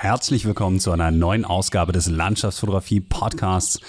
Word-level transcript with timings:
Herzlich 0.00 0.44
willkommen 0.44 0.78
zu 0.78 0.92
einer 0.92 1.10
neuen 1.10 1.44
Ausgabe 1.44 1.90
des 1.90 2.06
Landschaftsfotografie 2.06 3.00
Podcasts. 3.00 3.80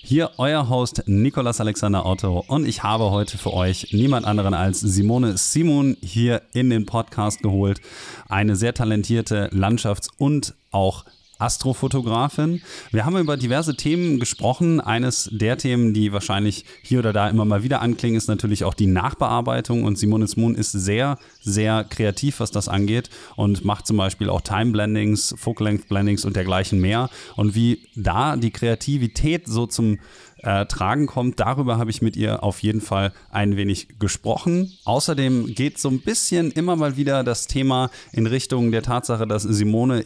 Hier 0.00 0.30
euer 0.38 0.68
Host 0.68 1.02
Nicolas 1.06 1.60
Alexander 1.60 2.06
Otto 2.06 2.44
und 2.46 2.68
ich 2.68 2.84
habe 2.84 3.10
heute 3.10 3.36
für 3.36 3.52
euch 3.52 3.88
niemand 3.90 4.26
anderen 4.26 4.54
als 4.54 4.78
Simone 4.78 5.36
Simon 5.36 5.96
hier 6.00 6.42
in 6.52 6.70
den 6.70 6.86
Podcast 6.86 7.42
geholt. 7.42 7.80
Eine 8.28 8.54
sehr 8.54 8.74
talentierte 8.74 9.48
Landschafts- 9.48 10.08
und 10.18 10.54
auch 10.70 11.04
Astrofotografin. 11.38 12.62
Wir 12.90 13.04
haben 13.04 13.16
über 13.18 13.36
diverse 13.36 13.76
Themen 13.76 14.18
gesprochen. 14.18 14.80
Eines 14.80 15.28
der 15.32 15.58
Themen, 15.58 15.94
die 15.94 16.12
wahrscheinlich 16.12 16.64
hier 16.82 17.00
oder 17.00 17.12
da 17.12 17.28
immer 17.28 17.44
mal 17.44 17.62
wieder 17.62 17.80
anklingen, 17.82 18.16
ist 18.16 18.28
natürlich 18.28 18.64
auch 18.64 18.74
die 18.74 18.86
Nachbearbeitung. 18.86 19.84
Und 19.84 19.98
Simonis 19.98 20.36
Moon 20.36 20.54
ist 20.54 20.72
sehr, 20.72 21.18
sehr 21.40 21.84
kreativ, 21.84 22.40
was 22.40 22.50
das 22.50 22.68
angeht 22.68 23.10
und 23.36 23.64
macht 23.64 23.86
zum 23.86 23.96
Beispiel 23.96 24.30
auch 24.30 24.40
Time 24.40 24.72
Blendings, 24.72 25.34
Focal 25.38 25.66
Length 25.66 25.88
Blendings 25.88 26.24
und 26.24 26.36
dergleichen 26.36 26.80
mehr. 26.80 27.10
Und 27.36 27.54
wie 27.54 27.86
da 27.94 28.36
die 28.36 28.50
Kreativität 28.50 29.46
so 29.46 29.66
zum 29.66 29.98
äh, 30.42 30.66
tragen 30.66 31.06
kommt. 31.06 31.40
Darüber 31.40 31.78
habe 31.78 31.90
ich 31.90 32.02
mit 32.02 32.16
ihr 32.16 32.42
auf 32.42 32.62
jeden 32.62 32.80
Fall 32.80 33.12
ein 33.30 33.56
wenig 33.56 33.98
gesprochen. 33.98 34.72
Außerdem 34.84 35.54
geht 35.54 35.78
so 35.78 35.88
ein 35.88 36.00
bisschen 36.00 36.50
immer 36.52 36.76
mal 36.76 36.96
wieder 36.96 37.24
das 37.24 37.46
Thema 37.46 37.90
in 38.12 38.26
Richtung 38.26 38.70
der 38.70 38.82
Tatsache, 38.82 39.26
dass 39.26 39.42
Simone 39.42 40.04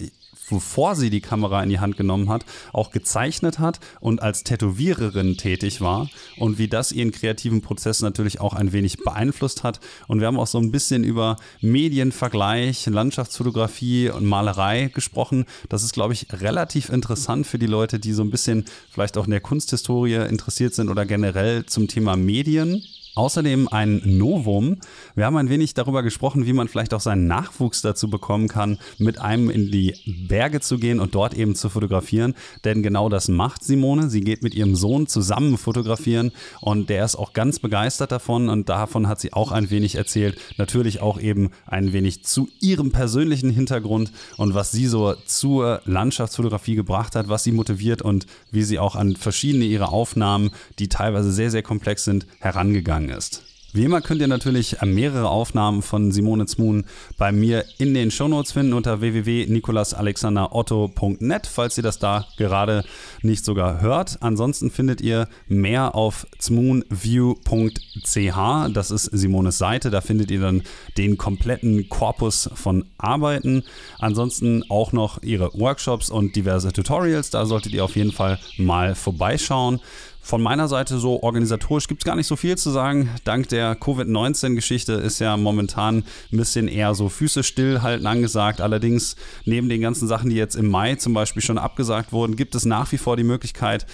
bevor 0.51 0.97
sie 0.97 1.11
die 1.11 1.21
Kamera 1.21 1.63
in 1.63 1.71
die 1.71 1.81
Hand 1.81 1.97
genommen 1.97 2.29
hat, 2.29 2.45
auch 2.73 2.91
gezeichnet 2.91 3.59
hat 3.59 3.81
und 4.01 4.23
als 4.23 4.45
Tätowiererin 4.45 5.37
tätig 5.37 5.81
war 5.81 6.09
und 6.37 6.59
wie 6.59 6.69
das 6.69 6.93
ihren 6.93 7.13
kreativen 7.13 7.63
Prozess 7.63 8.03
natürlich 8.03 8.41
auch 8.41 8.55
ein 8.55 8.73
wenig 8.73 8.99
beeinflusst 8.99 9.63
hat. 9.63 9.81
Und 10.09 10.21
wir 10.21 10.27
haben 10.27 10.39
auch 10.39 10.47
so 10.47 10.59
ein 10.59 10.71
bisschen 10.71 11.05
über 11.05 11.37
Medienvergleich, 11.61 12.87
Landschaftsfotografie 12.87 14.11
und 14.11 14.27
Malerei 14.27 14.91
gesprochen. 14.93 15.47
Das 15.69 15.83
ist, 15.83 15.93
glaube 15.93 16.13
ich, 16.13 16.27
relativ 16.33 16.89
interessant 16.89 17.47
für 17.47 17.59
die 17.59 17.67
Leute, 17.67 17.99
die 17.99 18.13
so 18.13 18.23
ein 18.23 18.31
bisschen 18.31 18.65
vielleicht 18.91 19.17
auch 19.17 19.25
in 19.25 19.31
der 19.31 19.41
Kunsthistorie 19.41 20.15
interessiert 20.15 20.75
sind 20.75 20.89
oder 20.89 21.07
generell 21.07 21.67
zum 21.67 21.89
Thema 21.89 22.17
Medien. 22.17 22.83
Außerdem 23.17 23.67
ein 23.69 24.01
Novum. 24.05 24.77
Wir 25.17 25.27
haben 25.27 25.37
ein 25.37 25.49
wenig 25.49 25.75
darüber 25.75 26.05
gesprochen, 26.05 26.47
wie 26.47 26.53
man 26.53 26.69
vielleicht 26.69 26.95
auch 26.95 27.01
seinen 27.01 27.27
Nachwuchs 27.27 27.83
dazu 27.83 28.09
bekommen 28.09 28.47
kann, 28.47 28.79
mit 28.99 29.21
einem 29.21 29.51
in 29.51 29.73
die 29.73 29.97
Berge 30.29 30.61
zu 30.61 30.79
gehen 30.79 31.01
und 31.01 31.15
dort 31.17 31.35
eben 31.35 31.57
zu 31.57 31.69
fotografieren. 31.69 32.35
Denn 32.65 32.85
genau 32.85 33.09
das 33.09 33.27
macht 33.27 33.65
Simone. 33.65 34.09
Sie 34.11 34.21
geht 34.21 34.45
mit 34.45 34.55
ihrem 34.55 34.77
Sohn 34.77 35.09
zusammen 35.09 35.59
fotografieren 35.59 36.31
und 36.61 36.89
der 36.89 37.05
ist 37.05 37.17
auch 37.17 37.33
ganz 37.33 37.59
begeistert 37.59 38.13
davon 38.13 38.49
und 38.49 38.69
davon 38.69 39.09
hat 39.09 39.19
sie 39.19 39.33
auch 39.33 39.51
ein 39.51 39.71
wenig 39.71 39.97
erzählt. 39.97 40.39
Natürlich 40.57 41.01
auch 41.01 41.21
eben 41.21 41.51
ein 41.67 41.93
wenig 41.93 42.25
zu 42.25 42.49
ihrem 42.61 42.93
persönlichen 42.93 43.51
Hintergrund 43.51 44.13
und 44.37 44.55
was 44.55 44.71
sie 44.71 44.87
so 44.87 45.15
zur 45.27 45.83
Landschaftsfotografie 45.85 46.77
gebracht 46.77 47.17
hat, 47.17 47.29
was 47.29 47.43
sie 47.43 47.53
motiviert 47.53 48.03
und 48.03 48.27
wie 48.53 48.63
sie 48.63 48.79
auch 48.79 48.95
an 48.95 49.17
verschiedene 49.17 49.65
ihrer 49.65 49.93
Aufnahmen, 49.93 50.51
die 50.79 50.89
teilweise 50.89 51.33
sehr, 51.33 51.51
sehr 51.51 51.65
komplex 51.65 52.05
sind, 52.05 52.27
herangegangen 52.39 53.00
gegangen 53.01 53.17
ist. 53.17 53.43
Wie 53.73 53.85
immer 53.85 54.01
könnt 54.01 54.21
ihr 54.21 54.27
natürlich 54.27 54.79
mehrere 54.83 55.29
Aufnahmen 55.29 55.83
von 55.83 56.11
Simone 56.11 56.47
Zmoon 56.47 56.87
bei 57.19 57.31
mir 57.31 57.65
in 57.79 57.95
den 57.95 58.11
Shownotes 58.11 58.51
finden 58.51 58.73
unter 58.73 59.01
www.nikolasalexanderotto.net, 59.01 61.47
falls 61.47 61.77
ihr 61.77 61.85
das 61.85 62.01
da 62.01 62.27
gerade 62.37 62.83
nicht 63.23 63.45
sogar 63.45 63.81
hört. 63.81 64.21
Ansonsten 64.23 64.73
findet 64.73 65.01
ihr 65.01 65.29
mehr 65.47 65.95
auf 65.95 66.27
zmoonview.ch, 66.41 68.75
das 68.75 68.91
ist 68.91 69.05
Simones 69.05 69.59
Seite, 69.59 69.91
da 69.91 70.01
findet 70.01 70.33
ihr 70.33 70.41
dann 70.41 70.65
den 70.99 71.17
kompletten 71.17 71.89
Korpus 71.89 72.51
von 72.53 72.87
Arbeiten. 72.99 73.63
Ansonsten 74.01 74.65
auch 74.69 74.91
noch 74.91 75.23
ihre 75.23 75.55
Workshops 75.55 76.11
und 76.11 76.35
diverse 76.35 76.73
Tutorials, 76.73 77.31
da 77.31 77.47
solltet 77.47 77.73
ihr 77.73 77.85
auf 77.85 77.95
jeden 77.95 78.11
Fall 78.11 78.41
mal 78.59 78.97
vorbeischauen. 78.97 79.79
Von 80.23 80.43
meiner 80.43 80.69
Seite 80.69 80.99
so 80.99 81.23
organisatorisch 81.23 81.89
gibt 81.89 82.03
es 82.03 82.05
gar 82.05 82.15
nicht 82.15 82.27
so 82.27 82.37
viel 82.37 82.57
zu 82.57 82.71
sagen. 82.71 83.11
Dank 83.25 83.49
der 83.49 83.75
Covid-19-Geschichte 83.75 84.93
ist 84.93 85.19
ja 85.19 85.37
momentan 85.37 86.05
ein 86.33 86.37
bisschen 86.37 86.69
eher 86.69 86.95
so 86.95 87.09
Füße 87.09 87.43
stillhalten 87.43 88.07
angesagt. 88.07 88.61
Allerdings 88.61 89.17
neben 89.45 89.69
den 89.69 89.81
ganzen 89.81 90.07
Sachen, 90.07 90.31
die 90.31 90.37
jetzt 90.37 90.57
im 90.57 90.69
Mai 90.69 90.97
zum 90.97 91.15
Beispiel 91.15 91.43
schon 91.43 91.59
abgesagt 91.59 92.13
wurden, 92.13 92.37
gibt 92.37 92.55
es 92.55 92.65
nach 92.65 92.93
wie 92.93 92.99
vor 92.99 93.17
die 93.17 93.25
Möglichkeit 93.25 93.87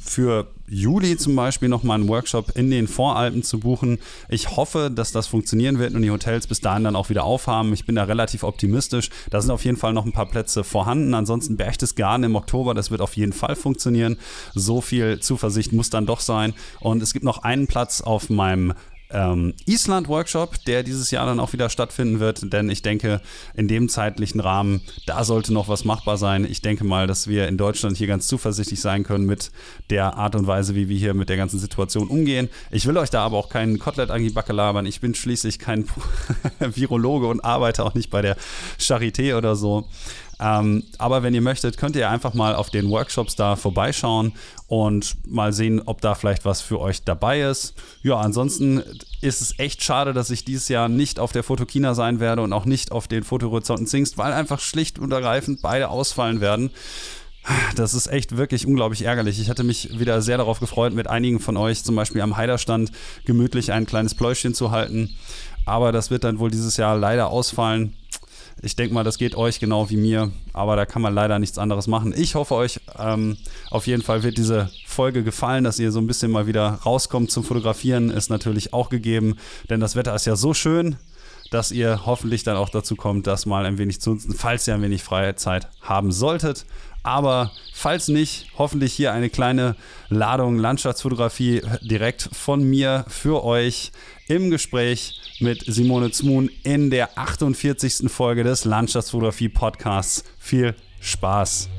für 0.00 0.48
Juli 0.70 1.16
zum 1.16 1.34
Beispiel 1.36 1.68
nochmal 1.68 1.98
einen 1.98 2.08
Workshop 2.08 2.56
in 2.56 2.70
den 2.70 2.88
Voralpen 2.88 3.42
zu 3.42 3.60
buchen. 3.60 3.98
Ich 4.28 4.56
hoffe, 4.56 4.90
dass 4.94 5.12
das 5.12 5.26
funktionieren 5.26 5.78
wird 5.78 5.94
und 5.94 6.02
die 6.02 6.10
Hotels 6.10 6.46
bis 6.46 6.60
dahin 6.60 6.84
dann 6.84 6.96
auch 6.96 7.08
wieder 7.08 7.24
aufhaben. 7.24 7.72
Ich 7.72 7.86
bin 7.86 7.94
da 7.94 8.04
relativ 8.04 8.42
optimistisch. 8.42 9.10
Da 9.30 9.40
sind 9.40 9.50
auf 9.50 9.64
jeden 9.64 9.76
Fall 9.76 9.92
noch 9.92 10.04
ein 10.04 10.12
paar 10.12 10.28
Plätze 10.28 10.64
vorhanden. 10.64 11.14
Ansonsten 11.14 11.56
Berchtesgaden 11.56 12.24
im 12.24 12.36
Oktober, 12.36 12.74
das 12.74 12.90
wird 12.90 13.00
auf 13.00 13.16
jeden 13.16 13.32
Fall 13.32 13.56
funktionieren. 13.56 14.18
So 14.54 14.80
viel 14.80 15.20
Zuversicht 15.20 15.72
muss 15.72 15.90
dann 15.90 16.06
doch 16.06 16.20
sein. 16.20 16.54
Und 16.80 17.02
es 17.02 17.12
gibt 17.12 17.24
noch 17.24 17.42
einen 17.42 17.66
Platz 17.66 18.00
auf 18.00 18.30
meinem 18.30 18.74
ähm, 19.10 19.54
Island-Workshop, 19.66 20.64
der 20.66 20.82
dieses 20.82 21.10
Jahr 21.10 21.26
dann 21.26 21.40
auch 21.40 21.52
wieder 21.52 21.70
stattfinden 21.70 22.20
wird, 22.20 22.52
denn 22.52 22.68
ich 22.68 22.82
denke, 22.82 23.20
in 23.54 23.68
dem 23.68 23.88
zeitlichen 23.88 24.40
Rahmen, 24.40 24.82
da 25.06 25.24
sollte 25.24 25.52
noch 25.52 25.68
was 25.68 25.84
machbar 25.84 26.16
sein. 26.16 26.46
Ich 26.48 26.62
denke 26.62 26.84
mal, 26.84 27.06
dass 27.06 27.26
wir 27.26 27.48
in 27.48 27.56
Deutschland 27.56 27.96
hier 27.96 28.06
ganz 28.06 28.28
zuversichtlich 28.28 28.80
sein 28.80 29.04
können 29.04 29.26
mit 29.26 29.50
der 29.90 30.16
Art 30.16 30.34
und 30.34 30.46
Weise, 30.46 30.74
wie 30.74 30.88
wir 30.88 30.98
hier 30.98 31.14
mit 31.14 31.28
der 31.28 31.36
ganzen 31.36 31.58
Situation 31.58 32.08
umgehen. 32.08 32.48
Ich 32.70 32.86
will 32.86 32.96
euch 32.98 33.10
da 33.10 33.24
aber 33.24 33.38
auch 33.38 33.48
keinen 33.48 33.78
Kotelett 33.78 34.10
an 34.10 34.22
die 34.22 34.30
Backe 34.30 34.52
labern. 34.52 34.86
Ich 34.86 35.00
bin 35.00 35.14
schließlich 35.14 35.58
kein 35.58 35.86
Virologe 36.60 37.26
und 37.26 37.44
arbeite 37.44 37.84
auch 37.84 37.94
nicht 37.94 38.10
bei 38.10 38.22
der 38.22 38.36
Charité 38.78 39.36
oder 39.36 39.56
so. 39.56 39.88
Ähm, 40.40 40.84
aber 40.98 41.22
wenn 41.22 41.34
ihr 41.34 41.40
möchtet, 41.40 41.78
könnt 41.78 41.96
ihr 41.96 42.08
einfach 42.08 42.34
mal 42.34 42.54
auf 42.54 42.70
den 42.70 42.88
Workshops 42.90 43.34
da 43.34 43.56
vorbeischauen 43.56 44.32
und 44.68 45.16
mal 45.26 45.52
sehen, 45.52 45.82
ob 45.84 46.00
da 46.00 46.14
vielleicht 46.14 46.44
was 46.44 46.60
für 46.60 46.80
euch 46.80 47.02
dabei 47.02 47.40
ist. 47.40 47.74
Ja, 48.02 48.18
ansonsten 48.18 48.82
ist 49.20 49.40
es 49.40 49.58
echt 49.58 49.82
schade, 49.82 50.12
dass 50.12 50.30
ich 50.30 50.44
dieses 50.44 50.68
Jahr 50.68 50.88
nicht 50.88 51.18
auf 51.18 51.32
der 51.32 51.42
Fotokina 51.42 51.94
sein 51.94 52.20
werde 52.20 52.42
und 52.42 52.52
auch 52.52 52.66
nicht 52.66 52.92
auf 52.92 53.08
den 53.08 53.24
Fotohorizonten 53.24 53.86
Zingst, 53.86 54.18
weil 54.18 54.32
einfach 54.32 54.60
schlicht 54.60 54.98
und 54.98 55.12
ergreifend 55.12 55.60
beide 55.62 55.88
ausfallen 55.88 56.40
werden. 56.40 56.70
Das 57.76 57.94
ist 57.94 58.08
echt 58.08 58.36
wirklich 58.36 58.66
unglaublich 58.66 59.02
ärgerlich. 59.02 59.40
Ich 59.40 59.48
hatte 59.48 59.64
mich 59.64 59.98
wieder 59.98 60.20
sehr 60.20 60.36
darauf 60.36 60.60
gefreut, 60.60 60.92
mit 60.92 61.08
einigen 61.08 61.40
von 61.40 61.56
euch 61.56 61.82
zum 61.82 61.96
Beispiel 61.96 62.20
am 62.20 62.36
Heiderstand 62.36 62.92
gemütlich 63.24 63.72
ein 63.72 63.86
kleines 63.86 64.14
Pläuschchen 64.14 64.54
zu 64.54 64.70
halten. 64.70 65.16
Aber 65.64 65.92
das 65.92 66.10
wird 66.10 66.24
dann 66.24 66.38
wohl 66.38 66.50
dieses 66.50 66.76
Jahr 66.76 66.96
leider 66.96 67.28
ausfallen. 67.28 67.94
Ich 68.62 68.74
denke 68.74 68.92
mal, 68.94 69.04
das 69.04 69.18
geht 69.18 69.36
euch 69.36 69.60
genau 69.60 69.88
wie 69.90 69.96
mir, 69.96 70.32
aber 70.52 70.74
da 70.76 70.84
kann 70.84 71.02
man 71.02 71.14
leider 71.14 71.38
nichts 71.38 71.58
anderes 71.58 71.86
machen. 71.86 72.12
Ich 72.16 72.34
hoffe, 72.34 72.54
euch 72.54 72.80
ähm, 72.98 73.36
auf 73.70 73.86
jeden 73.86 74.02
Fall 74.02 74.22
wird 74.22 74.36
diese 74.36 74.70
Folge 74.86 75.22
gefallen, 75.22 75.64
dass 75.64 75.78
ihr 75.78 75.92
so 75.92 76.00
ein 76.00 76.06
bisschen 76.06 76.30
mal 76.30 76.46
wieder 76.46 76.66
rauskommt 76.84 77.30
zum 77.30 77.44
Fotografieren, 77.44 78.10
ist 78.10 78.30
natürlich 78.30 78.72
auch 78.72 78.88
gegeben, 78.90 79.36
denn 79.70 79.80
das 79.80 79.94
Wetter 79.94 80.14
ist 80.14 80.26
ja 80.26 80.34
so 80.34 80.54
schön, 80.54 80.96
dass 81.50 81.72
ihr 81.72 82.04
hoffentlich 82.04 82.42
dann 82.42 82.56
auch 82.56 82.68
dazu 82.68 82.96
kommt, 82.96 83.26
das 83.26 83.46
mal 83.46 83.64
ein 83.64 83.78
wenig 83.78 84.00
zu 84.00 84.10
nutzen, 84.10 84.34
falls 84.34 84.66
ihr 84.68 84.74
ein 84.74 84.82
wenig 84.82 85.02
freie 85.02 85.34
Zeit 85.36 85.68
haben 85.80 86.12
solltet. 86.12 86.66
Aber 87.02 87.52
falls 87.72 88.08
nicht, 88.08 88.46
hoffentlich 88.58 88.92
hier 88.92 89.12
eine 89.12 89.30
kleine 89.30 89.76
Ladung 90.08 90.58
Landschaftsfotografie 90.58 91.62
direkt 91.80 92.28
von 92.32 92.62
mir 92.62 93.04
für 93.08 93.44
euch 93.44 93.92
im 94.26 94.50
Gespräch 94.50 95.20
mit 95.40 95.64
Simone 95.66 96.10
Zmoon 96.10 96.50
in 96.64 96.90
der 96.90 97.16
48. 97.18 98.10
Folge 98.10 98.44
des 98.44 98.64
Landschaftsfotografie 98.64 99.48
Podcasts. 99.48 100.24
Viel 100.38 100.74
Spaß! 101.00 101.77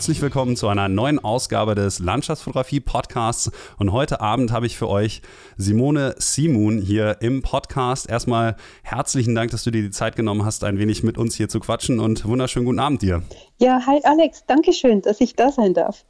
Herzlich 0.00 0.22
willkommen 0.22 0.56
zu 0.56 0.68
einer 0.68 0.88
neuen 0.88 1.18
Ausgabe 1.18 1.74
des 1.74 1.98
Landschaftsfotografie 1.98 2.80
Podcasts. 2.80 3.50
Und 3.78 3.92
heute 3.92 4.22
Abend 4.22 4.50
habe 4.50 4.64
ich 4.64 4.78
für 4.78 4.88
euch 4.88 5.20
Simone 5.58 6.14
Simun 6.16 6.80
hier 6.80 7.18
im 7.20 7.42
Podcast. 7.42 8.08
Erstmal 8.08 8.56
herzlichen 8.82 9.34
Dank, 9.34 9.50
dass 9.50 9.62
du 9.62 9.70
dir 9.70 9.82
die 9.82 9.90
Zeit 9.90 10.16
genommen 10.16 10.46
hast, 10.46 10.64
ein 10.64 10.78
wenig 10.78 11.02
mit 11.02 11.18
uns 11.18 11.34
hier 11.34 11.50
zu 11.50 11.60
quatschen 11.60 12.00
und 12.00 12.24
wunderschönen 12.24 12.64
guten 12.64 12.78
Abend 12.78 13.02
dir. 13.02 13.22
Ja, 13.58 13.84
hi 13.86 14.00
Alex, 14.02 14.46
danke 14.46 14.72
schön, 14.72 15.02
dass 15.02 15.20
ich 15.20 15.36
da 15.36 15.52
sein 15.52 15.74
darf. 15.74 16.06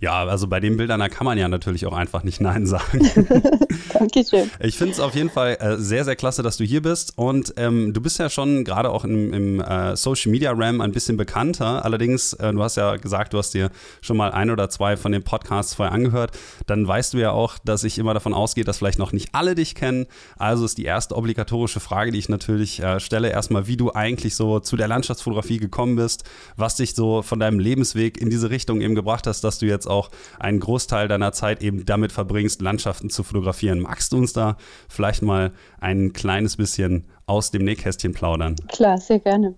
Ja, 0.00 0.24
also 0.24 0.46
bei 0.46 0.60
den 0.60 0.76
Bildern, 0.76 1.00
da 1.00 1.08
kann 1.08 1.24
man 1.24 1.38
ja 1.38 1.48
natürlich 1.48 1.86
auch 1.86 1.92
einfach 1.92 2.22
nicht 2.22 2.40
Nein 2.40 2.66
sagen. 2.66 3.10
Dankeschön. 3.92 4.50
Ich 4.60 4.76
finde 4.76 4.92
es 4.92 5.00
auf 5.00 5.14
jeden 5.14 5.30
Fall 5.30 5.56
äh, 5.60 5.76
sehr, 5.76 6.04
sehr 6.04 6.16
klasse, 6.16 6.42
dass 6.42 6.56
du 6.56 6.64
hier 6.64 6.82
bist. 6.82 7.12
Und 7.16 7.54
ähm, 7.56 7.92
du 7.92 8.00
bist 8.00 8.18
ja 8.18 8.28
schon 8.28 8.64
gerade 8.64 8.90
auch 8.90 9.04
im, 9.04 9.32
im 9.32 9.60
äh, 9.60 9.96
Social 9.96 10.30
Media 10.30 10.52
RAM 10.54 10.80
ein 10.80 10.92
bisschen 10.92 11.16
bekannter. 11.16 11.84
Allerdings, 11.84 12.32
äh, 12.34 12.52
du 12.52 12.62
hast 12.62 12.76
ja 12.76 12.96
gesagt, 12.96 13.32
du 13.32 13.38
hast 13.38 13.54
dir 13.54 13.70
schon 14.00 14.16
mal 14.16 14.32
ein 14.32 14.50
oder 14.50 14.68
zwei 14.70 14.96
von 14.96 15.12
den 15.12 15.22
Podcasts 15.22 15.74
vorher 15.74 15.94
angehört. 15.94 16.32
Dann 16.66 16.86
weißt 16.86 17.14
du 17.14 17.18
ja 17.18 17.30
auch, 17.30 17.58
dass 17.64 17.84
ich 17.84 17.98
immer 17.98 18.14
davon 18.14 18.34
ausgehe, 18.34 18.64
dass 18.64 18.78
vielleicht 18.78 18.98
noch 18.98 19.12
nicht 19.12 19.30
alle 19.32 19.54
dich 19.54 19.74
kennen. 19.74 20.06
Also 20.36 20.64
ist 20.64 20.78
die 20.78 20.84
erste 20.84 21.16
obligatorische 21.16 21.80
Frage, 21.80 22.10
die 22.12 22.18
ich 22.18 22.28
natürlich 22.28 22.82
äh, 22.82 23.00
stelle, 23.00 23.30
erstmal, 23.30 23.66
wie 23.66 23.76
du 23.76 23.92
eigentlich 23.92 24.34
so 24.34 24.60
zu 24.60 24.76
der 24.76 24.88
Landschaftsfotografie 24.88 25.58
gekommen 25.58 25.96
bist, 25.96 26.24
was 26.56 26.76
dich 26.76 26.94
so 26.94 27.22
von 27.22 27.38
deinem 27.38 27.58
Lebensweg 27.58 28.20
in 28.20 28.30
diese 28.30 28.50
Richtung 28.50 28.80
eben 28.80 28.94
gebracht 28.94 29.26
hast, 29.26 29.42
dass 29.44 29.58
du 29.58 29.65
jetzt 29.66 29.86
auch 29.86 30.10
einen 30.38 30.60
Großteil 30.60 31.08
deiner 31.08 31.32
Zeit 31.32 31.62
eben 31.62 31.84
damit 31.84 32.12
verbringst, 32.12 32.62
Landschaften 32.62 33.10
zu 33.10 33.22
fotografieren. 33.22 33.80
Magst 33.80 34.12
du 34.12 34.16
uns 34.16 34.32
da 34.32 34.56
vielleicht 34.88 35.22
mal 35.22 35.52
ein 35.80 36.12
kleines 36.12 36.56
bisschen 36.56 37.06
aus 37.26 37.50
dem 37.50 37.64
Nähkästchen 37.64 38.12
plaudern? 38.12 38.56
Klar, 38.68 38.98
sehr 38.98 39.18
gerne. 39.18 39.54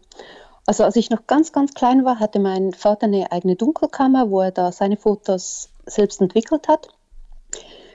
Also 0.67 0.85
als 0.85 0.97
ich 0.97 1.09
noch 1.09 1.27
ganz, 1.27 1.53
ganz 1.53 1.73
klein 1.73 2.05
war, 2.05 2.21
hatte 2.21 2.41
mein 2.41 2.75
Vater 2.75 3.07
eine 3.07 3.33
eigene 3.33 3.57
Dunkelkammer, 3.57 4.31
wo 4.31 4.43
er 4.43 4.51
da 4.51 4.71
seine 4.71 4.99
Fotos 4.99 5.71
selbst 5.87 6.21
entwickelt 6.21 6.69
hat. 6.69 6.89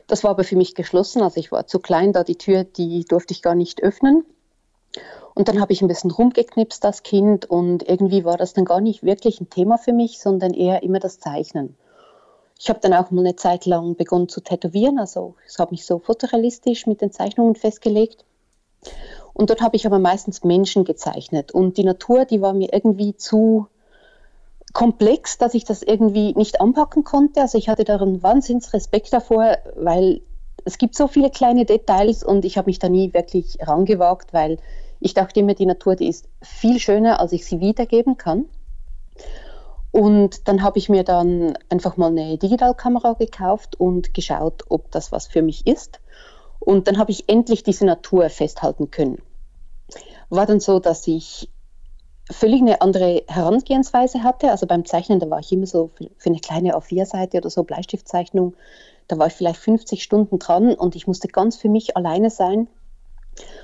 Das 0.07 0.24
war 0.24 0.31
aber 0.31 0.44
für 0.44 0.56
mich 0.56 0.75
geschlossen, 0.75 1.21
also 1.21 1.39
ich 1.39 1.51
war 1.51 1.68
zu 1.68 1.80
klein, 1.80 2.13
da 2.13 2.24
die 2.24 2.38
Tür, 2.38 2.63
die 2.63 3.06
durfte 3.06 3.33
ich 3.33 3.42
gar 3.42 3.56
nicht 3.56 3.83
öffnen. 3.83 4.25
Und 5.36 5.48
dann 5.48 5.59
habe 5.59 5.74
ich 5.74 5.81
ein 5.81 5.88
bisschen 5.88 6.12
rumgeknipst 6.12 6.86
als 6.86 7.04
Kind 7.04 7.45
und 7.45 7.88
irgendwie 7.88 8.25
war 8.25 8.38
das 8.38 8.54
dann 8.54 8.66
gar 8.66 8.81
nicht 8.81 9.04
wirklich 9.04 9.42
ein 9.42 9.50
Thema 9.50 9.77
für 9.77 9.94
mich, 9.94 10.19
sondern 10.19 10.54
eher 10.54 10.83
immer 10.83 11.00
das 11.00 11.19
Zeichnen. 11.19 11.75
Ich 12.63 12.69
habe 12.69 12.80
dann 12.80 12.94
auch 12.94 13.12
mal 13.12 13.19
eine 13.19 13.36
Zeit 13.36 13.65
lang 13.65 13.98
begonnen 13.98 14.30
zu 14.30 14.39
tätowieren, 14.39 14.98
also 14.98 15.36
ich 15.51 15.60
habe 15.60 15.71
mich 15.71 15.86
so 15.86 16.00
fotorealistisch 16.00 16.88
mit 16.88 17.01
den 17.01 17.12
Zeichnungen 17.12 17.56
festgelegt. 17.56 18.24
Und 19.33 19.50
dort 19.50 19.60
habe 19.60 19.75
ich 19.75 19.86
aber 19.86 20.00
meistens 20.00 20.45
Menschen 20.45 20.86
gezeichnet 20.86 21.51
und 21.51 21.75
die 21.75 21.83
Natur, 21.83 22.24
die 22.24 22.39
war 22.39 22.54
mir 22.54 22.71
irgendwie 22.71 23.18
zu 23.18 23.68
komplex, 24.71 25.38
dass 25.38 25.56
ich 25.56 25.65
das 25.65 25.83
irgendwie 25.83 26.33
nicht 26.36 26.62
anpacken 26.62 27.04
konnte. 27.04 27.42
Also 27.42 27.57
ich 27.57 27.68
hatte 27.68 27.83
da 27.83 27.98
einen 27.98 28.24
Wahnsinnsrespekt 28.24 29.12
davor, 29.12 29.57
weil 29.75 30.21
es 30.63 30.77
gibt 30.77 30.95
so 30.95 31.09
viele 31.09 31.31
kleine 31.31 31.66
Details 31.66 32.24
und 32.24 32.45
ich 32.45 32.57
habe 32.57 32.68
mich 32.68 32.80
da 32.80 32.88
nie 32.88 33.13
wirklich 33.13 33.57
rangewagt, 33.59 34.31
weil 34.31 34.57
ich 35.01 35.13
dachte 35.13 35.42
immer, 35.42 35.54
die 35.54 35.66
Natur, 35.66 35.98
die 35.98 36.07
ist 36.07 36.30
viel 36.42 36.80
schöner, 36.80 37.19
als 37.19 37.33
ich 37.33 37.45
sie 37.45 37.59
wiedergeben 37.59 38.16
kann. 38.16 38.45
Und 39.94 40.48
dann 40.48 40.63
habe 40.63 40.80
ich 40.80 40.90
mir 40.90 41.04
dann 41.04 41.56
einfach 41.69 41.98
mal 41.98 42.07
eine 42.07 42.40
Digitalkamera 42.40 43.13
gekauft 43.13 43.80
und 43.80 44.16
geschaut, 44.16 44.63
ob 44.69 44.90
das 44.90 45.12
was 45.12 45.28
für 45.28 45.44
mich 45.44 45.68
ist. 45.68 46.01
Und 46.60 46.88
dann 46.88 46.98
habe 46.98 47.12
ich 47.12 47.30
endlich 47.30 47.62
diese 47.62 47.86
Natur 47.86 48.28
festhalten 48.31 48.90
können. 48.90 49.22
War 50.31 50.48
dann 50.48 50.60
so, 50.60 50.80
dass 50.80 51.06
ich 51.06 51.48
völlig 52.31 52.62
eine 52.62 52.81
andere 52.81 53.24
Herangehensweise 53.28 54.24
hatte. 54.24 54.50
Also 54.50 54.66
beim 54.66 54.84
Zeichnen, 54.84 55.19
da 55.19 55.30
war 55.30 55.42
ich 55.42 55.51
immer 55.51 55.68
so 55.68 55.92
für, 56.18 56.30
eine 56.30 56.40
kleine 56.40 56.75
A4-Seite 56.75 57.38
oder 57.38 57.51
so 57.51 57.63
Bleistiftzeichnung, 57.63 58.56
da 59.07 59.19
war 59.19 59.28
ich 59.28 59.34
vielleicht 59.34 59.60
50 59.60 60.01
Stunden 60.01 60.40
dran 60.40 60.74
und 60.74 60.95
ich 60.95 61.06
musste 61.06 61.28
ganz 61.28 61.56
für 61.56 61.69
mich 61.69 61.95
alleine 61.95 62.31
sein. 62.31 62.68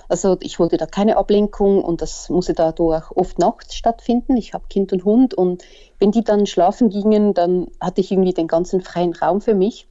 Also 0.08 0.38
ich 0.42 0.60
wollte 0.60 0.78
da 0.78 0.86
keine 0.86 1.18
Ablenkung 1.18 1.84
und 1.84 2.02
das 2.02 2.30
musste 2.30 2.54
dadurch 2.54 3.12
oft 3.12 3.38
nachts 3.38 3.76
stattfinden. 3.76 4.38
Ich 4.38 4.54
habe 4.54 4.66
Kind 4.70 4.92
und 4.92 5.06
Hund 5.06 5.34
und 5.34 5.64
wenn 6.00 6.12
die 6.12 6.24
dann 6.24 6.48
schlafen 6.48 6.90
gingen, 6.90 7.34
dann 7.34 7.68
hatte 7.80 8.02
ich 8.02 8.12
irgendwie 8.12 8.34
den 8.34 8.48
ganzen 8.48 8.82
freien 8.82 9.14
Raum 9.14 9.42
für 9.42 9.54
mich. 9.54 9.88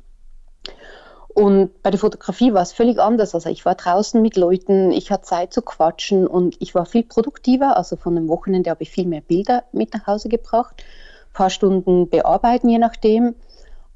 Und 1.28 1.84
bei 1.84 1.92
der 1.92 2.00
Fotografie 2.00 2.52
war 2.52 2.62
es 2.62 2.72
völlig 2.72 2.98
anders. 2.98 3.32
Also 3.32 3.48
ich 3.48 3.64
war 3.64 3.76
draußen 3.76 4.20
mit 4.20 4.36
Leuten, 4.36 4.90
ich 4.90 5.12
hatte 5.12 5.22
Zeit 5.22 5.52
zu 5.52 5.62
quatschen 5.62 6.26
und 6.26 6.56
ich 6.58 6.74
war 6.74 6.84
viel 6.84 7.04
produktiver. 7.04 7.76
Also 7.76 7.94
von 7.94 8.16
dem 8.16 8.26
Wochenende 8.26 8.70
habe 8.70 8.82
ich 8.82 8.90
viel 8.90 9.06
mehr 9.06 9.20
Bilder 9.20 9.62
mit 9.70 9.94
nach 9.94 10.08
Hause 10.08 10.28
gebracht, 10.28 10.82
ein 11.28 11.32
paar 11.34 11.50
Stunden 11.50 12.08
bearbeiten, 12.08 12.68
je 12.68 12.78
nachdem. 12.78 13.36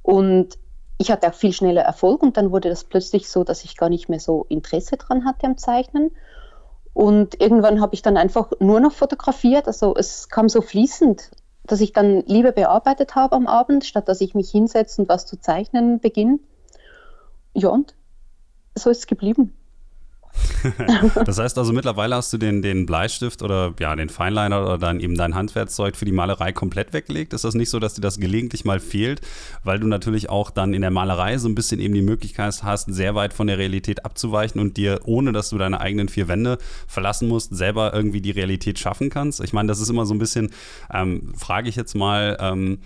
Und 0.02 0.56
ich 1.02 1.10
hatte 1.10 1.28
auch 1.28 1.34
viel 1.34 1.52
schneller 1.52 1.82
Erfolg 1.82 2.22
und 2.22 2.36
dann 2.36 2.52
wurde 2.52 2.68
das 2.68 2.84
plötzlich 2.84 3.28
so, 3.28 3.42
dass 3.42 3.64
ich 3.64 3.76
gar 3.76 3.88
nicht 3.88 4.08
mehr 4.08 4.20
so 4.20 4.46
Interesse 4.48 4.96
dran 4.96 5.24
hatte 5.24 5.46
am 5.46 5.58
Zeichnen. 5.58 6.12
Und 6.94 7.40
irgendwann 7.40 7.80
habe 7.80 7.94
ich 7.94 8.02
dann 8.02 8.16
einfach 8.16 8.52
nur 8.60 8.78
noch 8.78 8.92
fotografiert. 8.92 9.66
Also 9.66 9.96
es 9.96 10.28
kam 10.28 10.48
so 10.48 10.60
fließend, 10.60 11.32
dass 11.64 11.80
ich 11.80 11.92
dann 11.92 12.20
lieber 12.26 12.52
bearbeitet 12.52 13.16
habe 13.16 13.34
am 13.34 13.48
Abend, 13.48 13.84
statt 13.84 14.08
dass 14.08 14.20
ich 14.20 14.36
mich 14.36 14.50
hinsetze 14.50 15.02
und 15.02 15.08
was 15.08 15.26
zu 15.26 15.40
zeichnen 15.40 15.98
beginne. 15.98 16.38
Ja, 17.52 17.70
und 17.70 17.96
so 18.76 18.88
ist 18.88 18.98
es 18.98 19.06
geblieben. 19.08 19.56
das 21.24 21.38
heißt 21.38 21.58
also, 21.58 21.72
mittlerweile 21.72 22.16
hast 22.16 22.32
du 22.32 22.38
den, 22.38 22.62
den 22.62 22.86
Bleistift 22.86 23.42
oder 23.42 23.74
ja, 23.78 23.94
den 23.96 24.08
Feinliner 24.08 24.62
oder 24.62 24.78
dann 24.78 25.00
eben 25.00 25.16
dein 25.16 25.34
Handwerkszeug 25.34 25.96
für 25.96 26.04
die 26.04 26.12
Malerei 26.12 26.52
komplett 26.52 26.92
weggelegt? 26.92 27.32
Ist 27.32 27.44
das 27.44 27.54
nicht 27.54 27.70
so, 27.70 27.78
dass 27.78 27.94
dir 27.94 28.00
das 28.00 28.18
gelegentlich 28.18 28.64
mal 28.64 28.80
fehlt, 28.80 29.20
weil 29.64 29.78
du 29.78 29.86
natürlich 29.86 30.30
auch 30.30 30.50
dann 30.50 30.74
in 30.74 30.82
der 30.82 30.90
Malerei 30.90 31.38
so 31.38 31.48
ein 31.48 31.54
bisschen 31.54 31.80
eben 31.80 31.94
die 31.94 32.02
Möglichkeit 32.02 32.62
hast, 32.62 32.92
sehr 32.92 33.14
weit 33.14 33.32
von 33.32 33.46
der 33.46 33.58
Realität 33.58 34.04
abzuweichen 34.04 34.60
und 34.60 34.76
dir, 34.76 35.00
ohne 35.04 35.32
dass 35.32 35.50
du 35.50 35.58
deine 35.58 35.80
eigenen 35.80 36.08
vier 36.08 36.28
Wände 36.28 36.58
verlassen 36.86 37.28
musst, 37.28 37.54
selber 37.54 37.92
irgendwie 37.94 38.20
die 38.20 38.30
Realität 38.30 38.78
schaffen 38.78 39.10
kannst? 39.10 39.40
Ich 39.40 39.52
meine, 39.52 39.68
das 39.68 39.80
ist 39.80 39.88
immer 39.88 40.06
so 40.06 40.14
ein 40.14 40.18
bisschen, 40.18 40.50
ähm, 40.92 41.32
frage 41.36 41.68
ich 41.68 41.76
jetzt 41.76 41.94
mal, 41.94 42.36
ähm, 42.40 42.78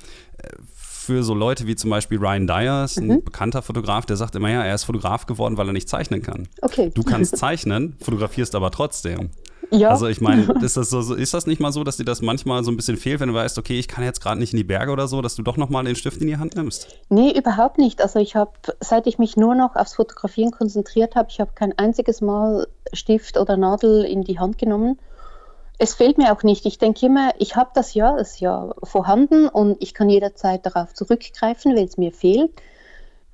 für 1.06 1.22
so 1.22 1.34
Leute 1.34 1.66
wie 1.66 1.76
zum 1.76 1.90
Beispiel 1.90 2.18
Ryan 2.18 2.46
Dyers, 2.46 2.96
ein 2.96 3.06
mhm. 3.06 3.24
bekannter 3.24 3.62
Fotograf, 3.62 4.06
der 4.06 4.16
sagt 4.16 4.34
immer, 4.34 4.50
ja, 4.50 4.64
er 4.64 4.74
ist 4.74 4.84
Fotograf 4.84 5.26
geworden, 5.26 5.56
weil 5.56 5.68
er 5.68 5.72
nicht 5.72 5.88
zeichnen 5.88 6.20
kann. 6.20 6.48
Okay. 6.62 6.90
Du 6.92 7.04
kannst 7.04 7.36
zeichnen, 7.38 7.96
fotografierst 8.00 8.54
aber 8.56 8.72
trotzdem. 8.72 9.30
Ja. 9.70 9.90
Also 9.90 10.06
ich 10.06 10.20
meine, 10.20 10.52
ist 10.62 10.76
das 10.76 10.90
so, 10.90 11.14
ist 11.14 11.32
das 11.32 11.46
nicht 11.46 11.60
mal 11.60 11.72
so, 11.72 11.84
dass 11.84 11.96
dir 11.96 12.04
das 12.04 12.22
manchmal 12.22 12.64
so 12.64 12.70
ein 12.70 12.76
bisschen 12.76 12.96
fehlt, 12.96 13.20
wenn 13.20 13.28
du 13.28 13.34
weißt, 13.34 13.56
okay, 13.58 13.78
ich 13.78 13.88
kann 13.88 14.04
jetzt 14.04 14.20
gerade 14.20 14.38
nicht 14.40 14.52
in 14.52 14.56
die 14.56 14.64
Berge 14.64 14.90
oder 14.90 15.06
so, 15.06 15.22
dass 15.22 15.36
du 15.36 15.42
doch 15.42 15.56
nochmal 15.56 15.84
den 15.84 15.96
Stift 15.96 16.20
in 16.20 16.26
die 16.26 16.36
Hand 16.36 16.56
nimmst? 16.56 16.88
Nee, 17.08 17.36
überhaupt 17.36 17.78
nicht. 17.78 18.02
Also 18.02 18.18
ich 18.18 18.34
habe, 18.34 18.52
seit 18.80 19.06
ich 19.06 19.18
mich 19.18 19.36
nur 19.36 19.54
noch 19.54 19.76
aufs 19.76 19.94
Fotografieren 19.94 20.50
konzentriert 20.50 21.14
habe, 21.14 21.28
ich 21.30 21.40
habe 21.40 21.52
kein 21.54 21.76
einziges 21.78 22.20
Mal 22.20 22.66
Stift 22.92 23.38
oder 23.38 23.56
Nadel 23.56 24.04
in 24.04 24.22
die 24.22 24.38
Hand 24.38 24.58
genommen 24.58 24.98
es 25.78 25.94
fehlt 25.94 26.18
mir 26.18 26.32
auch 26.32 26.42
nicht. 26.42 26.64
Ich 26.66 26.78
denke 26.78 27.06
immer, 27.06 27.32
ich 27.38 27.56
habe 27.56 27.70
das 27.74 27.94
ja, 27.94 28.16
ist 28.16 28.40
ja 28.40 28.74
vorhanden 28.82 29.48
und 29.48 29.82
ich 29.82 29.94
kann 29.94 30.08
jederzeit 30.08 30.64
darauf 30.64 30.94
zurückgreifen, 30.94 31.74
wenn 31.76 31.84
es 31.84 31.98
mir 31.98 32.12
fehlt. 32.12 32.50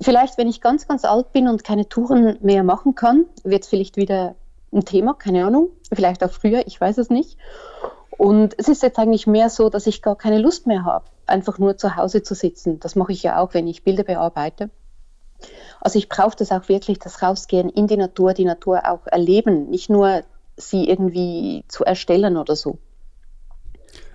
Vielleicht, 0.00 0.38
wenn 0.38 0.48
ich 0.48 0.60
ganz, 0.60 0.88
ganz 0.88 1.04
alt 1.04 1.32
bin 1.32 1.46
und 1.46 1.62
keine 1.62 1.88
Touren 1.88 2.38
mehr 2.40 2.64
machen 2.64 2.94
kann, 2.94 3.26
wird 3.44 3.62
es 3.62 3.68
vielleicht 3.68 3.96
wieder 3.96 4.34
ein 4.72 4.84
Thema, 4.84 5.14
keine 5.14 5.46
Ahnung. 5.46 5.68
Vielleicht 5.92 6.24
auch 6.24 6.32
früher, 6.32 6.66
ich 6.66 6.80
weiß 6.80 6.98
es 6.98 7.10
nicht. 7.10 7.38
Und 8.10 8.54
es 8.58 8.68
ist 8.68 8.82
jetzt 8.82 8.98
eigentlich 8.98 9.26
mehr 9.26 9.48
so, 9.48 9.68
dass 9.68 9.86
ich 9.86 10.02
gar 10.02 10.16
keine 10.16 10.38
Lust 10.38 10.66
mehr 10.66 10.84
habe, 10.84 11.04
einfach 11.26 11.58
nur 11.58 11.76
zu 11.76 11.96
Hause 11.96 12.22
zu 12.22 12.34
sitzen. 12.34 12.80
Das 12.80 12.96
mache 12.96 13.12
ich 13.12 13.22
ja 13.22 13.38
auch, 13.40 13.54
wenn 13.54 13.68
ich 13.68 13.84
Bilder 13.84 14.04
bearbeite. 14.04 14.70
Also 15.80 15.98
ich 15.98 16.08
brauche 16.08 16.36
das 16.36 16.52
auch 16.52 16.68
wirklich, 16.68 16.98
das 16.98 17.22
Rausgehen 17.22 17.68
in 17.68 17.86
die 17.86 17.96
Natur, 17.96 18.34
die 18.34 18.44
Natur 18.44 18.82
auch 18.88 19.06
erleben, 19.06 19.70
nicht 19.70 19.90
nur 19.90 20.22
sie 20.70 20.88
irgendwie 20.88 21.64
zu 21.68 21.84
erstellen 21.84 22.36
oder 22.36 22.56
so. 22.56 22.78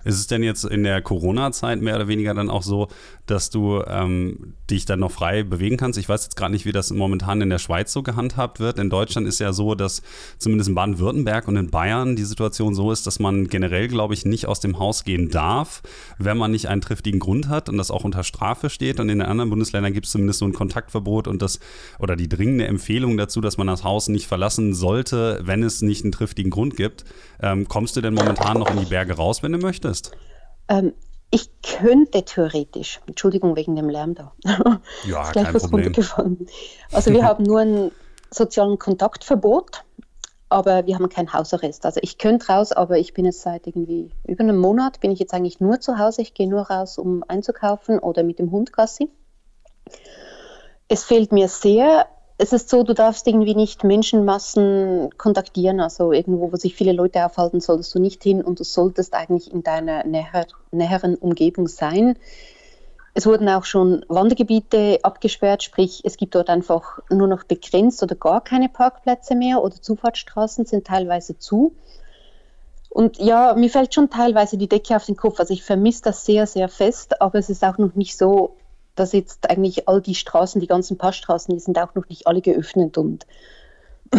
Ist 0.08 0.20
es 0.20 0.26
denn 0.26 0.42
jetzt 0.42 0.64
in 0.64 0.84
der 0.84 1.02
Corona-Zeit 1.02 1.82
mehr 1.82 1.94
oder 1.96 2.08
weniger 2.08 2.32
dann 2.32 2.48
auch 2.48 2.62
so, 2.62 2.88
dass 3.26 3.50
du 3.50 3.82
ähm, 3.86 4.54
dich 4.70 4.86
dann 4.86 5.00
noch 5.00 5.10
frei 5.10 5.42
bewegen 5.42 5.76
kannst? 5.76 5.98
Ich 5.98 6.08
weiß 6.08 6.24
jetzt 6.24 6.34
gerade 6.34 6.52
nicht, 6.52 6.64
wie 6.64 6.72
das 6.72 6.90
momentan 6.90 7.42
in 7.42 7.50
der 7.50 7.58
Schweiz 7.58 7.92
so 7.92 8.02
gehandhabt 8.02 8.58
wird. 8.58 8.78
In 8.78 8.88
Deutschland 8.88 9.28
ist 9.28 9.38
ja 9.38 9.52
so, 9.52 9.74
dass 9.74 10.00
zumindest 10.38 10.70
in 10.70 10.74
Baden-Württemberg 10.74 11.46
und 11.46 11.56
in 11.56 11.68
Bayern 11.68 12.16
die 12.16 12.24
Situation 12.24 12.74
so 12.74 12.90
ist, 12.90 13.06
dass 13.06 13.18
man 13.18 13.48
generell, 13.48 13.86
glaube 13.86 14.14
ich, 14.14 14.24
nicht 14.24 14.46
aus 14.46 14.60
dem 14.60 14.78
Haus 14.78 15.04
gehen 15.04 15.28
darf, 15.28 15.82
wenn 16.16 16.38
man 16.38 16.52
nicht 16.52 16.70
einen 16.70 16.80
triftigen 16.80 17.20
Grund 17.20 17.48
hat 17.50 17.68
und 17.68 17.76
das 17.76 17.90
auch 17.90 18.04
unter 18.04 18.24
Strafe 18.24 18.70
steht. 18.70 19.00
Und 19.00 19.10
in 19.10 19.18
den 19.18 19.28
anderen 19.28 19.50
Bundesländern 19.50 19.92
gibt 19.92 20.06
es 20.06 20.12
zumindest 20.12 20.38
so 20.38 20.46
ein 20.46 20.54
Kontaktverbot 20.54 21.28
und 21.28 21.42
das 21.42 21.60
oder 21.98 22.16
die 22.16 22.30
dringende 22.30 22.66
Empfehlung 22.66 23.18
dazu, 23.18 23.42
dass 23.42 23.58
man 23.58 23.66
das 23.66 23.84
Haus 23.84 24.08
nicht 24.08 24.26
verlassen 24.26 24.72
sollte, 24.72 25.42
wenn 25.42 25.62
es 25.62 25.82
nicht 25.82 26.02
einen 26.04 26.12
triftigen 26.12 26.50
Grund 26.50 26.76
gibt. 26.76 27.04
Ähm, 27.42 27.68
kommst 27.68 27.94
du 27.94 28.00
denn 28.00 28.14
momentan 28.14 28.58
noch 28.58 28.70
in 28.70 28.78
die 28.78 28.86
Berge 28.86 29.12
raus, 29.12 29.42
wenn 29.42 29.52
du 29.52 29.58
möchtest? 29.58 29.97
Ist? 30.00 30.12
Ähm, 30.68 30.92
ich 31.30 31.50
könnte 31.62 32.24
theoretisch, 32.24 33.00
Entschuldigung 33.06 33.54
wegen 33.56 33.76
dem 33.76 33.88
Lärm 33.88 34.14
da. 34.14 34.32
Ja, 35.04 35.30
gleich 35.30 35.44
kein 35.44 35.54
was 35.54 35.68
Problem. 35.68 35.92
Also 36.92 37.12
wir 37.12 37.24
haben 37.24 37.44
nur 37.44 37.60
ein 37.60 37.90
sozialen 38.30 38.78
Kontaktverbot, 38.78 39.84
aber 40.48 40.86
wir 40.86 40.94
haben 40.94 41.08
keinen 41.10 41.32
Hausarrest. 41.32 41.84
Also 41.84 42.00
ich 42.02 42.16
könnte 42.16 42.46
raus, 42.46 42.72
aber 42.72 42.98
ich 42.98 43.12
bin 43.12 43.26
jetzt 43.26 43.42
seit 43.42 43.66
irgendwie 43.66 44.10
über 44.26 44.44
einem 44.44 44.58
Monat, 44.58 45.00
bin 45.00 45.10
ich 45.10 45.18
jetzt 45.18 45.34
eigentlich 45.34 45.60
nur 45.60 45.80
zu 45.80 45.98
Hause. 45.98 46.22
Ich 46.22 46.32
gehe 46.32 46.48
nur 46.48 46.62
raus, 46.62 46.96
um 46.96 47.22
einzukaufen 47.28 47.98
oder 47.98 48.22
mit 48.22 48.38
dem 48.38 48.50
Hund 48.50 48.72
Gassi. 48.72 49.10
Es 50.88 51.04
fehlt 51.04 51.32
mir 51.32 51.48
sehr, 51.48 52.06
es 52.40 52.52
ist 52.52 52.70
so, 52.70 52.84
du 52.84 52.94
darfst 52.94 53.26
irgendwie 53.26 53.56
nicht 53.56 53.82
Menschenmassen 53.82 55.10
kontaktieren, 55.18 55.80
also 55.80 56.12
irgendwo, 56.12 56.52
wo 56.52 56.56
sich 56.56 56.76
viele 56.76 56.92
Leute 56.92 57.26
aufhalten, 57.26 57.60
solltest 57.60 57.92
du 57.96 57.98
nicht 57.98 58.22
hin 58.22 58.42
und 58.42 58.60
du 58.60 58.64
solltest 58.64 59.14
eigentlich 59.14 59.52
in 59.52 59.64
deiner 59.64 60.04
näher, 60.04 60.46
näheren 60.70 61.16
Umgebung 61.16 61.66
sein. 61.66 62.16
es 63.14 63.26
wurden 63.26 63.48
auch 63.48 63.64
schon 63.64 64.04
Wandergebiete 64.08 65.00
abgesperrt, 65.02 65.64
sprich 65.64 66.02
es 66.04 66.16
gibt 66.16 66.36
dort 66.36 66.48
einfach 66.48 67.00
nur 67.10 67.26
noch 67.26 67.42
begrenzt 67.42 68.04
oder 68.04 68.14
gar 68.14 68.40
keine 68.40 68.68
Parkplätze 68.68 69.34
mehr 69.34 69.60
oder 69.60 69.82
Zufahrtsstraßen 69.82 70.64
sind 70.64 70.86
teilweise 70.86 71.38
zu. 71.40 71.74
Und 72.88 73.18
ja, 73.18 73.54
mir 73.54 73.68
fällt 73.68 73.94
schon 73.94 74.10
teilweise 74.10 74.56
die 74.56 74.68
Decke 74.68 74.94
auf 74.94 75.06
den 75.06 75.16
Kopf. 75.16 75.40
Also 75.40 75.52
ich 75.52 75.64
vermisse 75.64 76.04
das 76.04 76.24
sehr, 76.24 76.46
sehr 76.46 76.68
fest, 76.68 77.20
aber 77.20 77.40
es 77.40 77.50
ist 77.50 77.64
auch 77.64 77.78
noch 77.78 77.96
nicht 77.96 78.16
so, 78.16 78.54
dass 78.98 79.12
jetzt 79.12 79.50
eigentlich 79.50 79.88
all 79.88 80.00
die 80.00 80.14
Straßen, 80.14 80.60
die 80.60 80.66
ganzen 80.66 80.98
Passstraßen, 80.98 81.54
die 81.54 81.60
sind 81.60 81.78
auch 81.78 81.94
noch 81.94 82.08
nicht 82.08 82.26
alle 82.26 82.40
geöffnet 82.40 82.98
und 82.98 83.26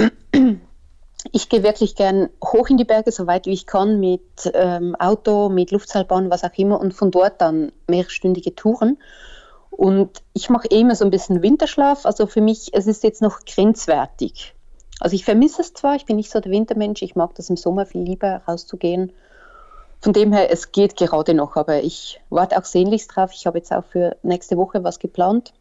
ich 1.32 1.50
gehe 1.50 1.64
wirklich 1.64 1.96
gern 1.96 2.30
hoch 2.44 2.70
in 2.70 2.78
die 2.78 2.86
Berge, 2.86 3.12
so 3.12 3.28
weit 3.28 3.46
wie 3.46 3.54
ich 3.54 3.66
kann, 3.66 4.00
mit 4.00 4.52
ähm, 4.54 4.96
Auto, 4.96 5.50
mit 5.50 5.72
Luftseilbahn, 5.72 6.30
was 6.30 6.44
auch 6.44 6.58
immer, 6.58 6.80
und 6.80 6.94
von 6.94 7.12
dort 7.12 7.42
dann 7.42 7.72
mehrstündige 7.88 8.56
Touren. 8.56 8.98
Und 9.70 10.22
ich 10.34 10.50
mache 10.50 10.68
eh 10.70 10.80
immer 10.80 10.96
so 10.96 11.06
ein 11.06 11.12
bisschen 11.12 11.42
Winterschlaf. 11.42 12.06
Also 12.06 12.28
für 12.28 12.42
mich, 12.42 12.70
es 12.74 12.88
ist 12.88 13.04
jetzt 13.04 13.22
noch 13.22 13.42
grenzwertig. 13.46 14.54
Also 15.00 15.16
ich 15.16 15.24
vermisse 15.24 15.62
es 15.62 15.74
zwar, 15.74 15.96
ich 15.96 16.06
bin 16.06 16.18
nicht 16.18 16.32
so 16.32 16.40
der 16.40 16.52
Wintermensch, 16.52 17.02
ich 17.02 17.16
mag 17.16 17.36
das 17.36 17.50
im 17.50 17.58
Sommer 17.58 17.86
viel 17.86 18.02
lieber 18.02 18.42
rauszugehen. 18.48 19.14
Von 20.02 20.14
dem 20.14 20.32
her, 20.32 20.52
es 20.52 20.72
geht 20.72 20.96
gerade 20.96 21.34
noch, 21.34 21.58
aber 21.58 21.84
ich 21.84 22.22
warte 22.30 22.58
auch 22.58 22.64
sehnlichst 22.64 23.16
drauf. 23.16 23.32
Ich 23.34 23.46
habe 23.46 23.58
jetzt 23.58 23.74
auch 23.74 23.84
für 23.84 24.16
nächste 24.24 24.56
Woche 24.56 24.84
was 24.84 25.00
geplant 25.00 25.54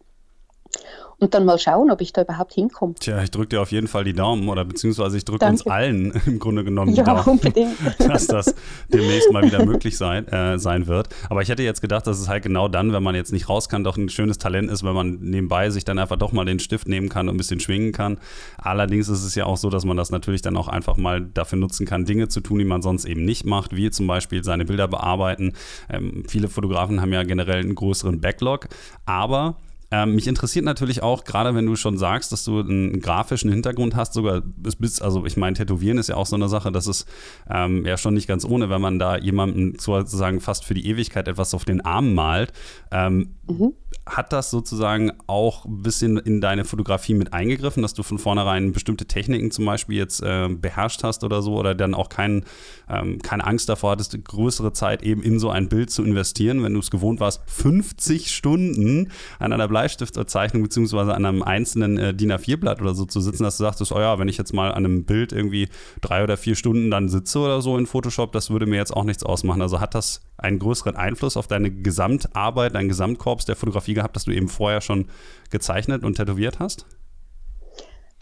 und 1.20 1.34
dann 1.34 1.44
mal 1.44 1.58
schauen, 1.58 1.90
ob 1.90 2.00
ich 2.00 2.12
da 2.12 2.22
überhaupt 2.22 2.54
hinkomme. 2.54 2.94
Tja, 2.94 3.22
ich 3.22 3.30
drücke 3.30 3.48
dir 3.48 3.60
auf 3.60 3.72
jeden 3.72 3.88
Fall 3.88 4.04
die 4.04 4.12
Daumen 4.12 4.48
oder 4.48 4.64
beziehungsweise 4.64 5.16
ich 5.16 5.24
drücke 5.24 5.46
uns 5.46 5.66
allen 5.66 6.12
im 6.26 6.38
Grunde 6.38 6.62
genommen 6.62 6.92
die 6.92 6.98
ja, 6.98 7.04
Daumen, 7.04 7.24
unbedingt. 7.24 7.76
dass 7.98 8.28
das 8.28 8.54
demnächst 8.88 9.32
mal 9.32 9.42
wieder 9.42 9.64
möglich 9.64 9.96
sein, 9.96 10.28
äh, 10.28 10.58
sein 10.58 10.86
wird. 10.86 11.08
Aber 11.28 11.42
ich 11.42 11.48
hätte 11.48 11.64
jetzt 11.64 11.80
gedacht, 11.80 12.06
dass 12.06 12.20
es 12.20 12.28
halt 12.28 12.44
genau 12.44 12.68
dann, 12.68 12.92
wenn 12.92 13.02
man 13.02 13.16
jetzt 13.16 13.32
nicht 13.32 13.48
raus 13.48 13.68
kann, 13.68 13.82
doch 13.82 13.96
ein 13.96 14.08
schönes 14.08 14.38
Talent 14.38 14.70
ist, 14.70 14.84
wenn 14.84 14.94
man 14.94 15.18
nebenbei 15.20 15.70
sich 15.70 15.84
dann 15.84 15.98
einfach 15.98 16.16
doch 16.16 16.32
mal 16.32 16.44
den 16.44 16.60
Stift 16.60 16.86
nehmen 16.86 17.08
kann 17.08 17.28
und 17.28 17.34
ein 17.34 17.38
bisschen 17.38 17.58
schwingen 17.58 17.90
kann. 17.90 18.18
Allerdings 18.56 19.08
ist 19.08 19.24
es 19.24 19.34
ja 19.34 19.44
auch 19.44 19.56
so, 19.56 19.70
dass 19.70 19.84
man 19.84 19.96
das 19.96 20.10
natürlich 20.10 20.42
dann 20.42 20.56
auch 20.56 20.68
einfach 20.68 20.96
mal 20.96 21.20
dafür 21.20 21.58
nutzen 21.58 21.84
kann, 21.84 22.04
Dinge 22.04 22.28
zu 22.28 22.40
tun, 22.40 22.60
die 22.60 22.64
man 22.64 22.80
sonst 22.80 23.04
eben 23.04 23.24
nicht 23.24 23.44
macht, 23.44 23.74
wie 23.74 23.90
zum 23.90 24.06
Beispiel 24.06 24.44
seine 24.44 24.64
Bilder 24.64 24.86
bearbeiten. 24.86 25.54
Ähm, 25.90 26.22
viele 26.28 26.48
Fotografen 26.48 27.00
haben 27.00 27.12
ja 27.12 27.24
generell 27.24 27.60
einen 27.60 27.74
größeren 27.74 28.20
Backlog, 28.20 28.68
aber 29.04 29.56
ähm, 29.90 30.14
mich 30.14 30.26
interessiert 30.26 30.64
natürlich 30.64 31.02
auch, 31.02 31.24
gerade 31.24 31.54
wenn 31.54 31.66
du 31.66 31.76
schon 31.76 31.96
sagst, 31.96 32.30
dass 32.32 32.44
du 32.44 32.60
einen 32.60 33.00
grafischen 33.00 33.50
Hintergrund 33.50 33.96
hast, 33.96 34.12
sogar 34.12 34.42
bis, 34.42 35.00
also 35.00 35.24
ich 35.24 35.36
meine, 35.36 35.54
Tätowieren 35.54 35.98
ist 35.98 36.08
ja 36.08 36.16
auch 36.16 36.26
so 36.26 36.36
eine 36.36 36.48
Sache, 36.48 36.70
das 36.70 36.86
ist 36.86 37.06
ähm, 37.48 37.86
ja 37.86 37.96
schon 37.96 38.14
nicht 38.14 38.26
ganz 38.26 38.44
ohne, 38.44 38.68
wenn 38.68 38.80
man 38.80 38.98
da 38.98 39.16
jemandem 39.16 39.76
sozusagen 39.78 40.40
fast 40.40 40.64
für 40.64 40.74
die 40.74 40.86
Ewigkeit 40.86 41.26
etwas 41.28 41.54
auf 41.54 41.64
den 41.64 41.80
Arm 41.80 42.14
malt. 42.14 42.52
Ähm, 42.90 43.36
mhm 43.48 43.74
hat 44.08 44.32
das 44.32 44.50
sozusagen 44.50 45.12
auch 45.26 45.64
ein 45.64 45.82
bisschen 45.82 46.16
in 46.16 46.40
deine 46.40 46.64
Fotografie 46.64 47.14
mit 47.14 47.32
eingegriffen, 47.32 47.82
dass 47.82 47.94
du 47.94 48.02
von 48.02 48.18
vornherein 48.18 48.72
bestimmte 48.72 49.06
Techniken 49.06 49.50
zum 49.50 49.64
Beispiel 49.64 49.96
jetzt 49.96 50.22
äh, 50.22 50.48
beherrscht 50.48 51.04
hast 51.04 51.24
oder 51.24 51.42
so 51.42 51.56
oder 51.56 51.74
dann 51.74 51.94
auch 51.94 52.08
kein, 52.08 52.44
ähm, 52.88 53.20
keine 53.22 53.46
Angst 53.46 53.68
davor 53.68 53.92
hattest, 53.92 54.24
größere 54.24 54.72
Zeit 54.72 55.02
eben 55.02 55.22
in 55.22 55.38
so 55.38 55.50
ein 55.50 55.68
Bild 55.68 55.90
zu 55.90 56.02
investieren, 56.02 56.62
wenn 56.62 56.74
du 56.74 56.80
es 56.80 56.90
gewohnt 56.90 57.20
warst, 57.20 57.42
50 57.46 58.34
Stunden 58.34 59.10
an 59.38 59.52
einer 59.52 59.68
Bleistiftzeichnung 59.68 60.62
beziehungsweise 60.62 61.14
an 61.14 61.24
einem 61.24 61.42
einzelnen 61.42 61.98
äh, 61.98 62.14
DIN 62.14 62.32
A4-Blatt 62.32 62.80
oder 62.80 62.94
so 62.94 63.04
zu 63.04 63.20
sitzen, 63.20 63.42
dass 63.42 63.58
du 63.58 63.64
sagtest, 63.64 63.92
oh 63.92 64.00
ja, 64.00 64.18
wenn 64.18 64.28
ich 64.28 64.38
jetzt 64.38 64.54
mal 64.54 64.72
an 64.72 64.84
einem 64.84 65.04
Bild 65.04 65.32
irgendwie 65.32 65.68
drei 66.00 66.22
oder 66.22 66.36
vier 66.36 66.56
Stunden 66.56 66.90
dann 66.90 67.08
sitze 67.08 67.38
oder 67.38 67.60
so 67.60 67.76
in 67.76 67.86
Photoshop, 67.86 68.32
das 68.32 68.50
würde 68.50 68.66
mir 68.66 68.76
jetzt 68.76 68.94
auch 68.94 69.04
nichts 69.04 69.22
ausmachen. 69.22 69.62
Also 69.62 69.80
hat 69.80 69.94
das 69.94 70.22
einen 70.38 70.58
größeren 70.58 70.96
Einfluss 70.96 71.36
auf 71.36 71.46
deine 71.46 71.70
Gesamtarbeit, 71.70 72.74
deinen 72.74 72.88
Gesamtkorps 72.88 73.44
der 73.44 73.56
Fotografie 73.56 73.94
gehabt, 73.94 74.16
dass 74.16 74.24
du 74.24 74.30
eben 74.30 74.48
vorher 74.48 74.80
schon 74.80 75.08
gezeichnet 75.50 76.04
und 76.04 76.16
tätowiert 76.16 76.58
hast? 76.58 76.86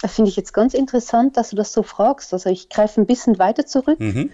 Das 0.01 0.15
finde 0.15 0.31
ich 0.31 0.37
jetzt 0.37 0.53
ganz 0.53 0.75
interessant, 0.75 1.37
dass 1.37 1.51
du 1.51 1.57
das 1.57 1.73
so 1.73 1.83
fragst. 1.83 2.33
Also 2.33 2.51
ich 2.51 2.69
greife 2.69 3.01
ein 3.01 3.07
bisschen 3.07 3.39
weiter 3.39 3.67
zurück. 3.67 4.01
Mhm. 4.01 4.31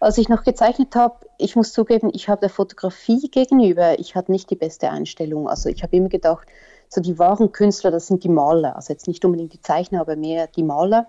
Als 0.00 0.18
ich 0.18 0.28
noch 0.28 0.42
gezeichnet 0.42 0.94
habe, 0.96 1.26
ich 1.38 1.56
muss 1.56 1.72
zugeben, 1.72 2.10
ich 2.12 2.28
habe 2.28 2.40
der 2.40 2.50
Fotografie 2.50 3.28
gegenüber, 3.30 3.98
ich 3.98 4.16
hatte 4.16 4.32
nicht 4.32 4.50
die 4.50 4.56
beste 4.56 4.90
Einstellung. 4.90 5.48
Also 5.48 5.68
ich 5.68 5.82
habe 5.82 5.96
immer 5.96 6.08
gedacht, 6.08 6.46
so 6.88 7.00
die 7.00 7.18
wahren 7.18 7.52
Künstler, 7.52 7.90
das 7.90 8.06
sind 8.06 8.24
die 8.24 8.28
Maler. 8.28 8.76
Also 8.76 8.92
jetzt 8.92 9.08
nicht 9.08 9.24
unbedingt 9.24 9.52
die 9.52 9.60
Zeichner, 9.60 10.00
aber 10.00 10.16
mehr 10.16 10.46
die 10.48 10.62
Maler. 10.62 11.06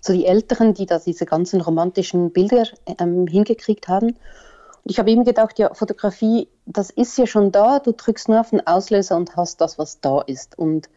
So 0.00 0.12
die 0.12 0.26
Älteren, 0.26 0.74
die 0.74 0.86
da 0.86 0.98
diese 0.98 1.26
ganzen 1.26 1.60
romantischen 1.60 2.32
Bilder 2.32 2.64
ähm, 2.98 3.26
hingekriegt 3.26 3.88
haben. 3.88 4.16
Ich 4.88 5.00
habe 5.00 5.10
ihm 5.10 5.24
gedacht, 5.24 5.58
ja, 5.58 5.74
Fotografie, 5.74 6.48
das 6.64 6.90
ist 6.90 7.18
ja 7.18 7.26
schon 7.26 7.50
da, 7.50 7.80
du 7.80 7.92
drückst 7.92 8.28
nur 8.28 8.38
auf 8.38 8.50
den 8.50 8.64
Auslöser 8.64 9.16
und 9.16 9.36
hast 9.36 9.60
das, 9.60 9.78
was 9.78 10.00
da 10.00 10.20
ist. 10.20 10.56
Und 10.56 10.88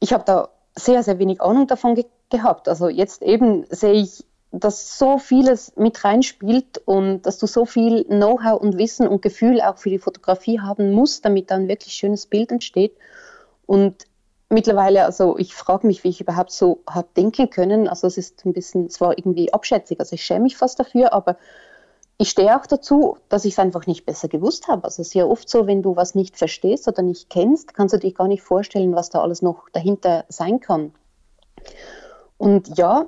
ich 0.00 0.12
habe 0.12 0.24
da 0.24 0.48
sehr, 0.74 1.04
sehr 1.04 1.20
wenig 1.20 1.40
Ahnung 1.40 1.68
davon 1.68 1.94
ge 1.94 2.04
gehabt. 2.28 2.68
Also 2.68 2.88
jetzt 2.88 3.22
eben 3.22 3.64
sehe 3.70 3.92
ich, 3.92 4.24
dass 4.50 4.98
so 4.98 5.18
vieles 5.18 5.76
mit 5.76 6.02
reinspielt 6.02 6.82
und 6.84 7.22
dass 7.22 7.38
du 7.38 7.46
so 7.46 7.64
viel 7.64 8.02
Know-how 8.06 8.60
und 8.60 8.76
Wissen 8.76 9.06
und 9.06 9.22
Gefühl 9.22 9.60
auch 9.60 9.78
für 9.78 9.90
die 9.90 10.00
Fotografie 10.00 10.58
haben 10.58 10.90
musst, 10.90 11.24
damit 11.24 11.52
dann 11.52 11.68
wirklich 11.68 11.94
schönes 11.94 12.26
Bild 12.26 12.50
entsteht. 12.50 12.96
Und 13.66 14.06
mittlerweile, 14.48 15.04
also 15.04 15.38
ich 15.38 15.54
frage 15.54 15.86
mich, 15.86 16.02
wie 16.02 16.08
ich 16.08 16.20
überhaupt 16.20 16.50
so 16.50 16.82
habe 16.90 17.06
denken 17.16 17.48
können. 17.48 17.86
Also 17.86 18.08
es 18.08 18.18
ist 18.18 18.44
ein 18.44 18.52
bisschen, 18.52 18.86
es 18.86 19.00
war 19.00 19.16
irgendwie 19.16 19.52
abschätzig. 19.52 20.00
Also 20.00 20.14
ich 20.14 20.24
schäme 20.24 20.40
mich 20.40 20.56
fast 20.56 20.80
dafür, 20.80 21.12
aber 21.12 21.36
ich 22.18 22.30
stehe 22.30 22.56
auch 22.56 22.66
dazu, 22.66 23.18
dass 23.28 23.44
ich 23.44 23.54
es 23.54 23.58
einfach 23.58 23.86
nicht 23.86 24.06
besser 24.06 24.28
gewusst 24.28 24.68
habe. 24.68 24.84
Also 24.84 25.02
es 25.02 25.08
ist 25.08 25.14
ja 25.14 25.26
oft 25.26 25.48
so, 25.48 25.66
wenn 25.66 25.82
du 25.82 25.96
was 25.96 26.14
nicht 26.14 26.36
verstehst 26.36 26.88
oder 26.88 27.02
nicht 27.02 27.28
kennst, 27.28 27.74
kannst 27.74 27.94
du 27.94 27.98
dir 27.98 28.12
gar 28.12 28.28
nicht 28.28 28.42
vorstellen, 28.42 28.94
was 28.94 29.10
da 29.10 29.20
alles 29.20 29.42
noch 29.42 29.68
dahinter 29.70 30.24
sein 30.28 30.60
kann. 30.60 30.92
Und 32.38 32.78
ja, 32.78 33.06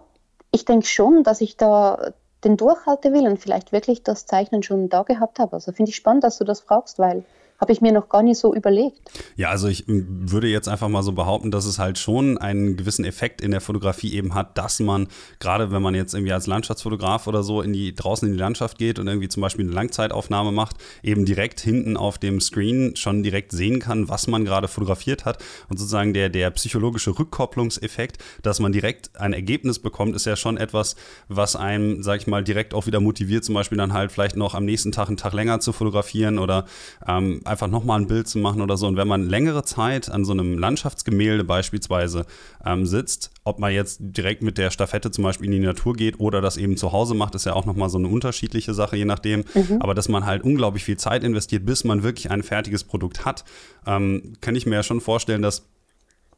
ich 0.51 0.65
denke 0.65 0.87
schon, 0.87 1.23
dass 1.23 1.41
ich 1.41 1.57
da 1.57 2.13
den 2.45 2.57
Durchhaltewillen 2.57 3.37
vielleicht 3.37 3.73
wirklich 3.73 4.03
das 4.03 4.27
Zeichnen 4.27 4.63
schon 4.63 4.89
da 4.89 5.03
gehabt 5.03 5.39
habe. 5.39 5.55
Also 5.55 5.73
finde 5.73 5.91
ich 5.91 5.97
spannend, 5.97 6.25
dass 6.25 6.39
du 6.39 6.45
das 6.45 6.61
fragst, 6.61 6.99
weil 6.99 7.25
habe 7.61 7.73
ich 7.73 7.81
mir 7.81 7.93
noch 7.93 8.09
gar 8.09 8.23
nicht 8.23 8.39
so 8.39 8.55
überlegt. 8.55 8.97
Ja, 9.37 9.51
also 9.51 9.67
ich 9.67 9.85
würde 9.87 10.47
jetzt 10.47 10.69
einfach 10.69 10.89
mal 10.89 11.03
so 11.03 11.13
behaupten, 11.13 11.51
dass 11.51 11.67
es 11.67 11.79
halt 11.79 11.99
schon 11.99 12.39
einen 12.39 12.77
gewissen 12.77 13.05
Effekt 13.05 13.41
in 13.41 13.51
der 13.51 13.61
Fotografie 13.61 14.15
eben 14.15 14.35
hat, 14.35 14.57
dass 14.57 14.79
man, 14.79 15.09
gerade 15.41 15.73
wenn 15.73 15.83
man 15.83 15.95
jetzt 15.95 16.15
irgendwie 16.15 16.33
als 16.33 16.47
Landschaftsfotograf 16.47 17.27
oder 17.27 17.43
so 17.43 17.61
in 17.61 17.73
die, 17.73 17.95
draußen 17.95 18.29
in 18.29 18.35
die 18.35 18.41
Landschaft 18.41 18.79
geht 18.79 19.01
und 19.01 19.09
irgendwie 19.09 19.29
zum 19.29 19.41
Beispiel 19.41 19.65
eine 19.65 19.75
Langzeitaufnahme 19.75 20.53
macht, 20.53 20.77
eben 21.03 21.25
direkt 21.25 21.59
hinten 21.61 21.97
auf 21.97 22.19
dem 22.19 22.41
Screen 22.41 22.95
schon 22.95 23.25
direkt 23.25 23.51
sehen 23.51 23.81
kann, 23.81 24.09
was 24.09 24.29
man 24.29 24.45
gerade 24.45 24.69
fotografiert 24.69 25.25
hat. 25.25 25.43
Und 25.69 25.79
sozusagen 25.79 26.15
der, 26.15 26.29
der 26.29 26.53
psychologische 26.53 27.19
Rückkopplungseffekt, 27.19 28.19
dass 28.43 28.61
man 28.61 28.71
direkt 28.71 29.17
ein 29.17 29.33
Ergebnis 29.33 29.81
bekommt, 29.81 30.15
ist 30.15 30.27
ja 30.27 30.37
schon 30.37 30.59
etwas, 30.59 30.95
was 31.27 31.57
einem, 31.57 32.05
sag 32.05 32.21
ich 32.21 32.29
mal, 32.29 32.45
direkt 32.45 32.73
auch 32.73 32.87
wieder 32.87 33.01
motiviert, 33.01 33.45
zum 33.45 33.57
Beispiel 33.57 33.79
dann 33.79 33.93
halt 33.93 34.13
vielleicht 34.13 34.37
noch 34.37 34.55
am 34.55 34.65
nächsten 34.65 34.93
Tag 34.93 35.09
einen 35.09 35.17
Tag 35.17 35.33
länger 35.33 35.59
zu 35.59 35.73
fotografieren 35.73 36.39
oder 36.39 36.65
ähm, 37.07 37.43
einfach 37.49 37.69
nochmal 37.69 38.01
ein 38.01 38.07
Bild 38.07 38.29
zu 38.29 38.39
machen 38.39 38.61
oder 38.61 38.77
so. 38.77 38.87
Und 38.87 38.97
wenn 38.97 39.09
man 39.09 39.29
längere 39.29 39.65
Zeit 39.65 40.11
an 40.11 40.25
so 40.25 40.33
einem 40.33 40.59
Landschaftsgemälde 40.59 41.45
beispielsweise 41.45 42.27
ähm, 42.65 42.87
sitzt, 42.87 43.31
ob 43.45 43.59
man 43.59 43.73
jetzt 43.73 43.99
direkt 44.01 44.43
mit 44.43 44.59
der 44.59 44.71
Stafette 44.71 45.11
zum 45.11 45.25
Beispiel 45.25 45.47
in 45.47 45.53
die 45.53 45.67
Natur 45.67 45.95
geht 45.95 46.21
oder 46.21 46.41
das 46.41 46.57
eben 46.57 46.77
zu 46.77 46.93
Hause 46.93 47.15
macht, 47.15 47.35
ist 47.35 47.47
ja 47.47 47.55
auch 47.55 47.67
nochmal 47.67 47.89
so 47.89 47.99
eine 47.99 48.09
unterschiedliche 48.09 48.75
Sache, 48.75 48.97
je 48.97 49.05
nachdem. 49.05 49.45
Mhm. 49.55 49.81
Aber 49.81 49.95
dass 49.95 50.09
man 50.09 50.27
halt 50.27 50.45
unglaublich 50.45 50.85
viel 50.85 50.97
Zeit 50.97 51.25
investiert, 51.25 51.65
bis 51.67 51.85
man 51.85 52.03
wirklich 52.03 52.31
ein 52.31 52.43
fertiges 52.43 52.85
Produkt 52.85 53.25
hat, 53.25 53.45
ähm, 53.87 54.35
kann 54.41 54.55
ich 54.55 54.67
mir 54.67 54.77
ja 54.77 54.83
schon 54.83 55.01
vorstellen, 55.01 55.43
dass 55.43 55.67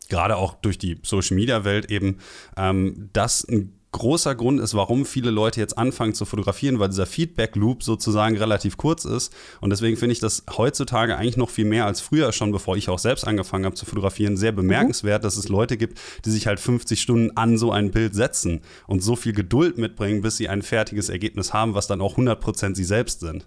gerade 0.08 0.36
auch 0.36 0.54
durch 0.54 0.78
die 0.78 0.98
Social 1.02 1.36
Media 1.36 1.64
Welt 1.64 1.90
eben 1.90 2.18
ähm, 2.56 3.08
das 3.12 3.44
ein 3.44 3.79
großer 3.92 4.34
Grund 4.34 4.60
ist, 4.60 4.74
warum 4.74 5.04
viele 5.04 5.30
Leute 5.30 5.60
jetzt 5.60 5.76
anfangen 5.76 6.14
zu 6.14 6.24
fotografieren, 6.24 6.78
weil 6.78 6.88
dieser 6.88 7.06
Feedback-Loop 7.06 7.82
sozusagen 7.82 8.36
relativ 8.36 8.76
kurz 8.76 9.04
ist. 9.04 9.32
Und 9.60 9.70
deswegen 9.70 9.96
finde 9.96 10.12
ich 10.12 10.20
das 10.20 10.44
heutzutage 10.56 11.16
eigentlich 11.16 11.36
noch 11.36 11.50
viel 11.50 11.64
mehr 11.64 11.86
als 11.86 12.00
früher 12.00 12.32
schon, 12.32 12.52
bevor 12.52 12.76
ich 12.76 12.88
auch 12.88 12.98
selbst 12.98 13.26
angefangen 13.26 13.64
habe 13.64 13.74
zu 13.74 13.86
fotografieren, 13.86 14.36
sehr 14.36 14.52
bemerkenswert, 14.52 15.22
mhm. 15.22 15.24
dass 15.24 15.36
es 15.36 15.48
Leute 15.48 15.76
gibt, 15.76 15.98
die 16.24 16.30
sich 16.30 16.46
halt 16.46 16.60
50 16.60 17.00
Stunden 17.00 17.36
an 17.36 17.58
so 17.58 17.72
ein 17.72 17.90
Bild 17.90 18.14
setzen 18.14 18.60
und 18.86 19.02
so 19.02 19.16
viel 19.16 19.32
Geduld 19.32 19.78
mitbringen, 19.78 20.22
bis 20.22 20.36
sie 20.36 20.48
ein 20.48 20.62
fertiges 20.62 21.08
Ergebnis 21.08 21.52
haben, 21.52 21.74
was 21.74 21.86
dann 21.86 22.00
auch 22.00 22.16
100% 22.16 22.76
sie 22.76 22.84
selbst 22.84 23.20
sind. 23.20 23.44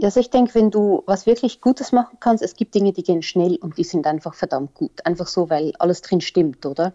Also 0.00 0.20
ich 0.20 0.30
denke, 0.30 0.54
wenn 0.54 0.70
du 0.70 1.02
was 1.06 1.26
wirklich 1.26 1.60
Gutes 1.60 1.92
machen 1.92 2.16
kannst, 2.18 2.42
es 2.42 2.56
gibt 2.56 2.74
Dinge, 2.74 2.92
die 2.92 3.02
gehen 3.02 3.22
schnell 3.22 3.56
und 3.56 3.78
die 3.78 3.84
sind 3.84 4.06
einfach 4.06 4.34
verdammt 4.34 4.74
gut. 4.74 5.04
Einfach 5.04 5.28
so, 5.28 5.48
weil 5.50 5.72
alles 5.78 6.02
drin 6.02 6.20
stimmt, 6.20 6.66
oder? 6.66 6.92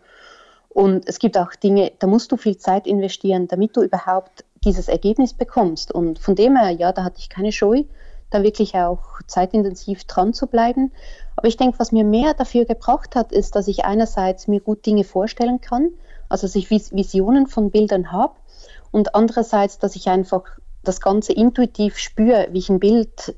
Und 0.78 1.10
es 1.10 1.18
gibt 1.18 1.40
auch 1.40 1.56
Dinge, 1.56 1.92
da 1.98 2.06
musst 2.06 2.32
du 2.32 2.38
viel 2.38 2.60
Zeit 2.60 2.86
investieren, 2.86 3.48
damit 3.48 3.76
du 3.76 3.82
überhaupt 3.82 4.46
dieses 4.64 4.88
Ergebnis 4.88 5.34
bekommst. 5.34 5.92
Und 5.92 6.20
von 6.20 6.36
dem 6.36 6.56
her, 6.56 6.70
ja, 6.70 6.92
da 6.92 7.04
hatte 7.04 7.18
ich 7.18 7.30
keine 7.30 7.52
Scheu, 7.52 7.86
da 8.30 8.44
wirklich 8.44 8.76
auch 8.76 9.20
zeitintensiv 9.26 10.04
dran 10.04 10.36
zu 10.36 10.46
bleiben. 10.46 10.92
Aber 11.36 11.48
ich 11.48 11.58
denke, 11.58 11.80
was 11.80 11.92
mir 11.92 12.04
mehr 12.04 12.36
dafür 12.36 12.66
gebracht 12.66 13.16
hat, 13.16 13.32
ist, 13.32 13.56
dass 13.56 13.68
ich 13.68 13.86
einerseits 13.86 14.48
mir 14.48 14.60
gut 14.60 14.86
Dinge 14.86 15.04
vorstellen 15.04 15.62
kann, 15.62 15.90
also 16.30 16.46
dass 16.46 16.54
ich 16.54 16.70
Visionen 16.70 17.48
von 17.48 17.72
Bildern 17.72 18.12
habe 18.12 18.36
und 18.92 19.16
andererseits, 19.16 19.80
dass 19.80 19.96
ich 19.96 20.10
einfach 20.10 20.44
das 20.84 21.02
Ganze 21.02 21.34
intuitiv 21.34 21.98
spüre, 21.98 22.50
wie 22.52 22.60
ich 22.60 22.70
ein 22.70 22.80
Bild 22.80 23.36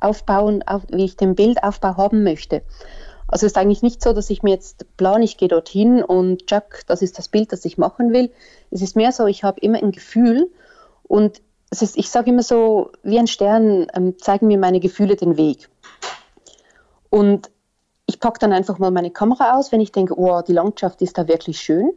aufbauen, 0.00 0.62
auf, 0.66 0.84
wie 0.90 1.04
ich 1.04 1.18
den 1.18 1.34
Bildaufbau 1.34 1.98
haben 1.98 2.22
möchte. 2.22 2.62
Also 3.28 3.44
es 3.44 3.52
ist 3.52 3.58
eigentlich 3.58 3.82
nicht 3.82 4.02
so, 4.02 4.14
dass 4.14 4.30
ich 4.30 4.42
mir 4.42 4.50
jetzt 4.50 4.86
plane, 4.96 5.24
ich 5.24 5.36
gehe 5.36 5.48
dorthin 5.48 6.02
und 6.02 6.50
Jack, 6.50 6.84
das 6.86 7.02
ist 7.02 7.18
das 7.18 7.28
Bild, 7.28 7.52
das 7.52 7.64
ich 7.66 7.76
machen 7.76 8.12
will. 8.12 8.32
Es 8.70 8.80
ist 8.80 8.96
mehr 8.96 9.12
so, 9.12 9.26
ich 9.26 9.44
habe 9.44 9.60
immer 9.60 9.78
ein 9.78 9.92
Gefühl 9.92 10.50
und 11.02 11.42
es 11.70 11.82
ist, 11.82 11.98
ich 11.98 12.08
sage 12.08 12.30
immer 12.30 12.42
so, 12.42 12.90
wie 13.02 13.18
ein 13.18 13.26
Stern 13.26 13.86
ähm, 13.94 14.18
zeigen 14.18 14.46
mir 14.46 14.58
meine 14.58 14.80
Gefühle 14.80 15.16
den 15.16 15.36
Weg. 15.36 15.68
Und 17.10 17.50
ich 18.06 18.20
packe 18.20 18.38
dann 18.38 18.54
einfach 18.54 18.78
mal 18.78 18.90
meine 18.90 19.10
Kamera 19.10 19.56
aus, 19.56 19.70
wenn 19.70 19.82
ich 19.82 19.92
denke, 19.92 20.18
oh, 20.18 20.40
die 20.40 20.54
Landschaft 20.54 21.02
ist 21.02 21.18
da 21.18 21.28
wirklich 21.28 21.60
schön. 21.60 21.92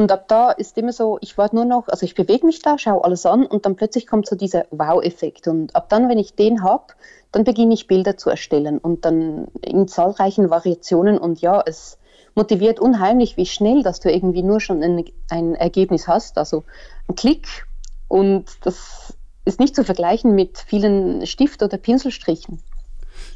Und 0.00 0.10
ab 0.12 0.28
da 0.28 0.50
ist 0.50 0.78
immer 0.78 0.94
so, 0.94 1.18
ich 1.20 1.36
warte 1.36 1.54
nur 1.54 1.66
noch, 1.66 1.88
also 1.88 2.06
ich 2.06 2.14
bewege 2.14 2.46
mich 2.46 2.62
da, 2.62 2.78
schaue 2.78 3.04
alles 3.04 3.26
an 3.26 3.44
und 3.44 3.66
dann 3.66 3.76
plötzlich 3.76 4.06
kommt 4.06 4.26
so 4.26 4.34
dieser 4.34 4.64
Wow-Effekt. 4.70 5.46
Und 5.46 5.76
ab 5.76 5.90
dann, 5.90 6.08
wenn 6.08 6.16
ich 6.16 6.34
den 6.34 6.62
habe, 6.62 6.94
dann 7.32 7.44
beginne 7.44 7.74
ich 7.74 7.86
Bilder 7.86 8.16
zu 8.16 8.30
erstellen 8.30 8.78
und 8.78 9.04
dann 9.04 9.48
in 9.60 9.88
zahlreichen 9.88 10.48
Variationen. 10.48 11.18
Und 11.18 11.42
ja, 11.42 11.62
es 11.66 11.98
motiviert 12.34 12.80
unheimlich, 12.80 13.36
wie 13.36 13.44
schnell, 13.44 13.82
dass 13.82 14.00
du 14.00 14.10
irgendwie 14.10 14.42
nur 14.42 14.62
schon 14.62 14.82
ein, 14.82 15.04
ein 15.28 15.54
Ergebnis 15.54 16.08
hast. 16.08 16.38
Also 16.38 16.64
ein 17.06 17.14
Klick 17.14 17.66
und 18.08 18.46
das 18.62 19.14
ist 19.44 19.60
nicht 19.60 19.76
zu 19.76 19.84
vergleichen 19.84 20.34
mit 20.34 20.64
vielen 20.66 21.26
Stift- 21.26 21.62
oder 21.62 21.76
Pinselstrichen. 21.76 22.62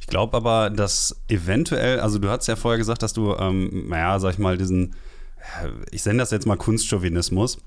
Ich 0.01 0.07
glaube 0.07 0.35
aber, 0.35 0.71
dass 0.71 1.21
eventuell, 1.29 2.01
also 2.01 2.19
du 2.19 2.31
hast 2.31 2.47
ja 2.47 2.57
vorher 2.57 2.79
gesagt, 2.79 3.03
dass 3.03 3.13
du, 3.13 3.35
ähm, 3.35 3.91
naja, 3.91 4.19
sag 4.19 4.33
ich 4.33 4.39
mal, 4.39 4.57
diesen, 4.57 4.95
ich 5.91 6.05
nenne 6.07 6.19
das 6.19 6.31
jetzt 6.31 6.47
mal 6.47 6.57
Kunstchauvinismus. 6.57 7.59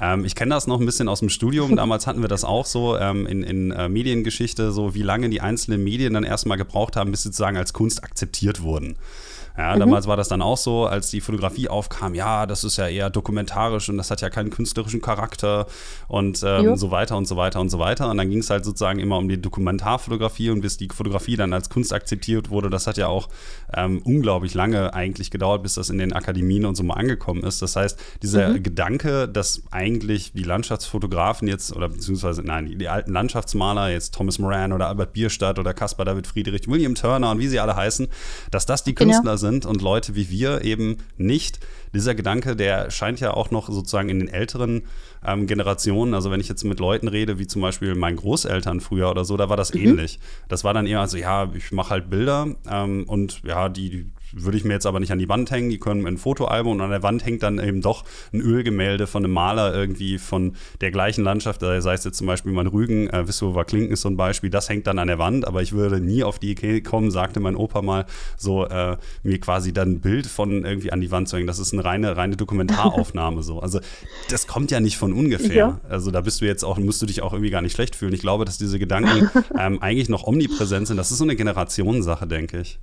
Ähm, 0.00 0.24
ich 0.24 0.34
kenne 0.34 0.54
das 0.54 0.66
noch 0.66 0.80
ein 0.80 0.86
bisschen 0.86 1.08
aus 1.08 1.20
dem 1.20 1.28
Studium. 1.28 1.76
Damals 1.76 2.06
hatten 2.06 2.20
wir 2.20 2.28
das 2.28 2.44
auch 2.44 2.66
so 2.66 2.96
ähm, 2.96 3.26
in, 3.26 3.42
in 3.42 3.70
äh, 3.70 3.88
Mediengeschichte, 3.88 4.72
so 4.72 4.94
wie 4.94 5.02
lange 5.02 5.30
die 5.30 5.40
einzelnen 5.40 5.84
Medien 5.84 6.14
dann 6.14 6.24
erstmal 6.24 6.58
gebraucht 6.58 6.96
haben, 6.96 7.10
bis 7.10 7.22
sie 7.22 7.28
sozusagen 7.28 7.56
als 7.56 7.72
Kunst 7.72 8.02
akzeptiert 8.02 8.62
wurden. 8.62 8.96
Ja, 9.56 9.74
mhm. 9.74 9.80
damals 9.80 10.06
war 10.08 10.16
das 10.16 10.28
dann 10.28 10.42
auch 10.42 10.56
so, 10.56 10.86
als 10.86 11.10
die 11.10 11.20
Fotografie 11.20 11.68
aufkam, 11.68 12.14
ja, 12.14 12.44
das 12.46 12.64
ist 12.64 12.76
ja 12.76 12.88
eher 12.88 13.08
dokumentarisch 13.08 13.88
und 13.88 13.96
das 13.98 14.10
hat 14.10 14.20
ja 14.20 14.28
keinen 14.28 14.50
künstlerischen 14.50 15.00
Charakter 15.00 15.66
und 16.08 16.42
ähm, 16.44 16.76
so 16.76 16.90
weiter 16.90 17.16
und 17.16 17.26
so 17.26 17.36
weiter 17.36 17.60
und 17.60 17.70
so 17.70 17.78
weiter. 17.78 18.10
Und 18.10 18.16
dann 18.16 18.28
ging 18.30 18.40
es 18.40 18.50
halt 18.50 18.64
sozusagen 18.64 18.98
immer 18.98 19.16
um 19.16 19.28
die 19.28 19.40
Dokumentarfotografie 19.40 20.50
und 20.50 20.60
bis 20.60 20.76
die 20.76 20.88
Fotografie 20.88 21.36
dann 21.36 21.52
als 21.52 21.70
Kunst 21.70 21.92
akzeptiert 21.92 22.50
wurde, 22.50 22.68
das 22.68 22.86
hat 22.88 22.96
ja 22.96 23.06
auch 23.06 23.28
ähm, 23.72 24.02
unglaublich 24.04 24.54
lange 24.54 24.92
eigentlich 24.92 25.30
gedauert, 25.30 25.62
bis 25.62 25.74
das 25.74 25.88
in 25.88 25.98
den 25.98 26.12
Akademien 26.12 26.64
und 26.64 26.74
so 26.74 26.82
mal 26.82 26.94
angekommen 26.94 27.44
ist. 27.44 27.62
Das 27.62 27.76
heißt, 27.76 27.98
dieser 28.22 28.48
mhm. 28.48 28.62
Gedanke, 28.62 29.28
dass 29.28 29.62
eigentlich 29.70 30.32
die 30.32 30.42
Landschaftsfotografen 30.42 31.46
jetzt, 31.46 31.74
oder 31.74 31.88
beziehungsweise, 31.88 32.42
nein, 32.42 32.66
die, 32.66 32.76
die 32.76 32.88
alten 32.88 33.12
Landschaftsmaler, 33.12 33.90
jetzt 33.90 34.14
Thomas 34.14 34.38
Moran 34.38 34.72
oder 34.72 34.88
Albert 34.88 35.12
Bierstadt 35.12 35.60
oder 35.60 35.74
Caspar 35.74 36.04
David 36.04 36.26
Friedrich, 36.26 36.66
William 36.66 36.96
Turner 36.96 37.30
und 37.30 37.38
wie 37.38 37.48
sie 37.48 37.60
alle 37.60 37.76
heißen, 37.76 38.08
dass 38.50 38.66
das 38.66 38.82
die 38.82 38.94
genau. 38.94 39.12
Künstler 39.12 39.32
genau. 39.32 39.36
sind, 39.36 39.43
sind 39.44 39.66
und 39.66 39.82
Leute 39.82 40.16
wie 40.16 40.30
wir 40.30 40.64
eben 40.64 40.96
nicht. 41.16 41.60
Dieser 41.94 42.14
Gedanke, 42.14 42.56
der 42.56 42.90
scheint 42.90 43.20
ja 43.20 43.32
auch 43.34 43.50
noch 43.50 43.68
sozusagen 43.68 44.08
in 44.08 44.18
den 44.18 44.28
älteren 44.28 44.82
ähm, 45.24 45.46
Generationen, 45.46 46.14
also 46.14 46.30
wenn 46.30 46.40
ich 46.40 46.48
jetzt 46.48 46.64
mit 46.64 46.80
Leuten 46.80 47.06
rede, 47.06 47.38
wie 47.38 47.46
zum 47.46 47.62
Beispiel 47.62 47.94
meinen 47.94 48.16
Großeltern 48.16 48.80
früher 48.80 49.10
oder 49.10 49.24
so, 49.24 49.36
da 49.36 49.48
war 49.48 49.56
das 49.56 49.72
mhm. 49.72 49.80
ähnlich. 49.80 50.18
Das 50.48 50.64
war 50.64 50.74
dann 50.74 50.86
eher 50.86 51.06
so, 51.06 51.16
ja, 51.16 51.50
ich 51.54 51.70
mache 51.70 51.90
halt 51.90 52.10
Bilder 52.10 52.56
ähm, 52.68 53.04
und 53.06 53.42
ja, 53.44 53.68
die, 53.68 53.90
die 53.90 54.10
würde 54.36 54.56
ich 54.56 54.64
mir 54.64 54.74
jetzt 54.74 54.86
aber 54.86 55.00
nicht 55.00 55.12
an 55.12 55.18
die 55.18 55.28
Wand 55.28 55.50
hängen. 55.50 55.70
Die 55.70 55.78
können 55.78 56.06
ein 56.06 56.18
Fotoalbum 56.18 56.72
und 56.72 56.80
an 56.80 56.90
der 56.90 57.02
Wand 57.02 57.24
hängt 57.24 57.42
dann 57.42 57.58
eben 57.58 57.80
doch 57.80 58.04
ein 58.32 58.40
Ölgemälde 58.40 59.06
von 59.06 59.24
einem 59.24 59.32
Maler 59.32 59.74
irgendwie 59.74 60.18
von 60.18 60.54
der 60.80 60.90
gleichen 60.90 61.24
Landschaft. 61.24 61.60
Sei 61.60 61.76
es 61.76 62.04
jetzt 62.04 62.16
zum 62.16 62.26
Beispiel 62.26 62.52
mein 62.52 62.66
Rügen, 62.66 63.08
äh, 63.08 63.26
Wissower 63.26 63.64
Klinken 63.64 63.92
ist 63.92 64.02
so 64.02 64.08
ein 64.08 64.16
Beispiel. 64.16 64.50
Das 64.50 64.68
hängt 64.68 64.86
dann 64.86 64.98
an 64.98 65.08
der 65.08 65.18
Wand, 65.18 65.46
aber 65.46 65.62
ich 65.62 65.72
würde 65.72 66.00
nie 66.00 66.24
auf 66.24 66.38
die 66.38 66.52
Idee 66.52 66.80
kommen, 66.80 67.10
sagte 67.10 67.40
mein 67.40 67.56
Opa 67.56 67.82
mal, 67.82 68.06
so 68.36 68.66
äh, 68.66 68.96
mir 69.22 69.40
quasi 69.40 69.72
dann 69.72 69.92
ein 69.92 70.00
Bild 70.00 70.26
von 70.26 70.64
irgendwie 70.64 70.92
an 70.92 71.00
die 71.00 71.10
Wand 71.10 71.28
zu 71.28 71.36
hängen. 71.36 71.46
Das 71.46 71.58
ist 71.58 71.72
eine 71.72 71.84
reine, 71.84 72.16
reine 72.16 72.36
Dokumentaraufnahme 72.36 73.42
so. 73.42 73.60
Also 73.60 73.80
das 74.30 74.46
kommt 74.46 74.70
ja 74.70 74.80
nicht 74.80 74.96
von 74.96 75.12
ungefähr. 75.12 75.54
Ja. 75.54 75.80
Also 75.88 76.10
da 76.10 76.20
bist 76.20 76.40
du 76.40 76.46
jetzt 76.46 76.64
auch, 76.64 76.78
musst 76.78 77.00
du 77.02 77.06
dich 77.06 77.22
auch 77.22 77.32
irgendwie 77.32 77.50
gar 77.50 77.62
nicht 77.62 77.72
schlecht 77.72 77.96
fühlen. 77.96 78.12
Ich 78.12 78.20
glaube, 78.20 78.44
dass 78.44 78.58
diese 78.58 78.78
Gedanken 78.78 79.30
ähm, 79.58 79.80
eigentlich 79.82 80.08
noch 80.08 80.24
omnipräsent 80.24 80.88
sind. 80.88 80.96
Das 80.96 81.10
ist 81.10 81.18
so 81.18 81.24
eine 81.24 81.36
Generationssache, 81.36 82.26
denke 82.26 82.60
ich. 82.60 82.78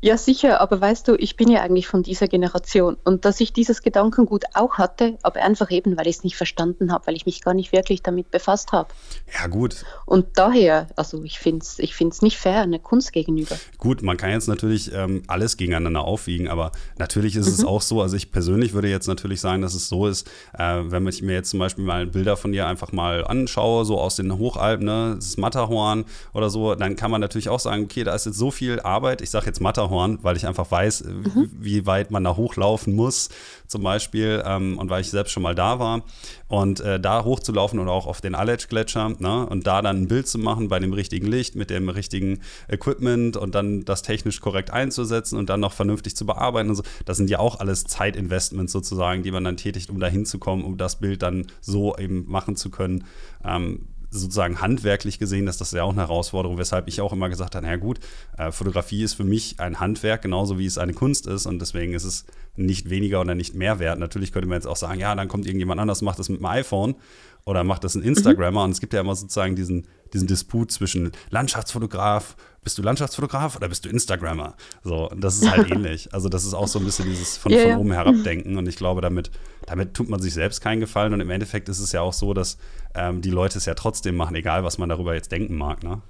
Ja, 0.00 0.16
sicher, 0.16 0.60
aber 0.60 0.80
weißt 0.80 1.08
du, 1.08 1.16
ich 1.16 1.34
bin 1.34 1.48
ja 1.50 1.60
eigentlich 1.60 1.88
von 1.88 2.04
dieser 2.04 2.28
Generation 2.28 2.96
und 3.02 3.24
dass 3.24 3.40
ich 3.40 3.52
dieses 3.52 3.82
Gedankengut 3.82 4.44
auch 4.54 4.74
hatte, 4.74 5.18
aber 5.24 5.42
einfach 5.42 5.72
eben, 5.72 5.96
weil 5.96 6.06
ich 6.06 6.18
es 6.18 6.24
nicht 6.24 6.36
verstanden 6.36 6.92
habe, 6.92 7.08
weil 7.08 7.16
ich 7.16 7.26
mich 7.26 7.42
gar 7.42 7.52
nicht 7.52 7.72
wirklich 7.72 8.00
damit 8.00 8.30
befasst 8.30 8.70
habe. 8.70 8.90
Ja, 9.34 9.48
gut. 9.48 9.84
Und 10.06 10.38
daher, 10.38 10.86
also 10.94 11.24
ich 11.24 11.40
finde 11.40 11.64
es 11.64 11.80
ich 11.80 11.96
find's 11.96 12.22
nicht 12.22 12.38
fair, 12.38 12.60
eine 12.60 12.78
Kunst 12.78 13.12
gegenüber. 13.12 13.56
Gut, 13.76 14.02
man 14.02 14.16
kann 14.16 14.30
jetzt 14.30 14.46
natürlich 14.46 14.92
ähm, 14.94 15.24
alles 15.26 15.56
gegeneinander 15.56 16.04
aufwiegen, 16.04 16.46
aber 16.46 16.70
natürlich 16.98 17.34
ist 17.34 17.48
mhm. 17.48 17.54
es 17.54 17.64
auch 17.64 17.82
so, 17.82 18.00
also 18.00 18.14
ich 18.14 18.30
persönlich 18.30 18.74
würde 18.74 18.88
jetzt 18.88 19.08
natürlich 19.08 19.40
sagen, 19.40 19.62
dass 19.62 19.74
es 19.74 19.88
so 19.88 20.06
ist, 20.06 20.30
äh, 20.56 20.80
wenn 20.84 21.08
ich 21.08 21.22
mir 21.22 21.32
jetzt 21.32 21.50
zum 21.50 21.58
Beispiel 21.58 21.82
mal 21.82 22.06
Bilder 22.06 22.36
von 22.36 22.52
dir 22.52 22.68
einfach 22.68 22.92
mal 22.92 23.26
anschaue, 23.26 23.84
so 23.84 23.98
aus 23.98 24.14
den 24.14 24.38
Hochalpen, 24.38 24.86
ne, 24.86 25.16
das 25.16 25.38
Matterhorn 25.38 26.04
oder 26.34 26.50
so, 26.50 26.76
dann 26.76 26.94
kann 26.94 27.10
man 27.10 27.20
natürlich 27.20 27.48
auch 27.48 27.58
sagen, 27.58 27.82
okay, 27.82 28.04
da 28.04 28.14
ist 28.14 28.26
jetzt 28.26 28.38
so 28.38 28.52
viel 28.52 28.78
Arbeit, 28.78 29.22
ich 29.22 29.30
sage 29.30 29.46
jetzt 29.46 29.60
Matterhorn, 29.60 29.87
Matterhorn, 29.88 30.18
weil 30.22 30.36
ich 30.36 30.46
einfach 30.46 30.70
weiß, 30.70 31.04
mhm. 31.04 31.50
wie 31.58 31.86
weit 31.86 32.10
man 32.10 32.24
da 32.24 32.36
hochlaufen 32.36 32.94
muss, 32.94 33.28
zum 33.66 33.82
Beispiel, 33.82 34.42
ähm, 34.44 34.78
und 34.78 34.90
weil 34.90 35.00
ich 35.00 35.10
selbst 35.10 35.32
schon 35.32 35.42
mal 35.42 35.54
da 35.54 35.78
war. 35.78 36.02
Und 36.48 36.80
äh, 36.80 36.98
da 36.98 37.24
hochzulaufen 37.24 37.78
oder 37.78 37.92
auch 37.92 38.06
auf 38.06 38.20
den 38.20 38.34
Aletsch-Gletscher 38.34 39.16
ne, 39.18 39.46
und 39.46 39.66
da 39.66 39.82
dann 39.82 40.02
ein 40.02 40.08
Bild 40.08 40.28
zu 40.28 40.38
machen 40.38 40.68
bei 40.68 40.78
dem 40.78 40.92
richtigen 40.92 41.26
Licht, 41.26 41.56
mit 41.56 41.70
dem 41.70 41.88
richtigen 41.88 42.40
Equipment 42.68 43.36
und 43.36 43.54
dann 43.54 43.84
das 43.84 44.02
technisch 44.02 44.40
korrekt 44.40 44.70
einzusetzen 44.70 45.38
und 45.38 45.50
dann 45.50 45.60
noch 45.60 45.72
vernünftig 45.72 46.16
zu 46.16 46.24
bearbeiten 46.24 46.70
und 46.70 46.76
so. 46.76 46.82
Das 47.04 47.16
sind 47.16 47.28
ja 47.28 47.38
auch 47.38 47.60
alles 47.60 47.84
Zeitinvestments 47.84 48.72
sozusagen, 48.72 49.22
die 49.22 49.30
man 49.30 49.44
dann 49.44 49.56
tätigt, 49.56 49.90
um 49.90 50.00
da 50.00 50.06
hinzukommen, 50.06 50.64
um 50.64 50.76
das 50.78 51.00
Bild 51.00 51.22
dann 51.22 51.46
so 51.60 51.96
eben 51.96 52.24
machen 52.28 52.56
zu 52.56 52.70
können. 52.70 53.04
Ähm, 53.44 53.88
sozusagen 54.10 54.60
handwerklich 54.60 55.18
gesehen 55.18 55.46
ist 55.46 55.60
das 55.60 55.72
ja 55.72 55.82
auch 55.82 55.92
eine 55.92 56.00
Herausforderung, 56.00 56.58
weshalb 56.58 56.88
ich 56.88 57.00
auch 57.00 57.12
immer 57.12 57.28
gesagt 57.28 57.54
habe, 57.54 57.66
na 57.66 57.76
gut, 57.76 58.00
äh, 58.36 58.50
Fotografie 58.50 59.02
ist 59.02 59.14
für 59.14 59.24
mich 59.24 59.60
ein 59.60 59.80
Handwerk, 59.80 60.22
genauso 60.22 60.58
wie 60.58 60.66
es 60.66 60.78
eine 60.78 60.94
Kunst 60.94 61.26
ist 61.26 61.46
und 61.46 61.58
deswegen 61.58 61.94
ist 61.94 62.04
es 62.04 62.24
nicht 62.56 62.90
weniger 62.90 63.20
oder 63.20 63.34
nicht 63.34 63.54
mehr 63.54 63.78
wert. 63.78 63.98
Natürlich 63.98 64.32
könnte 64.32 64.48
man 64.48 64.56
jetzt 64.56 64.66
auch 64.66 64.76
sagen, 64.76 65.00
ja, 65.00 65.14
dann 65.14 65.28
kommt 65.28 65.46
irgendjemand 65.46 65.80
anders, 65.80 66.02
macht 66.02 66.18
das 66.18 66.28
mit 66.28 66.40
dem 66.40 66.46
iPhone 66.46 66.96
oder 67.44 67.64
macht 67.64 67.84
das 67.84 67.94
ein 67.94 68.02
Instagrammer 68.02 68.60
mhm. 68.60 68.64
und 68.66 68.70
es 68.72 68.80
gibt 68.80 68.92
ja 68.92 69.00
immer 69.00 69.14
sozusagen 69.14 69.56
diesen, 69.56 69.86
diesen 70.12 70.28
Disput 70.28 70.70
zwischen 70.70 71.12
Landschaftsfotograf, 71.30 72.36
bist 72.62 72.76
du 72.76 72.82
Landschaftsfotograf 72.82 73.56
oder 73.56 73.68
bist 73.68 73.84
du 73.84 73.88
Instagrammer? 73.88 74.54
So, 74.82 75.08
das 75.16 75.38
ist 75.38 75.50
halt 75.50 75.70
ähnlich. 75.70 76.12
Also 76.12 76.28
das 76.28 76.44
ist 76.44 76.54
auch 76.54 76.68
so 76.68 76.78
ein 76.78 76.84
bisschen 76.84 77.06
dieses 77.06 77.38
von, 77.38 77.52
yeah, 77.52 77.70
von 77.70 77.80
oben 77.80 77.92
herabdenken 77.92 78.58
und 78.58 78.68
ich 78.68 78.76
glaube, 78.76 79.00
damit, 79.00 79.30
damit 79.66 79.94
tut 79.94 80.08
man 80.08 80.20
sich 80.20 80.34
selbst 80.34 80.60
keinen 80.60 80.80
Gefallen 80.80 81.14
und 81.14 81.20
im 81.20 81.30
Endeffekt 81.30 81.68
ist 81.68 81.78
es 81.78 81.92
ja 81.92 82.02
auch 82.02 82.12
so, 82.12 82.34
dass 82.34 82.58
ähm, 82.94 83.22
die 83.22 83.30
Leute 83.30 83.58
es 83.58 83.64
ja 83.64 83.74
trotzdem 83.74 84.16
machen, 84.16 84.36
egal 84.36 84.64
was 84.64 84.78
man 84.78 84.88
darüber 84.88 85.14
jetzt 85.14 85.32
denken 85.32 85.56
mag, 85.56 85.82
ne? 85.82 86.02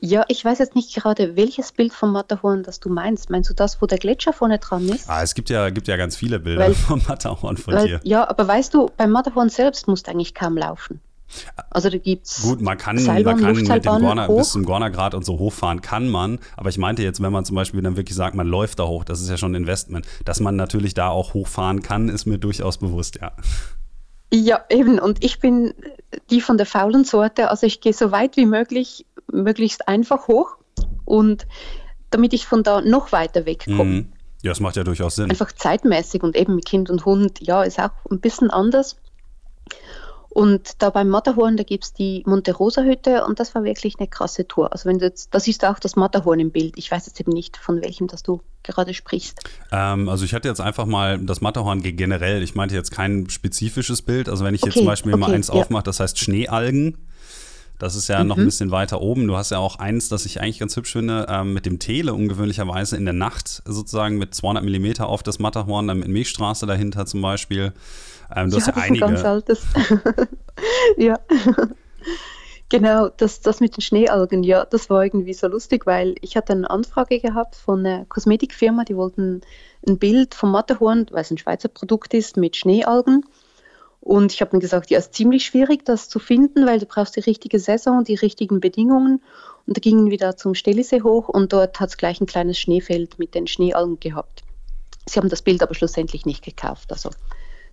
Ja, 0.00 0.24
ich 0.28 0.44
weiß 0.44 0.58
jetzt 0.58 0.76
nicht 0.76 0.94
gerade, 0.94 1.34
welches 1.34 1.72
Bild 1.72 1.92
vom 1.92 2.12
Matterhorn 2.12 2.62
das 2.62 2.78
du 2.78 2.88
meinst. 2.88 3.30
Meinst 3.30 3.50
du 3.50 3.54
das, 3.54 3.82
wo 3.82 3.86
der 3.86 3.98
Gletscher 3.98 4.32
vorne 4.32 4.58
dran 4.58 4.88
ist? 4.88 5.10
Ah, 5.10 5.22
es 5.22 5.34
gibt 5.34 5.50
ja, 5.50 5.70
gibt 5.70 5.88
ja 5.88 5.96
ganz 5.96 6.14
viele 6.14 6.38
Bilder 6.38 6.66
weil, 6.66 6.74
vom 6.74 7.02
Matterhorn 7.08 7.56
von 7.56 7.74
weil, 7.74 7.86
dir. 7.86 8.00
Ja, 8.04 8.28
aber 8.28 8.46
weißt 8.46 8.72
du, 8.74 8.90
beim 8.96 9.10
Matterhorn 9.10 9.48
selbst 9.48 9.88
musst 9.88 10.06
du 10.06 10.12
eigentlich 10.12 10.34
kaum 10.34 10.56
laufen. 10.56 11.00
Also 11.70 11.90
da 11.90 11.98
gibt 11.98 12.26
es. 12.26 12.42
Gut, 12.42 12.60
man 12.60 12.78
kann, 12.78 12.98
Seilbahn, 12.98 13.40
man 13.40 13.54
kann 13.54 13.62
mit 13.62 13.84
dem 13.84 14.00
Gorner, 14.00 14.28
bis 14.28 14.50
zum 14.50 14.64
Gornergrad 14.64 15.14
und 15.14 15.24
so 15.24 15.38
hochfahren, 15.38 15.82
kann 15.82 16.08
man. 16.08 16.38
Aber 16.56 16.70
ich 16.70 16.78
meinte 16.78 17.02
jetzt, 17.02 17.20
wenn 17.20 17.32
man 17.32 17.44
zum 17.44 17.56
Beispiel 17.56 17.82
dann 17.82 17.96
wirklich 17.96 18.16
sagt, 18.16 18.34
man 18.34 18.46
läuft 18.46 18.78
da 18.78 18.86
hoch, 18.86 19.04
das 19.04 19.20
ist 19.20 19.28
ja 19.28 19.36
schon 19.36 19.52
ein 19.52 19.62
Investment. 19.62 20.06
Dass 20.24 20.40
man 20.40 20.56
natürlich 20.56 20.94
da 20.94 21.08
auch 21.08 21.34
hochfahren 21.34 21.82
kann, 21.82 22.08
ist 22.08 22.24
mir 22.26 22.38
durchaus 22.38 22.78
bewusst, 22.78 23.18
ja. 23.20 23.32
Ja, 24.32 24.64
eben. 24.68 24.98
Und 24.98 25.24
ich 25.24 25.40
bin 25.40 25.74
die 26.30 26.40
von 26.40 26.56
der 26.56 26.66
faulen 26.66 27.04
Sorte. 27.04 27.50
Also 27.50 27.66
ich 27.66 27.80
gehe 27.80 27.92
so 27.92 28.12
weit 28.12 28.36
wie 28.36 28.46
möglich, 28.46 29.06
möglichst 29.32 29.88
einfach 29.88 30.28
hoch 30.28 30.56
und 31.04 31.46
damit 32.10 32.32
ich 32.32 32.46
von 32.46 32.62
da 32.62 32.80
noch 32.80 33.12
weiter 33.12 33.46
wegkomme. 33.46 33.84
Mhm. 33.84 34.12
Ja, 34.42 34.52
das 34.52 34.60
macht 34.60 34.76
ja 34.76 34.84
durchaus 34.84 35.16
Sinn. 35.16 35.30
Einfach 35.30 35.52
zeitmäßig 35.52 36.22
und 36.22 36.36
eben 36.36 36.54
mit 36.54 36.64
Kind 36.64 36.90
und 36.90 37.04
Hund, 37.04 37.40
ja, 37.40 37.62
ist 37.64 37.78
auch 37.80 37.90
ein 38.10 38.20
bisschen 38.20 38.50
anders. 38.50 38.96
Und 40.30 40.82
da 40.82 40.90
beim 40.90 41.08
Matterhorn, 41.08 41.56
da 41.56 41.64
gibt 41.64 41.84
es 41.84 41.92
die 41.94 42.22
Monte 42.26 42.54
Rosa 42.54 42.82
Hütte 42.82 43.24
und 43.24 43.40
das 43.40 43.54
war 43.54 43.64
wirklich 43.64 43.98
eine 43.98 44.06
krasse 44.06 44.46
Tour. 44.46 44.72
Also 44.72 44.88
wenn 44.88 44.98
du 44.98 45.06
jetzt, 45.06 45.34
das 45.34 45.48
ist 45.48 45.64
auch 45.64 45.80
das 45.80 45.96
Matterhorn 45.96 46.38
im 46.38 46.52
Bild. 46.52 46.74
Ich 46.76 46.90
weiß 46.90 47.06
jetzt 47.06 47.18
eben 47.18 47.32
nicht, 47.32 47.56
von 47.56 47.80
welchem 47.82 48.06
das 48.06 48.22
du 48.22 48.40
gerade 48.62 48.94
sprichst. 48.94 49.40
Ähm, 49.72 50.08
also 50.08 50.24
ich 50.24 50.34
hatte 50.34 50.46
jetzt 50.46 50.60
einfach 50.60 50.86
mal 50.86 51.18
das 51.18 51.40
Matterhorn 51.40 51.82
generell. 51.82 52.42
Ich 52.42 52.54
meinte 52.54 52.74
jetzt 52.74 52.90
kein 52.92 53.28
spezifisches 53.30 54.02
Bild. 54.02 54.28
Also 54.28 54.44
wenn 54.44 54.54
ich 54.54 54.62
okay, 54.62 54.68
jetzt 54.68 54.78
zum 54.78 54.86
Beispiel 54.86 55.12
okay, 55.12 55.20
mal 55.20 55.32
eins 55.32 55.48
ja. 55.48 55.54
aufmache, 55.54 55.84
das 55.84 55.98
heißt 55.98 56.18
Schneealgen. 56.18 56.98
Das 57.78 57.94
ist 57.94 58.08
ja 58.08 58.20
mhm. 58.20 58.28
noch 58.28 58.38
ein 58.38 58.44
bisschen 58.44 58.70
weiter 58.70 59.00
oben. 59.00 59.26
Du 59.26 59.36
hast 59.36 59.50
ja 59.50 59.58
auch 59.58 59.78
eins, 59.78 60.08
das 60.08 60.26
ich 60.26 60.40
eigentlich 60.40 60.58
ganz 60.58 60.76
hübsch 60.76 60.92
finde, 60.92 61.26
ähm, 61.28 61.52
mit 61.52 61.64
dem 61.64 61.78
Tele 61.78 62.12
ungewöhnlicherweise 62.12 62.96
in 62.96 63.04
der 63.04 63.14
Nacht 63.14 63.62
sozusagen 63.64 64.18
mit 64.18 64.34
200 64.34 64.64
mm 64.64 65.02
auf 65.02 65.22
das 65.22 65.38
Matterhorn, 65.38 65.86
dann 65.86 66.00
mit 66.00 66.08
Milchstraße 66.08 66.66
dahinter 66.66 67.06
zum 67.06 67.22
Beispiel. 67.22 67.72
Ähm, 68.34 68.50
du 68.50 68.56
ja, 68.56 68.66
hast 68.66 68.76
ja 68.76 68.82
einige. 68.82 69.06
Ein 69.06 69.14
ganz 69.14 69.24
altes. 69.24 69.62
ja. 70.96 71.18
Genau, 72.70 73.08
das, 73.08 73.40
das 73.40 73.60
mit 73.60 73.76
den 73.76 73.80
Schneealgen, 73.80 74.42
ja, 74.42 74.66
das 74.66 74.90
war 74.90 75.02
irgendwie 75.02 75.32
so 75.32 75.48
lustig, 75.48 75.86
weil 75.86 76.16
ich 76.20 76.36
hatte 76.36 76.52
eine 76.52 76.68
Anfrage 76.68 77.18
gehabt 77.18 77.56
von 77.56 77.84
einer 77.84 78.04
Kosmetikfirma, 78.04 78.84
die 78.84 78.96
wollten 78.96 79.40
ein 79.86 79.98
Bild 79.98 80.34
vom 80.34 80.52
Matterhorn, 80.52 81.06
weil 81.10 81.22
es 81.22 81.30
ein 81.30 81.38
Schweizer 81.38 81.68
Produkt 81.68 82.12
ist, 82.12 82.36
mit 82.36 82.56
Schneealgen. 82.56 83.24
Und 84.08 84.32
ich 84.32 84.40
habe 84.40 84.52
dann 84.52 84.60
gesagt, 84.60 84.88
ja, 84.88 84.96
es 84.96 85.08
ist 85.08 85.14
ziemlich 85.16 85.44
schwierig, 85.44 85.84
das 85.84 86.08
zu 86.08 86.18
finden, 86.18 86.64
weil 86.64 86.78
du 86.78 86.86
brauchst 86.86 87.16
die 87.16 87.20
richtige 87.20 87.58
Saison, 87.58 88.04
die 88.04 88.14
richtigen 88.14 88.58
Bedingungen. 88.58 89.22
Und 89.66 89.76
da 89.76 89.80
gingen 89.80 90.10
wir 90.10 90.16
da 90.16 90.34
zum 90.34 90.54
Stellisee 90.54 91.02
hoch 91.02 91.28
und 91.28 91.52
dort 91.52 91.78
hat 91.78 91.90
es 91.90 91.98
gleich 91.98 92.18
ein 92.18 92.26
kleines 92.26 92.58
Schneefeld 92.58 93.18
mit 93.18 93.34
den 93.34 93.46
Schneealgen 93.46 94.00
gehabt. 94.00 94.44
Sie 95.06 95.20
haben 95.20 95.28
das 95.28 95.42
Bild 95.42 95.62
aber 95.62 95.74
schlussendlich 95.74 96.24
nicht 96.24 96.42
gekauft. 96.42 96.90
Also 96.90 97.10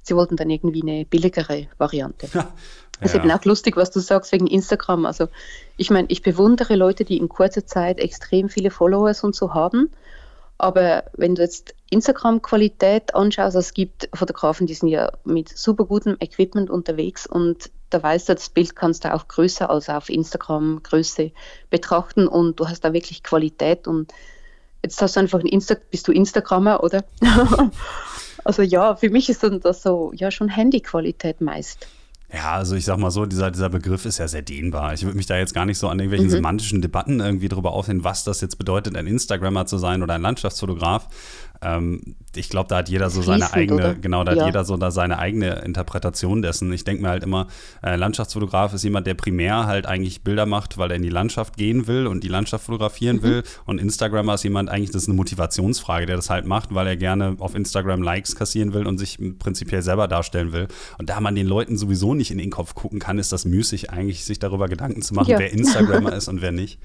sie 0.01 0.13
wollten 0.17 0.35
dann 0.35 0.49
irgendwie 0.49 0.81
eine 0.81 1.05
billigere 1.05 1.67
Variante. 1.77 2.27
Ja, 3.01 3.07
ist 3.07 3.15
eben 3.15 3.29
auch 3.29 3.43
lustig, 3.43 3.75
was 3.75 3.91
du 3.91 3.99
sagst 3.99 4.31
wegen 4.31 4.47
Instagram. 4.47 5.05
Also 5.05 5.27
ich 5.75 5.89
meine, 5.89 6.07
ich 6.09 6.21
bewundere 6.21 6.77
Leute, 6.77 7.03
die 7.03 7.17
in 7.17 7.27
kurzer 7.27 7.65
Zeit 7.65 7.99
extrem 7.99 8.47
viele 8.47 8.71
Followers 8.71 9.21
und 9.25 9.35
so 9.35 9.53
haben. 9.53 9.89
Aber 10.57 11.03
wenn 11.13 11.35
du 11.35 11.41
jetzt 11.41 11.75
Instagram-Qualität 11.89 13.13
anschaust, 13.13 13.55
es 13.55 13.73
gibt 13.73 14.09
Fotografen, 14.13 14.67
die 14.67 14.73
sind 14.73 14.89
ja 14.89 15.11
mit 15.25 15.49
super 15.49 15.85
gutem 15.85 16.15
Equipment 16.19 16.69
unterwegs 16.69 17.27
und 17.27 17.71
da 17.89 18.01
weißt 18.01 18.29
du, 18.29 18.35
das 18.35 18.49
Bild 18.49 18.75
kannst 18.75 19.05
du 19.05 19.13
auch 19.13 19.27
größer 19.27 19.69
als 19.69 19.89
auf 19.89 20.09
Instagram 20.09 20.81
Größe 20.81 21.31
betrachten 21.69 22.27
und 22.27 22.59
du 22.59 22.67
hast 22.67 22.81
da 22.81 22.93
wirklich 22.93 23.23
Qualität 23.23 23.87
und 23.87 24.13
jetzt 24.81 25.01
hast 25.01 25.15
du 25.15 25.19
einfach 25.19 25.39
ein 25.39 25.45
Insta, 25.45 25.75
bist 25.91 26.07
du 26.07 26.11
Instagrammer, 26.11 26.83
oder? 26.83 27.03
also 28.43 28.61
ja, 28.61 28.95
für 28.95 29.09
mich 29.09 29.29
ist 29.29 29.43
das 29.43 29.83
so, 29.83 30.11
ja, 30.15 30.31
schon 30.31 30.49
Handyqualität 30.49 31.41
meist. 31.41 31.87
Ja, 32.33 32.53
also 32.53 32.75
ich 32.75 32.85
sag 32.85 32.97
mal 32.97 33.11
so, 33.11 33.25
dieser, 33.25 33.51
dieser 33.51 33.69
Begriff 33.69 34.05
ist 34.05 34.17
ja 34.17 34.27
sehr 34.27 34.41
dehnbar. 34.41 34.93
Ich 34.93 35.03
würde 35.03 35.15
mich 35.15 35.27
da 35.27 35.37
jetzt 35.37 35.53
gar 35.53 35.65
nicht 35.65 35.77
so 35.77 35.87
an 35.87 35.99
irgendwelchen 35.99 36.27
mhm. 36.27 36.31
semantischen 36.31 36.81
Debatten 36.81 37.19
irgendwie 37.19 37.49
drüber 37.49 37.71
aufhängen, 37.71 38.03
was 38.03 38.23
das 38.23 38.41
jetzt 38.41 38.57
bedeutet, 38.57 38.97
ein 38.97 39.07
Instagrammer 39.07 39.67
zu 39.67 39.77
sein 39.77 40.01
oder 40.01 40.15
ein 40.15 40.21
Landschaftsfotograf. 40.21 41.07
Ähm, 41.65 42.15
ich 42.35 42.49
glaube, 42.49 42.67
da 42.69 42.77
hat 42.77 42.89
jeder 42.89 43.09
so 43.09 43.21
seine 43.21 43.53
eigene, 43.53 43.79
oder? 43.79 43.95
genau, 43.95 44.23
da 44.23 44.33
ja. 44.33 44.41
hat 44.41 44.47
jeder 44.47 44.65
so 44.65 44.77
da 44.77 44.91
seine 44.91 45.17
eigene 45.17 45.63
Interpretation 45.63 46.41
dessen. 46.41 46.71
Ich 46.73 46.83
denke 46.83 47.01
mir 47.01 47.09
halt 47.09 47.23
immer, 47.23 47.47
äh, 47.81 47.95
Landschaftsfotograf 47.95 48.73
ist 48.73 48.83
jemand, 48.83 49.07
der 49.07 49.15
primär 49.15 49.65
halt 49.65 49.87
eigentlich 49.87 50.21
Bilder 50.21 50.45
macht, 50.45 50.77
weil 50.77 50.91
er 50.91 50.97
in 50.97 51.01
die 51.01 51.09
Landschaft 51.09 51.57
gehen 51.57 51.87
will 51.87 52.07
und 52.07 52.23
die 52.23 52.27
Landschaft 52.27 52.65
fotografieren 52.65 53.17
mhm. 53.17 53.23
will. 53.23 53.43
Und 53.65 53.79
Instagrammer 53.79 54.35
ist 54.35 54.43
jemand 54.43 54.69
eigentlich, 54.69 54.91
das 54.91 55.03
ist 55.03 55.09
eine 55.09 55.15
Motivationsfrage, 55.15 56.05
der 56.05 56.17
das 56.17 56.29
halt 56.29 56.45
macht, 56.45 56.73
weil 56.75 56.87
er 56.87 56.97
gerne 56.97 57.35
auf 57.39 57.55
Instagram 57.55 58.03
Likes 58.03 58.35
kassieren 58.35 58.73
will 58.73 58.85
und 58.85 58.97
sich 58.97 59.17
prinzipiell 59.39 59.81
selber 59.81 60.07
darstellen 60.07 60.53
will. 60.53 60.67
Und 60.99 61.09
da 61.09 61.19
man 61.19 61.35
den 61.35 61.47
Leuten 61.47 61.77
sowieso 61.77 62.13
nicht 62.13 62.31
in 62.31 62.37
den 62.37 62.51
Kopf 62.51 62.75
gucken 62.75 62.99
kann, 62.99 63.17
ist 63.17 63.31
das 63.31 63.45
müßig 63.45 63.89
eigentlich, 63.89 64.23
sich 64.23 64.39
darüber 64.39 64.67
Gedanken 64.67 65.01
zu 65.01 65.13
machen, 65.13 65.31
ja. 65.31 65.39
wer 65.39 65.51
Instagrammer 65.51 66.13
ist 66.15 66.27
und 66.27 66.41
wer 66.41 66.51
nicht. 66.51 66.79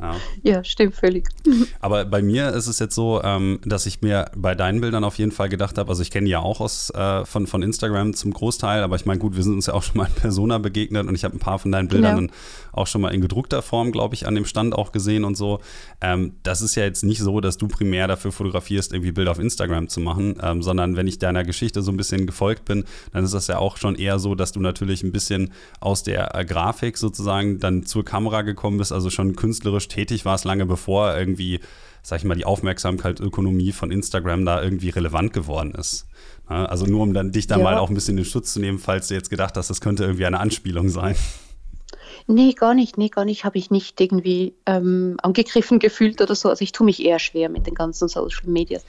Ja. 0.00 0.16
ja, 0.42 0.64
stimmt 0.64 0.94
völlig. 0.94 1.26
Aber 1.80 2.04
bei 2.04 2.20
mir 2.20 2.50
ist 2.50 2.66
es 2.66 2.78
jetzt 2.78 2.94
so, 2.94 3.22
ähm, 3.22 3.60
dass 3.64 3.86
ich 3.86 4.02
mir 4.02 4.30
bei 4.36 4.54
deinen 4.54 4.80
Bildern 4.80 5.04
auf 5.04 5.16
jeden 5.16 5.32
Fall 5.32 5.48
gedacht 5.48 5.78
habe, 5.78 5.88
also 5.88 6.02
ich 6.02 6.10
kenne 6.10 6.26
die 6.26 6.32
ja 6.32 6.40
auch 6.40 6.60
aus, 6.60 6.90
äh, 6.90 7.24
von, 7.24 7.46
von 7.46 7.62
Instagram 7.62 8.12
zum 8.14 8.32
Großteil, 8.32 8.82
aber 8.82 8.96
ich 8.96 9.06
meine, 9.06 9.18
gut, 9.18 9.36
wir 9.36 9.42
sind 9.42 9.54
uns 9.54 9.66
ja 9.66 9.74
auch 9.74 9.82
schon 9.82 9.96
mal 9.96 10.06
in 10.06 10.14
Persona 10.14 10.58
begegnet 10.58 11.06
und 11.06 11.14
ich 11.14 11.24
habe 11.24 11.34
ein 11.34 11.38
paar 11.38 11.58
von 11.58 11.72
deinen 11.72 11.88
Bildern 11.88 12.16
genau. 12.16 12.32
auch 12.72 12.86
schon 12.86 13.00
mal 13.00 13.14
in 13.14 13.22
gedruckter 13.22 13.62
Form, 13.62 13.90
glaube 13.90 14.14
ich, 14.14 14.26
an 14.26 14.34
dem 14.34 14.44
Stand 14.44 14.74
auch 14.74 14.92
gesehen 14.92 15.24
und 15.24 15.36
so. 15.36 15.60
Ähm, 16.02 16.34
das 16.42 16.60
ist 16.60 16.74
ja 16.74 16.84
jetzt 16.84 17.02
nicht 17.02 17.20
so, 17.20 17.40
dass 17.40 17.56
du 17.56 17.66
primär 17.66 18.06
dafür 18.06 18.32
fotografierst, 18.32 18.92
irgendwie 18.92 19.12
Bilder 19.12 19.30
auf 19.30 19.38
Instagram 19.38 19.88
zu 19.88 20.00
machen, 20.00 20.36
ähm, 20.42 20.62
sondern 20.62 20.96
wenn 20.96 21.06
ich 21.06 21.18
deiner 21.18 21.44
Geschichte 21.44 21.80
so 21.82 21.90
ein 21.90 21.96
bisschen 21.96 22.26
gefolgt 22.26 22.66
bin, 22.66 22.84
dann 23.12 23.24
ist 23.24 23.32
das 23.32 23.46
ja 23.46 23.58
auch 23.58 23.78
schon 23.78 23.94
eher 23.94 24.18
so, 24.18 24.34
dass 24.34 24.52
du 24.52 24.60
natürlich 24.60 25.02
ein 25.02 25.12
bisschen 25.12 25.52
aus 25.80 26.02
der 26.02 26.34
äh, 26.34 26.44
Grafik 26.44 26.98
sozusagen 26.98 27.60
dann 27.60 27.86
zur 27.86 28.04
Kamera 28.04 28.42
gekommen 28.42 28.78
bist, 28.78 28.92
also 28.92 29.08
schon 29.08 29.36
künstlerisch 29.36 29.85
künstlerisch 29.86 29.88
tätig 29.88 30.24
warst, 30.24 30.44
lange 30.44 30.66
bevor 30.66 31.16
irgendwie, 31.16 31.60
sag 32.02 32.18
ich 32.18 32.24
mal, 32.24 32.34
die 32.34 32.44
Aufmerksamkeitsökonomie 32.44 33.72
von 33.72 33.90
Instagram 33.90 34.44
da 34.44 34.62
irgendwie 34.62 34.90
relevant 34.90 35.32
geworden 35.32 35.72
ist. 35.72 36.06
Also 36.46 36.86
nur 36.86 37.02
um 37.02 37.12
dann 37.12 37.32
dich 37.32 37.46
da 37.46 37.56
ja. 37.56 37.64
mal 37.64 37.78
auch 37.78 37.88
ein 37.88 37.94
bisschen 37.94 38.18
in 38.18 38.24
Schutz 38.24 38.52
zu 38.52 38.60
nehmen, 38.60 38.78
falls 38.78 39.08
du 39.08 39.14
jetzt 39.14 39.30
gedacht 39.30 39.56
hast, 39.56 39.68
das 39.68 39.80
könnte 39.80 40.04
irgendwie 40.04 40.26
eine 40.26 40.38
Anspielung 40.38 40.88
sein. 40.88 41.16
Nee, 42.28 42.52
gar 42.52 42.74
nicht, 42.74 42.98
nee, 42.98 43.08
gar 43.08 43.24
nicht. 43.24 43.44
Habe 43.44 43.58
ich 43.58 43.70
nicht 43.70 44.00
irgendwie 44.00 44.54
ähm, 44.66 45.16
angegriffen 45.22 45.78
gefühlt 45.78 46.20
oder 46.20 46.34
so. 46.34 46.48
Also 46.48 46.62
ich 46.62 46.72
tue 46.72 46.84
mich 46.84 47.04
eher 47.04 47.18
schwer 47.18 47.48
mit 47.48 47.66
den 47.66 47.74
ganzen 47.74 48.08
Social 48.08 48.48
Medias. 48.48 48.84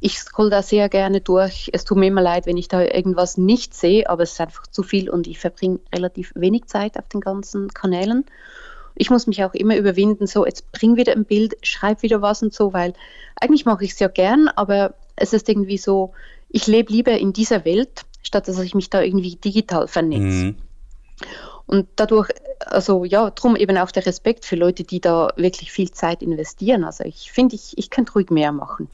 Ich 0.00 0.18
scroll 0.18 0.48
da 0.48 0.62
sehr 0.62 0.88
gerne 0.88 1.20
durch. 1.20 1.70
Es 1.72 1.84
tut 1.84 1.98
mir 1.98 2.06
immer 2.06 2.22
leid, 2.22 2.46
wenn 2.46 2.56
ich 2.56 2.68
da 2.68 2.80
irgendwas 2.82 3.36
nicht 3.36 3.74
sehe, 3.74 4.08
aber 4.08 4.22
es 4.22 4.32
ist 4.32 4.40
einfach 4.40 4.66
zu 4.68 4.82
viel 4.82 5.10
und 5.10 5.26
ich 5.26 5.38
verbringe 5.38 5.80
relativ 5.94 6.32
wenig 6.34 6.66
Zeit 6.66 6.98
auf 6.98 7.08
den 7.08 7.20
ganzen 7.20 7.68
Kanälen 7.68 8.24
ich 8.98 9.10
muss 9.10 9.26
mich 9.26 9.44
auch 9.44 9.54
immer 9.54 9.76
überwinden, 9.76 10.26
so 10.26 10.44
jetzt 10.44 10.70
bring 10.72 10.96
wieder 10.96 11.12
ein 11.12 11.24
Bild, 11.24 11.54
schreib 11.62 12.02
wieder 12.02 12.20
was 12.20 12.42
und 12.42 12.52
so, 12.52 12.72
weil 12.72 12.94
eigentlich 13.40 13.64
mache 13.64 13.84
ich 13.84 13.92
es 13.92 13.98
ja 14.00 14.08
gern, 14.08 14.48
aber 14.48 14.94
es 15.16 15.32
ist 15.32 15.48
irgendwie 15.48 15.78
so, 15.78 16.12
ich 16.48 16.66
lebe 16.66 16.92
lieber 16.92 17.12
in 17.12 17.32
dieser 17.32 17.64
Welt, 17.64 18.02
statt 18.22 18.48
dass 18.48 18.58
ich 18.58 18.74
mich 18.74 18.90
da 18.90 19.00
irgendwie 19.00 19.36
digital 19.36 19.86
vernetze. 19.86 20.46
Mhm. 20.46 20.56
Und 21.66 21.86
dadurch, 21.96 22.30
also 22.66 23.04
ja, 23.04 23.30
drum 23.30 23.54
eben 23.54 23.76
auch 23.76 23.90
der 23.90 24.06
Respekt 24.06 24.44
für 24.44 24.56
Leute, 24.56 24.84
die 24.84 25.00
da 25.00 25.32
wirklich 25.36 25.70
viel 25.70 25.90
Zeit 25.90 26.22
investieren. 26.22 26.82
Also 26.82 27.04
ich 27.04 27.30
finde, 27.30 27.56
ich, 27.56 27.76
ich 27.76 27.90
könnte 27.90 28.14
ruhig 28.14 28.30
mehr 28.30 28.52
machen 28.52 28.88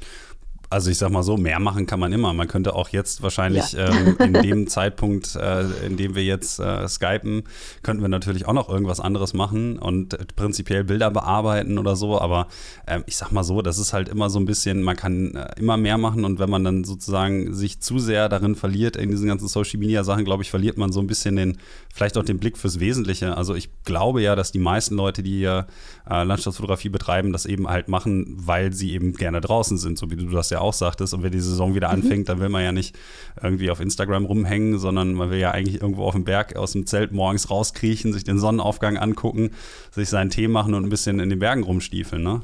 also 0.71 0.91
ich 0.91 0.99
sag 0.99 1.11
mal 1.11 1.23
so, 1.23 1.37
mehr 1.37 1.61
machen 1.61 1.87
kann 1.87 2.01
man 2.01 2.13
immer. 2.13 2.33
Man 2.33 2.49
könnte 2.49 2.75
auch 2.75 2.89
jetzt 2.89 3.23
wahrscheinlich 3.23 3.73
ja. 3.73 3.89
ähm, 3.89 4.17
in 4.19 4.33
dem 4.43 4.67
Zeitpunkt, 4.67 5.37
äh, 5.37 5.65
in 5.87 5.97
dem 5.97 6.15
wir 6.15 6.25
jetzt 6.25 6.59
äh, 6.59 6.89
skypen, 6.89 7.45
könnten 7.83 8.03
wir 8.03 8.09
natürlich 8.09 8.47
auch 8.47 8.53
noch 8.53 8.69
irgendwas 8.69 9.01
anderes 9.01 9.35
machen 9.35 9.79
und 9.79 10.35
prinzipiell 10.37 10.85
Bilder 10.85 11.11
bearbeiten 11.11 11.79
oder 11.79 11.97
so. 11.97 12.21
Aber 12.21 12.49
äh, 12.87 13.01
ich 13.07 13.17
sag 13.17 13.33
mal 13.33 13.45
so, 13.45 13.63
das 13.63 13.79
ist 13.79 13.93
halt 13.93 14.09
immer 14.09 14.31
so 14.31 14.39
ein 14.39 14.47
bisschen, 14.47 14.83
man 14.83 14.97
kann 14.97 15.35
äh, 15.35 15.49
immer 15.59 15.77
mehr 15.77 15.99
machen 15.99 16.25
und 16.25 16.39
wenn 16.39 16.51
man 16.51 16.65
dann 16.65 16.85
sozusagen 16.85 17.55
sich 17.55 17.81
zu 17.81 17.99
sehr 17.99 18.29
darin 18.29 18.55
verliert, 18.55 18.97
in 18.97 19.11
diesen 19.11 19.29
ganzen 19.29 19.49
Social 19.49 19.79
Media 19.79 20.05
Sachen, 20.05 20.25
glaube 20.25 20.43
ich, 20.43 20.51
verliert 20.51 20.77
man 20.77 20.93
so 20.93 21.01
ein 21.01 21.07
bisschen 21.07 21.37
den, 21.37 21.59
vielleicht 21.93 22.17
auch 22.19 22.25
den 22.25 22.39
Blick 22.39 22.59
fürs 22.59 22.81
Wesentliche. 22.81 23.37
Also 23.37 23.55
ich 23.55 23.71
glaube 23.85 24.23
ja, 24.23 24.35
dass 24.35 24.53
die 24.53 24.59
meisten 24.59 24.97
Leute, 24.97 25.23
die 25.23 25.39
hier 25.39 25.67
äh, 26.09 26.25
Landschaftsfotografie 26.25 26.89
betreiben, 26.89 27.33
das 27.33 27.47
eben 27.47 27.69
halt 27.69 27.89
machen, 27.89 28.35
weil 28.37 28.73
sie 28.73 28.93
eben 28.93 29.13
gerne 29.13 29.41
draußen 29.41 29.79
sind, 29.79 29.99
so 29.99 30.11
wie 30.11 30.17
du 30.17 30.29
das 30.29 30.51
ja 30.51 30.54
auch 30.61 30.73
sagtest. 30.73 31.15
Und 31.15 31.23
wenn 31.23 31.33
die 31.33 31.41
Saison 31.41 31.75
wieder 31.75 31.89
mhm. 31.89 31.95
anfängt, 31.95 32.29
dann 32.29 32.41
will 32.41 32.49
man 32.49 32.63
ja 32.63 32.73
nicht 32.73 32.97
irgendwie 33.43 33.71
auf 33.71 33.81
Instagram 33.81 34.25
rumhängen, 34.25 34.79
sondern 34.79 35.15
man 35.15 35.31
will 35.31 35.39
ja 35.39 35.51
eigentlich 35.51 35.81
irgendwo 35.81 36.05
auf 36.05 36.15
dem 36.15 36.25
Berg 36.25 36.57
aus 36.57 36.73
dem 36.73 36.87
Zelt 36.87 37.13
morgens 37.13 37.51
rauskriechen, 37.51 38.13
sich 38.13 38.25
den 38.25 38.39
Sonnenaufgang 38.39 38.97
angucken, 38.97 39.51
sich 39.91 40.09
seinen 40.09 40.31
Tee 40.31 40.49
machen 40.49 40.75
und 40.75 40.85
ein 40.85 40.91
bisschen 40.91 41.21
in 41.21 41.31
den 41.31 41.39
Bergen 41.39 41.63
rumstiefeln, 41.63 42.23
ne? 42.23 42.43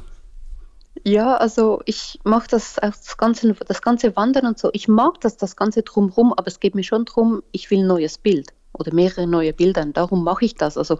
Ja, 1.04 1.36
also 1.36 1.80
ich 1.86 2.18
mache 2.24 2.48
das, 2.48 2.74
das, 2.74 3.16
ganze, 3.16 3.54
das 3.54 3.80
ganze 3.80 4.16
Wandern 4.16 4.46
und 4.46 4.58
so. 4.58 4.70
Ich 4.72 4.86
mag 4.86 5.20
das, 5.20 5.36
das 5.36 5.56
Ganze 5.56 5.82
drumherum, 5.82 6.32
aber 6.32 6.48
es 6.48 6.60
geht 6.60 6.74
mir 6.74 6.82
schon 6.82 7.04
darum, 7.06 7.42
ich 7.52 7.70
will 7.70 7.78
ein 7.78 7.86
neues 7.86 8.18
Bild 8.18 8.52
oder 8.72 8.92
mehrere 8.92 9.26
neue 9.26 9.52
Bilder. 9.52 9.82
Und 9.82 9.96
darum 9.96 10.24
mache 10.24 10.44
ich 10.44 10.56
das. 10.56 10.76
Also 10.76 10.98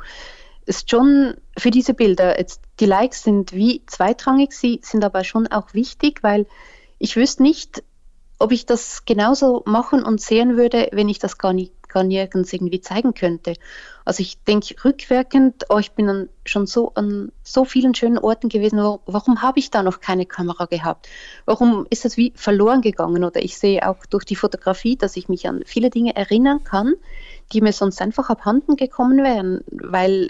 ist 0.67 0.91
schon 0.91 1.35
für 1.59 1.71
diese 1.71 1.95
Bilder, 1.95 2.39
jetzt 2.39 2.63
die 2.79 2.87
Likes 2.87 3.25
sind 3.25 3.53
wie 3.53 3.85
zweitrangig, 3.87 4.53
sie 4.53 4.81
sind 4.83 5.05
aber 5.05 5.25
schon 5.25 5.47
auch 5.49 5.75
wichtig, 5.75 6.23
weil 6.23 6.47
ich 7.01 7.17
wüsste 7.17 7.43
nicht, 7.43 7.83
ob 8.39 8.53
ich 8.53 8.67
das 8.67 9.05
genauso 9.05 9.63
machen 9.67 10.05
und 10.05 10.21
sehen 10.21 10.57
würde, 10.57 10.89
wenn 10.93 11.09
ich 11.09 11.19
das 11.19 11.39
gar, 11.39 11.53
nicht, 11.53 11.89
gar 11.89 12.05
nirgends 12.05 12.53
irgendwie 12.53 12.81
zeigen 12.81 13.15
könnte. 13.15 13.55
Also 14.05 14.23
ich 14.23 14.43
denke 14.45 14.75
rückwirkend, 14.85 15.65
oh, 15.69 15.79
ich 15.79 15.93
bin 15.93 16.07
dann 16.07 16.29
schon 16.45 16.67
so 16.67 16.93
an 16.95 17.33
so 17.43 17.65
vielen 17.65 17.95
schönen 17.95 18.19
Orten 18.19 18.49
gewesen, 18.49 18.79
warum 18.79 19.43
habe 19.43 19.59
ich 19.59 19.71
da 19.71 19.83
noch 19.83 20.01
keine 20.01 20.25
Kamera 20.25 20.67
gehabt? 20.67 21.09
Warum 21.47 21.87
ist 21.91 22.05
das 22.05 22.17
wie 22.17 22.33
verloren 22.35 22.83
gegangen? 22.83 23.25
Oder 23.25 23.43
ich 23.43 23.59
sehe 23.59 23.87
auch 23.87 24.07
durch 24.07 24.25
die 24.25 24.37
Fotografie, 24.37 24.97
dass 24.97 25.17
ich 25.17 25.29
mich 25.29 25.49
an 25.49 25.63
viele 25.67 25.91
Dinge 25.91 26.17
erinnern 26.17 26.65
kann, 26.65 26.95
die 27.53 27.61
mir 27.61 27.73
sonst 27.73 28.01
einfach 28.01 28.31
abhanden 28.31 28.77
gekommen 28.77 29.19
wären, 29.23 29.65
weil 29.71 30.29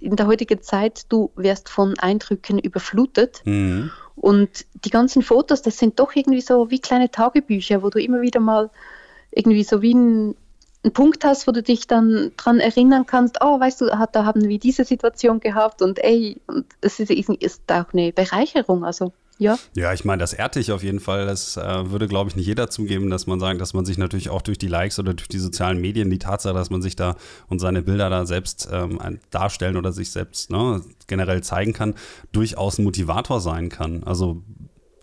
in 0.00 0.16
der 0.16 0.26
heutigen 0.26 0.62
Zeit, 0.62 1.06
du 1.10 1.30
wirst 1.36 1.68
von 1.68 1.98
Eindrücken 1.98 2.58
überflutet. 2.58 3.42
Mhm. 3.44 3.90
Und 4.20 4.66
die 4.84 4.90
ganzen 4.90 5.22
Fotos, 5.22 5.62
das 5.62 5.78
sind 5.78 6.00
doch 6.00 6.14
irgendwie 6.14 6.40
so 6.40 6.70
wie 6.70 6.80
kleine 6.80 7.10
Tagebücher, 7.10 7.82
wo 7.82 7.90
du 7.90 8.00
immer 8.00 8.20
wieder 8.20 8.40
mal 8.40 8.70
irgendwie 9.30 9.62
so 9.62 9.82
wie 9.82 9.94
ein, 9.94 10.34
einen 10.82 10.92
Punkt 10.92 11.24
hast, 11.24 11.46
wo 11.46 11.52
du 11.52 11.62
dich 11.62 11.86
dann 11.86 12.32
dran 12.36 12.60
erinnern 12.60 13.06
kannst, 13.06 13.38
oh, 13.40 13.60
weißt 13.60 13.80
du, 13.80 13.86
da 13.86 14.24
haben 14.24 14.48
wir 14.48 14.58
diese 14.58 14.84
Situation 14.84 15.40
gehabt 15.40 15.82
und 15.82 15.98
ey, 15.98 16.40
und 16.46 16.66
es 16.80 16.98
ist, 17.00 17.10
ist 17.10 17.62
auch 17.70 17.92
eine 17.92 18.12
Bereicherung. 18.12 18.84
Also 18.84 19.12
ja. 19.38 19.58
Ja, 19.74 19.92
ich 19.92 20.04
meine, 20.04 20.20
das 20.20 20.32
ehrt 20.32 20.56
dich 20.56 20.72
auf 20.72 20.82
jeden 20.82 21.00
Fall. 21.00 21.26
Das 21.26 21.56
äh, 21.56 21.90
würde, 21.90 22.08
glaube 22.08 22.28
ich, 22.30 22.36
nicht 22.36 22.46
jeder 22.46 22.68
zugeben, 22.68 23.08
dass 23.10 23.26
man 23.26 23.40
sagt, 23.40 23.60
dass 23.60 23.72
man 23.72 23.84
sich 23.84 23.98
natürlich 23.98 24.30
auch 24.30 24.42
durch 24.42 24.58
die 24.58 24.68
Likes 24.68 24.98
oder 24.98 25.14
durch 25.14 25.28
die 25.28 25.38
sozialen 25.38 25.80
Medien 25.80 26.10
die 26.10 26.18
Tatsache, 26.18 26.54
dass 26.54 26.70
man 26.70 26.82
sich 26.82 26.96
da 26.96 27.16
und 27.48 27.60
seine 27.60 27.82
Bilder 27.82 28.10
da 28.10 28.26
selbst 28.26 28.68
ähm, 28.70 28.98
darstellen 29.30 29.76
oder 29.76 29.92
sich 29.92 30.10
selbst 30.10 30.50
ne, 30.50 30.82
generell 31.06 31.42
zeigen 31.42 31.72
kann, 31.72 31.94
durchaus 32.32 32.78
ein 32.78 32.84
Motivator 32.84 33.40
sein 33.40 33.68
kann. 33.68 34.02
Also 34.04 34.42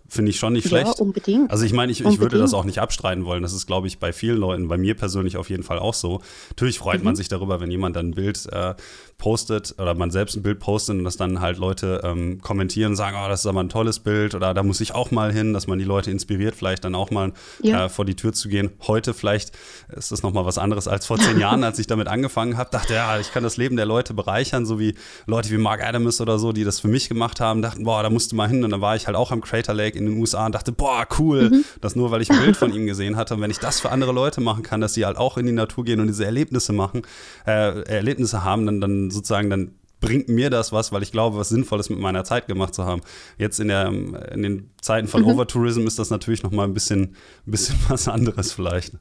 finde 0.08 0.30
ich 0.30 0.38
schon 0.38 0.52
nicht 0.52 0.68
schlecht. 0.68 0.86
Ja, 0.86 0.92
unbedingt. 0.92 1.50
Also 1.50 1.64
ich 1.64 1.72
meine, 1.72 1.90
ich, 1.92 2.04
ich 2.04 2.20
würde 2.20 2.38
das 2.38 2.54
auch 2.54 2.64
nicht 2.64 2.78
abstreiten 2.78 3.24
wollen. 3.24 3.42
Das 3.42 3.52
ist, 3.52 3.66
glaube 3.66 3.86
ich, 3.86 3.98
bei 3.98 4.12
vielen 4.12 4.38
Leuten, 4.38 4.68
bei 4.68 4.78
mir 4.78 4.94
persönlich 4.94 5.36
auf 5.36 5.50
jeden 5.50 5.62
Fall 5.62 5.78
auch 5.78 5.94
so. 5.94 6.20
Natürlich 6.50 6.78
freut 6.78 7.00
mhm. 7.00 7.06
man 7.06 7.16
sich 7.16 7.28
darüber, 7.28 7.60
wenn 7.60 7.70
jemand 7.70 7.96
dann 7.96 8.10
ein 8.10 8.14
Bild 8.14 8.46
äh, 8.52 8.74
postet 9.18 9.74
oder 9.78 9.94
man 9.94 10.10
selbst 10.10 10.36
ein 10.36 10.42
Bild 10.42 10.58
postet 10.58 10.98
und 10.98 11.04
das 11.04 11.16
dann 11.16 11.40
halt 11.40 11.58
Leute 11.58 12.02
ähm, 12.04 12.40
kommentieren 12.42 12.92
und 12.92 12.96
sagen, 12.96 13.16
oh, 13.22 13.28
das 13.28 13.40
ist 13.40 13.46
aber 13.46 13.62
ein 13.62 13.68
tolles 13.68 14.00
Bild 14.00 14.34
oder 14.34 14.52
da 14.52 14.62
muss 14.62 14.80
ich 14.80 14.94
auch 14.94 15.10
mal 15.10 15.32
hin, 15.32 15.54
dass 15.54 15.66
man 15.66 15.78
die 15.78 15.84
Leute 15.84 16.10
inspiriert, 16.10 16.54
vielleicht 16.54 16.84
dann 16.84 16.94
auch 16.94 17.10
mal 17.10 17.32
ja. 17.62 17.86
äh, 17.86 17.88
vor 17.88 18.04
die 18.04 18.14
Tür 18.14 18.32
zu 18.32 18.48
gehen. 18.48 18.70
Heute 18.86 19.14
vielleicht 19.14 19.52
ist 19.88 20.12
das 20.12 20.22
nochmal 20.22 20.44
was 20.44 20.58
anderes 20.58 20.86
als 20.86 21.06
vor 21.06 21.18
zehn 21.18 21.40
Jahren, 21.40 21.64
als 21.64 21.78
ich 21.78 21.86
damit 21.86 22.08
angefangen 22.08 22.56
habe. 22.56 22.70
Dachte, 22.70 22.94
ja, 22.94 23.18
ich 23.18 23.32
kann 23.32 23.42
das 23.42 23.56
Leben 23.56 23.76
der 23.76 23.86
Leute 23.86 24.12
bereichern, 24.12 24.66
so 24.66 24.78
wie 24.78 24.94
Leute 25.26 25.50
wie 25.50 25.58
Mark 25.58 25.82
Adams 25.82 26.20
oder 26.20 26.38
so, 26.38 26.52
die 26.52 26.64
das 26.64 26.80
für 26.80 26.88
mich 26.88 27.08
gemacht 27.08 27.40
haben, 27.40 27.62
dachten, 27.62 27.84
boah, 27.84 28.02
da 28.02 28.10
musst 28.10 28.32
du 28.32 28.36
mal 28.36 28.48
hin. 28.48 28.64
Und 28.64 28.70
dann 28.70 28.80
war 28.80 28.96
ich 28.96 29.06
halt 29.06 29.16
auch 29.16 29.32
am 29.32 29.40
Crater 29.40 29.74
Lake 29.74 29.98
in 29.98 30.06
den 30.06 30.18
USA 30.18 30.46
und 30.46 30.54
dachte, 30.54 30.72
boah, 30.72 31.06
cool, 31.18 31.50
mhm. 31.50 31.64
das 31.80 31.96
nur, 31.96 32.10
weil 32.10 32.20
ich 32.20 32.30
ein 32.30 32.40
Bild 32.40 32.56
von 32.56 32.72
ihm 32.72 32.86
gesehen 32.86 33.16
hatte. 33.16 33.34
Und 33.34 33.40
wenn 33.40 33.50
ich 33.50 33.58
das 33.58 33.80
für 33.80 33.90
andere 33.90 34.12
Leute 34.12 34.40
machen 34.40 34.62
kann, 34.62 34.80
dass 34.80 34.94
sie 34.94 35.06
halt 35.06 35.16
auch 35.16 35.38
in 35.38 35.46
die 35.46 35.52
Natur 35.52 35.84
gehen 35.84 36.00
und 36.00 36.06
diese 36.06 36.24
Erlebnisse 36.24 36.72
machen, 36.72 37.02
äh, 37.46 37.82
Erlebnisse 37.82 38.44
haben, 38.44 38.66
dann, 38.66 38.80
dann 38.80 39.05
sozusagen, 39.10 39.50
dann 39.50 39.72
bringt 40.00 40.28
mir 40.28 40.50
das 40.50 40.72
was, 40.72 40.92
weil 40.92 41.02
ich 41.02 41.12
glaube, 41.12 41.38
was 41.38 41.48
Sinnvolles 41.48 41.90
mit 41.90 41.98
meiner 41.98 42.24
Zeit 42.24 42.46
gemacht 42.46 42.74
zu 42.74 42.84
haben. 42.84 43.00
Jetzt 43.38 43.60
in, 43.60 43.68
der, 43.68 43.86
in 43.88 44.42
den 44.42 44.70
Zeiten 44.80 45.08
von 45.08 45.22
mhm. 45.22 45.28
Overtourism 45.28 45.86
ist 45.86 45.98
das 45.98 46.10
natürlich 46.10 46.42
noch 46.42 46.50
mal 46.50 46.64
ein 46.64 46.74
bisschen, 46.74 47.16
ein 47.46 47.50
bisschen 47.50 47.76
was 47.88 48.08
anderes 48.08 48.52
vielleicht. 48.52 48.94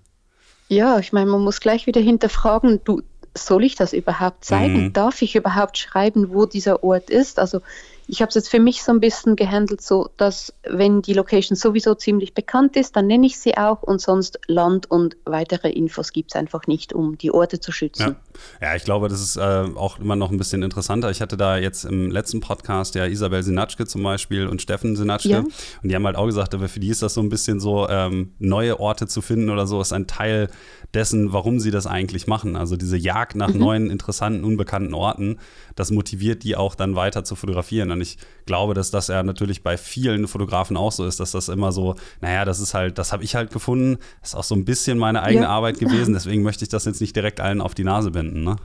Ja, 0.68 0.98
ich 1.00 1.14
meine, 1.14 1.30
man 1.30 1.44
muss 1.44 1.60
gleich 1.60 1.86
wieder 1.86 2.02
hinterfragen, 2.02 2.80
du, 2.84 3.02
soll 3.38 3.64
ich 3.66 3.76
das 3.76 3.94
überhaupt 3.94 4.46
zeigen? 4.46 4.86
Mhm. 4.86 4.94
Darf 4.94 5.22
ich 5.22 5.36
überhaupt 5.36 5.78
schreiben, 5.78 6.34
wo 6.34 6.46
dieser 6.46 6.84
Ort 6.84 7.10
ist? 7.10 7.38
Also 7.38 7.62
ich 8.08 8.22
habe 8.22 8.30
es 8.30 8.36
jetzt 8.36 8.50
für 8.50 8.60
mich 8.60 8.84
so 8.84 8.92
ein 8.92 9.00
bisschen 9.00 9.36
gehandelt, 9.36 9.82
so 9.82 10.10
dass 10.18 10.54
wenn 10.64 11.02
die 11.02 11.14
Location 11.14 11.56
sowieso 11.56 11.96
ziemlich 11.96 12.34
bekannt 12.34 12.76
ist, 12.76 12.96
dann 12.96 13.08
nenne 13.08 13.26
ich 13.26 13.40
sie 13.40 13.58
auch 13.58 13.82
und 13.84 14.02
sonst 14.02 14.40
Land 14.48 14.90
und 14.90 15.18
weitere 15.26 15.70
Infos 15.70 16.14
gibt 16.14 16.32
es 16.32 16.36
einfach 16.36 16.68
nicht, 16.68 16.94
um 16.94 17.18
die 17.18 17.32
Orte 17.32 17.60
zu 17.60 17.72
schützen. 17.72 18.16
Ja, 18.62 18.68
ja 18.70 18.76
ich 18.76 18.84
glaube, 18.84 19.10
das 19.10 19.22
ist 19.22 19.38
äh, 19.38 19.42
auch 19.76 20.00
immer 20.00 20.16
noch 20.16 20.32
ein 20.32 20.38
bisschen 20.38 20.62
interessanter. 20.62 21.10
Ich 21.10 21.22
hatte 21.22 21.38
da 21.38 21.58
jetzt 21.58 21.86
im 21.86 22.12
letzten 22.12 22.42
Podcast 22.42 22.96
ja 22.96 23.06
Isabel 23.06 23.42
Sinatschke 23.44 23.86
zum 23.86 24.04
Beispiel 24.04 24.48
und 24.48 24.62
Steffen 24.62 24.96
Sinatschke 24.96 25.30
ja. 25.30 25.40
und 25.40 25.54
die 25.84 25.96
haben 25.96 26.06
halt 26.06 26.16
auch 26.16 26.26
gesagt, 26.26 26.54
aber 26.54 26.68
für 26.68 26.80
die 26.80 26.90
ist 26.90 27.02
das 27.02 27.14
so 27.14 27.22
ein 27.22 27.30
bisschen 27.30 27.60
so, 27.60 27.88
ähm, 27.90 28.34
neue 28.40 28.80
Orte 28.80 29.08
zu 29.08 29.22
finden 29.22 29.50
oder 29.50 29.68
so, 29.68 29.82
ist 29.82 29.94
ein 29.94 30.08
Teil 30.08 30.50
dessen, 30.94 31.34
warum 31.34 31.60
sie 31.60 31.72
das 31.72 31.88
eigentlich 31.88 32.28
machen. 32.28 32.56
Also 32.56 32.78
diese 32.78 32.98
Jagd 32.98 33.36
nach 33.36 33.54
mhm. 33.54 33.60
neuen, 33.60 33.90
interessanten, 33.90 34.44
unbekannten 34.44 34.94
Orten, 34.94 35.38
das 35.76 35.92
motiviert 35.92 36.44
die 36.44 36.56
auch 36.56 36.76
dann 36.76 36.96
weiter 36.96 37.24
zu 37.24 37.36
fotografieren. 37.36 37.90
Und 37.96 38.02
ich 38.02 38.18
glaube, 38.46 38.74
dass 38.74 38.92
das 38.92 39.08
ja 39.08 39.24
natürlich 39.24 39.64
bei 39.64 39.78
vielen 39.78 40.28
Fotografen 40.28 40.78
auch 40.78 40.92
so 40.92 41.06
ist, 41.06 41.20
dass 41.20 41.32
das 41.32 41.50
immer 41.50 41.72
so, 41.72 41.96
naja, 42.22 42.46
das 42.46 42.60
ist 42.60 42.74
halt, 42.74 42.98
das 42.98 43.12
habe 43.12 43.24
ich 43.24 43.36
halt 43.36 43.52
gefunden, 43.52 43.98
das 44.22 44.30
ist 44.30 44.36
auch 44.36 44.44
so 44.44 44.56
ein 44.56 44.66
bisschen 44.66 44.98
meine 44.98 45.24
eigene 45.24 45.46
ja. 45.46 45.50
Arbeit 45.50 45.80
gewesen, 45.80 46.14
deswegen 46.14 46.44
möchte 46.44 46.64
ich 46.64 46.70
das 46.70 46.86
jetzt 46.86 47.02
nicht 47.02 47.16
direkt 47.16 47.40
allen 47.40 47.62
auf 47.62 47.74
die 47.74 47.84
Nase 47.84 48.12
binden, 48.12 48.44
ne? 48.44 48.58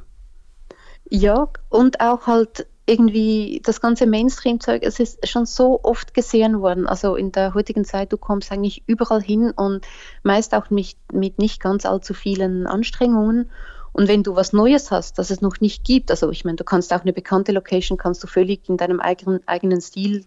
Ja, 1.08 1.48
und 1.70 2.00
auch 2.00 2.26
halt 2.26 2.66
irgendwie 2.86 3.62
das 3.64 3.80
ganze 3.80 4.06
Mainstream-Zeug, 4.06 4.82
es 4.82 4.98
ist 4.98 5.28
schon 5.28 5.46
so 5.46 5.80
oft 5.82 6.12
gesehen 6.12 6.60
worden. 6.60 6.86
Also 6.86 7.14
in 7.14 7.30
der 7.30 7.54
heutigen 7.54 7.84
Zeit, 7.84 8.12
du 8.12 8.16
kommst 8.16 8.50
eigentlich 8.50 8.82
überall 8.86 9.22
hin 9.22 9.52
und 9.52 9.86
meist 10.24 10.54
auch 10.54 10.70
mit, 10.70 10.96
mit 11.12 11.38
nicht 11.38 11.60
ganz 11.60 11.86
allzu 11.86 12.14
vielen 12.14 12.66
Anstrengungen. 12.66 13.50
Und 13.92 14.09
wenn 14.09 14.22
du 14.22 14.37
was 14.37 14.53
Neues 14.53 14.90
hast, 14.90 15.18
das 15.18 15.31
es 15.31 15.40
noch 15.40 15.61
nicht 15.61 15.85
gibt, 15.85 16.11
also 16.11 16.31
ich 16.31 16.44
meine, 16.44 16.57
du 16.57 16.64
kannst 16.64 16.92
auch 16.92 17.03
eine 17.03 17.12
bekannte 17.12 17.53
Location, 17.53 17.98
kannst 17.98 18.22
du 18.22 18.26
völlig 18.26 18.68
in 18.68 18.76
deinem 18.76 19.00
eigenen, 19.00 19.46
eigenen 19.46 19.81
Stil 19.81 20.24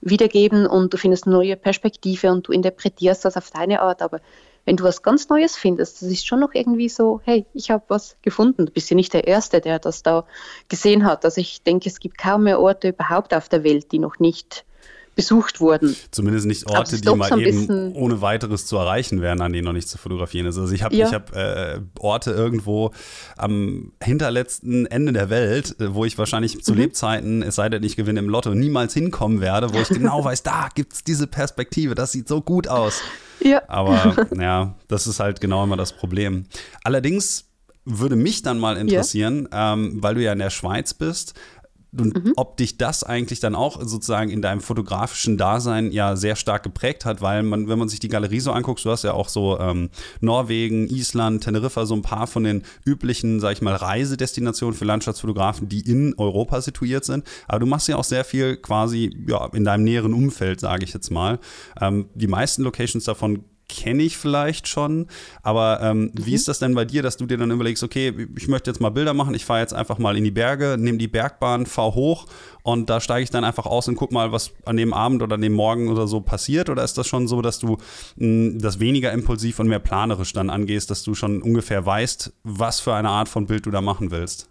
wiedergeben 0.00 0.66
und 0.66 0.92
du 0.92 0.96
findest 0.96 1.26
eine 1.26 1.36
neue 1.36 1.56
Perspektive 1.56 2.30
und 2.30 2.46
du 2.48 2.52
interpretierst 2.52 3.24
das 3.24 3.36
auf 3.36 3.50
deine 3.50 3.82
Art. 3.82 4.00
Aber 4.02 4.20
wenn 4.64 4.76
du 4.76 4.84
was 4.84 5.02
ganz 5.02 5.28
Neues 5.28 5.56
findest, 5.56 6.00
das 6.00 6.08
ist 6.08 6.26
schon 6.26 6.40
noch 6.40 6.54
irgendwie 6.54 6.88
so, 6.88 7.20
hey, 7.24 7.46
ich 7.52 7.70
habe 7.70 7.84
was 7.88 8.16
gefunden. 8.22 8.66
Du 8.66 8.72
bist 8.72 8.88
ja 8.90 8.96
nicht 8.96 9.12
der 9.12 9.26
Erste, 9.26 9.60
der 9.60 9.78
das 9.78 10.02
da 10.02 10.24
gesehen 10.68 11.04
hat. 11.04 11.24
Also 11.24 11.40
ich 11.40 11.62
denke, 11.62 11.88
es 11.88 12.00
gibt 12.00 12.18
kaum 12.18 12.44
mehr 12.44 12.60
Orte 12.60 12.88
überhaupt 12.88 13.34
auf 13.34 13.48
der 13.48 13.64
Welt, 13.64 13.92
die 13.92 13.98
noch 13.98 14.18
nicht 14.18 14.64
besucht 15.20 15.60
wurden. 15.60 15.94
Zumindest 16.10 16.46
nicht 16.46 16.66
Orte, 16.66 17.00
die 17.00 17.14
mal 17.14 17.28
so 17.28 17.38
eben 17.38 17.92
ohne 17.94 18.20
weiteres 18.22 18.66
zu 18.66 18.76
erreichen 18.76 19.20
wären, 19.20 19.40
an 19.40 19.52
denen 19.52 19.66
noch 19.66 19.72
nicht 19.72 19.88
zu 19.88 19.98
fotografieren 19.98 20.46
ist. 20.46 20.58
Also 20.58 20.72
ich 20.72 20.82
habe 20.82 20.96
ja. 20.96 21.12
hab, 21.12 21.34
äh, 21.36 21.80
Orte 21.98 22.30
irgendwo 22.30 22.92
am 23.36 23.92
hinterletzten 24.02 24.86
Ende 24.86 25.12
der 25.12 25.30
Welt, 25.30 25.78
äh, 25.80 25.94
wo 25.94 26.04
ich 26.04 26.16
wahrscheinlich 26.18 26.62
zu 26.64 26.72
mhm. 26.72 26.78
Lebzeiten, 26.78 27.42
es 27.42 27.56
sei 27.56 27.68
denn, 27.68 27.82
ich 27.82 27.96
gewinne 27.96 28.20
im 28.20 28.28
Lotto, 28.28 28.54
niemals 28.54 28.94
hinkommen 28.94 29.40
werde, 29.40 29.72
wo 29.74 29.78
ich 29.78 29.88
genau 29.88 30.24
weiß, 30.24 30.42
da 30.42 30.68
gibt 30.74 30.94
es 30.94 31.04
diese 31.04 31.26
Perspektive, 31.26 31.94
das 31.94 32.12
sieht 32.12 32.28
so 32.28 32.40
gut 32.40 32.68
aus. 32.68 33.02
Ja. 33.40 33.62
Aber 33.68 34.26
ja, 34.38 34.74
das 34.88 35.06
ist 35.06 35.20
halt 35.20 35.40
genau 35.40 35.64
immer 35.64 35.76
das 35.76 35.92
Problem. 35.92 36.46
Allerdings 36.82 37.46
würde 37.84 38.16
mich 38.16 38.42
dann 38.42 38.58
mal 38.58 38.76
interessieren, 38.76 39.48
ja. 39.52 39.72
ähm, 39.72 40.02
weil 40.02 40.14
du 40.14 40.22
ja 40.22 40.32
in 40.32 40.38
der 40.38 40.50
Schweiz 40.50 40.94
bist, 40.94 41.34
und 41.96 42.24
mhm. 42.24 42.32
ob 42.36 42.56
dich 42.56 42.78
das 42.78 43.02
eigentlich 43.02 43.40
dann 43.40 43.54
auch 43.54 43.80
sozusagen 43.80 44.30
in 44.30 44.42
deinem 44.42 44.60
fotografischen 44.60 45.36
Dasein 45.36 45.90
ja 45.90 46.14
sehr 46.14 46.36
stark 46.36 46.62
geprägt 46.62 47.04
hat, 47.04 47.20
weil 47.20 47.42
man, 47.42 47.68
wenn 47.68 47.78
man 47.78 47.88
sich 47.88 47.98
die 47.98 48.08
Galerie 48.08 48.40
so 48.40 48.52
anguckt, 48.52 48.84
du 48.84 48.90
hast 48.90 49.02
ja 49.02 49.12
auch 49.12 49.28
so 49.28 49.58
ähm, 49.58 49.90
Norwegen, 50.20 50.88
Island, 50.88 51.44
Teneriffa, 51.44 51.86
so 51.86 51.94
ein 51.94 52.02
paar 52.02 52.26
von 52.26 52.44
den 52.44 52.62
üblichen, 52.84 53.40
sag 53.40 53.52
ich 53.52 53.62
mal, 53.62 53.74
Reisedestinationen 53.74 54.76
für 54.76 54.84
Landschaftsfotografen, 54.84 55.68
die 55.68 55.80
in 55.80 56.14
Europa 56.16 56.60
situiert 56.60 57.04
sind. 57.04 57.24
Aber 57.48 57.58
du 57.58 57.66
machst 57.66 57.88
ja 57.88 57.96
auch 57.96 58.04
sehr 58.04 58.24
viel 58.24 58.56
quasi 58.56 59.16
ja, 59.26 59.46
in 59.52 59.64
deinem 59.64 59.84
näheren 59.84 60.14
Umfeld, 60.14 60.60
sage 60.60 60.84
ich 60.84 60.92
jetzt 60.92 61.10
mal. 61.10 61.40
Ähm, 61.80 62.08
die 62.14 62.28
meisten 62.28 62.62
Locations 62.62 63.04
davon 63.04 63.44
kenne 63.76 64.02
ich 64.02 64.16
vielleicht 64.16 64.68
schon. 64.68 65.06
Aber 65.42 65.80
ähm, 65.82 66.02
mhm. 66.02 66.12
wie 66.14 66.34
ist 66.34 66.48
das 66.48 66.58
denn 66.58 66.74
bei 66.74 66.84
dir, 66.84 67.02
dass 67.02 67.16
du 67.16 67.26
dir 67.26 67.38
dann 67.38 67.50
überlegst, 67.50 67.82
okay, 67.82 68.28
ich 68.36 68.48
möchte 68.48 68.70
jetzt 68.70 68.80
mal 68.80 68.90
Bilder 68.90 69.14
machen, 69.14 69.34
ich 69.34 69.44
fahre 69.44 69.60
jetzt 69.60 69.74
einfach 69.74 69.98
mal 69.98 70.16
in 70.16 70.24
die 70.24 70.30
Berge, 70.30 70.76
nehme 70.78 70.98
die 70.98 71.08
Bergbahn, 71.08 71.66
fahre 71.66 71.94
hoch 71.94 72.26
und 72.62 72.90
da 72.90 73.00
steige 73.00 73.22
ich 73.22 73.30
dann 73.30 73.44
einfach 73.44 73.66
aus 73.66 73.88
und 73.88 73.96
guck 73.96 74.12
mal, 74.12 74.32
was 74.32 74.52
an 74.64 74.76
dem 74.76 74.92
Abend 74.92 75.22
oder 75.22 75.34
an 75.34 75.42
dem 75.42 75.54
Morgen 75.54 75.88
oder 75.88 76.06
so 76.06 76.20
passiert? 76.20 76.68
Oder 76.68 76.84
ist 76.84 76.98
das 76.98 77.06
schon 77.06 77.28
so, 77.28 77.42
dass 77.42 77.58
du 77.58 77.78
mh, 78.16 78.58
das 78.60 78.80
weniger 78.80 79.12
impulsiv 79.12 79.58
und 79.60 79.68
mehr 79.68 79.78
planerisch 79.78 80.32
dann 80.32 80.50
angehst, 80.50 80.90
dass 80.90 81.02
du 81.02 81.14
schon 81.14 81.42
ungefähr 81.42 81.84
weißt, 81.84 82.32
was 82.44 82.80
für 82.80 82.94
eine 82.94 83.08
Art 83.08 83.28
von 83.28 83.46
Bild 83.46 83.66
du 83.66 83.70
da 83.70 83.80
machen 83.80 84.10
willst? 84.10 84.50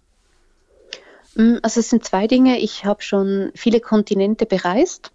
Mm, 1.36 1.58
also 1.62 1.80
es 1.80 1.90
sind 1.90 2.04
zwei 2.04 2.28
Dinge. 2.28 2.60
Ich 2.60 2.86
habe 2.86 3.02
schon 3.02 3.52
viele 3.56 3.80
Kontinente 3.80 4.46
bereist 4.46 5.12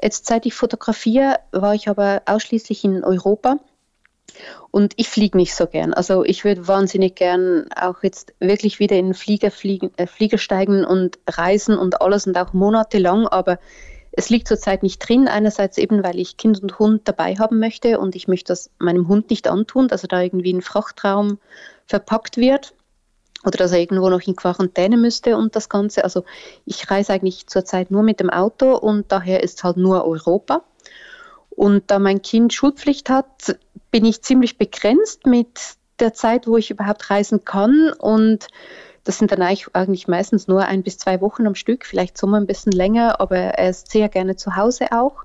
Jetzt 0.00 0.26
seit 0.26 0.46
ich 0.46 0.54
fotografiere, 0.54 1.38
war 1.52 1.74
ich 1.74 1.88
aber 1.88 2.22
ausschließlich 2.26 2.84
in 2.84 3.04
Europa. 3.04 3.58
Und 4.70 4.92
ich 4.96 5.08
fliege 5.08 5.38
nicht 5.38 5.54
so 5.54 5.66
gern. 5.66 5.94
Also 5.94 6.24
ich 6.24 6.44
würde 6.44 6.68
wahnsinnig 6.68 7.14
gern 7.14 7.66
auch 7.74 8.02
jetzt 8.02 8.34
wirklich 8.38 8.78
wieder 8.78 8.96
in 8.96 9.06
den 9.06 9.14
Flieger, 9.14 9.50
fliegen, 9.50 9.90
äh, 9.96 10.06
Flieger 10.06 10.36
steigen 10.36 10.84
und 10.84 11.18
reisen 11.26 11.78
und 11.78 12.02
alles 12.02 12.26
und 12.26 12.36
auch 12.36 12.52
monatelang. 12.52 13.26
Aber 13.26 13.58
es 14.12 14.28
liegt 14.28 14.48
zurzeit 14.48 14.82
nicht 14.82 14.98
drin. 14.98 15.28
Einerseits 15.28 15.78
eben, 15.78 16.02
weil 16.02 16.18
ich 16.18 16.36
Kind 16.36 16.62
und 16.62 16.78
Hund 16.78 17.02
dabei 17.08 17.36
haben 17.36 17.58
möchte 17.58 17.98
und 17.98 18.14
ich 18.14 18.28
möchte 18.28 18.48
das 18.48 18.70
meinem 18.78 19.08
Hund 19.08 19.30
nicht 19.30 19.48
antun, 19.48 19.88
dass 19.88 20.04
er 20.04 20.08
da 20.08 20.20
irgendwie 20.20 20.50
in 20.50 20.62
Frachtraum 20.62 21.38
verpackt 21.86 22.36
wird 22.36 22.74
oder 23.46 23.58
dass 23.58 23.72
er 23.72 23.78
irgendwo 23.78 24.10
noch 24.10 24.20
in 24.26 24.36
Quarantäne 24.36 24.96
müsste 24.96 25.36
und 25.36 25.54
das 25.56 25.68
Ganze. 25.68 26.04
Also 26.04 26.24
ich 26.64 26.90
reise 26.90 27.12
eigentlich 27.12 27.46
zurzeit 27.46 27.90
nur 27.90 28.02
mit 28.02 28.20
dem 28.20 28.28
Auto 28.28 28.76
und 28.76 29.10
daher 29.12 29.42
ist 29.42 29.62
halt 29.64 29.76
nur 29.76 30.04
Europa. 30.04 30.62
Und 31.50 31.90
da 31.90 31.98
mein 31.98 32.20
Kind 32.20 32.52
Schulpflicht 32.52 33.08
hat, 33.08 33.56
bin 33.90 34.04
ich 34.04 34.22
ziemlich 34.22 34.58
begrenzt 34.58 35.26
mit 35.26 35.48
der 36.00 36.12
Zeit, 36.12 36.46
wo 36.46 36.56
ich 36.56 36.70
überhaupt 36.70 37.08
reisen 37.08 37.44
kann. 37.44 37.92
Und 37.98 38.48
das 39.04 39.18
sind 39.18 39.32
dann 39.32 39.40
eigentlich 39.40 40.08
meistens 40.08 40.48
nur 40.48 40.64
ein 40.66 40.82
bis 40.82 40.98
zwei 40.98 41.20
Wochen 41.20 41.46
am 41.46 41.54
Stück, 41.54 41.86
vielleicht 41.86 42.18
Sommer 42.18 42.38
ein 42.38 42.46
bisschen 42.46 42.72
länger, 42.72 43.20
aber 43.20 43.36
er 43.36 43.70
ist 43.70 43.90
sehr 43.90 44.08
gerne 44.08 44.36
zu 44.36 44.56
Hause 44.56 44.92
auch. 44.92 45.24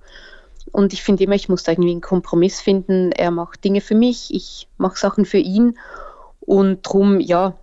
Und 0.71 0.93
ich 0.93 1.03
finde 1.03 1.23
immer, 1.23 1.35
ich 1.35 1.49
muss 1.49 1.63
da 1.63 1.71
irgendwie 1.71 1.91
einen 1.91 2.01
Kompromiss 2.01 2.61
finden. 2.61 3.11
Er 3.11 3.31
macht 3.31 3.63
Dinge 3.63 3.81
für 3.81 3.95
mich, 3.95 4.33
ich 4.33 4.69
mache 4.77 4.97
Sachen 4.97 5.25
für 5.25 5.39
ihn. 5.39 5.77
Und 6.39 6.85
darum, 6.85 7.19
ja, 7.19 7.55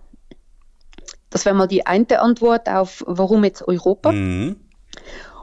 das 1.29 1.45
wäre 1.45 1.55
mal 1.55 1.67
die 1.67 1.85
eine 1.85 2.19
Antwort 2.19 2.67
auf, 2.69 3.03
warum 3.05 3.43
jetzt 3.43 3.67
Europa. 3.67 4.11
Mhm. 4.11 4.57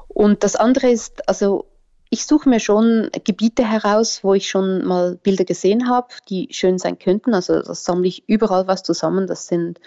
Und 0.09 0.44
das 0.44 0.57
andere 0.57 0.90
ist, 0.90 1.29
also 1.29 1.66
ich 2.11 2.27
suche 2.27 2.49
mir 2.49 2.61
schon 2.61 3.11
Gebiete 3.25 3.68
heraus, 3.68 4.22
wo 4.22 4.35
ich 4.35 4.49
schon 4.49 4.85
mal 4.85 5.16
Bilder 5.16 5.44
gesehen 5.44 5.88
habe, 5.88 6.09
die 6.29 6.49
schön 6.53 6.79
sein 6.79 6.99
könnten. 6.99 7.35
Also 7.35 7.61
das 7.61 7.85
sammle 7.85 8.09
ich 8.09 8.29
überall 8.29 8.66
was 8.66 8.83
zusammen. 8.83 9.27
Das 9.27 9.46
sind 9.49 9.81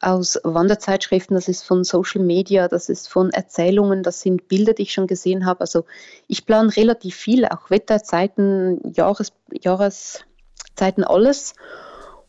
aus 0.00 0.38
Wanderzeitschriften, 0.44 1.34
das 1.34 1.48
ist 1.48 1.64
von 1.64 1.82
Social 1.82 2.22
Media, 2.22 2.68
das 2.68 2.88
ist 2.88 3.08
von 3.08 3.30
Erzählungen, 3.30 4.02
das 4.02 4.20
sind 4.20 4.46
Bilder, 4.46 4.74
die 4.74 4.82
ich 4.82 4.92
schon 4.92 5.06
gesehen 5.06 5.46
habe. 5.46 5.60
Also 5.60 5.84
ich 6.28 6.44
plane 6.44 6.74
relativ 6.76 7.16
viel, 7.16 7.46
auch 7.46 7.70
Wetterzeiten, 7.70 8.80
Jahres, 8.92 9.32
Jahreszeiten, 9.50 11.02
alles. 11.02 11.54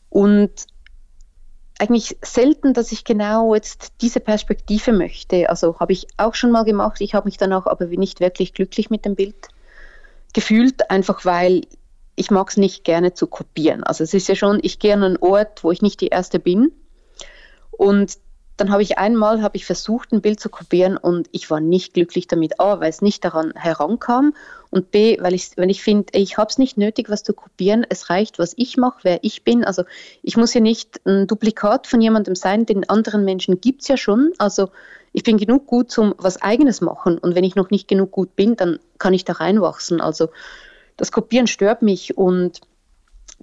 Und 0.09 0.51
eigentlich 1.79 2.17
selten, 2.23 2.73
dass 2.73 2.91
ich 2.91 3.03
genau 3.03 3.53
jetzt 3.53 3.93
diese 4.01 4.19
Perspektive 4.19 4.91
möchte. 4.91 5.49
Also 5.49 5.79
habe 5.79 5.93
ich 5.93 6.07
auch 6.17 6.33
schon 6.33 6.51
mal 6.51 6.63
gemacht. 6.63 7.01
Ich 7.01 7.13
habe 7.13 7.27
mich 7.27 7.37
dann 7.37 7.53
auch 7.53 7.67
aber 7.67 7.85
nicht 7.85 8.19
wirklich 8.19 8.53
glücklich 8.53 8.89
mit 8.89 9.05
dem 9.05 9.15
Bild 9.15 9.35
gefühlt 10.33 10.89
einfach, 10.89 11.25
weil 11.25 11.61
ich 12.15 12.31
mag 12.31 12.49
es 12.49 12.57
nicht 12.57 12.83
gerne 12.83 13.13
zu 13.13 13.27
kopieren. 13.27 13.83
Also 13.83 14.03
es 14.03 14.13
ist 14.13 14.27
ja 14.27 14.35
schon, 14.35 14.59
ich 14.63 14.79
gehe 14.79 14.93
an 14.93 15.03
einen 15.03 15.17
Ort, 15.17 15.63
wo 15.63 15.71
ich 15.71 15.81
nicht 15.81 16.01
die 16.01 16.07
Erste 16.07 16.39
bin. 16.39 16.71
Und 17.71 18.17
dann 18.57 18.71
habe 18.71 18.81
ich 18.81 18.97
einmal 18.97 19.43
habe 19.43 19.55
ich 19.55 19.65
versucht, 19.65 20.11
ein 20.11 20.21
Bild 20.21 20.39
zu 20.39 20.49
kopieren 20.49 20.97
und 20.97 21.29
ich 21.31 21.49
war 21.51 21.59
nicht 21.59 21.93
glücklich 21.93 22.27
damit. 22.27 22.59
A, 22.59 22.79
weil 22.79 22.89
es 22.89 23.03
nicht 23.03 23.23
daran 23.23 23.53
herankam 23.55 24.33
und 24.71 24.89
B, 24.91 25.17
weil 25.21 25.35
ich, 25.35 25.51
wenn 25.57 25.69
ich 25.69 25.83
finde, 25.83 26.07
ich 26.13 26.37
habe 26.37 26.49
es 26.49 26.57
nicht 26.57 26.75
nötig, 26.75 27.09
was 27.09 27.23
zu 27.23 27.33
kopieren. 27.33 27.85
Es 27.87 28.09
reicht, 28.09 28.39
was 28.39 28.53
ich 28.57 28.75
mache, 28.75 28.99
wer 29.03 29.19
ich 29.23 29.43
bin. 29.43 29.63
Also 29.63 29.83
ich 30.23 30.37
muss 30.37 30.55
ja 30.55 30.59
nicht 30.59 30.99
ein 31.05 31.27
Duplikat 31.27 31.85
von 31.85 32.01
jemandem 32.01 32.33
sein, 32.33 32.65
den 32.65 32.89
anderen 32.89 33.23
Menschen 33.23 33.61
gibt 33.61 33.83
es 33.83 33.87
ja 33.89 33.95
schon. 33.95 34.33
Also 34.39 34.69
ich 35.13 35.23
bin 35.23 35.37
genug 35.37 35.67
gut 35.67 35.91
zum 35.91 36.15
was 36.17 36.41
Eigenes 36.41 36.81
machen 36.81 37.19
und 37.19 37.35
wenn 37.35 37.43
ich 37.43 37.55
noch 37.55 37.69
nicht 37.69 37.87
genug 37.87 38.11
gut 38.11 38.35
bin, 38.35 38.55
dann 38.55 38.79
kann 38.97 39.13
ich 39.13 39.23
da 39.23 39.33
reinwachsen. 39.33 40.01
Also 40.01 40.29
das 40.97 41.11
Kopieren 41.11 41.45
stört 41.45 41.83
mich 41.83 42.17
und 42.17 42.61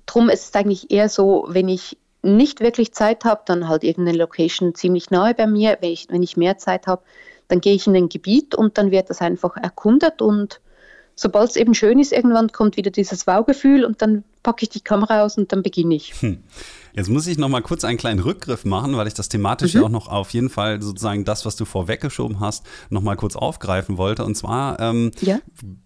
darum 0.07 0.29
ist 0.29 0.49
es 0.49 0.55
eigentlich 0.55 0.91
eher 0.91 1.09
so, 1.09 1.47
wenn 1.49 1.69
ich 1.69 1.97
nicht 2.25 2.61
wirklich 2.61 2.93
Zeit 2.93 3.25
habe, 3.25 3.43
dann 3.47 3.69
halt 3.69 3.85
irgendeine 3.85 4.19
Location 4.19 4.75
ziemlich 4.75 5.11
nahe 5.11 5.35
bei 5.35 5.47
mir. 5.47 5.79
Wenn 5.81 5.93
ich, 5.93 6.07
wenn 6.11 6.23
ich 6.23 6.37
mehr 6.37 6.59
Zeit 6.59 6.87
habe, 6.87 7.03
dann 7.49 7.61
gehe 7.61 7.75
ich 7.75 7.87
in 7.87 7.95
ein 7.95 8.09
Gebiet 8.09 8.55
und 8.55 8.79
dann 8.79 8.91
wird 8.91 9.11
das 9.11 9.21
einfach 9.21 9.57
erkundet 9.57 10.23
und 10.23 10.61
sobald 11.17 11.51
es 11.51 11.57
eben 11.57 11.75
schön 11.75 11.99
ist, 11.99 12.13
irgendwann 12.13 12.51
kommt 12.51 12.77
wieder 12.77 12.91
dieses 12.91 13.27
Wow-Gefühl 13.27 13.85
und 13.85 14.03
dann 14.03 14.25
packe 14.43 14.65
ich 14.65 14.69
die 14.69 14.81
Kamera 14.81 15.23
aus 15.23 15.39
und 15.39 15.53
dann 15.53 15.63
beginne 15.63 15.95
ich. 15.95 16.15
Hm. 16.21 16.43
Jetzt 16.95 17.09
muss 17.09 17.27
ich 17.27 17.39
noch 17.39 17.49
mal 17.49 17.61
kurz 17.61 17.85
einen 17.85 17.99
kleinen 17.99 18.21
Rückgriff 18.21 18.65
machen, 18.65 18.97
weil 18.97 19.09
ich 19.09 19.15
das 19.15 19.29
thematisch 19.29 19.75
mhm. 19.75 19.81
ja 19.81 19.87
auch 19.87 19.91
noch 19.91 20.09
auf 20.09 20.31
jeden 20.31 20.49
Fall 20.49 20.81
sozusagen 20.81 21.25
das, 21.25 21.45
was 21.45 21.57
du 21.57 21.65
vorweggeschoben 21.65 22.39
hast, 22.39 22.65
noch 22.89 23.03
mal 23.03 23.17
kurz 23.17 23.35
aufgreifen 23.35 23.99
wollte. 23.99 24.25
Und 24.25 24.37
zwar 24.37 24.79
ähm, 24.79 25.11
ja? 25.21 25.41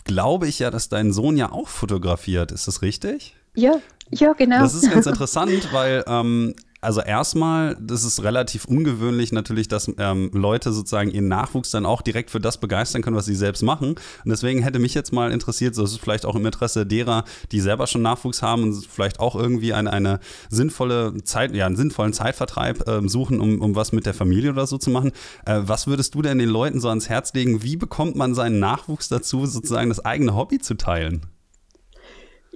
glaube 0.05 0.49
ich 0.49 0.59
ja, 0.59 0.71
dass 0.71 0.91
dein 0.91 1.13
Sohn 1.13 1.39
ja 1.39 1.51
auch 1.51 1.69
fotografiert. 1.69 2.53
Ist 2.53 2.69
das 2.69 2.83
richtig? 2.83 3.37
Ja, 3.55 3.81
ja, 4.11 4.33
genau. 4.33 4.61
Das 4.61 4.75
ist 4.75 4.91
ganz 4.91 5.07
interessant, 5.07 5.73
weil 5.73 6.05
ähm, 6.07 6.55
also 6.81 7.01
erstmal, 7.01 7.77
das 7.81 8.05
ist 8.05 8.23
relativ 8.23 8.65
ungewöhnlich 8.65 9.33
natürlich, 9.33 9.67
dass 9.67 9.91
ähm, 9.99 10.31
Leute 10.33 10.73
sozusagen 10.73 11.11
ihren 11.11 11.27
Nachwuchs 11.27 11.71
dann 11.71 11.85
auch 11.85 12.03
direkt 12.03 12.31
für 12.31 12.41
das 12.41 12.59
begeistern 12.59 13.03
können, 13.03 13.17
was 13.17 13.27
sie 13.27 13.35
selbst 13.35 13.63
machen. 13.63 13.91
Und 13.91 13.99
deswegen 14.31 14.63
hätte 14.63 14.79
mich 14.79 14.95
jetzt 14.95 15.13
mal 15.13 15.33
interessiert, 15.33 15.75
so 15.75 15.83
ist 15.83 15.91
es 15.91 15.97
vielleicht 15.97 16.25
auch 16.25 16.37
im 16.37 16.47
Interesse 16.47 16.87
derer, 16.87 17.25
die 17.51 17.61
selber 17.61 17.89
schon 17.89 18.03
Nachwuchs 18.03 18.43
haben 18.43 18.63
und 18.63 18.87
vielleicht 18.87 19.19
auch 19.19 19.35
irgendwie 19.35 19.73
eine, 19.73 19.93
eine 19.93 20.21
sinnvolle 20.51 21.15
Zeit, 21.25 21.55
ja, 21.55 21.67
einen 21.67 21.77
sinnvollen 21.77 22.13
Zeitvertreib 22.13 22.87
äh, 22.87 23.09
suchen, 23.09 23.41
um, 23.41 23.61
um 23.61 23.75
was 23.75 23.91
mit 23.91 24.07
der 24.07 24.15
Familie 24.15 24.51
oder 24.51 24.67
so 24.69 24.79
zu 24.79 24.91
machen. 24.91 25.11
Äh, 25.47 25.63
was 25.63 25.89
würdest 25.89 26.15
du 26.15 26.23
denn 26.23 26.39
den 26.39 26.49
Leuten 26.49 26.81
so 26.81 26.89
ans 26.89 27.09
Herz 27.09 27.35
legen? 27.35 27.65
Wie 27.65 27.77
bekommt 27.77 28.15
man 28.15 28.35
seinen 28.35 28.61
Nachwuchs 28.61 29.09
dazu, 29.09 29.47
sozusagen 29.47 29.89
das 29.89 30.05
eigene 30.05 30.37
Hobby 30.37 30.61
zu 30.61 30.75
teilen? 30.75 31.23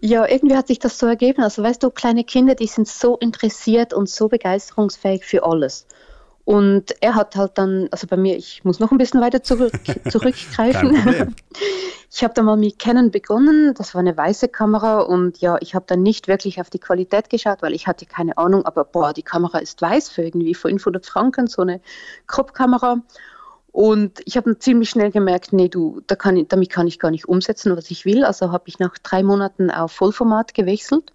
Ja, 0.05 0.29
irgendwie 0.29 0.57
hat 0.57 0.67
sich 0.67 0.81
das 0.81 0.99
so 0.99 1.07
ergeben. 1.07 1.43
Also 1.43 1.63
weißt 1.63 1.81
du, 1.81 1.91
kleine 1.91 2.25
Kinder, 2.25 2.57
die 2.57 2.67
sind 2.67 2.89
so 2.89 3.17
interessiert 3.19 3.95
und 3.95 4.09
so 4.09 4.29
begeisterungsfähig 4.29 5.25
für 5.25 5.45
alles. 5.45 5.87
Und 6.45 7.01
er 7.01 7.15
hat 7.15 7.37
halt 7.37 7.53
dann, 7.55 7.87
also 7.93 8.09
bei 8.09 8.17
mir, 8.17 8.37
ich 8.37 8.65
muss 8.65 8.81
noch 8.81 8.91
ein 8.91 8.99
bisschen 8.99 9.21
weiter 9.21 9.45
zurück, 9.45 9.73
zurückgreifen. 10.11 11.37
ich 12.11 12.25
habe 12.25 12.35
dann 12.35 12.47
mal 12.47 12.57
mit 12.57 12.81
Canon 12.81 13.13
begonnen, 13.13 13.75
das 13.75 13.95
war 13.95 14.01
eine 14.01 14.17
weiße 14.17 14.49
Kamera 14.49 15.03
und 15.03 15.39
ja, 15.39 15.57
ich 15.61 15.77
habe 15.77 15.85
dann 15.87 16.03
nicht 16.03 16.27
wirklich 16.27 16.61
auf 16.61 16.69
die 16.69 16.81
Qualität 16.81 17.31
geschaut, 17.31 17.63
weil 17.63 17.73
ich 17.73 17.87
hatte 17.87 18.05
keine 18.05 18.39
Ahnung, 18.39 18.67
aber 18.67 18.83
boah, 18.83 19.13
die 19.13 19.23
Kamera 19.23 19.59
ist 19.59 19.81
weiß 19.81 20.09
für 20.09 20.25
irgendwie 20.25 20.55
500 20.55 21.07
Franken, 21.07 21.47
so 21.47 21.63
eine 21.63 21.81
Crop-Kamera. 22.27 22.97
Und 23.73 24.21
ich 24.27 24.37
habe 24.37 24.59
ziemlich 24.59 24.91
schnell 24.91 25.11
gemerkt, 25.11 25.55
nee, 25.55 25.69
du, 25.69 26.03
da 26.07 26.15
kann 26.15 26.37
ich, 26.37 26.49
damit 26.49 26.69
kann 26.69 26.87
ich 26.87 26.99
gar 26.99 27.11
nicht 27.11 27.27
umsetzen, 27.27 27.75
was 27.75 27.91
ich 27.91 28.05
will. 28.05 28.23
Also 28.23 28.53
habe 28.53 28.65
ich 28.67 28.79
nach 28.79 28.99
drei 28.99 29.23
Monaten 29.23 29.71
auf 29.71 29.93
Vollformat 29.93 30.53
gewechselt. 30.53 31.13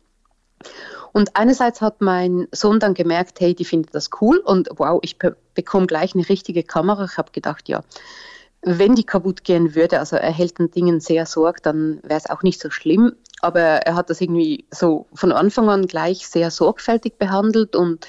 Und 1.13 1.35
einerseits 1.35 1.81
hat 1.81 2.01
mein 2.01 2.47
Sohn 2.51 2.79
dann 2.79 2.95
gemerkt, 2.95 3.39
hey, 3.39 3.53
die 3.53 3.65
findet 3.65 3.93
das 3.93 4.09
cool 4.21 4.37
und 4.37 4.69
wow, 4.75 4.99
ich 5.03 5.17
bekomme 5.53 5.87
gleich 5.87 6.15
eine 6.15 6.27
richtige 6.27 6.63
Kamera. 6.63 7.05
Ich 7.05 7.17
habe 7.17 7.31
gedacht, 7.31 7.69
ja, 7.69 7.83
wenn 8.63 8.95
die 8.95 9.03
kaputt 9.03 9.43
gehen 9.43 9.75
würde, 9.75 9.99
also 9.99 10.15
er 10.15 10.31
hält 10.31 10.57
den 10.57 10.71
Dingen 10.71 10.99
sehr 10.99 11.25
Sorge, 11.25 11.61
dann 11.61 11.99
wäre 12.03 12.19
es 12.19 12.29
auch 12.29 12.41
nicht 12.41 12.59
so 12.59 12.71
schlimm. 12.71 13.13
Aber 13.41 13.61
er 13.61 13.95
hat 13.95 14.09
das 14.09 14.19
irgendwie 14.19 14.65
so 14.71 15.05
von 15.13 15.31
Anfang 15.31 15.69
an 15.69 15.85
gleich 15.85 16.27
sehr 16.27 16.49
sorgfältig 16.49 17.19
behandelt 17.19 17.75
und 17.75 18.07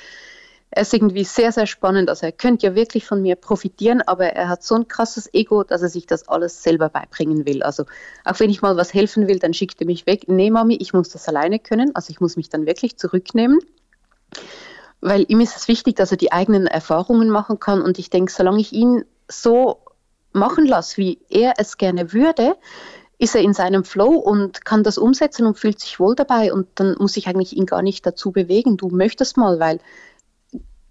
er 0.70 0.82
ist 0.82 0.92
irgendwie 0.92 1.24
sehr, 1.24 1.50
sehr 1.50 1.66
spannend. 1.66 2.10
Also 2.10 2.26
er 2.26 2.32
könnte 2.32 2.66
ja 2.66 2.74
wirklich 2.74 3.06
von 3.06 3.22
mir 3.22 3.36
profitieren, 3.36 4.02
aber 4.02 4.26
er 4.26 4.48
hat 4.48 4.62
so 4.62 4.74
ein 4.74 4.86
krasses 4.86 5.32
Ego, 5.32 5.62
dass 5.62 5.82
er 5.82 5.88
sich 5.88 6.06
das 6.06 6.28
alles 6.28 6.62
selber 6.62 6.90
beibringen 6.90 7.46
will. 7.46 7.62
Also 7.62 7.84
auch 8.24 8.38
wenn 8.38 8.50
ich 8.50 8.60
mal 8.60 8.76
was 8.76 8.92
helfen 8.92 9.28
will, 9.28 9.38
dann 9.38 9.54
schickt 9.54 9.80
er 9.80 9.86
mich 9.86 10.06
weg. 10.06 10.24
Nee, 10.28 10.50
Mami, 10.50 10.76
ich 10.76 10.92
muss 10.92 11.08
das 11.08 11.26
alleine 11.28 11.58
können. 11.58 11.94
Also 11.94 12.10
ich 12.10 12.20
muss 12.20 12.36
mich 12.36 12.50
dann 12.50 12.66
wirklich 12.66 12.98
zurücknehmen. 12.98 13.60
Weil 15.00 15.24
ihm 15.28 15.40
ist 15.40 15.56
es 15.56 15.68
wichtig, 15.68 15.96
dass 15.96 16.10
er 16.10 16.18
die 16.18 16.32
eigenen 16.32 16.66
Erfahrungen 16.66 17.30
machen 17.30 17.58
kann. 17.60 17.80
Und 17.80 17.98
ich 17.98 18.10
denke, 18.10 18.30
solange 18.30 18.60
ich 18.60 18.72
ihn 18.72 19.04
so 19.30 19.78
machen 20.32 20.66
lasse, 20.66 20.98
wie 20.98 21.18
er 21.30 21.54
es 21.56 21.78
gerne 21.78 22.12
würde, 22.12 22.56
ist 23.18 23.34
er 23.34 23.42
in 23.42 23.52
seinem 23.52 23.84
Flow 23.84 24.12
und 24.12 24.64
kann 24.64 24.84
das 24.84 24.98
umsetzen 24.98 25.46
und 25.46 25.58
fühlt 25.58 25.80
sich 25.80 25.98
wohl 25.98 26.14
dabei. 26.14 26.52
Und 26.52 26.68
dann 26.76 26.94
muss 26.98 27.16
ich 27.16 27.26
eigentlich 27.26 27.56
ihn 27.56 27.66
gar 27.66 27.82
nicht 27.82 28.06
dazu 28.06 28.32
bewegen. 28.32 28.76
Du 28.76 28.88
möchtest 28.88 29.36
mal, 29.36 29.58
weil 29.58 29.80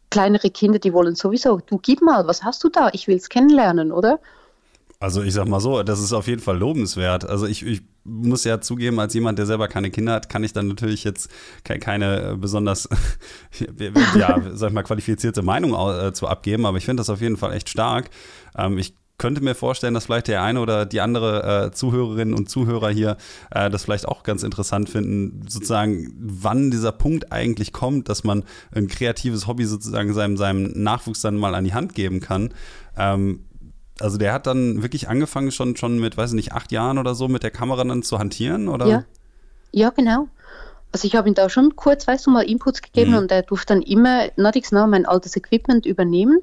kleinere 0.10 0.50
Kinder, 0.50 0.80
die 0.80 0.94
wollen 0.94 1.16
sowieso, 1.16 1.60
du 1.66 1.78
gib 1.78 2.02
mal, 2.02 2.28
was 2.28 2.44
hast 2.44 2.64
du 2.64 2.70
da? 2.70 2.90
Ich 2.94 3.08
will 3.08 3.18
es 3.18 3.30
kennenlernen, 3.30 3.92
oder? 3.92 4.20
Also 5.00 5.22
ich 5.22 5.34
sag 5.34 5.48
mal 5.48 5.60
so, 5.60 5.84
das 5.84 6.00
ist 6.00 6.12
auf 6.12 6.28
jeden 6.28 6.42
Fall 6.42 6.58
lobenswert. 6.58 7.24
Also 7.24 7.46
ich, 7.46 7.64
ich 7.64 7.84
muss 8.04 8.44
ja 8.46 8.62
zugeben, 8.62 9.00
als 9.00 9.14
jemand, 9.14 9.38
der 9.38 9.46
selber 9.46 9.68
keine 9.68 9.92
Kinder 9.92 10.14
hat, 10.14 10.28
kann 10.28 10.44
ich 10.44 10.54
dann 10.54 10.68
natürlich 10.68 11.04
jetzt 11.04 11.30
keine, 11.64 12.36
besonders, 12.40 12.90
ja, 14.18 14.42
sag 14.54 14.70
ich 14.70 14.74
mal, 14.74 14.84
qualifizierte 14.84 15.44
Meinung 15.44 15.74
äh, 15.74 16.14
zu 16.14 16.28
abgeben, 16.28 16.66
aber 16.66 16.78
ich 16.78 16.86
finde 16.86 17.02
das 17.02 17.12
auf 17.12 17.22
jeden 17.22 17.38
Fall 17.38 17.54
echt 17.54 17.70
stark. 17.70 18.10
Ähm, 18.58 18.80
ich 18.80 18.96
könnte 19.18 19.44
mir 19.44 19.56
vorstellen, 19.56 19.94
dass 19.94 20.06
vielleicht 20.06 20.28
der 20.28 20.44
eine 20.44 20.60
oder 20.60 20.86
die 20.86 21.02
andere 21.02 21.68
äh, 21.68 21.72
Zuhörerinnen 21.72 22.36
und 22.36 22.50
Zuhörer 22.50 22.90
hier 22.90 23.18
äh, 23.50 23.70
das 23.70 23.84
vielleicht 23.84 24.08
auch 24.08 24.24
ganz 24.24 24.44
interessant 24.44 24.90
finden, 24.90 25.42
sozusagen, 25.48 26.14
wann 26.20 26.70
dieser 26.70 26.92
Punkt 26.92 27.32
eigentlich 27.32 27.74
kommt, 27.74 28.10
dass 28.10 28.24
man 28.24 28.44
ein 28.74 28.88
kreatives 28.88 29.48
Hobby 29.48 29.66
sozusagen 29.66 30.14
seinem, 30.14 30.38
seinem 30.38 30.72
Nachwuchs 30.76 31.22
dann 31.22 31.36
mal 31.36 31.56
an 31.56 31.64
die 31.64 31.74
Hand 31.74 31.96
geben 31.96 32.20
kann. 32.20 32.54
Ähm, 32.96 33.44
also 34.00 34.20
der 34.20 34.34
hat 34.34 34.46
dann 34.46 34.84
wirklich 34.84 35.10
angefangen 35.10 35.52
schon, 35.52 35.76
schon 35.76 35.98
mit, 35.98 36.18
weiß 36.18 36.32
ich 36.32 36.36
nicht, 36.36 36.54
acht 36.54 36.72
Jahren 36.72 37.00
oder 37.00 37.16
so 37.16 37.28
mit 37.28 37.42
der 37.42 37.52
Kamera 37.52 37.84
dann 37.84 38.04
zu 38.04 38.20
hantieren, 38.20 38.68
oder? 38.68 38.86
Ja, 38.86 39.06
ja 39.72 39.90
genau. 39.90 40.28
Also 40.92 41.08
ich 41.08 41.16
habe 41.16 41.28
ihm 41.28 41.34
da 41.34 41.50
schon 41.50 41.76
kurz, 41.76 42.08
weißt 42.08 42.28
du, 42.28 42.32
mal 42.32 42.44
Inputs 42.44 42.82
gegeben 42.82 43.12
mhm. 43.12 43.18
und 43.18 43.32
er 43.32 43.42
durfte 43.42 43.74
dann 43.74 43.82
immer, 43.82 44.28
nix 44.38 44.72
nah, 44.72 44.86
mein 44.86 45.06
altes 45.06 45.36
Equipment 45.36 45.86
übernehmen. 45.88 46.40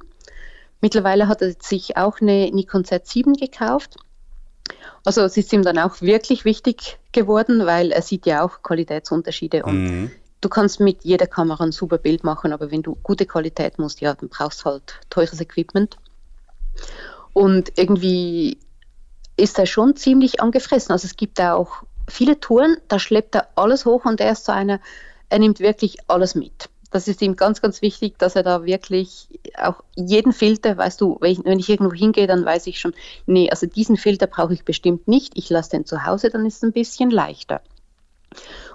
Mittlerweile 0.84 1.28
hat 1.28 1.40
er 1.40 1.54
sich 1.58 1.96
auch 1.96 2.20
eine 2.20 2.50
Nikon 2.50 2.84
Z7 2.84 3.40
gekauft. 3.40 3.96
Also 5.02 5.22
es 5.22 5.34
ist 5.38 5.50
ihm 5.54 5.62
dann 5.62 5.78
auch 5.78 6.02
wirklich 6.02 6.44
wichtig 6.44 6.98
geworden, 7.10 7.64
weil 7.64 7.90
er 7.90 8.02
sieht 8.02 8.26
ja 8.26 8.44
auch 8.44 8.60
Qualitätsunterschiede 8.62 9.62
und 9.62 9.82
mhm. 9.82 10.10
du 10.42 10.48
kannst 10.50 10.80
mit 10.80 11.02
jeder 11.02 11.26
Kamera 11.26 11.64
ein 11.64 11.72
super 11.72 11.96
Bild 11.96 12.22
machen, 12.22 12.52
aber 12.52 12.70
wenn 12.70 12.82
du 12.82 12.96
gute 12.96 13.24
Qualität 13.24 13.78
musst, 13.78 14.02
ja, 14.02 14.12
dann 14.12 14.28
brauchst 14.28 14.60
du 14.60 14.64
halt 14.66 15.00
teures 15.08 15.40
Equipment. 15.40 15.96
Und 17.32 17.72
irgendwie 17.78 18.58
ist 19.38 19.58
er 19.58 19.64
schon 19.64 19.96
ziemlich 19.96 20.42
angefressen. 20.42 20.92
Also 20.92 21.06
es 21.06 21.16
gibt 21.16 21.40
auch 21.40 21.84
viele 22.10 22.40
Touren, 22.40 22.76
da 22.88 22.98
schleppt 22.98 23.36
er 23.36 23.48
alles 23.54 23.86
hoch 23.86 24.04
und 24.04 24.20
er 24.20 24.32
ist 24.32 24.44
so 24.44 24.52
einer, 24.52 24.80
er 25.30 25.38
nimmt 25.38 25.60
wirklich 25.60 25.96
alles 26.10 26.34
mit 26.34 26.68
das 26.94 27.08
ist 27.08 27.20
ihm 27.22 27.34
ganz, 27.34 27.60
ganz 27.60 27.82
wichtig, 27.82 28.20
dass 28.20 28.36
er 28.36 28.44
da 28.44 28.64
wirklich 28.64 29.26
auch 29.58 29.82
jeden 29.96 30.32
Filter, 30.32 30.76
weißt 30.76 31.00
du, 31.00 31.18
wenn 31.20 31.32
ich, 31.32 31.44
wenn 31.44 31.58
ich 31.58 31.68
irgendwo 31.68 31.92
hingehe, 31.92 32.28
dann 32.28 32.44
weiß 32.44 32.68
ich 32.68 32.78
schon, 32.78 32.94
nee, 33.26 33.50
also 33.50 33.66
diesen 33.66 33.96
Filter 33.96 34.28
brauche 34.28 34.54
ich 34.54 34.64
bestimmt 34.64 35.08
nicht. 35.08 35.32
Ich 35.36 35.50
lasse 35.50 35.70
den 35.70 35.86
zu 35.86 36.06
Hause, 36.06 36.30
dann 36.30 36.46
ist 36.46 36.58
es 36.58 36.62
ein 36.62 36.72
bisschen 36.72 37.10
leichter. 37.10 37.62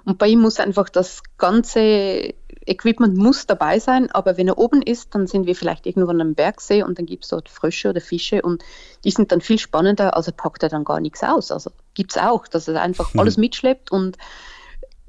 Und 0.03 0.17
bei 0.17 0.27
ihm 0.27 0.41
muss 0.41 0.59
einfach 0.59 0.89
das 0.89 1.23
ganze 1.37 2.33
Equipment 2.65 3.15
muss 3.15 3.47
dabei 3.47 3.79
sein, 3.79 4.11
aber 4.11 4.35
wenn 4.35 4.49
er 4.49 4.57
oben 4.57 4.81
ist, 4.81 5.15
dann 5.15 5.25
sind 5.25 5.47
wir 5.47 5.55
vielleicht 5.55 5.85
irgendwo 5.85 6.09
an 6.09 6.19
einem 6.19 6.35
Bergsee 6.35 6.83
und 6.83 6.99
dann 6.99 7.05
gibt 7.05 7.23
es 7.23 7.29
dort 7.29 7.47
Frösche 7.47 7.89
oder 7.89 8.01
Fische 8.01 8.41
und 8.41 8.65
die 9.05 9.11
sind 9.11 9.31
dann 9.31 9.39
viel 9.39 9.59
spannender, 9.59 10.17
also 10.17 10.33
packt 10.33 10.61
er 10.63 10.69
dann 10.69 10.83
gar 10.83 10.99
nichts 10.99 11.23
aus. 11.23 11.51
Also 11.51 11.71
gibt 11.93 12.11
es 12.11 12.17
auch, 12.17 12.49
dass 12.49 12.67
er 12.67 12.81
einfach 12.81 13.13
hm. 13.13 13.21
alles 13.21 13.37
mitschleppt 13.37 13.93
und 13.93 14.17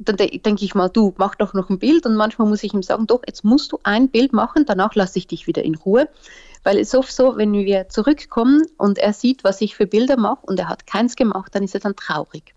dann 0.04 0.16
denke 0.16 0.64
ich 0.64 0.74
mal, 0.74 0.88
du 0.88 1.14
mach 1.18 1.34
doch 1.34 1.52
noch 1.54 1.68
ein 1.68 1.78
Bild 1.78 2.06
und 2.06 2.16
manchmal 2.16 2.48
muss 2.48 2.62
ich 2.62 2.72
ihm 2.72 2.82
sagen, 2.82 3.06
doch, 3.06 3.22
jetzt 3.26 3.44
musst 3.44 3.72
du 3.72 3.78
ein 3.82 4.08
Bild 4.08 4.32
machen, 4.32 4.64
danach 4.66 4.94
lasse 4.94 5.18
ich 5.18 5.26
dich 5.26 5.46
wieder 5.46 5.62
in 5.62 5.74
Ruhe. 5.74 6.08
Weil 6.62 6.78
es 6.78 6.94
oft 6.94 7.12
so, 7.12 7.36
wenn 7.36 7.52
wir 7.52 7.88
zurückkommen 7.88 8.62
und 8.76 8.98
er 8.98 9.12
sieht, 9.12 9.44
was 9.44 9.60
ich 9.60 9.76
für 9.76 9.86
Bilder 9.86 10.18
mache 10.18 10.44
und 10.44 10.58
er 10.58 10.68
hat 10.68 10.86
keins 10.86 11.16
gemacht, 11.16 11.54
dann 11.54 11.62
ist 11.62 11.74
er 11.74 11.80
dann 11.80 11.96
traurig. 11.96 12.54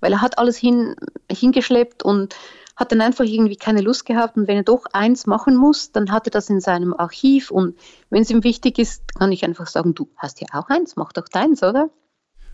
Weil 0.00 0.12
er 0.12 0.20
hat 0.20 0.38
alles 0.38 0.58
hin, 0.58 0.94
hingeschleppt 1.30 2.02
und 2.02 2.36
hat 2.76 2.92
dann 2.92 3.00
einfach 3.00 3.24
irgendwie 3.24 3.56
keine 3.56 3.80
Lust 3.80 4.04
gehabt. 4.04 4.36
Und 4.36 4.46
wenn 4.46 4.58
er 4.58 4.62
doch 4.62 4.84
eins 4.92 5.26
machen 5.26 5.56
muss, 5.56 5.92
dann 5.92 6.12
hat 6.12 6.26
er 6.26 6.30
das 6.30 6.50
in 6.50 6.60
seinem 6.60 6.92
Archiv. 6.92 7.50
Und 7.50 7.78
wenn 8.10 8.22
es 8.22 8.30
ihm 8.30 8.44
wichtig 8.44 8.78
ist, 8.78 9.02
kann 9.18 9.32
ich 9.32 9.44
einfach 9.44 9.66
sagen, 9.66 9.94
du 9.94 10.08
hast 10.16 10.42
ja 10.42 10.48
auch 10.52 10.68
eins, 10.68 10.96
mach 10.96 11.12
doch 11.12 11.28
deins, 11.28 11.62
oder? 11.62 11.88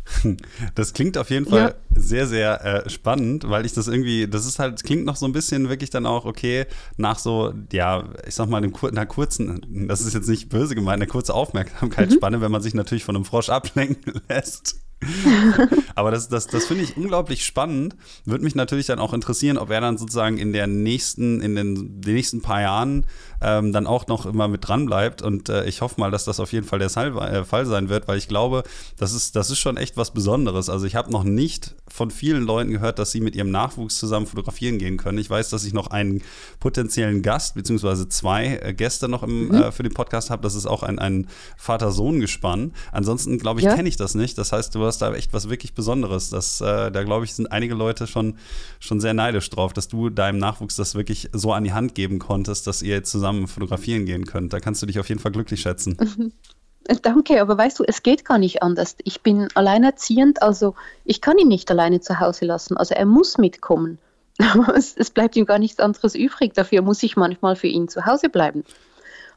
Das 0.75 0.93
klingt 0.93 1.19
auf 1.19 1.31
jeden 1.31 1.47
Fall 1.47 1.75
ja. 1.95 2.01
sehr, 2.01 2.27
sehr 2.27 2.65
äh, 2.65 2.91
spannend, 2.91 3.49
weil 3.49 3.67
ich 3.67 3.73
das 3.73 3.89
irgendwie, 3.89 4.27
das 4.27 4.47
ist 4.47 4.59
halt, 4.59 4.83
klingt 4.85 5.05
noch 5.05 5.17
so 5.17 5.27
ein 5.27 5.33
bisschen 5.33 5.69
wirklich 5.69 5.91
dann 5.91 6.07
auch, 6.07 6.25
okay, 6.25 6.67
nach 6.97 7.19
so, 7.19 7.53
ja, 7.73 8.09
ich 8.27 8.35
sag 8.35 8.49
mal, 8.49 8.59
einem, 8.59 8.75
einer 8.83 9.07
kurzen, 9.07 9.87
das 9.89 10.01
ist 10.01 10.15
jetzt 10.15 10.29
nicht 10.29 10.49
böse 10.49 10.75
gemeint, 10.75 11.03
eine 11.03 11.07
kurze 11.07 11.35
Aufmerksamkeitsspanne, 11.35 12.39
mhm. 12.39 12.43
wenn 12.43 12.53
man 12.53 12.63
sich 12.63 12.75
natürlich 12.75 13.05
von 13.05 13.17
einem 13.17 13.25
Frosch 13.25 13.49
ablenken 13.49 14.21
lässt. 14.29 14.77
Aber 15.95 16.11
das, 16.11 16.29
das, 16.29 16.47
das 16.47 16.67
finde 16.67 16.85
ich 16.85 16.97
unglaublich 16.97 17.45
spannend. 17.45 17.97
Würde 18.25 18.45
mich 18.45 18.55
natürlich 18.55 18.87
dann 18.87 18.99
auch 18.99 19.13
interessieren, 19.13 19.59
ob 19.59 19.71
er 19.71 19.81
dann 19.81 19.99
sozusagen 19.99 20.39
in 20.39 20.53
der 20.53 20.67
nächsten, 20.67 21.41
in 21.41 21.57
den, 21.57 22.01
den 22.01 22.15
nächsten 22.15 22.41
paar 22.41 22.61
Jahren 22.61 23.07
ähm, 23.43 23.73
dann 23.73 23.87
auch 23.87 24.07
noch 24.07 24.27
immer 24.27 24.49
mit 24.49 24.67
dran 24.67 24.87
bleibt. 24.87 25.23
Und 25.23 25.49
äh, 25.49 25.65
ich 25.65 25.81
hoffe 25.81 26.01
mal, 26.01 26.11
dass 26.11 26.25
das 26.25 26.41
auf 26.41 26.53
jeden 26.53 26.67
Fall 26.67 26.79
der 26.79 26.89
äh, 26.97 27.45
Fall 27.45 27.67
sein 27.67 27.89
wird, 27.89 28.09
weil 28.09 28.19
ich 28.19 28.29
glaube, 28.29 28.63
das 28.97 29.13
ist, 29.13 29.37
das 29.37 29.51
ist 29.51 29.59
schon 29.59 29.77
echt 29.77 29.97
was 29.97 30.13
Besonderes. 30.13 30.69
Also 30.69 30.87
ich 30.87 30.95
habe 30.95 31.11
noch 31.11 31.25
nicht 31.25 31.75
von 31.89 32.11
vielen 32.11 32.45
Leuten 32.45 32.71
gehört, 32.71 32.99
dass 32.99 33.11
sie 33.11 33.21
mit 33.21 33.37
ihrem 33.37 33.51
Nachwuchs 33.51 33.99
zusammen 33.99 34.27
fotografieren 34.27 34.79
gehen 34.79 34.97
können. 34.97 35.19
Ich 35.19 35.29
weiß, 35.29 35.51
dass 35.51 35.65
ich 35.65 35.73
noch 35.73 35.89
einen 35.89 36.23
potenziellen 36.61 37.23
Gast, 37.23 37.55
beziehungsweise 37.55 38.09
zwei 38.09 38.61
äh, 38.63 38.75
Gäste 38.75 39.09
noch 39.09 39.23
im, 39.23 39.49
mhm. 39.49 39.55
äh, 39.55 39.73
für 39.73 39.83
den 39.83 39.93
Podcast 39.93 40.31
habe. 40.31 40.43
Das 40.43 40.55
ist 40.55 40.67
auch 40.67 40.83
ein, 40.83 40.99
ein 40.99 41.27
Vater-Sohn-Gespann. 41.57 42.73
Ansonsten, 42.93 43.39
glaube 43.39 43.61
ich, 43.61 43.67
ja. 43.67 43.75
kenne 43.75 43.89
ich 43.89 43.97
das 43.97 44.15
nicht. 44.15 44.39
Das 44.39 44.53
heißt, 44.53 44.75
du 44.75 44.85
hast 44.85 44.99
da 44.99 45.13
echt 45.15 45.33
was 45.33 45.49
wirklich 45.49 45.75
Besonderes. 45.75 46.31
Das, 46.31 46.61
äh, 46.61 46.91
da, 46.91 47.03
glaube 47.03 47.25
ich, 47.25 47.35
sind 47.35 47.51
einige 47.51 47.75
Leute 47.75 48.07
schon, 48.07 48.37
schon 48.79 49.01
sehr 49.01 49.15
neidisch 49.15 49.51
drauf, 49.51 49.73
dass 49.73 49.89
du 49.89 50.11
deinem 50.11 50.39
Nachwuchs 50.39 50.77
das 50.77 50.95
wirklich 50.95 51.31
so 51.33 51.53
an 51.53 51.65
die 51.65 51.73
Hand 51.73 51.95
geben 51.95 52.19
konntest, 52.19 52.67
dass 52.67 52.83
ihr 52.83 52.95
jetzt 52.95 53.11
zusammen 53.11 53.32
fotografieren 53.47 54.07
gehen 54.07 54.27
könnt. 54.27 54.53
Da 54.53 54.61
kannst 54.61 54.83
du 54.83 54.87
dich 54.87 54.99
auf 54.99 55.09
jeden 55.09 55.21
Fall 55.21 55.33
glücklich 55.33 55.61
schätzen. 55.61 55.97
Mhm. 55.99 56.33
Danke, 57.03 57.41
aber 57.41 57.57
weißt 57.57 57.79
du, 57.79 57.85
es 57.87 58.03
geht 58.03 58.25
gar 58.25 58.39
nicht 58.39 58.63
anders. 58.63 58.97
Ich 59.05 59.23
bin 59.23 59.49
alleinerziehend, 59.55 60.43
also 60.43 60.75
ich 61.05 61.21
kann 61.21 61.39
ihn 61.39 61.49
nicht 61.49 61.71
alleine 61.71 62.01
zu 62.01 62.19
Hause 62.19 62.45
lassen. 62.45 62.77
Also 62.77 62.95
er 62.95 63.07
muss 63.07 63.39
mitkommen. 63.39 63.99
es, 64.75 64.97
es 64.97 65.11
bleibt 65.11 65.37
ihm 65.37 65.47
gar 65.47 65.59
nichts 65.59 65.79
anderes 65.79 66.15
übrig. 66.15 66.55
Dafür 66.55 66.83
muss 66.83 67.03
ich 67.03 67.17
manchmal 67.17 67.57
für 67.57 67.69
ihn 67.69 67.89
zu 67.89 68.05
Hause 68.05 68.29
bleiben. 68.29 68.65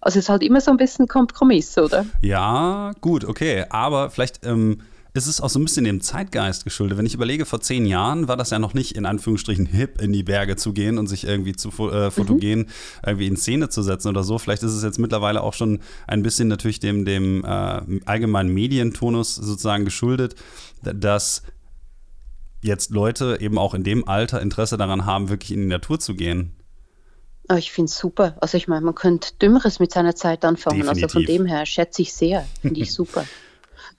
Also 0.01 0.19
es 0.19 0.25
ist 0.25 0.29
halt 0.29 0.43
immer 0.43 0.61
so 0.61 0.71
ein 0.71 0.77
bisschen 0.77 1.07
Kompromiss, 1.07 1.77
oder? 1.77 2.05
Ja, 2.21 2.93
gut, 3.01 3.25
okay. 3.25 3.65
Aber 3.69 4.09
vielleicht 4.09 4.45
ähm, 4.45 4.81
ist 5.15 5.27
es 5.27 5.39
auch 5.39 5.49
so 5.49 5.59
ein 5.59 5.63
bisschen 5.63 5.85
dem 5.85 6.01
Zeitgeist 6.01 6.65
geschuldet. 6.65 6.97
Wenn 6.97 7.05
ich 7.05 7.13
überlege, 7.13 7.45
vor 7.45 7.61
zehn 7.61 7.85
Jahren 7.85 8.27
war 8.27 8.35
das 8.35 8.49
ja 8.49 8.59
noch 8.59 8.73
nicht 8.73 8.97
in 8.97 9.05
Anführungsstrichen 9.05 9.65
hip, 9.65 10.01
in 10.01 10.11
die 10.11 10.23
Berge 10.23 10.57
zu 10.57 10.73
gehen 10.73 10.97
und 10.97 11.07
sich 11.07 11.25
irgendwie 11.25 11.55
zu 11.55 11.69
äh, 11.89 12.11
fotogen 12.11 12.59
mhm. 12.59 12.67
irgendwie 13.05 13.27
in 13.27 13.37
Szene 13.37 13.69
zu 13.69 13.81
setzen 13.81 14.09
oder 14.09 14.23
so. 14.23 14.37
Vielleicht 14.37 14.61
ist 14.63 14.73
es 14.73 14.83
jetzt 14.83 14.99
mittlerweile 14.99 15.41
auch 15.41 15.53
schon 15.53 15.79
ein 16.05 16.21
bisschen 16.21 16.49
natürlich 16.49 16.81
dem, 16.81 17.05
dem 17.05 17.45
äh, 17.45 18.01
allgemeinen 18.03 18.49
Medientonus 18.49 19.35
sozusagen 19.35 19.85
geschuldet, 19.85 20.35
dass 20.81 21.43
jetzt 22.61 22.91
Leute 22.91 23.37
eben 23.39 23.57
auch 23.57 23.73
in 23.73 23.85
dem 23.85 24.05
Alter 24.05 24.41
Interesse 24.41 24.75
daran 24.75 25.05
haben, 25.05 25.29
wirklich 25.29 25.53
in 25.53 25.61
die 25.61 25.67
Natur 25.67 25.97
zu 25.97 26.15
gehen. 26.15 26.51
Oh, 27.47 27.55
ich 27.55 27.71
finde 27.71 27.89
es 27.89 27.97
super. 27.97 28.35
Also 28.41 28.57
ich 28.57 28.67
meine, 28.67 28.83
man 28.83 28.95
könnte 28.95 29.29
Dümmeres 29.41 29.79
mit 29.79 29.93
seiner 29.93 30.15
Zeit 30.15 30.43
anfangen. 30.43 30.79
Definitiv. 30.79 31.03
Also 31.03 31.13
von 31.13 31.25
dem 31.25 31.45
her 31.45 31.65
schätze 31.65 32.01
ich 32.01 32.11
sehr. 32.11 32.45
Finde 32.61 32.81
ich 32.81 32.91
super. 32.91 33.25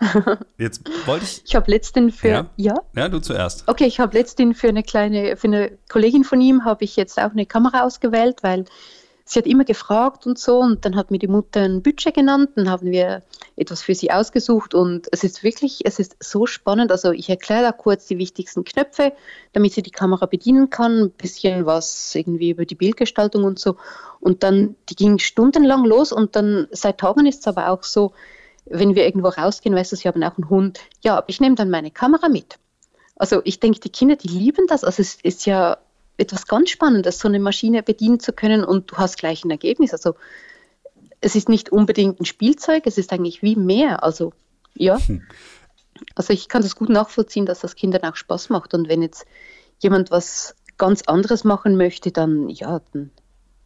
Jetzt 0.58 0.82
wollte 1.06 1.24
ich. 1.24 1.42
Ich 1.44 1.56
habe 1.56 1.70
letztens 1.70 2.16
für. 2.16 2.28
Ja? 2.28 2.50
ja? 2.56 2.74
Ja, 2.94 3.08
du 3.08 3.18
zuerst. 3.18 3.64
Okay, 3.66 3.86
ich 3.86 4.00
habe 4.00 4.16
letztens 4.16 4.58
für 4.58 4.68
eine 4.68 4.82
kleine, 4.82 5.36
für 5.36 5.48
eine 5.48 5.78
Kollegin 5.88 6.24
von 6.24 6.40
ihm 6.40 6.64
habe 6.64 6.84
ich 6.84 6.96
jetzt 6.96 7.18
auch 7.18 7.30
eine 7.30 7.46
Kamera 7.46 7.82
ausgewählt, 7.82 8.42
weil 8.42 8.66
sie 9.26 9.40
hat 9.40 9.46
immer 9.46 9.64
gefragt 9.64 10.24
und 10.26 10.38
so 10.38 10.60
und 10.60 10.84
dann 10.84 10.94
hat 10.94 11.10
mir 11.10 11.18
die 11.18 11.26
Mutter 11.26 11.62
ein 11.62 11.82
Budget 11.82 12.14
genannt, 12.14 12.50
dann 12.54 12.70
haben 12.70 12.92
wir 12.92 13.22
etwas 13.56 13.82
für 13.82 13.94
sie 13.94 14.12
ausgesucht 14.12 14.72
und 14.72 15.08
es 15.10 15.24
ist 15.24 15.42
wirklich, 15.42 15.80
es 15.84 15.98
ist 15.98 16.16
so 16.20 16.46
spannend. 16.46 16.92
Also 16.92 17.10
ich 17.10 17.28
erkläre 17.28 17.62
da 17.62 17.72
kurz 17.72 18.06
die 18.06 18.18
wichtigsten 18.18 18.64
Knöpfe, 18.64 19.12
damit 19.52 19.72
sie 19.72 19.82
die 19.82 19.90
Kamera 19.90 20.26
bedienen 20.26 20.70
kann, 20.70 21.02
ein 21.04 21.10
bisschen 21.10 21.66
was 21.66 22.14
irgendwie 22.14 22.50
über 22.50 22.66
die 22.66 22.76
Bildgestaltung 22.76 23.42
und 23.42 23.58
so. 23.58 23.76
Und 24.20 24.44
dann, 24.44 24.76
die 24.88 24.94
ging 24.94 25.18
stundenlang 25.18 25.84
los 25.84 26.12
und 26.12 26.36
dann 26.36 26.68
seit 26.70 26.98
Tagen 26.98 27.26
ist 27.26 27.40
es 27.40 27.46
aber 27.48 27.70
auch 27.70 27.82
so, 27.82 28.12
wenn 28.66 28.94
wir 28.94 29.06
irgendwo 29.06 29.28
rausgehen, 29.28 29.74
weißt 29.74 29.92
du, 29.92 29.96
sie 29.96 30.08
haben 30.08 30.22
auch 30.22 30.36
einen 30.36 30.50
Hund, 30.50 30.80
ja, 31.02 31.16
aber 31.16 31.28
ich 31.28 31.40
nehme 31.40 31.54
dann 31.54 31.70
meine 31.70 31.90
Kamera 31.90 32.28
mit. 32.28 32.58
Also 33.14 33.40
ich 33.44 33.60
denke, 33.60 33.80
die 33.80 33.90
Kinder, 33.90 34.16
die 34.16 34.28
lieben 34.28 34.66
das. 34.66 34.84
Also 34.84 35.00
es 35.00 35.16
ist 35.22 35.46
ja 35.46 35.78
etwas 36.18 36.46
ganz 36.46 36.70
Spannendes, 36.70 37.18
so 37.18 37.28
eine 37.28 37.38
Maschine 37.38 37.82
bedienen 37.82 38.20
zu 38.20 38.32
können 38.32 38.64
und 38.64 38.90
du 38.90 38.96
hast 38.96 39.18
gleich 39.18 39.44
ein 39.44 39.50
Ergebnis. 39.50 39.92
Also 39.92 40.14
es 41.20 41.34
ist 41.34 41.48
nicht 41.48 41.70
unbedingt 41.70 42.20
ein 42.20 42.24
Spielzeug, 42.24 42.82
es 42.86 42.98
ist 42.98 43.12
eigentlich 43.12 43.42
wie 43.42 43.56
mehr. 43.56 44.02
Also 44.02 44.32
ja. 44.74 44.98
Hm. 44.98 45.22
Also 46.14 46.32
ich 46.32 46.48
kann 46.48 46.62
das 46.62 46.76
gut 46.76 46.90
nachvollziehen, 46.90 47.46
dass 47.46 47.60
das 47.60 47.74
Kindern 47.74 48.02
auch 48.02 48.16
Spaß 48.16 48.50
macht. 48.50 48.74
Und 48.74 48.88
wenn 48.88 49.00
jetzt 49.00 49.24
jemand 49.78 50.10
was 50.10 50.54
ganz 50.76 51.02
anderes 51.02 51.44
machen 51.44 51.76
möchte, 51.76 52.12
dann 52.12 52.50
ja, 52.50 52.82
dann 52.92 53.10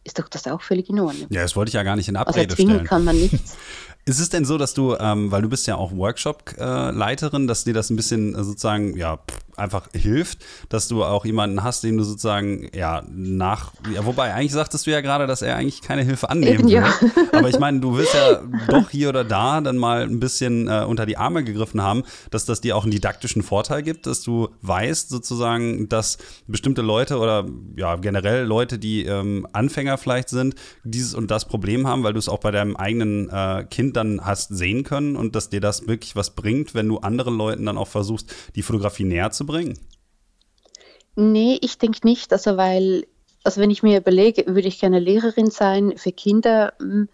ist 0.03 0.17
doch 0.17 0.29
das 0.29 0.47
auch 0.47 0.61
völlig 0.61 0.89
in 0.89 0.99
Ordnung. 0.99 1.27
Ja, 1.29 1.41
das 1.41 1.55
wollte 1.55 1.69
ich 1.69 1.73
ja 1.73 1.83
gar 1.83 1.95
nicht 1.95 2.07
in 2.07 2.15
also 2.15 2.29
Abrede 2.29 2.53
also 2.53 2.63
stellen. 2.63 2.85
kann 2.85 3.03
man 3.03 3.15
nichts. 3.17 3.57
Ist 4.11 4.19
es 4.19 4.27
denn 4.27 4.43
so, 4.43 4.57
dass 4.57 4.73
du, 4.73 4.93
ähm, 4.99 5.31
weil 5.31 5.41
du 5.41 5.47
bist 5.47 5.67
ja 5.67 5.77
auch 5.77 5.93
Workshop-Leiterin, 5.93 7.47
dass 7.47 7.63
dir 7.63 7.73
das 7.73 7.89
ein 7.89 7.95
bisschen 7.95 8.35
äh, 8.35 8.43
sozusagen, 8.43 8.97
ja, 8.97 9.19
einfach 9.55 9.87
hilft, 9.93 10.39
dass 10.67 10.87
du 10.89 11.03
auch 11.03 11.23
jemanden 11.23 11.63
hast, 11.63 11.83
den 11.83 11.97
du 11.97 12.03
sozusagen, 12.03 12.69
ja, 12.75 13.03
nach, 13.09 13.71
ja, 13.93 14.05
wobei 14.05 14.33
eigentlich 14.33 14.51
sagtest 14.51 14.85
du 14.85 14.91
ja 14.91 14.99
gerade, 14.99 15.27
dass 15.27 15.41
er 15.41 15.55
eigentlich 15.55 15.81
keine 15.81 16.03
Hilfe 16.03 16.29
annehmen 16.29 16.65
will. 16.65 16.71
Ja. 16.71 16.93
Aber 17.31 17.47
ich 17.47 17.59
meine, 17.59 17.79
du 17.79 17.95
wirst 17.95 18.13
ja 18.13 18.41
doch 18.67 18.89
hier 18.89 19.09
oder 19.09 19.23
da 19.23 19.61
dann 19.61 19.77
mal 19.77 20.03
ein 20.03 20.19
bisschen 20.19 20.67
äh, 20.67 20.83
unter 20.85 21.05
die 21.05 21.15
Arme 21.15 21.43
gegriffen 21.43 21.81
haben, 21.81 22.03
dass 22.31 22.45
das 22.45 22.59
dir 22.59 22.75
auch 22.75 22.83
einen 22.83 22.91
didaktischen 22.91 23.43
Vorteil 23.43 23.83
gibt, 23.83 24.07
dass 24.07 24.21
du 24.23 24.49
weißt 24.61 25.09
sozusagen, 25.09 25.87
dass 25.87 26.17
bestimmte 26.47 26.81
Leute 26.81 27.17
oder 27.17 27.45
ja, 27.77 27.95
generell 27.95 28.45
Leute, 28.45 28.77
die 28.77 29.05
ähm, 29.05 29.47
Anfänger 29.53 29.97
vielleicht 29.97 30.29
sind, 30.29 30.55
dieses 30.83 31.13
und 31.13 31.31
das 31.31 31.45
Problem 31.45 31.87
haben, 31.87 32.03
weil 32.03 32.13
du 32.13 32.19
es 32.19 32.27
auch 32.27 32.39
bei 32.39 32.51
deinem 32.51 32.75
eigenen 32.75 33.29
äh, 33.29 33.65
Kind 33.69 33.95
dann 34.03 34.25
hast 34.25 34.49
sehen 34.49 34.83
können 34.83 35.15
und 35.15 35.35
dass 35.35 35.49
dir 35.49 35.61
das 35.61 35.87
wirklich 35.87 36.15
was 36.15 36.31
bringt, 36.31 36.73
wenn 36.73 36.87
du 36.87 36.97
anderen 36.99 37.37
Leuten 37.37 37.65
dann 37.65 37.77
auch 37.77 37.87
versuchst, 37.87 38.33
die 38.55 38.63
Fotografie 38.63 39.03
näher 39.03 39.31
zu 39.31 39.45
bringen? 39.45 39.79
Nee, 41.15 41.57
ich 41.61 41.77
denke 41.77 41.99
nicht. 42.03 42.31
Also, 42.31 42.57
weil, 42.57 43.05
also 43.43 43.61
wenn 43.61 43.69
ich 43.69 43.83
mir 43.83 43.97
überlege, 43.97 44.45
würde 44.47 44.67
ich 44.67 44.79
gerne 44.79 44.99
Lehrerin 44.99 45.51
sein 45.51 45.97
für 45.97 46.11
Kinder. 46.11 46.73
Hm, 46.79 47.09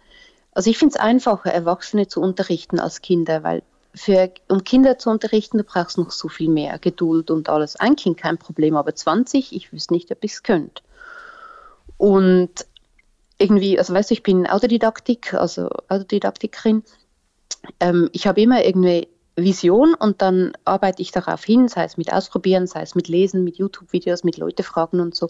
also 0.52 0.70
ich 0.70 0.78
finde 0.78 0.94
es 0.96 1.00
einfacher, 1.00 1.52
Erwachsene 1.52 2.08
zu 2.08 2.20
unterrichten 2.20 2.80
als 2.80 3.00
Kinder, 3.00 3.42
weil 3.42 3.62
für, 3.94 4.30
um 4.48 4.64
Kinder 4.64 4.98
zu 4.98 5.10
unterrichten, 5.10 5.58
du 5.58 5.64
brauchst 5.64 5.98
noch 5.98 6.10
so 6.10 6.28
viel 6.28 6.48
mehr 6.48 6.78
Geduld 6.78 7.30
und 7.30 7.48
alles. 7.48 7.76
Ein 7.76 7.96
Kind 7.96 8.16
kein 8.16 8.38
Problem, 8.38 8.76
aber 8.76 8.94
20, 8.94 9.54
ich 9.54 9.72
wüsste 9.72 9.94
nicht, 9.94 10.10
ob 10.10 10.18
ich 10.22 10.32
es 10.32 10.42
könnte. 10.42 10.82
Und 11.96 12.66
irgendwie, 13.38 13.78
also 13.78 13.94
weißt 13.94 14.10
du, 14.10 14.14
ich 14.14 14.22
bin 14.22 14.46
Autodidaktik, 14.46 15.34
also 15.34 15.68
Autodidaktikerin. 15.88 16.82
Ähm, 17.80 18.08
ich 18.12 18.26
habe 18.26 18.40
immer 18.40 18.64
irgendwie 18.64 19.08
Vision 19.36 19.94
und 19.94 20.20
dann 20.20 20.52
arbeite 20.64 21.00
ich 21.02 21.12
darauf 21.12 21.44
hin, 21.44 21.68
sei 21.68 21.84
es 21.84 21.96
mit 21.96 22.12
Ausprobieren, 22.12 22.66
sei 22.66 22.82
es 22.82 22.94
mit 22.94 23.08
Lesen, 23.08 23.44
mit 23.44 23.56
YouTube-Videos, 23.56 24.24
mit 24.24 24.36
Leute 24.36 24.62
fragen 24.62 25.00
und 25.00 25.14
so. 25.14 25.28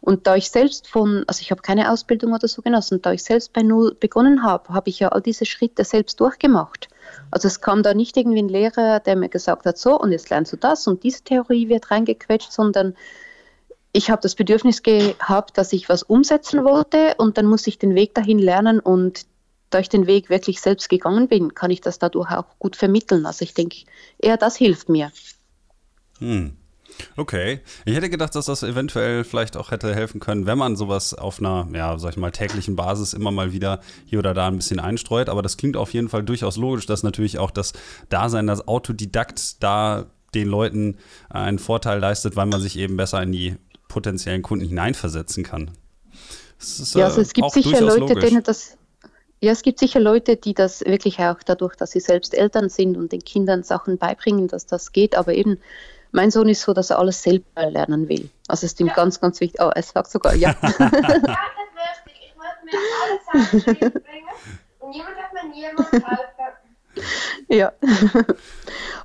Und 0.00 0.26
da 0.26 0.34
ich 0.34 0.50
selbst 0.50 0.88
von, 0.88 1.24
also 1.26 1.42
ich 1.42 1.50
habe 1.50 1.60
keine 1.60 1.92
Ausbildung 1.92 2.32
oder 2.32 2.48
so 2.48 2.62
genossen, 2.62 3.02
da 3.02 3.12
ich 3.12 3.22
selbst 3.22 3.52
bei 3.52 3.62
Null 3.62 3.94
begonnen 3.98 4.42
habe, 4.42 4.72
habe 4.72 4.88
ich 4.88 5.00
ja 5.00 5.08
all 5.08 5.20
diese 5.20 5.44
Schritte 5.44 5.84
selbst 5.84 6.18
durchgemacht. 6.20 6.88
Also 7.30 7.48
es 7.48 7.60
kam 7.60 7.82
da 7.82 7.92
nicht 7.92 8.16
irgendwie 8.16 8.40
ein 8.40 8.48
Lehrer, 8.48 9.00
der 9.00 9.16
mir 9.16 9.28
gesagt 9.28 9.66
hat, 9.66 9.76
so 9.76 10.00
und 10.00 10.12
jetzt 10.12 10.30
lernst 10.30 10.52
du 10.52 10.56
das 10.56 10.86
und 10.86 11.02
diese 11.02 11.22
Theorie 11.22 11.68
wird 11.68 11.90
reingequetscht, 11.90 12.50
sondern 12.50 12.94
ich 13.92 14.10
habe 14.10 14.22
das 14.22 14.34
Bedürfnis 14.34 14.82
gehabt, 14.82 15.58
dass 15.58 15.72
ich 15.72 15.88
was 15.88 16.02
umsetzen 16.02 16.64
wollte 16.64 17.14
und 17.18 17.38
dann 17.38 17.46
muss 17.46 17.66
ich 17.66 17.78
den 17.78 17.94
Weg 17.94 18.14
dahin 18.14 18.38
lernen 18.38 18.80
und 18.80 19.26
da 19.70 19.78
ich 19.78 19.88
den 19.88 20.06
Weg 20.06 20.30
wirklich 20.30 20.60
selbst 20.60 20.88
gegangen 20.88 21.28
bin, 21.28 21.54
kann 21.54 21.70
ich 21.70 21.80
das 21.80 21.98
dadurch 21.98 22.30
auch 22.30 22.58
gut 22.58 22.76
vermitteln. 22.76 23.24
Also 23.24 23.44
ich 23.44 23.54
denke, 23.54 23.78
eher 24.18 24.36
das 24.36 24.56
hilft 24.56 24.88
mir. 24.88 25.12
Hm. 26.18 26.56
Okay. 27.16 27.60
Ich 27.84 27.94
hätte 27.94 28.10
gedacht, 28.10 28.34
dass 28.34 28.46
das 28.46 28.62
eventuell 28.62 29.24
vielleicht 29.24 29.56
auch 29.56 29.70
hätte 29.70 29.94
helfen 29.94 30.20
können, 30.20 30.46
wenn 30.46 30.58
man 30.58 30.76
sowas 30.76 31.14
auf 31.14 31.38
einer, 31.38 31.68
ja, 31.72 31.98
sag 31.98 32.10
ich 32.10 32.16
mal, 32.16 32.32
täglichen 32.32 32.76
Basis 32.76 33.14
immer 33.14 33.30
mal 33.30 33.52
wieder 33.52 33.80
hier 34.04 34.18
oder 34.18 34.34
da 34.34 34.48
ein 34.48 34.56
bisschen 34.56 34.80
einstreut. 34.80 35.28
Aber 35.28 35.40
das 35.40 35.56
klingt 35.56 35.76
auf 35.76 35.92
jeden 35.94 36.08
Fall 36.08 36.24
durchaus 36.24 36.56
logisch, 36.56 36.86
dass 36.86 37.02
natürlich 37.02 37.38
auch 37.38 37.52
das 37.52 37.72
Dasein, 38.08 38.48
das 38.48 38.66
Autodidakt 38.66 39.62
da 39.62 40.06
den 40.34 40.48
Leuten 40.48 40.98
einen 41.28 41.58
Vorteil 41.58 41.98
leistet, 42.00 42.36
weil 42.36 42.46
man 42.46 42.60
sich 42.60 42.76
eben 42.76 42.96
besser 42.96 43.22
in 43.22 43.32
die 43.32 43.56
potenziellen 43.90 44.42
Kunden 44.42 44.66
hineinversetzen 44.66 45.44
kann. 45.44 45.70
Ist, 46.58 46.94
ja, 46.94 47.06
also 47.06 47.20
es 47.20 47.30
äh, 47.30 47.32
gibt 47.34 47.52
sicher 47.52 47.80
Leute, 47.80 48.00
logisch. 48.00 48.24
denen 48.24 48.42
das 48.42 48.78
ja, 49.42 49.52
es 49.52 49.62
gibt 49.62 49.78
sicher 49.78 50.00
Leute, 50.00 50.36
die 50.36 50.52
das 50.52 50.82
wirklich 50.84 51.18
auch 51.18 51.42
dadurch, 51.42 51.74
dass 51.74 51.92
sie 51.92 52.00
selbst 52.00 52.34
Eltern 52.34 52.68
sind 52.68 52.98
und 52.98 53.10
den 53.12 53.24
Kindern 53.24 53.62
Sachen 53.62 53.96
beibringen, 53.96 54.48
dass 54.48 54.66
das 54.66 54.92
geht. 54.92 55.16
Aber 55.16 55.32
eben, 55.32 55.58
mein 56.12 56.30
Sohn 56.30 56.48
ist 56.50 56.60
so, 56.60 56.74
dass 56.74 56.90
er 56.90 56.98
alles 56.98 57.22
selber 57.22 57.70
lernen 57.70 58.10
will. 58.10 58.28
Also 58.48 58.66
es 58.66 58.72
ist 58.72 58.80
ihm 58.80 58.88
ja. 58.88 58.92
ganz, 58.92 59.18
ganz 59.18 59.40
wichtig. 59.40 59.58
Oh, 59.62 59.70
er 59.74 59.82
sagt 59.82 60.10
sogar 60.10 60.34
ja. 60.34 60.50
ja, 60.50 60.56
das 60.60 60.78
wüsste 60.78 62.10
ich. 62.10 62.28
Ich 62.28 62.36
muss 62.36 62.46
mir 62.64 62.78
alles 63.02 63.64
selbst 63.64 64.04
bringen 64.04 64.28
und 64.80 64.90
niemand 64.90 65.16
hat 65.16 65.32
mir 65.32 65.48
niemand 65.54 65.90
helfen. 65.90 66.40
Ja. 67.48 67.72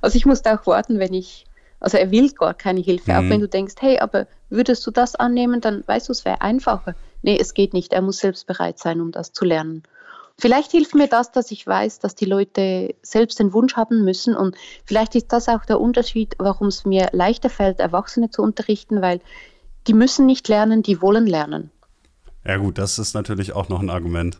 Also 0.02 0.16
ich 0.18 0.26
musste 0.26 0.52
auch 0.52 0.66
warten, 0.66 0.98
wenn 0.98 1.14
ich, 1.14 1.46
also 1.80 1.98
er 1.98 2.10
will 2.10 2.30
gar 2.30 2.54
keine 2.54 2.80
Hilfe, 2.80 3.12
mhm. 3.12 3.18
auch 3.18 3.30
wenn 3.30 3.40
du 3.40 3.48
denkst, 3.48 3.74
hey, 3.80 3.98
aber 3.98 4.26
würdest 4.48 4.86
du 4.86 4.90
das 4.90 5.14
annehmen, 5.14 5.60
dann 5.60 5.84
weißt 5.86 6.08
du, 6.08 6.12
es 6.12 6.24
wäre 6.24 6.40
einfacher. 6.40 6.94
Nee, 7.22 7.38
es 7.40 7.54
geht 7.54 7.74
nicht. 7.74 7.92
Er 7.92 8.02
muss 8.02 8.18
selbst 8.18 8.46
bereit 8.46 8.78
sein, 8.78 9.00
um 9.00 9.12
das 9.12 9.32
zu 9.32 9.44
lernen. 9.44 9.82
Vielleicht 10.38 10.70
hilft 10.70 10.94
mir 10.94 11.08
das, 11.08 11.32
dass 11.32 11.50
ich 11.50 11.66
weiß, 11.66 11.98
dass 11.98 12.14
die 12.14 12.26
Leute 12.26 12.94
selbst 13.02 13.38
den 13.38 13.54
Wunsch 13.54 13.74
haben 13.74 14.04
müssen. 14.04 14.36
Und 14.36 14.54
vielleicht 14.84 15.14
ist 15.14 15.32
das 15.32 15.48
auch 15.48 15.64
der 15.64 15.80
Unterschied, 15.80 16.34
warum 16.38 16.68
es 16.68 16.84
mir 16.84 17.08
leichter 17.12 17.48
fällt, 17.48 17.80
Erwachsene 17.80 18.30
zu 18.30 18.42
unterrichten, 18.42 19.00
weil 19.00 19.20
die 19.86 19.94
müssen 19.94 20.26
nicht 20.26 20.48
lernen, 20.48 20.82
die 20.82 21.00
wollen 21.00 21.26
lernen. 21.26 21.70
Ja 22.46 22.58
gut, 22.58 22.78
das 22.78 22.98
ist 22.98 23.14
natürlich 23.14 23.54
auch 23.54 23.68
noch 23.68 23.80
ein 23.80 23.90
Argument. 23.90 24.38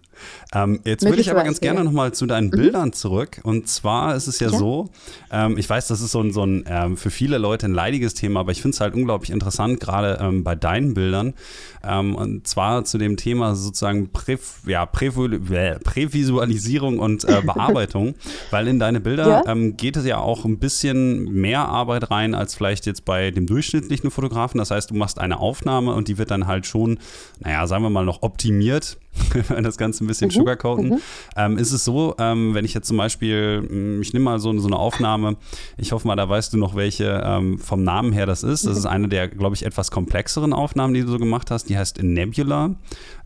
Ähm, 0.55 0.81
jetzt 0.85 1.05
würde 1.05 1.21
ich 1.21 1.31
aber 1.31 1.43
ganz 1.43 1.61
gerne 1.61 1.83
nochmal 1.83 2.13
zu 2.13 2.27
deinen 2.27 2.47
mhm. 2.47 2.51
Bildern 2.51 2.93
zurück. 2.93 3.41
Und 3.43 3.69
zwar 3.69 4.15
ist 4.15 4.29
es 4.29 4.39
ja, 4.39 4.49
ja. 4.49 4.57
so, 4.57 4.91
ähm, 5.33 5.59
ich 5.59 5.69
weiß, 5.69 5.89
das 5.89 6.01
ist 6.01 6.13
so 6.13 6.21
ein, 6.21 6.33
so 6.33 6.45
ein 6.45 6.65
ähm, 6.69 6.97
für 6.97 7.11
viele 7.11 7.39
Leute 7.39 7.67
ein 7.67 7.75
leidiges 7.75 8.15
Thema, 8.15 8.41
aber 8.41 8.53
ich 8.53 8.63
finde 8.63 8.75
es 8.75 8.81
halt 8.81 8.95
unglaublich 8.95 9.31
interessant, 9.31 9.81
gerade 9.81 10.19
ähm, 10.21 10.45
bei 10.45 10.55
deinen 10.55 10.95
Bildern. 10.95 11.35
Ähm, 11.83 12.15
und 12.15 12.47
zwar 12.47 12.85
zu 12.85 12.99
dem 12.99 13.17
Thema 13.17 13.55
sozusagen 13.55 14.13
Prä, 14.13 14.39
ja, 14.67 14.87
Prä, 14.87 15.11
Prävisualisierung 15.11 16.99
und 16.99 17.25
äh, 17.25 17.43
Bearbeitung, 17.45 18.15
weil 18.51 18.69
in 18.69 18.79
deine 18.79 19.01
Bilder 19.01 19.29
ja. 19.29 19.43
Ähm, 19.47 19.77
geht 19.77 19.97
es 19.97 20.05
ja 20.05 20.19
auch 20.19 20.45
ein 20.45 20.59
bisschen 20.59 21.25
mehr 21.33 21.69
Arbeit 21.69 22.11
rein 22.11 22.35
als 22.35 22.55
vielleicht 22.55 22.87
jetzt 22.87 23.05
bei 23.05 23.31
dem 23.31 23.47
durchschnittlichen 23.47 24.11
Fotografen. 24.11 24.59
Das 24.59 24.71
heißt, 24.71 24.91
du 24.91 24.95
machst 24.95 25.19
eine 25.19 25.39
Aufnahme 25.39 25.95
und 25.95 26.09
die 26.09 26.19
wird 26.19 26.31
dann 26.31 26.47
halt 26.47 26.67
schon, 26.67 26.99
naja, 27.41 27.67
sagen 27.67 27.83
wir 27.83 27.91
mal, 27.91 27.96
noch 28.05 28.23
optimiert 28.23 28.99
wenn 29.49 29.65
das 29.65 29.77
Ganze 29.77 30.05
ein 30.05 30.07
bisschen 30.07 30.29
mhm. 30.29 30.33
sugarcoaten, 30.33 30.89
mhm. 30.89 31.01
ähm, 31.37 31.59
ist 31.59 31.73
es 31.73 31.85
so, 31.85 32.15
ähm, 32.19 32.55
wenn 32.55 32.65
ich 32.65 32.75
jetzt 32.75 32.89
zum 32.89 32.97
Beispiel, 32.97 33.65
hm, 33.67 34.03
ich 34.03 34.13
nehme 34.13 34.25
mal 34.25 34.39
so, 34.39 34.57
so, 34.59 34.67
eine 34.67 34.77
Aufnahme, 34.77 35.37
ich 35.77 35.93
hoffe 35.93 36.07
mal, 36.07 36.17
da 36.17 36.29
weißt 36.29 36.53
du 36.53 36.59
noch, 36.59 36.75
welche 36.75 37.23
ähm, 37.25 37.59
vom 37.59 37.83
Namen 37.83 38.13
her 38.13 38.27
das 38.27 38.43
ist. 38.43 38.67
Das 38.67 38.73
mhm. 38.73 38.79
ist 38.79 38.87
eine 38.87 39.09
der, 39.09 39.29
glaube 39.29 39.55
ich, 39.55 39.65
etwas 39.65 39.91
komplexeren 39.91 40.53
Aufnahmen, 40.53 40.95
die 40.95 41.03
du 41.03 41.09
so 41.09 41.19
gemacht 41.19 41.51
hast. 41.51 41.69
Die 41.69 41.77
heißt 41.77 42.03
Nebula 42.03 42.77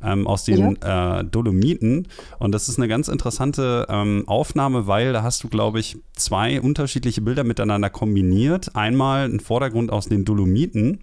ähm, 0.02 0.26
aus 0.26 0.44
den 0.44 0.78
ja. 0.82 1.20
äh, 1.20 1.24
Dolomiten. 1.24 2.08
Und 2.38 2.52
das 2.52 2.68
ist 2.68 2.78
eine 2.78 2.88
ganz 2.88 3.08
interessante 3.08 3.86
ähm, 3.88 4.24
Aufnahme, 4.26 4.86
weil 4.86 5.12
da 5.12 5.22
hast 5.22 5.42
du, 5.44 5.48
glaube 5.48 5.80
ich, 5.80 5.98
zwei 6.14 6.60
unterschiedliche 6.60 7.20
Bilder 7.20 7.44
miteinander 7.44 7.90
kombiniert. 7.90 8.76
Einmal 8.76 9.24
ein 9.24 9.40
Vordergrund 9.40 9.92
aus 9.92 10.06
den 10.06 10.24
Dolomiten 10.24 11.00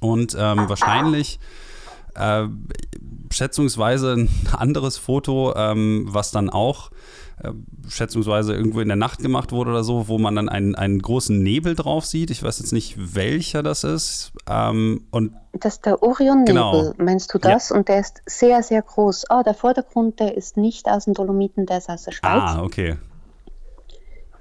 und 0.00 0.36
ähm, 0.38 0.68
wahrscheinlich 0.68 1.38
äh, 2.14 2.46
schätzungsweise 3.30 4.12
ein 4.12 4.28
anderes 4.52 4.98
Foto, 4.98 5.54
ähm, 5.56 6.06
was 6.08 6.30
dann 6.30 6.50
auch 6.50 6.90
äh, 7.42 7.52
schätzungsweise 7.88 8.54
irgendwo 8.54 8.80
in 8.80 8.88
der 8.88 8.96
Nacht 8.96 9.20
gemacht 9.20 9.52
wurde 9.52 9.70
oder 9.70 9.84
so, 9.84 10.08
wo 10.08 10.18
man 10.18 10.36
dann 10.36 10.48
einen, 10.48 10.74
einen 10.74 11.00
großen 11.00 11.42
Nebel 11.42 11.74
drauf 11.74 12.04
sieht. 12.04 12.30
Ich 12.30 12.42
weiß 12.42 12.58
jetzt 12.58 12.72
nicht, 12.72 12.96
welcher 13.14 13.62
das 13.62 13.84
ist. 13.84 14.32
Ähm, 14.48 15.06
und 15.10 15.32
das 15.52 15.74
ist 15.74 15.86
der 15.86 16.02
Orion-Nebel, 16.02 16.54
genau. 16.54 16.92
meinst 16.98 17.32
du 17.34 17.38
das? 17.38 17.70
Ja. 17.70 17.76
Und 17.76 17.88
der 17.88 18.00
ist 18.00 18.22
sehr, 18.26 18.62
sehr 18.62 18.82
groß. 18.82 19.28
Ah, 19.28 19.42
der 19.42 19.54
Vordergrund, 19.54 20.20
der 20.20 20.36
ist 20.36 20.56
nicht 20.56 20.88
aus 20.88 21.04
den 21.04 21.14
Dolomiten, 21.14 21.66
der 21.66 21.78
ist 21.78 21.88
aus 21.88 22.04
der 22.04 22.12
Schweiz. 22.12 22.30
Ah, 22.30 22.62
okay. 22.62 22.96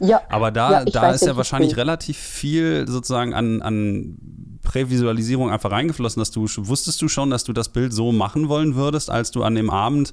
Ja, 0.03 0.21
aber 0.29 0.49
da, 0.49 0.71
ja, 0.71 0.85
da 0.85 1.11
ist 1.11 1.25
ja 1.25 1.37
wahrscheinlich 1.37 1.77
relativ 1.77 2.17
viel 2.17 2.87
sozusagen 2.87 3.35
an, 3.35 3.61
an 3.61 4.17
Prävisualisierung 4.63 5.51
einfach 5.51 5.69
reingeflossen, 5.69 6.19
dass 6.19 6.31
du 6.31 6.41
wusstest 6.41 6.99
du 7.03 7.07
schon, 7.07 7.29
dass 7.29 7.43
du 7.43 7.53
das 7.53 7.69
Bild 7.69 7.93
so 7.93 8.11
machen 8.11 8.49
wollen 8.49 8.75
würdest, 8.75 9.11
als 9.11 9.29
du 9.29 9.43
an 9.43 9.53
dem 9.53 9.69
Abend 9.69 10.11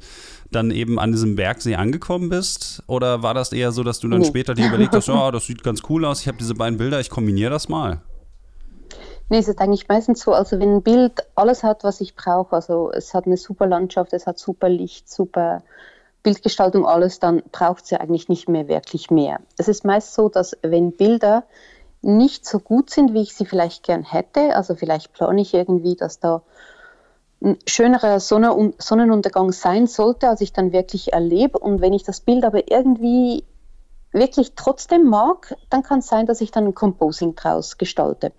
dann 0.50 0.70
eben 0.70 0.98
an 0.98 1.12
diesem 1.12 1.36
Bergsee 1.36 1.76
angekommen 1.76 2.28
bist? 2.28 2.82
Oder 2.86 3.22
war 3.22 3.32
das 3.32 3.50
eher 3.52 3.72
so, 3.72 3.82
dass 3.82 3.98
du 3.98 4.08
dann 4.08 4.20
nee. 4.20 4.26
später 4.26 4.54
dir 4.54 4.68
überlegt 4.68 4.94
hast, 4.94 5.08
ja, 5.08 5.28
oh, 5.28 5.30
das 5.30 5.46
sieht 5.46 5.64
ganz 5.64 5.80
cool 5.88 6.04
aus, 6.04 6.20
ich 6.20 6.28
habe 6.28 6.36
diese 6.36 6.54
beiden 6.54 6.78
Bilder, 6.78 7.00
ich 7.00 7.08
kombiniere 7.08 7.50
das 7.50 7.70
mal? 7.70 8.02
Nee, 9.30 9.38
es 9.38 9.48
ist 9.48 9.58
eigentlich 9.58 9.88
meistens 9.88 10.20
so, 10.20 10.32
also 10.34 10.60
wenn 10.60 10.76
ein 10.76 10.82
Bild 10.82 11.12
alles 11.34 11.62
hat, 11.62 11.82
was 11.82 12.02
ich 12.02 12.14
brauche, 12.14 12.56
also 12.56 12.90
es 12.92 13.14
hat 13.14 13.24
eine 13.24 13.38
super 13.38 13.66
Landschaft, 13.66 14.12
es 14.12 14.26
hat 14.26 14.38
super 14.38 14.68
Licht, 14.68 15.08
super 15.10 15.62
Bildgestaltung, 16.22 16.86
alles, 16.86 17.20
dann 17.20 17.42
braucht 17.52 17.84
es 17.84 17.90
ja 17.90 17.98
eigentlich 18.00 18.28
nicht 18.28 18.48
mehr 18.48 18.68
wirklich 18.68 19.10
mehr. 19.10 19.40
Es 19.56 19.68
ist 19.68 19.84
meist 19.84 20.14
so, 20.14 20.28
dass 20.28 20.56
wenn 20.62 20.92
Bilder 20.92 21.44
nicht 22.02 22.46
so 22.46 22.58
gut 22.60 22.90
sind, 22.90 23.14
wie 23.14 23.22
ich 23.22 23.34
sie 23.34 23.46
vielleicht 23.46 23.82
gern 23.82 24.02
hätte. 24.02 24.54
Also 24.54 24.74
vielleicht 24.74 25.12
plane 25.12 25.40
ich 25.40 25.54
irgendwie, 25.54 25.96
dass 25.96 26.20
da 26.20 26.42
ein 27.42 27.56
schönerer 27.66 28.20
Sonne 28.20 28.72
Sonnenuntergang 28.78 29.52
sein 29.52 29.86
sollte, 29.86 30.28
als 30.28 30.40
ich 30.40 30.52
dann 30.52 30.72
wirklich 30.72 31.12
erlebe. 31.12 31.58
Und 31.58 31.80
wenn 31.80 31.92
ich 31.92 32.02
das 32.02 32.20
Bild 32.20 32.44
aber 32.44 32.70
irgendwie 32.70 33.44
wirklich 34.12 34.54
trotzdem 34.56 35.04
mag, 35.04 35.54
dann 35.70 35.82
kann 35.82 36.00
es 36.00 36.08
sein, 36.08 36.26
dass 36.26 36.40
ich 36.40 36.50
dann 36.50 36.66
ein 36.66 36.74
Composing 36.74 37.34
draus 37.34 37.78
gestalte. 37.78 38.32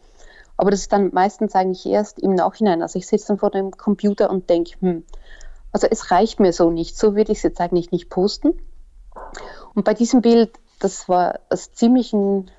Aber 0.57 0.71
das 0.71 0.82
ist 0.82 0.91
dann 0.91 1.11
meistens 1.13 1.55
eigentlich 1.55 1.86
erst 1.86 2.19
im 2.19 2.34
Nachhinein. 2.36 2.82
Also 2.82 2.99
ich 2.99 3.07
sitze 3.07 3.27
dann 3.27 3.38
vor 3.38 3.51
dem 3.51 3.71
Computer 3.71 4.30
und 4.30 4.49
denke, 4.49 4.71
hm, 4.82 5.05
also 5.72 5.88
es 5.89 6.11
reicht 6.11 6.39
mir 6.39 6.53
so 6.53 6.70
nicht. 6.70 6.97
So 6.97 7.15
würde 7.15 7.32
ich 7.32 7.39
es 7.39 7.43
jetzt 7.43 7.61
eigentlich 7.61 7.91
nicht 7.91 8.09
posten. 8.09 8.53
Und 9.76 9.84
bei 9.86 9.93
diesem 9.93 10.22
Bild, 10.22 10.51
das 10.80 11.07
war 11.09 11.39
das 11.49 11.74
ziemlich 11.74 12.13
ein 12.13 12.49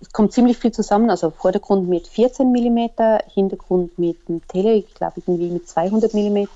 es 0.00 0.12
kommt 0.12 0.32
ziemlich 0.32 0.58
viel 0.58 0.72
zusammen, 0.72 1.10
also 1.10 1.30
Vordergrund 1.30 1.88
mit 1.88 2.06
14 2.06 2.50
mm, 2.50 3.18
Hintergrund 3.34 3.98
mit 3.98 4.18
einem 4.28 4.46
Tele, 4.46 4.74
ich 4.74 4.94
glaube 4.94 5.14
irgendwie 5.16 5.50
mit 5.50 5.68
200 5.68 6.14
mm, 6.14 6.46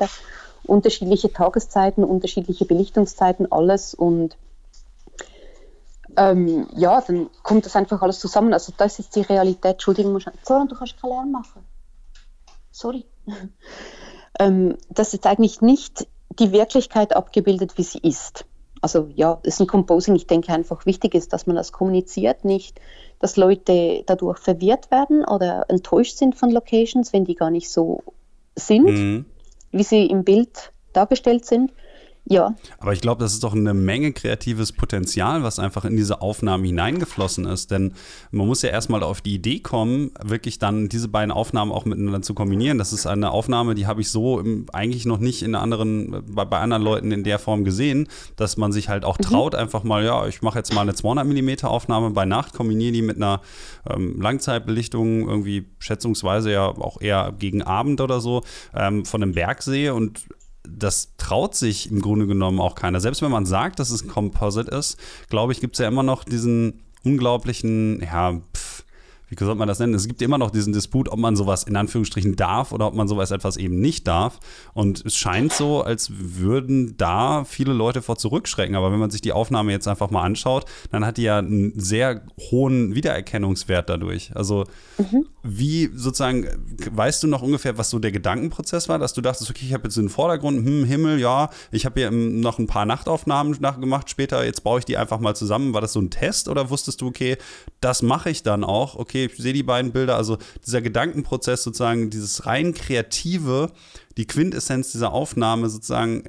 unterschiedliche 0.65 1.33
Tageszeiten, 1.33 2.05
unterschiedliche 2.05 2.65
Belichtungszeiten, 2.65 3.51
alles 3.51 3.95
und 3.95 4.37
ähm, 6.17 6.67
ja, 6.75 7.01
dann 7.03 7.29
kommt 7.43 7.67
das 7.67 7.77
einfach 7.77 8.01
alles 8.01 8.21
zusammen. 8.21 8.55
Also 8.55 8.73
das 8.75 8.99
ist 8.99 9.15
die 9.17 9.21
Realität. 9.21 9.73
Entschuldigung, 9.73 10.19
Zoran, 10.43 10.67
du 10.67 10.75
kannst 10.75 10.99
keinen 10.99 11.11
Lärm 11.11 11.31
machen. 11.31 11.63
Sorry. 12.71 13.05
Ähm, 14.39 14.77
das 14.91 15.15
ist 15.15 15.27
eigentlich 15.27 15.61
nicht 15.61 16.07
die 16.39 16.53
Wirklichkeit 16.53 17.15
abgebildet, 17.15 17.79
wie 17.79 17.83
sie 17.83 17.99
ist. 17.99 18.45
Also 18.83 19.09
ja, 19.15 19.39
es 19.43 19.55
ist 19.55 19.61
ein 19.61 19.67
Composing. 19.67 20.15
Ich 20.17 20.27
denke 20.27 20.53
einfach 20.53 20.87
wichtig 20.87 21.15
ist, 21.15 21.33
dass 21.33 21.47
man 21.47 21.57
das 21.57 21.73
kommuniziert, 21.73 22.45
nicht 22.45 22.81
dass 23.19 23.37
Leute 23.37 24.03
dadurch 24.07 24.39
verwirrt 24.39 24.91
werden 24.91 25.25
oder 25.25 25.65
enttäuscht 25.69 26.17
sind 26.17 26.35
von 26.35 26.51
Locations, 26.51 27.13
wenn 27.13 27.25
die 27.25 27.35
gar 27.35 27.51
nicht 27.51 27.71
so 27.71 28.03
sind, 28.55 28.85
mhm. 28.85 29.25
wie 29.71 29.83
sie 29.83 30.07
im 30.07 30.25
Bild 30.25 30.73
dargestellt 30.93 31.45
sind. 31.45 31.73
Ja. 32.29 32.55
Aber 32.79 32.93
ich 32.93 33.01
glaube, 33.01 33.23
das 33.23 33.33
ist 33.33 33.45
doch 33.45 33.55
eine 33.55 33.73
Menge 33.73 34.13
kreatives 34.13 34.73
Potenzial, 34.73 35.45
was 35.45 35.61
einfach 35.61 35.85
in 35.85 35.97
diese 35.97 36.21
Aufnahmen 36.21 36.65
hineingeflossen 36.65 37.47
ist. 37.47 37.71
Denn 37.71 37.93
man 38.33 38.49
muss 38.49 38.63
ja 38.63 38.71
erstmal 38.71 39.05
auf 39.05 39.21
die 39.21 39.35
Idee 39.35 39.61
kommen, 39.61 40.11
wirklich 40.23 40.59
dann 40.59 40.89
diese 40.89 41.09
beiden 41.09 41.31
Aufnahmen 41.31 41.71
auch 41.71 41.85
miteinander 41.85 42.23
zu 42.23 42.35
kombinieren. 42.35 42.79
Das 42.79 42.93
ist 42.93 43.07
eine 43.07 43.31
Aufnahme, 43.31 43.77
die 43.77 43.87
habe 43.87 44.01
ich 44.01 44.11
so 44.11 44.41
im, 44.41 44.67
eigentlich 44.73 45.07
noch 45.07 45.19
nicht 45.19 45.43
in 45.43 45.55
anderen, 45.55 46.25
bei, 46.27 46.45
bei, 46.45 46.59
anderen 46.59 46.83
Leuten 46.83 47.13
in 47.13 47.23
der 47.23 47.39
Form 47.39 47.65
gesehen, 47.65 48.09
dass 48.35 48.57
man 48.57 48.73
sich 48.73 48.89
halt 48.89 49.05
auch 49.05 49.19
mhm. 49.19 49.23
traut, 49.23 49.53
mhm. 49.53 49.61
einfach 49.61 49.85
mal, 49.85 50.05
ja, 50.05 50.27
ich 50.27 50.43
mache 50.43 50.59
jetzt 50.59 50.75
mal 50.75 50.83
eine 50.83 50.95
200 50.95 51.27
mm 51.27 51.65
Aufnahme 51.67 52.11
bei 52.11 52.25
Nacht, 52.25 52.55
kombiniere 52.55 52.93
die 52.93 53.03
mit 53.03 53.17
einer 53.17 53.41
ähm, 53.89 54.21
Langzeitbelichtung, 54.21 55.29
irgendwie 55.29 55.67
schätzungsweise 55.79 56.51
ja 56.51 56.67
auch 56.67 57.01
eher 57.01 57.33
gegen 57.39 57.63
Abend 57.63 58.01
oder 58.01 58.21
so, 58.21 58.43
ähm, 58.75 59.05
von 59.05 59.23
einem 59.23 59.33
Bergsee 59.33 59.91
und 59.91 60.27
das 60.69 61.15
traut 61.17 61.55
sich 61.55 61.91
im 61.91 62.01
Grunde 62.01 62.27
genommen 62.27 62.61
auch 62.61 62.75
keiner. 62.75 63.01
Selbst 63.01 63.23
wenn 63.23 63.31
man 63.31 63.47
sagt, 63.47 63.79
dass 63.79 63.91
es 63.91 64.05
ein 64.05 64.09
Composite 64.09 64.71
ist, 64.71 64.99
glaube 65.29 65.53
ich, 65.53 65.61
gibt 65.61 65.75
es 65.75 65.79
ja 65.81 65.89
immer 65.89 66.03
noch 66.03 66.25
diesen 66.25 66.83
unglaublichen, 67.05 68.01
ja, 68.03 68.41
pff, 68.55 68.76
wie 69.29 69.37
soll 69.45 69.57
man 69.57 69.67
das 69.67 69.81
nennen? 69.81 69.95
Es 69.95 70.07
gibt 70.07 70.23
immer 70.23 70.39
noch 70.39 70.51
diesen 70.51 70.73
Disput, 70.73 71.09
ob 71.09 71.19
man 71.19 71.35
sowas 71.35 71.65
in 71.65 71.75
Anführungsstrichen 71.75 72.37
darf 72.37 72.71
oder 72.71 72.87
ob 72.87 72.95
man 72.95 73.09
sowas 73.09 73.33
etwas 73.33 73.57
eben 73.57 73.81
nicht 73.81 74.07
darf. 74.07 74.39
Und 74.73 75.05
es 75.05 75.17
scheint 75.17 75.53
so, 75.53 75.83
als 75.83 76.11
würden 76.17 76.97
da 76.97 77.45
viele 77.45 77.73
Leute 77.73 78.03
vor 78.03 78.17
zurückschrecken. 78.17 78.77
Aber 78.77 78.93
wenn 78.93 79.01
man 79.01 79.11
sich 79.11 79.21
die 79.21 79.33
Aufnahme 79.33 79.73
jetzt 79.73 79.89
einfach 79.89 80.11
mal 80.11 80.23
anschaut, 80.23 80.67
dann 80.93 81.05
hat 81.05 81.17
die 81.17 81.23
ja 81.23 81.39
einen 81.39 81.73
sehr 81.79 82.23
hohen 82.51 82.95
Wiedererkennungswert 82.95 83.89
dadurch. 83.89 84.31
Also 84.37 84.65
mhm. 84.97 85.27
wie 85.43 85.91
sozusagen, 85.93 86.47
weißt 86.93 87.25
du 87.25 87.27
noch 87.27 87.43
ungefähr, 87.43 87.77
was 87.79 87.91
so 87.91 87.99
der 87.99 88.13
Gedankenprozess 88.13 88.89
war, 88.89 89.01
dass 89.01 89.13
du 89.13 89.23
dachtest, 89.23 89.51
okay, 89.51 89.67
ich 89.67 89.75
habe 89.75 89.85
jetzt 89.85 89.97
den 89.97 90.09
Vordergrund, 90.09 90.65
hm, 90.65 90.85
Himmel, 90.85 91.19
ja, 91.19 91.51
ich 91.73 91.85
habe 91.85 91.99
hier 91.99 92.13
noch 92.13 92.61
ein 92.61 92.69
paar 92.69 92.87
Nachtaufnahmen 92.87 93.57
nachgemacht 93.59 94.09
später, 94.09 94.45
jetzt 94.45 94.63
baue 94.63 94.79
ich 94.79 94.85
die 94.85 94.97
einfach 94.97 95.19
mal 95.19 95.35
zusammen. 95.35 95.75
War 95.75 95.81
das 95.81 95.95
so 95.95 96.01
ein 96.01 96.11
Test 96.11 96.49
oder 96.49 96.71
wusstest 96.71 97.01
du, 97.01 97.09
okay, 97.09 97.39
das 97.81 98.03
mache 98.03 98.31
ich 98.31 98.45
dann 98.45 98.63
auch, 98.63 98.95
okay, 98.95 99.16
okay, 99.17 99.33
ich 99.33 99.43
sehe 99.43 99.53
die 99.53 99.63
beiden 99.63 99.93
Bilder, 99.93 100.17
also 100.17 100.39
dieser 100.65 100.83
Gedankenprozess 100.83 101.63
sozusagen, 101.63 102.11
dieses 102.11 102.47
rein 102.47 102.75
kreative, 102.75 103.73
die 104.17 104.27
Quintessenz 104.27 104.93
dieser 104.93 105.13
Aufnahme 105.13 105.69
sozusagen, 105.69 106.25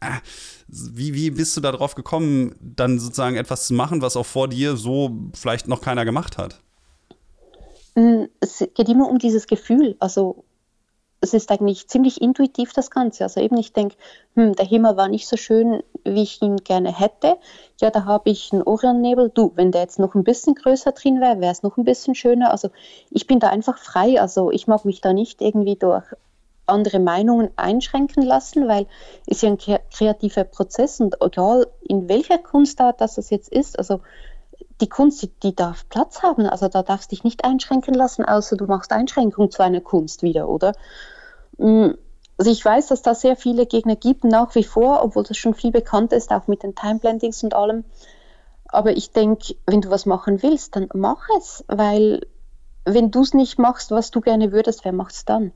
äh, 0.00 0.20
wie, 0.68 1.14
wie 1.14 1.30
bist 1.30 1.56
du 1.56 1.60
darauf 1.60 1.94
gekommen, 1.94 2.54
dann 2.60 2.98
sozusagen 2.98 3.36
etwas 3.36 3.66
zu 3.66 3.74
machen, 3.74 4.02
was 4.02 4.16
auch 4.16 4.26
vor 4.26 4.48
dir 4.48 4.76
so 4.76 5.30
vielleicht 5.34 5.66
noch 5.66 5.80
keiner 5.80 6.04
gemacht 6.04 6.38
hat? 6.38 6.60
Mm, 7.94 8.24
es 8.40 8.58
geht 8.58 8.88
immer 8.88 9.08
um 9.08 9.18
dieses 9.18 9.46
Gefühl. 9.46 9.96
Also 9.98 10.44
es 11.20 11.34
ist 11.34 11.50
eigentlich 11.50 11.88
ziemlich 11.88 12.20
intuitiv 12.20 12.72
das 12.72 12.90
Ganze. 12.90 13.24
Also 13.24 13.40
eben 13.40 13.56
ich 13.56 13.72
denke, 13.72 13.96
hm, 14.34 14.54
der 14.54 14.66
Himmel 14.66 14.96
war 14.96 15.08
nicht 15.08 15.26
so 15.26 15.36
schön, 15.36 15.82
wie 16.04 16.22
ich 16.22 16.40
ihn 16.42 16.56
gerne 16.58 16.96
hätte. 16.96 17.36
Ja, 17.80 17.90
da 17.90 18.04
habe 18.04 18.30
ich 18.30 18.52
einen 18.52 18.62
Orionnebel. 18.62 19.30
Du, 19.34 19.52
wenn 19.56 19.72
der 19.72 19.82
jetzt 19.82 19.98
noch 19.98 20.14
ein 20.14 20.24
bisschen 20.24 20.54
größer 20.54 20.92
drin 20.92 21.20
wäre, 21.20 21.40
wäre 21.40 21.52
es 21.52 21.62
noch 21.62 21.76
ein 21.76 21.84
bisschen 21.84 22.14
schöner. 22.14 22.50
Also 22.50 22.70
ich 23.10 23.26
bin 23.26 23.40
da 23.40 23.48
einfach 23.48 23.78
frei. 23.78 24.20
Also 24.20 24.50
ich 24.50 24.66
mag 24.68 24.84
mich 24.84 25.00
da 25.00 25.12
nicht 25.12 25.40
irgendwie 25.40 25.76
durch 25.76 26.04
andere 26.66 27.00
Meinungen 27.00 27.50
einschränken 27.56 28.22
lassen, 28.22 28.68
weil 28.68 28.86
es 29.26 29.40
ja 29.40 29.48
ein 29.48 29.58
kreativer 29.58 30.44
Prozess 30.44 31.00
und 31.00 31.16
egal 31.20 31.66
in 31.80 32.08
welcher 32.08 32.38
Kunstart 32.38 33.00
das 33.00 33.30
jetzt 33.30 33.48
ist, 33.48 33.78
also 33.78 34.00
die 34.80 34.88
Kunst, 34.88 35.28
die, 35.42 35.54
darf 35.54 35.88
Platz 35.88 36.22
haben, 36.22 36.46
also 36.46 36.68
da 36.68 36.82
darfst 36.82 37.10
du 37.10 37.16
dich 37.16 37.24
nicht 37.24 37.44
einschränken 37.44 37.94
lassen, 37.94 38.24
außer 38.24 38.56
du 38.56 38.66
machst 38.66 38.92
Einschränkung 38.92 39.50
zu 39.50 39.62
einer 39.62 39.80
Kunst 39.80 40.22
wieder, 40.22 40.48
oder? 40.48 40.72
Mm, 41.58 41.90
also 42.36 42.50
ich 42.50 42.64
weiß, 42.64 42.86
dass 42.88 43.02
da 43.02 43.14
sehr 43.14 43.36
viele 43.36 43.66
Gegner 43.66 43.96
gibt, 43.96 44.24
nach 44.24 44.54
wie 44.54 44.64
vor, 44.64 45.02
obwohl 45.02 45.24
das 45.24 45.36
schon 45.36 45.54
viel 45.54 45.72
bekannt 45.72 46.12
ist, 46.12 46.30
auch 46.30 46.46
mit 46.46 46.62
den 46.62 46.76
Timeblendings 46.76 47.42
und 47.42 47.54
allem. 47.54 47.84
Aber 48.68 48.96
ich 48.96 49.10
denke, 49.10 49.56
wenn 49.66 49.80
du 49.80 49.90
was 49.90 50.06
machen 50.06 50.42
willst, 50.42 50.76
dann 50.76 50.88
mach 50.94 51.26
es, 51.36 51.64
weil 51.66 52.26
wenn 52.84 53.10
du 53.10 53.22
es 53.22 53.34
nicht 53.34 53.58
machst, 53.58 53.90
was 53.90 54.10
du 54.10 54.20
gerne 54.20 54.52
würdest, 54.52 54.84
wer 54.84 54.92
macht 54.92 55.14
es 55.14 55.24
dann? 55.24 55.52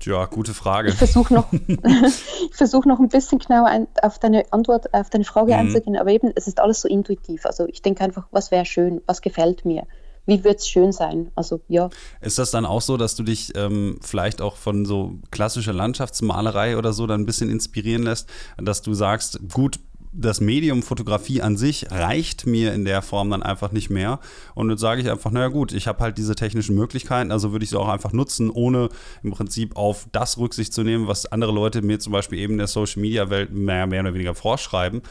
Tja, 0.00 0.24
gute 0.24 0.54
Frage. 0.54 0.88
Ich 0.88 0.94
versuche 0.96 1.32
noch, 1.32 1.48
versuch 2.52 2.86
noch 2.86 2.98
ein 2.98 3.08
bisschen 3.08 3.38
genauer 3.38 3.66
ein, 3.66 3.86
auf 4.02 4.18
deine 4.18 4.50
Antwort, 4.50 4.92
auf 4.94 5.10
deine 5.10 5.24
Frage 5.24 5.52
mhm. 5.52 5.60
einzugehen, 5.60 5.96
aber 5.96 6.10
eben, 6.10 6.32
es 6.34 6.46
ist 6.46 6.58
alles 6.58 6.80
so 6.80 6.88
intuitiv. 6.88 7.44
Also 7.44 7.66
ich 7.66 7.82
denke 7.82 8.02
einfach, 8.02 8.26
was 8.30 8.50
wäre 8.50 8.64
schön, 8.64 9.02
was 9.06 9.20
gefällt 9.20 9.66
mir, 9.66 9.86
wie 10.24 10.42
wird 10.42 10.60
es 10.60 10.68
schön 10.68 10.92
sein? 10.92 11.30
Also 11.34 11.60
ja. 11.68 11.90
Ist 12.22 12.38
das 12.38 12.50
dann 12.50 12.64
auch 12.64 12.80
so, 12.80 12.96
dass 12.96 13.14
du 13.14 13.22
dich 13.22 13.52
ähm, 13.56 13.98
vielleicht 14.00 14.40
auch 14.40 14.56
von 14.56 14.86
so 14.86 15.18
klassischer 15.30 15.74
Landschaftsmalerei 15.74 16.78
oder 16.78 16.94
so 16.94 17.06
dann 17.06 17.22
ein 17.22 17.26
bisschen 17.26 17.50
inspirieren 17.50 18.02
lässt, 18.02 18.28
dass 18.56 18.80
du 18.80 18.94
sagst, 18.94 19.40
gut, 19.52 19.80
das 20.12 20.40
Medium 20.40 20.82
Fotografie 20.82 21.40
an 21.40 21.56
sich 21.56 21.90
reicht 21.90 22.46
mir 22.46 22.74
in 22.74 22.84
der 22.84 23.00
Form 23.00 23.30
dann 23.30 23.42
einfach 23.42 23.70
nicht 23.70 23.90
mehr. 23.90 24.18
Und 24.54 24.70
jetzt 24.70 24.80
sage 24.80 25.00
ich 25.00 25.10
einfach, 25.10 25.30
naja 25.30 25.48
gut, 25.48 25.72
ich 25.72 25.86
habe 25.86 26.00
halt 26.00 26.18
diese 26.18 26.34
technischen 26.34 26.74
Möglichkeiten, 26.74 27.30
also 27.30 27.52
würde 27.52 27.64
ich 27.64 27.70
sie 27.70 27.78
auch 27.78 27.88
einfach 27.88 28.12
nutzen, 28.12 28.50
ohne 28.50 28.88
im 29.22 29.30
Prinzip 29.30 29.76
auf 29.76 30.08
das 30.10 30.36
Rücksicht 30.36 30.72
zu 30.72 30.82
nehmen, 30.82 31.06
was 31.06 31.26
andere 31.26 31.52
Leute 31.52 31.82
mir 31.82 32.00
zum 32.00 32.12
Beispiel 32.12 32.40
eben 32.40 32.54
in 32.54 32.58
der 32.58 32.66
Social 32.66 33.00
Media 33.00 33.30
Welt 33.30 33.52
mehr, 33.52 33.86
mehr 33.86 34.00
oder 34.00 34.14
weniger 34.14 34.34
vorschreiben. 34.34 35.02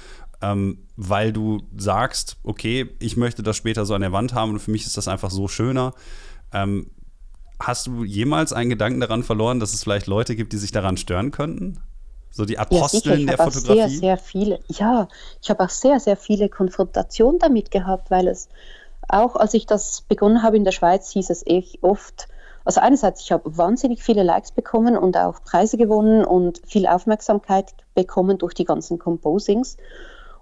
Ähm, 0.41 0.79
weil 0.95 1.33
du 1.33 1.61
sagst, 1.75 2.37
okay, 2.43 2.89
ich 2.99 3.17
möchte 3.17 3.43
das 3.43 3.57
später 3.57 3.85
so 3.85 3.93
an 3.93 4.01
der 4.01 4.11
Wand 4.11 4.33
haben 4.33 4.51
und 4.51 4.59
für 4.59 4.71
mich 4.71 4.85
ist 4.85 4.97
das 4.97 5.07
einfach 5.07 5.31
so 5.31 5.47
schöner. 5.47 5.93
Ähm, 6.53 6.87
hast 7.59 7.87
du 7.87 8.03
jemals 8.03 8.53
einen 8.53 8.69
Gedanken 8.69 8.99
daran 9.01 9.23
verloren, 9.23 9.59
dass 9.59 9.73
es 9.73 9.83
vielleicht 9.83 10.07
Leute 10.07 10.35
gibt, 10.35 10.53
die 10.53 10.57
sich 10.57 10.71
daran 10.71 10.97
stören 10.97 11.31
könnten? 11.31 11.79
So 12.31 12.45
die 12.45 12.57
Aposteln 12.57 13.21
ja, 13.21 13.35
der 13.35 13.37
Fotografie? 13.37 13.89
Sehr, 13.89 13.89
sehr 13.89 14.17
viele. 14.17 14.59
Ja, 14.67 15.07
ich 15.41 15.49
habe 15.49 15.63
auch 15.63 15.69
sehr, 15.69 15.99
sehr 15.99 16.15
viele 16.15 16.49
Konfrontationen 16.49 17.39
damit 17.39 17.71
gehabt, 17.71 18.11
weil 18.11 18.27
es 18.27 18.49
auch, 19.07 19.35
als 19.35 19.53
ich 19.53 19.65
das 19.65 20.01
begonnen 20.01 20.43
habe 20.43 20.57
in 20.57 20.63
der 20.63 20.71
Schweiz, 20.71 21.11
hieß 21.11 21.29
es 21.31 21.45
echt 21.45 21.83
oft, 21.83 22.27
also 22.63 22.81
einerseits, 22.81 23.21
ich 23.21 23.31
habe 23.31 23.57
wahnsinnig 23.57 24.03
viele 24.03 24.23
Likes 24.23 24.51
bekommen 24.51 24.95
und 24.97 25.17
auch 25.17 25.41
Preise 25.43 25.77
gewonnen 25.77 26.23
und 26.23 26.61
viel 26.67 26.85
Aufmerksamkeit 26.85 27.73
bekommen 27.95 28.37
durch 28.37 28.53
die 28.53 28.65
ganzen 28.65 28.99
Composings. 28.99 29.77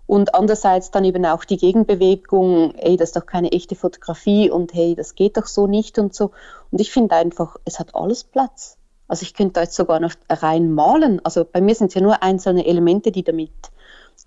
Und 0.07 0.35
andererseits 0.35 0.89
dann 0.91 1.03
eben 1.03 1.25
auch 1.25 1.43
die 1.43 1.57
Gegenbewegung, 1.57 2.73
ey, 2.75 2.95
das 2.95 3.09
ist 3.09 3.15
doch 3.17 3.25
keine 3.25 3.51
echte 3.51 3.75
Fotografie 3.75 4.49
und 4.49 4.73
hey, 4.73 4.95
das 4.95 5.15
geht 5.15 5.35
doch 5.35 5.47
so 5.47 5.67
nicht 5.67 5.99
und 5.99 6.13
so. 6.13 6.31
Und 6.71 6.79
ich 6.79 6.91
finde 6.91 7.15
einfach, 7.15 7.57
es 7.65 7.79
hat 7.79 7.93
alles 7.93 8.23
Platz. 8.23 8.77
Also 9.08 9.24
ich 9.24 9.34
könnte 9.34 9.53
da 9.53 9.62
jetzt 9.62 9.76
sogar 9.76 9.99
noch 9.99 10.14
rein 10.30 10.72
malen. 10.72 11.22
Also 11.24 11.45
bei 11.45 11.62
mir 11.62 11.76
sind 11.76 11.88
es 11.88 11.93
ja 11.93 12.01
nur 12.01 12.24
einzelne 12.24 12.66
Elemente, 12.66 13.12
die 13.12 13.24
damit 13.24 13.51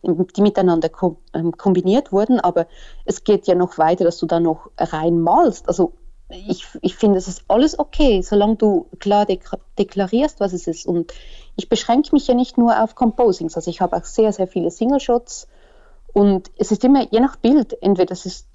die 0.02 0.40
miteinander 0.40 0.88
ähm, 1.34 1.52
kombiniert 1.56 2.12
wurden, 2.12 2.40
aber 2.40 2.66
es 3.04 3.24
geht 3.24 3.46
ja 3.46 3.54
noch 3.54 3.76
weiter, 3.76 4.04
dass 4.04 4.18
du 4.18 4.26
da 4.26 4.40
noch 4.40 4.70
rein 4.78 5.20
malst. 5.20 5.68
Also 5.68 5.92
ich, 6.30 6.66
ich 6.80 6.94
finde, 6.96 7.18
es 7.18 7.28
ist 7.28 7.44
alles 7.48 7.78
okay, 7.78 8.22
solange 8.22 8.56
du 8.56 8.86
klar 8.98 9.26
deklarierst, 9.26 10.40
was 10.40 10.52
es 10.52 10.66
ist. 10.66 10.86
Und 10.86 11.12
ich 11.56 11.68
beschränke 11.68 12.10
mich 12.12 12.26
ja 12.28 12.34
nicht 12.34 12.56
nur 12.56 12.82
auf 12.82 12.94
Composings, 12.94 13.56
also 13.56 13.68
ich 13.68 13.80
habe 13.80 13.96
auch 13.96 14.04
sehr, 14.04 14.32
sehr 14.32 14.46
viele 14.46 14.70
Single-Shots 14.70 15.48
und 16.12 16.50
es 16.56 16.72
ist 16.72 16.84
immer 16.84 17.06
je 17.10 17.20
nach 17.20 17.36
Bild, 17.36 17.76
entweder 17.82 18.12
es 18.12 18.26
ist 18.26 18.46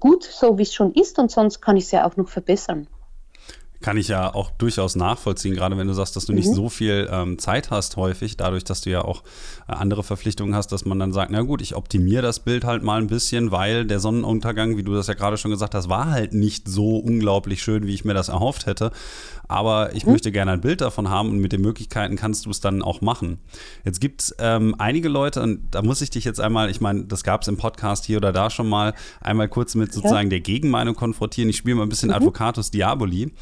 gut, 0.00 0.24
so 0.24 0.58
wie 0.58 0.62
es 0.62 0.74
schon 0.74 0.92
ist 0.92 1.18
und 1.18 1.30
sonst 1.30 1.60
kann 1.60 1.76
ich 1.76 1.84
es 1.84 1.90
ja 1.92 2.06
auch 2.06 2.16
noch 2.16 2.28
verbessern 2.28 2.88
kann 3.84 3.98
ich 3.98 4.08
ja 4.08 4.34
auch 4.34 4.50
durchaus 4.50 4.96
nachvollziehen, 4.96 5.54
gerade 5.54 5.76
wenn 5.76 5.86
du 5.86 5.92
sagst, 5.92 6.16
dass 6.16 6.24
du 6.24 6.32
nicht 6.32 6.48
mhm. 6.48 6.54
so 6.54 6.70
viel 6.70 7.06
ähm, 7.12 7.38
Zeit 7.38 7.70
hast 7.70 7.98
häufig, 7.98 8.38
dadurch, 8.38 8.64
dass 8.64 8.80
du 8.80 8.88
ja 8.88 9.02
auch 9.02 9.22
äh, 9.68 9.74
andere 9.74 10.02
Verpflichtungen 10.02 10.54
hast, 10.54 10.72
dass 10.72 10.86
man 10.86 10.98
dann 10.98 11.12
sagt, 11.12 11.30
na 11.30 11.42
gut, 11.42 11.60
ich 11.60 11.76
optimiere 11.76 12.22
das 12.22 12.40
Bild 12.40 12.64
halt 12.64 12.82
mal 12.82 12.98
ein 12.98 13.08
bisschen, 13.08 13.50
weil 13.50 13.84
der 13.84 14.00
Sonnenuntergang, 14.00 14.78
wie 14.78 14.84
du 14.84 14.94
das 14.94 15.08
ja 15.08 15.12
gerade 15.12 15.36
schon 15.36 15.50
gesagt 15.50 15.74
hast, 15.74 15.90
war 15.90 16.10
halt 16.10 16.32
nicht 16.32 16.66
so 16.66 16.96
unglaublich 16.96 17.62
schön, 17.62 17.86
wie 17.86 17.92
ich 17.92 18.06
mir 18.06 18.14
das 18.14 18.30
erhofft 18.30 18.64
hätte. 18.64 18.90
Aber 19.48 19.94
ich 19.94 20.06
mhm. 20.06 20.12
möchte 20.12 20.32
gerne 20.32 20.52
ein 20.52 20.62
Bild 20.62 20.80
davon 20.80 21.10
haben 21.10 21.28
und 21.28 21.38
mit 21.38 21.52
den 21.52 21.60
Möglichkeiten 21.60 22.16
kannst 22.16 22.46
du 22.46 22.50
es 22.50 22.60
dann 22.60 22.80
auch 22.80 23.02
machen. 23.02 23.38
Jetzt 23.84 24.00
gibt 24.00 24.22
es 24.22 24.34
ähm, 24.38 24.74
einige 24.78 25.10
Leute, 25.10 25.42
und 25.42 25.74
da 25.74 25.82
muss 25.82 26.00
ich 26.00 26.08
dich 26.08 26.24
jetzt 26.24 26.40
einmal, 26.40 26.70
ich 26.70 26.80
meine, 26.80 27.04
das 27.04 27.22
gab 27.22 27.42
es 27.42 27.48
im 27.48 27.58
Podcast 27.58 28.06
hier 28.06 28.16
oder 28.16 28.32
da 28.32 28.48
schon 28.48 28.66
mal, 28.66 28.94
einmal 29.20 29.48
kurz 29.48 29.74
mit 29.74 29.92
sozusagen 29.92 30.28
ja. 30.28 30.30
der 30.30 30.40
Gegenmeinung 30.40 30.94
konfrontieren. 30.94 31.50
Ich 31.50 31.58
spiele 31.58 31.76
mal 31.76 31.82
ein 31.82 31.90
bisschen 31.90 32.08
mhm. 32.08 32.14
Advocatus 32.14 32.70
Diaboli. 32.70 33.32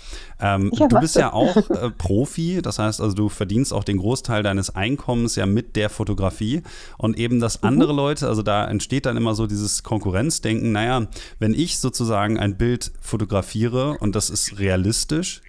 Ähm, 0.43 0.73
ja, 0.75 0.89
du 0.89 0.99
bist 0.99 1.15
ja 1.15 1.33
auch 1.33 1.57
äh, 1.71 1.91
Profi, 1.97 2.61
das 2.63 2.81
heißt 2.81 3.01
also, 3.01 3.15
du 3.15 3.29
verdienst 3.29 3.73
auch 3.73 3.85
den 3.85 3.99
Großteil 3.99 4.43
deines 4.43 4.75
Einkommens 4.75 5.37
ja 5.37 5.47
mit 5.47 5.77
der 5.77 5.89
Fotografie. 5.89 6.63
Und 6.99 7.17
eben 7.17 7.39
das 7.39 7.63
mhm. 7.63 7.69
andere 7.69 7.93
Leute, 7.93 8.27
also 8.27 8.43
da 8.43 8.67
entsteht 8.67 9.07
dann 9.07 9.17
immer 9.17 9.37
so 9.37 9.47
dieses 9.47 9.85
Konkurrenzdenken, 9.85 10.73
naja, 10.73 11.07
wenn 11.39 11.55
ich 11.55 11.79
sozusagen 11.79 12.39
ein 12.39 12.57
Bild 12.57 12.91
fotografiere 13.01 13.97
und 14.01 14.17
das 14.17 14.31
ist 14.31 14.59
realistisch, 14.59 15.43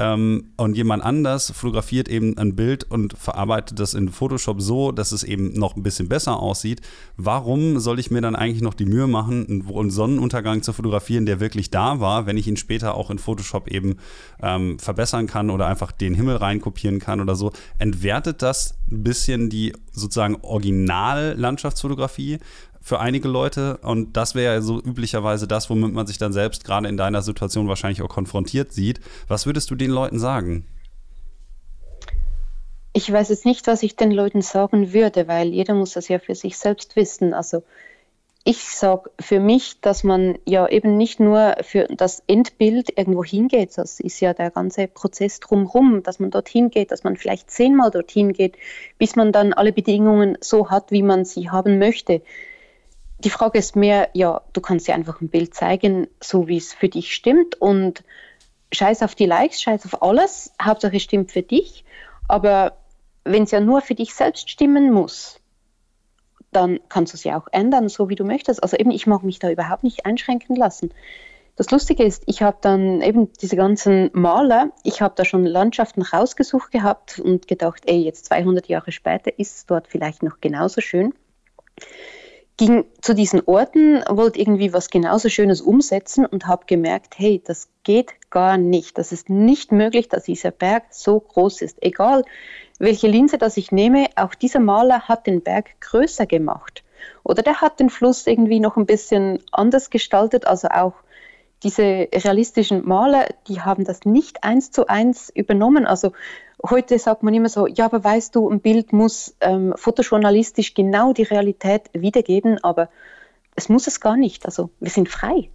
ähm, 0.00 0.52
und 0.56 0.76
jemand 0.76 1.04
anders 1.04 1.52
fotografiert 1.52 2.08
eben 2.08 2.36
ein 2.38 2.56
Bild 2.56 2.84
und 2.84 3.12
verarbeitet 3.18 3.78
das 3.78 3.92
in 3.92 4.08
Photoshop 4.08 4.62
so, 4.62 4.92
dass 4.92 5.12
es 5.12 5.22
eben 5.24 5.52
noch 5.52 5.76
ein 5.76 5.82
bisschen 5.82 6.08
besser 6.08 6.40
aussieht. 6.40 6.80
Warum 7.18 7.78
soll 7.78 7.98
ich 8.00 8.10
mir 8.10 8.22
dann 8.22 8.34
eigentlich 8.34 8.62
noch 8.62 8.72
die 8.72 8.86
Mühe 8.86 9.06
machen, 9.06 9.62
einen 9.68 9.90
Sonnenuntergang 9.90 10.62
zu 10.62 10.72
fotografieren, 10.72 11.26
der 11.26 11.38
wirklich 11.38 11.70
da 11.70 12.00
war, 12.00 12.24
wenn 12.24 12.38
ich 12.38 12.48
ihn 12.48 12.56
später 12.56 12.94
auch 12.94 13.10
in 13.10 13.18
Photoshop 13.18 13.68
eben 13.68 13.96
ähm, 14.42 14.78
verbessern 14.78 15.26
kann 15.26 15.50
oder 15.50 15.66
einfach 15.66 15.92
den 15.92 16.14
Himmel 16.14 16.36
reinkopieren 16.36 16.98
kann 16.98 17.20
oder 17.20 17.36
so? 17.36 17.52
Entwertet 17.78 18.40
das 18.40 18.78
ein 18.90 19.04
bisschen 19.04 19.50
die 19.50 19.74
sozusagen 19.92 20.36
Original-Landschaftsfotografie? 20.40 22.38
Für 22.90 22.98
einige 22.98 23.28
Leute. 23.28 23.78
Und 23.82 24.16
das 24.16 24.34
wäre 24.34 24.54
ja 24.56 24.60
so 24.60 24.80
üblicherweise 24.80 25.46
das, 25.46 25.70
womit 25.70 25.92
man 25.94 26.08
sich 26.08 26.18
dann 26.18 26.32
selbst 26.32 26.64
gerade 26.64 26.88
in 26.88 26.96
deiner 26.96 27.22
Situation 27.22 27.68
wahrscheinlich 27.68 28.02
auch 28.02 28.08
konfrontiert 28.08 28.72
sieht. 28.72 28.98
Was 29.28 29.46
würdest 29.46 29.70
du 29.70 29.76
den 29.76 29.92
Leuten 29.92 30.18
sagen? 30.18 30.66
Ich 32.92 33.10
weiß 33.10 33.28
jetzt 33.28 33.46
nicht, 33.46 33.68
was 33.68 33.84
ich 33.84 33.94
den 33.94 34.10
Leuten 34.10 34.42
sagen 34.42 34.92
würde, 34.92 35.28
weil 35.28 35.50
jeder 35.50 35.74
muss 35.74 35.92
das 35.92 36.08
ja 36.08 36.18
für 36.18 36.34
sich 36.34 36.58
selbst 36.58 36.96
wissen. 36.96 37.32
Also 37.32 37.62
ich 38.42 38.58
sage 38.64 39.08
für 39.20 39.38
mich, 39.38 39.80
dass 39.80 40.02
man 40.02 40.36
ja 40.44 40.66
eben 40.66 40.96
nicht 40.96 41.20
nur 41.20 41.54
für 41.62 41.84
das 41.84 42.24
Endbild 42.26 42.98
irgendwo 42.98 43.22
hingeht, 43.22 43.78
das 43.78 44.00
ist 44.00 44.18
ja 44.18 44.34
der 44.34 44.50
ganze 44.50 44.88
Prozess 44.88 45.38
drumherum, 45.38 46.02
dass 46.02 46.18
man 46.18 46.32
dorthin 46.32 46.70
geht, 46.70 46.90
dass 46.90 47.04
man 47.04 47.16
vielleicht 47.16 47.52
zehnmal 47.52 47.92
dorthin 47.92 48.32
geht, 48.32 48.56
bis 48.98 49.14
man 49.14 49.30
dann 49.30 49.52
alle 49.52 49.72
Bedingungen 49.72 50.36
so 50.40 50.70
hat, 50.70 50.90
wie 50.90 51.04
man 51.04 51.24
sie 51.24 51.50
haben 51.50 51.78
möchte 51.78 52.22
die 53.24 53.30
Frage 53.30 53.58
ist 53.58 53.76
mehr, 53.76 54.08
ja, 54.14 54.42
du 54.52 54.60
kannst 54.60 54.88
dir 54.88 54.94
einfach 54.94 55.20
ein 55.20 55.28
Bild 55.28 55.54
zeigen, 55.54 56.08
so 56.22 56.48
wie 56.48 56.56
es 56.56 56.72
für 56.72 56.88
dich 56.88 57.14
stimmt 57.14 57.60
und 57.60 58.02
scheiß 58.72 59.02
auf 59.02 59.14
die 59.14 59.26
Likes, 59.26 59.62
scheiß 59.62 59.84
auf 59.86 60.02
alles, 60.02 60.52
Hauptsache 60.62 60.96
es 60.96 61.02
stimmt 61.02 61.30
für 61.30 61.42
dich, 61.42 61.84
aber 62.28 62.76
wenn 63.24 63.42
es 63.42 63.50
ja 63.50 63.60
nur 63.60 63.80
für 63.82 63.94
dich 63.94 64.14
selbst 64.14 64.48
stimmen 64.48 64.92
muss, 64.92 65.40
dann 66.52 66.80
kannst 66.88 67.12
du 67.12 67.16
es 67.16 67.24
ja 67.24 67.38
auch 67.38 67.48
ändern, 67.52 67.88
so 67.88 68.08
wie 68.08 68.14
du 68.14 68.24
möchtest. 68.24 68.62
Also 68.62 68.76
eben, 68.76 68.90
ich 68.90 69.06
mag 69.06 69.22
mich 69.22 69.38
da 69.38 69.50
überhaupt 69.50 69.84
nicht 69.84 70.06
einschränken 70.06 70.56
lassen. 70.56 70.92
Das 71.56 71.70
Lustige 71.70 72.02
ist, 72.04 72.22
ich 72.26 72.42
habe 72.42 72.56
dann 72.60 73.02
eben 73.02 73.32
diese 73.34 73.54
ganzen 73.54 74.10
Maler, 74.14 74.72
ich 74.82 75.02
habe 75.02 75.14
da 75.16 75.24
schon 75.24 75.44
Landschaften 75.44 76.02
rausgesucht 76.02 76.72
gehabt 76.72 77.18
und 77.18 77.46
gedacht, 77.46 77.82
ey, 77.86 78.02
jetzt 78.02 78.24
200 78.26 78.66
Jahre 78.66 78.92
später 78.92 79.38
ist 79.38 79.56
es 79.56 79.66
dort 79.66 79.86
vielleicht 79.86 80.22
noch 80.22 80.40
genauso 80.40 80.80
schön 80.80 81.12
ging 82.60 82.84
zu 83.00 83.14
diesen 83.14 83.40
Orten, 83.46 84.04
wollte 84.06 84.38
irgendwie 84.38 84.74
was 84.74 84.90
genauso 84.90 85.30
Schönes 85.30 85.62
umsetzen 85.62 86.26
und 86.26 86.46
habe 86.46 86.66
gemerkt, 86.66 87.14
hey, 87.16 87.42
das 87.42 87.70
geht 87.84 88.12
gar 88.28 88.58
nicht. 88.58 88.98
Das 88.98 89.12
ist 89.12 89.30
nicht 89.30 89.72
möglich, 89.72 90.10
dass 90.10 90.24
dieser 90.24 90.50
Berg 90.50 90.84
so 90.90 91.20
groß 91.20 91.62
ist. 91.62 91.82
Egal, 91.82 92.22
welche 92.78 93.08
Linse 93.08 93.38
das 93.38 93.56
ich 93.56 93.72
nehme, 93.72 94.08
auch 94.14 94.34
dieser 94.34 94.60
Maler 94.60 95.08
hat 95.08 95.26
den 95.26 95.40
Berg 95.40 95.80
größer 95.80 96.26
gemacht. 96.26 96.84
Oder 97.24 97.42
der 97.42 97.62
hat 97.62 97.80
den 97.80 97.88
Fluss 97.88 98.26
irgendwie 98.26 98.60
noch 98.60 98.76
ein 98.76 98.84
bisschen 98.84 99.42
anders 99.52 99.88
gestaltet, 99.88 100.46
also 100.46 100.68
auch 100.68 100.92
diese 101.62 102.08
realistischen 102.12 102.86
Maler, 102.86 103.26
die 103.48 103.60
haben 103.60 103.84
das 103.84 104.04
nicht 104.04 104.44
eins 104.44 104.70
zu 104.70 104.86
eins 104.86 105.30
übernommen. 105.34 105.86
Also 105.86 106.12
heute 106.68 106.98
sagt 106.98 107.22
man 107.22 107.34
immer 107.34 107.48
so, 107.48 107.66
ja, 107.66 107.86
aber 107.86 108.02
weißt 108.02 108.34
du, 108.34 108.48
ein 108.48 108.60
Bild 108.60 108.92
muss 108.92 109.36
ähm, 109.40 109.74
fotojournalistisch 109.76 110.74
genau 110.74 111.12
die 111.12 111.24
Realität 111.24 111.90
wiedergeben, 111.92 112.62
aber 112.62 112.88
es 113.56 113.68
muss 113.68 113.86
es 113.86 114.00
gar 114.00 114.16
nicht. 114.16 114.46
Also 114.46 114.70
wir 114.80 114.90
sind 114.90 115.08
frei. 115.08 115.50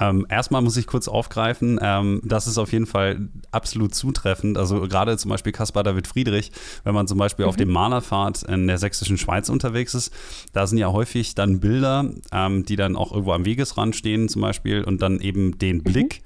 Ähm, 0.00 0.26
erstmal 0.28 0.62
muss 0.62 0.76
ich 0.76 0.86
kurz 0.86 1.08
aufgreifen, 1.08 1.78
ähm, 1.82 2.20
das 2.24 2.46
ist 2.46 2.58
auf 2.58 2.72
jeden 2.72 2.86
Fall 2.86 3.28
absolut 3.50 3.94
zutreffend. 3.94 4.58
Also 4.58 4.80
gerade 4.82 5.16
zum 5.16 5.30
Beispiel 5.30 5.52
Caspar 5.52 5.82
David 5.82 6.06
Friedrich, 6.06 6.52
wenn 6.84 6.94
man 6.94 7.06
zum 7.06 7.18
Beispiel 7.18 7.44
mhm. 7.44 7.48
auf 7.48 7.56
dem 7.56 7.70
Malerfahrt 7.70 8.42
in 8.42 8.66
der 8.66 8.78
sächsischen 8.78 9.18
Schweiz 9.18 9.48
unterwegs 9.48 9.94
ist, 9.94 10.12
da 10.52 10.66
sind 10.66 10.78
ja 10.78 10.92
häufig 10.92 11.34
dann 11.34 11.60
Bilder, 11.60 12.10
ähm, 12.32 12.64
die 12.64 12.76
dann 12.76 12.96
auch 12.96 13.12
irgendwo 13.12 13.32
am 13.32 13.44
Wegesrand 13.44 13.96
stehen 13.96 14.28
zum 14.28 14.42
Beispiel 14.42 14.84
und 14.84 15.02
dann 15.02 15.20
eben 15.20 15.58
den 15.58 15.78
mhm. 15.78 15.82
Blick, 15.84 16.22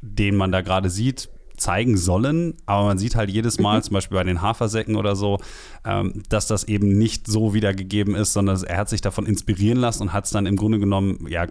den 0.00 0.36
man 0.36 0.52
da 0.52 0.60
gerade 0.60 0.90
sieht, 0.90 1.28
zeigen 1.58 1.96
sollen, 1.96 2.54
aber 2.66 2.86
man 2.86 2.98
sieht 2.98 3.16
halt 3.16 3.30
jedes 3.30 3.58
Mal, 3.58 3.78
mhm. 3.78 3.82
zum 3.82 3.94
Beispiel 3.94 4.16
bei 4.16 4.24
den 4.24 4.42
Hafersäcken 4.42 4.96
oder 4.96 5.16
so, 5.16 5.38
ähm, 5.84 6.22
dass 6.28 6.46
das 6.46 6.64
eben 6.64 6.96
nicht 6.98 7.26
so 7.26 7.54
wiedergegeben 7.54 8.14
ist, 8.14 8.32
sondern 8.32 8.62
er 8.62 8.76
hat 8.78 8.88
sich 8.88 9.00
davon 9.00 9.26
inspirieren 9.26 9.78
lassen 9.78 10.02
und 10.02 10.12
hat 10.12 10.24
es 10.24 10.30
dann 10.30 10.46
im 10.46 10.56
Grunde 10.56 10.78
genommen 10.78 11.26
ja 11.28 11.46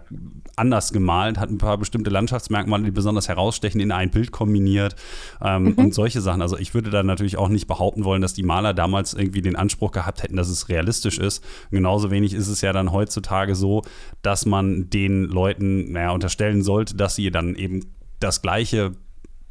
anders 0.56 0.92
gemalt, 0.92 1.38
hat 1.38 1.50
ein 1.50 1.58
paar 1.58 1.78
bestimmte 1.78 2.10
Landschaftsmerkmale, 2.10 2.84
die 2.84 2.90
besonders 2.90 3.28
herausstechen, 3.28 3.80
in 3.80 3.92
ein 3.92 4.10
Bild 4.10 4.32
kombiniert 4.32 4.96
ähm, 5.42 5.64
mhm. 5.64 5.72
und 5.74 5.94
solche 5.94 6.20
Sachen. 6.20 6.42
Also 6.42 6.58
ich 6.58 6.74
würde 6.74 6.90
da 6.90 7.02
natürlich 7.02 7.38
auch 7.38 7.48
nicht 7.48 7.66
behaupten 7.66 8.04
wollen, 8.04 8.22
dass 8.22 8.34
die 8.34 8.42
Maler 8.42 8.74
damals 8.74 9.14
irgendwie 9.14 9.42
den 9.42 9.56
Anspruch 9.56 9.92
gehabt 9.92 10.22
hätten, 10.22 10.36
dass 10.36 10.48
es 10.48 10.68
realistisch 10.68 11.18
ist. 11.18 11.44
Genauso 11.70 12.10
wenig 12.10 12.34
ist 12.34 12.48
es 12.48 12.60
ja 12.60 12.72
dann 12.72 12.92
heutzutage 12.92 13.54
so, 13.54 13.82
dass 14.22 14.46
man 14.46 14.90
den 14.90 15.24
Leuten, 15.24 15.92
naja, 15.92 16.10
unterstellen 16.10 16.62
sollte, 16.62 16.96
dass 16.96 17.14
sie 17.14 17.30
dann 17.30 17.54
eben 17.54 17.84
das 18.20 18.42
gleiche 18.42 18.92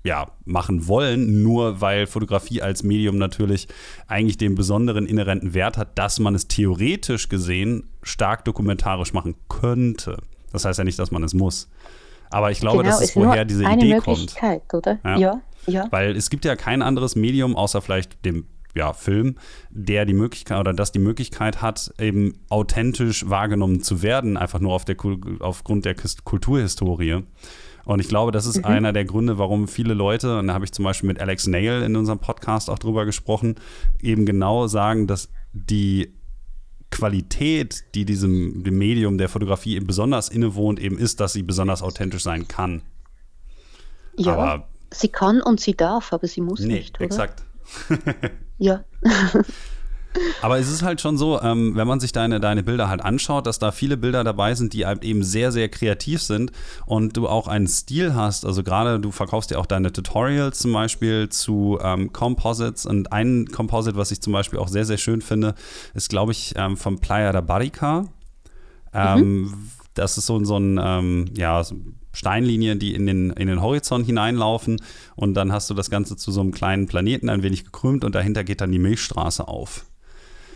ja, 0.08 0.32
machen 0.45 0.88
wollen, 0.88 1.43
nur 1.43 1.82
weil 1.82 2.08
Fotografie 2.08 2.62
als 2.62 2.82
Medium 2.82 3.18
natürlich 3.18 3.68
eigentlich 4.08 4.38
den 4.38 4.55
besonderen 4.55 5.05
inhärenten 5.05 5.53
Wert 5.53 5.78
hat, 5.78 5.99
dass 5.99 6.20
man 6.20 6.34
es 6.34 6.47
theoretisch 6.47 7.28
gesehen 7.28 7.89
stark 8.01 8.45
dokumentarisch 8.45 9.12
machen 9.12 9.36
könnte. 9.49 10.18
Das 10.53 10.64
heißt 10.64 10.80
ja 10.80 10.86
nicht, 10.86 10.97
dass 10.97 11.12
man 11.12 11.24
es 11.24 11.34
muss. 11.34 11.70
Aber 12.30 12.51
ich 12.51 12.60
glaube, 12.62 12.84
genau, 12.84 12.89
das 12.89 13.01
ist, 13.01 13.16
woher 13.18 13.43
diese 13.43 13.68
eine 13.68 13.82
Idee 13.82 13.95
Möglichkeit, 13.95 14.68
kommt. 14.70 14.88
oder? 14.88 14.99
Ja. 15.03 15.18
ja, 15.18 15.41
ja. 15.68 15.88
Weil 15.91 16.16
es 16.16 16.30
gibt 16.30 16.45
ja 16.45 16.55
kein 16.55 16.82
anderes 16.82 17.18
Medium, 17.18 17.58
außer 17.58 17.82
vielleicht 17.82 18.24
dem 18.24 18.45
ja, 18.78 18.93
Film, 18.93 19.36
der 19.69 20.05
die 20.05 20.13
Möglichkeit 20.13 20.59
oder 20.59 20.73
das 20.73 20.91
die 20.91 20.99
Möglichkeit 20.99 21.61
hat, 21.61 21.93
eben 21.99 22.39
authentisch 22.49 23.30
wahrgenommen 23.30 23.82
zu 23.82 24.01
werden, 24.01 24.38
einfach 24.38 24.59
nur 24.59 24.73
auf 24.73 24.86
der, 24.86 24.95
aufgrund 25.39 25.86
der 25.86 25.95
Kulturhistorie. 26.23 27.23
Und 27.86 27.99
ich 27.99 28.09
glaube, 28.09 28.32
das 28.32 28.45
ist 28.45 28.57
mhm. 28.57 28.65
einer 28.65 28.93
der 28.93 29.05
Gründe, 29.05 29.38
warum 29.38 29.67
viele 29.67 29.93
Leute, 29.93 30.39
und 30.39 30.47
da 30.47 30.53
habe 30.53 30.65
ich 30.65 30.73
zum 30.73 30.84
Beispiel 30.84 31.07
mit 31.07 31.21
Alex 31.21 31.47
Nail 31.47 31.82
in 31.84 31.95
unserem 31.95 32.19
Podcast 32.19 32.69
auch 32.69 32.80
drüber 32.80 33.05
gesprochen, 33.05 33.55
eben 34.01 34.25
genau 34.25 34.67
sagen, 34.67 35.07
dass 35.07 35.30
die 35.53 36.13
Qualität, 36.91 37.84
die 37.95 38.05
diesem 38.05 38.63
dem 38.63 38.78
Medium 38.78 39.17
der 39.17 39.30
Fotografie 39.30 39.75
eben 39.75 39.88
besonders 39.88 40.30
innewohnt, 40.30 40.80
eben 40.80 40.97
ist, 40.97 41.19
dass 41.19 41.34
sie 41.34 41.43
besonders 41.43 41.82
authentisch 41.82 42.23
sein 42.23 42.47
kann. 42.47 42.82
Ja, 44.17 44.34
aber, 44.34 44.67
sie 44.91 45.09
kann 45.09 45.41
und 45.41 45.59
sie 45.59 45.75
darf, 45.75 46.11
aber 46.13 46.28
sie 46.28 46.41
muss 46.41 46.59
nee, 46.59 46.75
nicht, 46.75 46.97
oder? 46.97 47.05
exakt. 47.05 47.43
Ja. 48.57 48.84
Aber 50.41 50.57
es 50.57 50.70
ist 50.70 50.82
halt 50.82 51.01
schon 51.01 51.18
so, 51.18 51.41
ähm, 51.41 51.76
wenn 51.76 51.88
man 51.88 51.99
sich 51.99 52.11
deine, 52.11 52.39
deine 52.39 52.63
Bilder 52.63 52.89
halt 52.89 53.01
anschaut, 53.01 53.45
dass 53.45 53.59
da 53.59 53.72
viele 53.72 53.97
Bilder 53.97 54.24
dabei 54.24 54.55
sind, 54.55 54.74
die 54.74 54.86
halt 54.86 55.03
eben 55.03 55.24
sehr, 55.24 55.51
sehr 55.51 55.70
kreativ 55.70 56.22
sind 56.22 56.51
und 56.86 57.15
du 57.18 57.28
auch 57.28 57.47
einen 57.47 57.68
Stil 57.68 58.15
hast. 58.15 58.45
Also 58.45 58.63
gerade 58.63 58.99
du 58.99 59.11
verkaufst 59.11 59.51
ja 59.51 59.57
auch 59.57 59.65
deine 59.65 59.91
Tutorials 59.91 60.59
zum 60.59 60.74
Beispiel 60.74 61.30
zu 61.30 61.78
ähm, 61.82 62.13
Composites 62.13 62.86
und 62.86 63.11
ein 63.11 63.47
Composite, 63.47 63.97
was 63.97 64.11
ich 64.11 64.22
zum 64.22 64.34
Beispiel 64.34 64.59
auch 64.59 64.68
sehr, 64.68 64.86
sehr 64.86 64.97
schön 64.97 65.22
finde, 65.22 65.55
ist, 65.93 66.09
glaube 66.09 66.32
ich, 66.32 66.53
ähm, 66.55 66.78
vom 66.78 66.99
Playa 66.99 67.32
da 67.32 67.41
Barrica. 67.41 68.05
Ähm, 68.93 69.41
mhm. 69.41 69.70
Das 69.93 70.18
ist 70.18 70.28
so, 70.28 70.43
so 70.43 70.57
ein, 70.57 70.80
ähm, 70.82 71.26
ja, 71.36 71.63
so 71.63 71.76
Steinlinien, 72.18 72.80
die 72.80 72.93
in 72.95 73.05
den, 73.05 73.32
in 73.32 73.47
den 73.47 73.61
Horizont 73.61 74.05
hineinlaufen 74.05 74.82
und 75.15 75.36
dann 75.36 75.51
hast 75.51 75.70
du 75.70 75.74
das 75.74 75.89
Ganze 75.89 76.18
zu 76.18 76.32
so 76.32 76.41
einem 76.41 76.51
kleinen 76.51 76.88
Planeten 76.88 77.30
ein 77.30 77.43
wenig 77.43 77.65
gekrümmt 77.65 78.03
und 78.03 78.15
dahinter 78.15 78.43
geht 78.43 78.61
dann 78.61 78.72
die 78.72 78.80
Milchstraße 78.80 79.47
auf. 79.47 79.86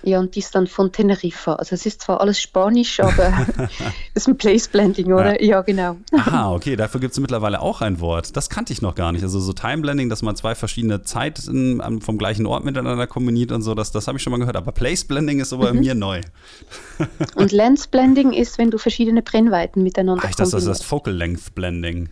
Ja, 0.03 0.19
und 0.19 0.35
die 0.35 0.39
ist 0.39 0.55
dann 0.55 0.67
von 0.67 0.91
Teneriffa. 0.91 1.55
Also 1.55 1.75
es 1.75 1.85
ist 1.85 2.01
zwar 2.01 2.21
alles 2.21 2.39
Spanisch, 2.39 2.99
aber 2.99 3.47
es 4.13 4.23
ist 4.23 4.27
ein 4.27 4.37
Place 4.37 4.67
Blending, 4.67 5.13
oder? 5.13 5.41
Ja, 5.41 5.57
ja 5.57 5.61
genau. 5.61 5.97
Aha, 6.13 6.53
okay, 6.53 6.75
dafür 6.75 6.99
gibt 6.99 7.13
es 7.13 7.19
mittlerweile 7.19 7.61
auch 7.61 7.81
ein 7.81 7.99
Wort. 7.99 8.35
Das 8.35 8.49
kannte 8.49 8.73
ich 8.73 8.81
noch 8.81 8.95
gar 8.95 9.11
nicht. 9.11 9.23
Also 9.23 9.39
so 9.39 9.53
Time 9.53 9.81
Blending, 9.81 10.09
dass 10.09 10.21
man 10.21 10.35
zwei 10.35 10.55
verschiedene 10.55 11.03
Zeiten 11.03 12.01
vom 12.01 12.17
gleichen 12.17 12.45
Ort 12.45 12.65
miteinander 12.65 13.07
kombiniert 13.07 13.51
und 13.51 13.61
so, 13.61 13.75
das, 13.75 13.91
das 13.91 14.07
habe 14.07 14.17
ich 14.17 14.23
schon 14.23 14.31
mal 14.31 14.37
gehört. 14.37 14.55
Aber 14.55 14.71
Place 14.71 15.05
Blending 15.05 15.39
ist 15.39 15.53
aber 15.53 15.73
mhm. 15.73 15.79
mir 15.79 15.95
neu. 15.95 16.21
und 17.35 17.51
Lens 17.51 17.87
Blending 17.87 18.33
ist, 18.33 18.57
wenn 18.57 18.71
du 18.71 18.77
verschiedene 18.77 19.21
Brennweiten 19.21 19.83
miteinander 19.83 20.23
Ach, 20.25 20.35
das 20.35 20.53
ist 20.53 20.67
das 20.67 20.83
Focal 20.83 21.13
Length 21.13 21.55
Blending. 21.55 22.09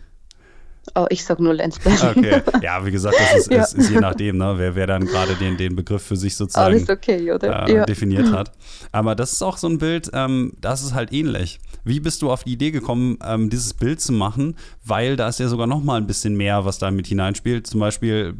Oh, 0.94 1.06
ich 1.08 1.24
sag 1.24 1.38
nur 1.38 1.54
Lensblending. 1.54 2.08
Okay, 2.08 2.42
ja, 2.62 2.84
wie 2.84 2.90
gesagt, 2.90 3.16
das 3.18 3.40
ist, 3.40 3.50
ja. 3.52 3.62
ist, 3.62 3.74
ist 3.74 3.90
je 3.90 4.00
nachdem, 4.00 4.38
ne, 4.38 4.54
wer, 4.56 4.74
wer 4.74 4.86
dann 4.86 5.06
gerade 5.06 5.34
den, 5.36 5.56
den 5.56 5.76
Begriff 5.76 6.02
für 6.02 6.16
sich 6.16 6.36
sozusagen 6.36 6.74
Alles 6.74 6.88
okay, 6.88 7.32
oder? 7.32 7.68
Äh, 7.68 7.74
ja. 7.74 7.84
definiert 7.84 8.32
hat. 8.32 8.52
Aber 8.92 9.14
das 9.14 9.32
ist 9.32 9.42
auch 9.42 9.56
so 9.56 9.68
ein 9.68 9.78
Bild, 9.78 10.10
ähm, 10.14 10.52
das 10.60 10.82
ist 10.82 10.94
halt 10.94 11.12
ähnlich. 11.12 11.60
Wie 11.84 12.00
bist 12.00 12.22
du 12.22 12.30
auf 12.30 12.44
die 12.44 12.52
Idee 12.52 12.70
gekommen, 12.70 13.18
ähm, 13.24 13.50
dieses 13.50 13.74
Bild 13.74 14.00
zu 14.00 14.12
machen? 14.12 14.56
Weil 14.84 15.16
da 15.16 15.28
ist 15.28 15.40
ja 15.40 15.48
sogar 15.48 15.66
noch 15.66 15.82
mal 15.82 15.96
ein 15.96 16.06
bisschen 16.06 16.36
mehr, 16.36 16.64
was 16.64 16.78
da 16.78 16.90
mit 16.90 17.06
hineinspielt. 17.06 17.66
Zum 17.66 17.80
Beispiel, 17.80 18.34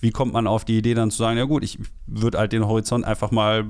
wie 0.00 0.10
kommt 0.10 0.32
man 0.32 0.46
auf 0.46 0.64
die 0.64 0.78
Idee 0.78 0.94
dann 0.94 1.10
zu 1.10 1.18
sagen, 1.18 1.38
ja 1.38 1.44
gut, 1.44 1.62
ich 1.62 1.78
würde 2.06 2.38
halt 2.38 2.52
den 2.52 2.66
Horizont 2.66 3.04
einfach 3.04 3.30
mal 3.30 3.64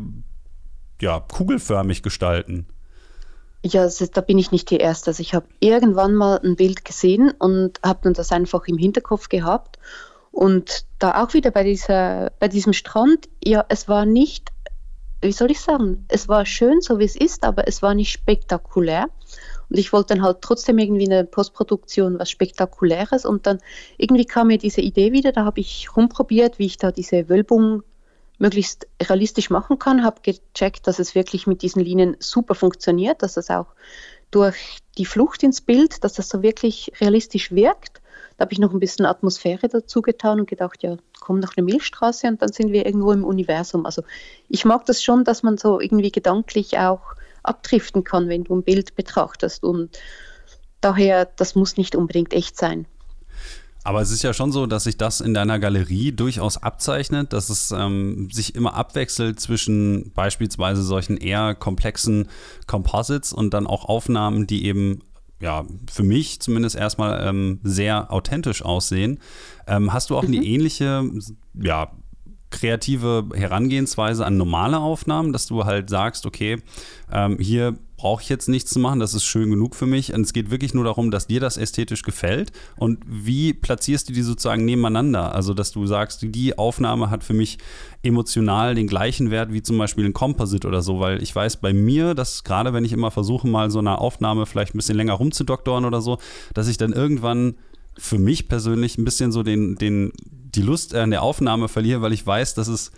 ja, 1.00 1.20
kugelförmig 1.20 2.02
gestalten? 2.02 2.66
Ja, 3.62 3.84
ist, 3.84 4.16
da 4.16 4.20
bin 4.22 4.38
ich 4.38 4.52
nicht 4.52 4.70
die 4.70 4.78
Erste. 4.78 5.10
Also 5.10 5.20
ich 5.20 5.34
habe 5.34 5.46
irgendwann 5.60 6.14
mal 6.14 6.40
ein 6.42 6.56
Bild 6.56 6.84
gesehen 6.84 7.30
und 7.38 7.78
habe 7.84 8.00
dann 8.04 8.14
das 8.14 8.32
einfach 8.32 8.66
im 8.66 8.78
Hinterkopf 8.78 9.28
gehabt. 9.28 9.78
Und 10.32 10.86
da 10.98 11.22
auch 11.22 11.34
wieder 11.34 11.50
bei, 11.50 11.64
dieser, 11.64 12.32
bei 12.38 12.48
diesem 12.48 12.72
Strand, 12.72 13.28
ja, 13.44 13.64
es 13.68 13.88
war 13.88 14.06
nicht, 14.06 14.50
wie 15.20 15.32
soll 15.32 15.50
ich 15.50 15.60
sagen, 15.60 16.06
es 16.08 16.28
war 16.28 16.46
schön, 16.46 16.80
so 16.80 16.98
wie 16.98 17.04
es 17.04 17.16
ist, 17.16 17.44
aber 17.44 17.68
es 17.68 17.82
war 17.82 17.94
nicht 17.94 18.10
spektakulär. 18.10 19.08
Und 19.68 19.78
ich 19.78 19.92
wollte 19.92 20.14
dann 20.14 20.22
halt 20.22 20.38
trotzdem 20.40 20.78
irgendwie 20.78 21.04
in 21.04 21.10
der 21.10 21.24
Postproduktion 21.24 22.18
was 22.18 22.30
Spektakuläres. 22.30 23.26
Und 23.26 23.46
dann 23.46 23.58
irgendwie 23.98 24.24
kam 24.24 24.46
mir 24.46 24.58
diese 24.58 24.80
Idee 24.80 25.12
wieder, 25.12 25.32
da 25.32 25.44
habe 25.44 25.60
ich 25.60 25.94
rumprobiert, 25.94 26.58
wie 26.58 26.66
ich 26.66 26.78
da 26.78 26.92
diese 26.92 27.28
Wölbung 27.28 27.82
möglichst 28.40 28.88
realistisch 29.00 29.50
machen 29.50 29.78
kann. 29.78 30.02
Habe 30.02 30.22
gecheckt, 30.22 30.86
dass 30.86 30.98
es 30.98 31.14
wirklich 31.14 31.46
mit 31.46 31.62
diesen 31.62 31.82
Linien 31.82 32.16
super 32.18 32.54
funktioniert, 32.54 33.22
dass 33.22 33.34
das 33.34 33.50
auch 33.50 33.66
durch 34.30 34.78
die 34.98 35.04
Flucht 35.04 35.42
ins 35.42 35.60
Bild, 35.60 36.02
dass 36.02 36.14
das 36.14 36.28
so 36.28 36.42
wirklich 36.42 36.92
realistisch 37.00 37.52
wirkt. 37.52 38.00
Da 38.36 38.44
habe 38.44 38.52
ich 38.52 38.58
noch 38.58 38.72
ein 38.72 38.80
bisschen 38.80 39.04
Atmosphäre 39.04 39.68
dazu 39.68 40.00
getan 40.00 40.40
und 40.40 40.48
gedacht, 40.48 40.82
ja, 40.82 40.96
komm 41.20 41.40
nach 41.40 41.56
eine 41.56 41.64
Milchstraße 41.64 42.26
und 42.28 42.40
dann 42.40 42.52
sind 42.52 42.72
wir 42.72 42.86
irgendwo 42.86 43.12
im 43.12 43.24
Universum. 43.24 43.84
Also 43.84 44.02
ich 44.48 44.64
mag 44.64 44.86
das 44.86 45.02
schon, 45.02 45.24
dass 45.24 45.42
man 45.42 45.58
so 45.58 45.78
irgendwie 45.78 46.10
gedanklich 46.10 46.78
auch 46.78 47.14
abdriften 47.42 48.04
kann, 48.04 48.28
wenn 48.28 48.44
du 48.44 48.56
ein 48.56 48.62
Bild 48.62 48.94
betrachtest. 48.94 49.62
Und 49.64 49.98
daher, 50.80 51.26
das 51.26 51.54
muss 51.54 51.76
nicht 51.76 51.94
unbedingt 51.94 52.32
echt 52.32 52.56
sein. 52.56 52.86
Aber 53.82 54.02
es 54.02 54.10
ist 54.10 54.22
ja 54.22 54.34
schon 54.34 54.52
so, 54.52 54.66
dass 54.66 54.84
sich 54.84 54.98
das 54.98 55.20
in 55.20 55.32
deiner 55.32 55.58
Galerie 55.58 56.12
durchaus 56.12 56.58
abzeichnet, 56.62 57.32
dass 57.32 57.48
es 57.48 57.70
ähm, 57.70 58.28
sich 58.30 58.54
immer 58.54 58.74
abwechselt 58.74 59.40
zwischen 59.40 60.12
beispielsweise 60.12 60.82
solchen 60.82 61.16
eher 61.16 61.54
komplexen 61.54 62.28
Composites 62.66 63.32
und 63.32 63.54
dann 63.54 63.66
auch 63.66 63.86
Aufnahmen, 63.86 64.46
die 64.46 64.66
eben 64.66 65.00
ja, 65.40 65.64
für 65.90 66.02
mich 66.02 66.40
zumindest 66.40 66.76
erstmal 66.76 67.26
ähm, 67.26 67.60
sehr 67.62 68.12
authentisch 68.12 68.62
aussehen. 68.62 69.18
Ähm, 69.66 69.92
hast 69.92 70.10
du 70.10 70.16
auch 70.16 70.22
mhm. 70.22 70.34
eine 70.34 70.44
ähnliche, 70.44 71.02
ja, 71.54 71.90
kreative 72.50 73.28
Herangehensweise 73.34 74.26
an 74.26 74.36
normale 74.36 74.78
Aufnahmen, 74.78 75.32
dass 75.32 75.46
du 75.46 75.64
halt 75.64 75.88
sagst, 75.88 76.26
okay, 76.26 76.58
ähm, 77.12 77.38
hier 77.38 77.76
brauche 78.00 78.22
ich 78.22 78.30
jetzt 78.30 78.48
nichts 78.48 78.70
zu 78.70 78.78
machen, 78.78 78.98
das 78.98 79.12
ist 79.12 79.24
schön 79.24 79.50
genug 79.50 79.74
für 79.74 79.84
mich. 79.84 80.14
Und 80.14 80.22
es 80.22 80.32
geht 80.32 80.50
wirklich 80.50 80.72
nur 80.72 80.84
darum, 80.84 81.10
dass 81.10 81.26
dir 81.26 81.38
das 81.38 81.58
ästhetisch 81.58 82.02
gefällt. 82.02 82.50
Und 82.76 82.98
wie 83.06 83.52
platzierst 83.52 84.08
du 84.08 84.14
die 84.14 84.22
sozusagen 84.22 84.64
nebeneinander? 84.64 85.34
Also, 85.34 85.52
dass 85.52 85.70
du 85.70 85.86
sagst, 85.86 86.22
die 86.22 86.56
Aufnahme 86.56 87.10
hat 87.10 87.24
für 87.24 87.34
mich 87.34 87.58
emotional 88.02 88.74
den 88.74 88.86
gleichen 88.86 89.30
Wert 89.30 89.52
wie 89.52 89.62
zum 89.62 89.76
Beispiel 89.76 90.06
ein 90.06 90.14
Composite 90.14 90.66
oder 90.66 90.80
so, 90.80 90.98
weil 90.98 91.22
ich 91.22 91.36
weiß 91.36 91.58
bei 91.58 91.74
mir, 91.74 92.14
dass 92.14 92.42
gerade 92.42 92.72
wenn 92.72 92.86
ich 92.86 92.92
immer 92.92 93.10
versuche, 93.10 93.46
mal 93.46 93.70
so 93.70 93.80
eine 93.80 93.98
Aufnahme 93.98 94.46
vielleicht 94.46 94.74
ein 94.74 94.78
bisschen 94.78 94.96
länger 94.96 95.12
rumzudoktoren 95.14 95.84
oder 95.84 96.00
so, 96.00 96.16
dass 96.54 96.68
ich 96.68 96.78
dann 96.78 96.94
irgendwann 96.94 97.56
für 97.96 98.18
mich 98.18 98.48
persönlich 98.48 98.98
ein 98.98 99.04
bisschen 99.04 99.32
so 99.32 99.42
den, 99.42 99.76
den, 99.76 100.12
die 100.24 100.62
Lust 100.62 100.94
an 100.94 101.10
der 101.10 101.22
Aufnahme 101.22 101.68
verliere, 101.68 102.02
weil 102.02 102.12
ich 102.12 102.26
weiß, 102.26 102.54
dass 102.54 102.68
es 102.68 102.92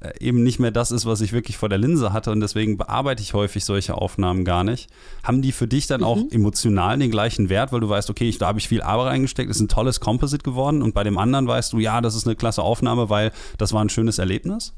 äh, 0.00 0.12
eben 0.20 0.42
nicht 0.42 0.58
mehr 0.58 0.70
das 0.70 0.90
ist, 0.90 1.06
was 1.06 1.20
ich 1.20 1.32
wirklich 1.32 1.56
vor 1.56 1.68
der 1.68 1.78
Linse 1.78 2.12
hatte 2.12 2.30
und 2.30 2.40
deswegen 2.40 2.76
bearbeite 2.76 3.22
ich 3.22 3.34
häufig 3.34 3.64
solche 3.64 3.96
Aufnahmen 3.96 4.44
gar 4.44 4.62
nicht. 4.62 4.88
Haben 5.22 5.42
die 5.42 5.52
für 5.52 5.66
dich 5.66 5.86
dann 5.86 6.00
mhm. 6.00 6.06
auch 6.06 6.22
emotional 6.30 6.98
den 6.98 7.10
gleichen 7.10 7.48
Wert, 7.48 7.72
weil 7.72 7.80
du 7.80 7.88
weißt, 7.88 8.08
okay, 8.10 8.28
ich, 8.28 8.38
da 8.38 8.46
habe 8.46 8.58
ich 8.58 8.68
viel 8.68 8.82
Arbeit 8.82 9.08
reingesteckt, 9.08 9.50
ist 9.50 9.60
ein 9.60 9.68
tolles 9.68 10.00
Composite 10.00 10.44
geworden 10.44 10.82
und 10.82 10.94
bei 10.94 11.02
dem 11.02 11.18
anderen 11.18 11.46
weißt 11.48 11.72
du, 11.72 11.78
ja, 11.78 12.00
das 12.00 12.14
ist 12.14 12.26
eine 12.26 12.36
klasse 12.36 12.62
Aufnahme, 12.62 13.10
weil 13.10 13.32
das 13.58 13.72
war 13.72 13.84
ein 13.84 13.88
schönes 13.88 14.18
Erlebnis? 14.18 14.72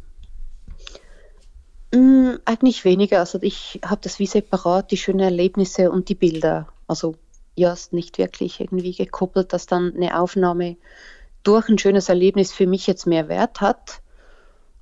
Mm, 1.93 2.37
eigentlich 2.45 2.85
weniger. 2.85 3.19
Also 3.19 3.39
ich 3.43 3.81
habe 3.85 4.01
das 4.03 4.19
wie 4.19 4.27
separat, 4.27 4.91
die 4.91 4.97
schönen 4.97 5.21
Erlebnisse 5.21 5.91
und 5.91 6.09
die 6.09 6.15
Bilder. 6.15 6.69
Also 6.87 7.17
ist 7.55 7.93
nicht 7.93 8.19
wirklich 8.19 8.61
irgendwie 8.61 8.95
gekoppelt, 8.95 9.53
dass 9.53 9.67
dann 9.67 9.95
eine 9.95 10.19
Aufnahme 10.19 10.77
durch 11.43 11.69
ein 11.69 11.79
schönes 11.79 12.09
Erlebnis 12.09 12.53
für 12.53 12.67
mich 12.67 12.87
jetzt 12.87 13.07
mehr 13.07 13.29
Wert 13.29 13.61
hat. 13.61 14.01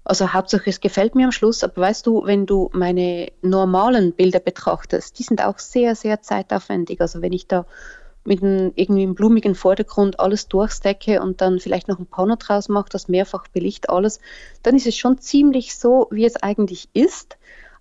Also 0.05 0.33
Hauptsache 0.33 0.71
es 0.71 0.81
gefällt 0.81 1.15
mir 1.15 1.27
am 1.27 1.33
Schluss, 1.33 1.63
aber 1.63 1.83
weißt 1.83 2.07
du, 2.07 2.25
wenn 2.25 2.47
du 2.47 2.71
meine 2.73 3.31
normalen 3.43 4.13
Bilder 4.13 4.41
betrachtest, 4.41 5.19
die 5.19 5.23
sind 5.23 5.45
auch 5.45 5.59
sehr, 5.59 5.95
sehr 5.95 6.23
zeitaufwendig. 6.23 7.01
Also 7.01 7.21
wenn 7.21 7.33
ich 7.33 7.47
da 7.47 7.67
mit 8.25 8.43
einem 8.43 8.73
irgendwie 8.75 9.03
einem 9.03 9.15
blumigen 9.15 9.55
Vordergrund 9.55 10.21
alles 10.21 10.49
durchstecke 10.49 11.21
und 11.21 11.41
dann 11.41 11.61
vielleicht 11.61 11.89
noch 11.89 11.99
ein 11.99 12.07
Pano 12.07 12.37
draus 12.37 12.69
mache, 12.69 12.89
das 12.91 13.09
mehrfach 13.09 13.49
belicht 13.49 13.91
alles, 13.91 14.21
dann 14.63 14.77
ist 14.77 14.87
es 14.87 14.97
schon 14.97 15.19
ziemlich 15.19 15.77
so, 15.77 16.09
wie 16.11 16.25
es 16.25 16.37
eigentlich 16.37 16.89
ist. 16.93 17.37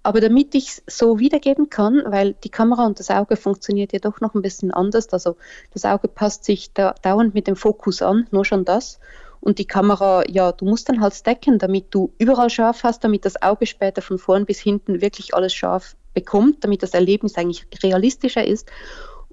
Aber 0.08 0.22
damit 0.22 0.55
ich 0.55 0.70
es 0.70 0.84
so 0.88 1.20
wiedergeben 1.20 1.70
kann, 1.70 2.01
weil 2.05 2.34
die 2.41 2.49
Kamera 2.49 2.86
und 2.86 2.97
das 2.97 3.10
Auge 3.10 3.36
funktioniert 3.36 3.91
ja 3.91 3.99
doch 3.99 4.22
noch 4.22 4.36
ein 4.36 4.41
bisschen 4.41 4.72
anders, 4.72 5.12
also 5.12 5.36
das 5.74 5.84
Auge 5.84 6.08
passt 6.08 6.45
sich 6.45 6.72
da 6.72 6.95
dauernd 7.01 7.34
mit 7.34 7.45
dem 7.45 7.58
Fokus 7.58 8.01
an, 8.01 8.26
nur 8.32 8.45
schon 8.45 8.64
das. 8.64 9.01
Und 9.41 9.60
die 9.60 9.68
Kamera, 9.68 10.24
ja, 10.30 10.53
du 10.53 10.64
musst 10.64 10.88
dann 10.88 11.01
halt 11.01 11.14
stacken, 11.14 11.60
damit 11.60 11.88
du 11.89 12.14
überall 12.20 12.49
scharf 12.49 12.84
hast, 12.84 13.03
damit 13.03 13.26
das 13.26 13.41
Auge 13.41 13.66
später 13.66 14.01
von 14.01 14.18
vorn 14.18 14.45
bis 14.45 14.62
hinten 14.62 15.01
wirklich 15.01 15.36
alles 15.36 15.53
scharf 15.53 15.97
bekommt, 16.14 16.64
damit 16.64 16.84
das 16.84 16.93
Erlebnis 16.93 17.36
eigentlich 17.36 17.68
realistischer 17.84 18.47
ist. 18.47 18.72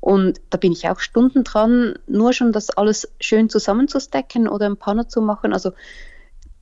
Und 0.00 0.40
da 0.50 0.58
bin 0.58 0.72
ich 0.72 0.88
auch 0.88 0.98
Stunden 0.98 1.44
dran, 1.44 1.94
nur 2.08 2.32
schon 2.32 2.50
das 2.50 2.70
alles 2.70 3.12
schön 3.20 3.48
zusammenzustecken 3.48 4.48
oder 4.48 4.66
ein 4.66 4.76
Panner 4.76 5.08
zu 5.08 5.20
machen. 5.20 5.52
Also 5.52 5.70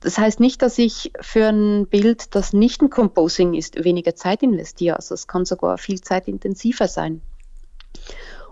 das 0.03 0.17
heißt 0.17 0.41
nicht, 0.41 0.61
dass 0.61 0.77
ich 0.77 1.13
für 1.21 1.47
ein 1.47 1.87
Bild, 1.87 2.35
das 2.35 2.51
nicht 2.51 2.81
ein 2.81 2.89
Composing 2.89 3.53
ist, 3.53 3.81
weniger 3.83 4.15
Zeit 4.15 4.43
investiere. 4.43 4.97
Also 4.97 5.13
es 5.13 5.27
kann 5.27 5.45
sogar 5.45 5.77
viel 5.77 6.01
zeitintensiver 6.01 6.89
sein. 6.89 7.21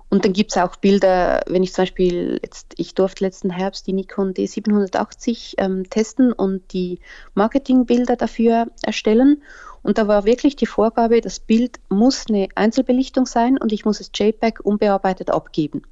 Und 0.09 0.23
dann 0.23 0.33
gibt 0.33 0.51
es 0.51 0.57
auch 0.57 0.77
Bilder, 0.77 1.41
wenn 1.47 1.63
ich 1.63 1.73
zum 1.73 1.83
Beispiel, 1.83 2.39
jetzt, 2.41 2.73
ich 2.77 2.95
durfte 2.95 3.25
letzten 3.25 3.49
Herbst 3.49 3.85
die 3.87 3.93
Nikon 3.93 4.33
D780 4.33 5.55
ähm, 5.57 5.89
testen 5.89 6.31
und 6.31 6.71
die 6.71 6.99
Marketingbilder 7.33 8.15
dafür 8.15 8.67
erstellen. 8.81 9.41
Und 9.83 9.97
da 9.97 10.07
war 10.07 10.25
wirklich 10.25 10.55
die 10.55 10.65
Vorgabe, 10.65 11.19
das 11.19 11.39
Bild 11.39 11.79
muss 11.89 12.25
eine 12.29 12.47
Einzelbelichtung 12.55 13.25
sein 13.25 13.57
und 13.57 13.73
ich 13.73 13.83
muss 13.83 13.99
es 13.99 14.11
JPEG 14.13 14.61
unbearbeitet 14.61 15.29
abgeben. 15.29 15.83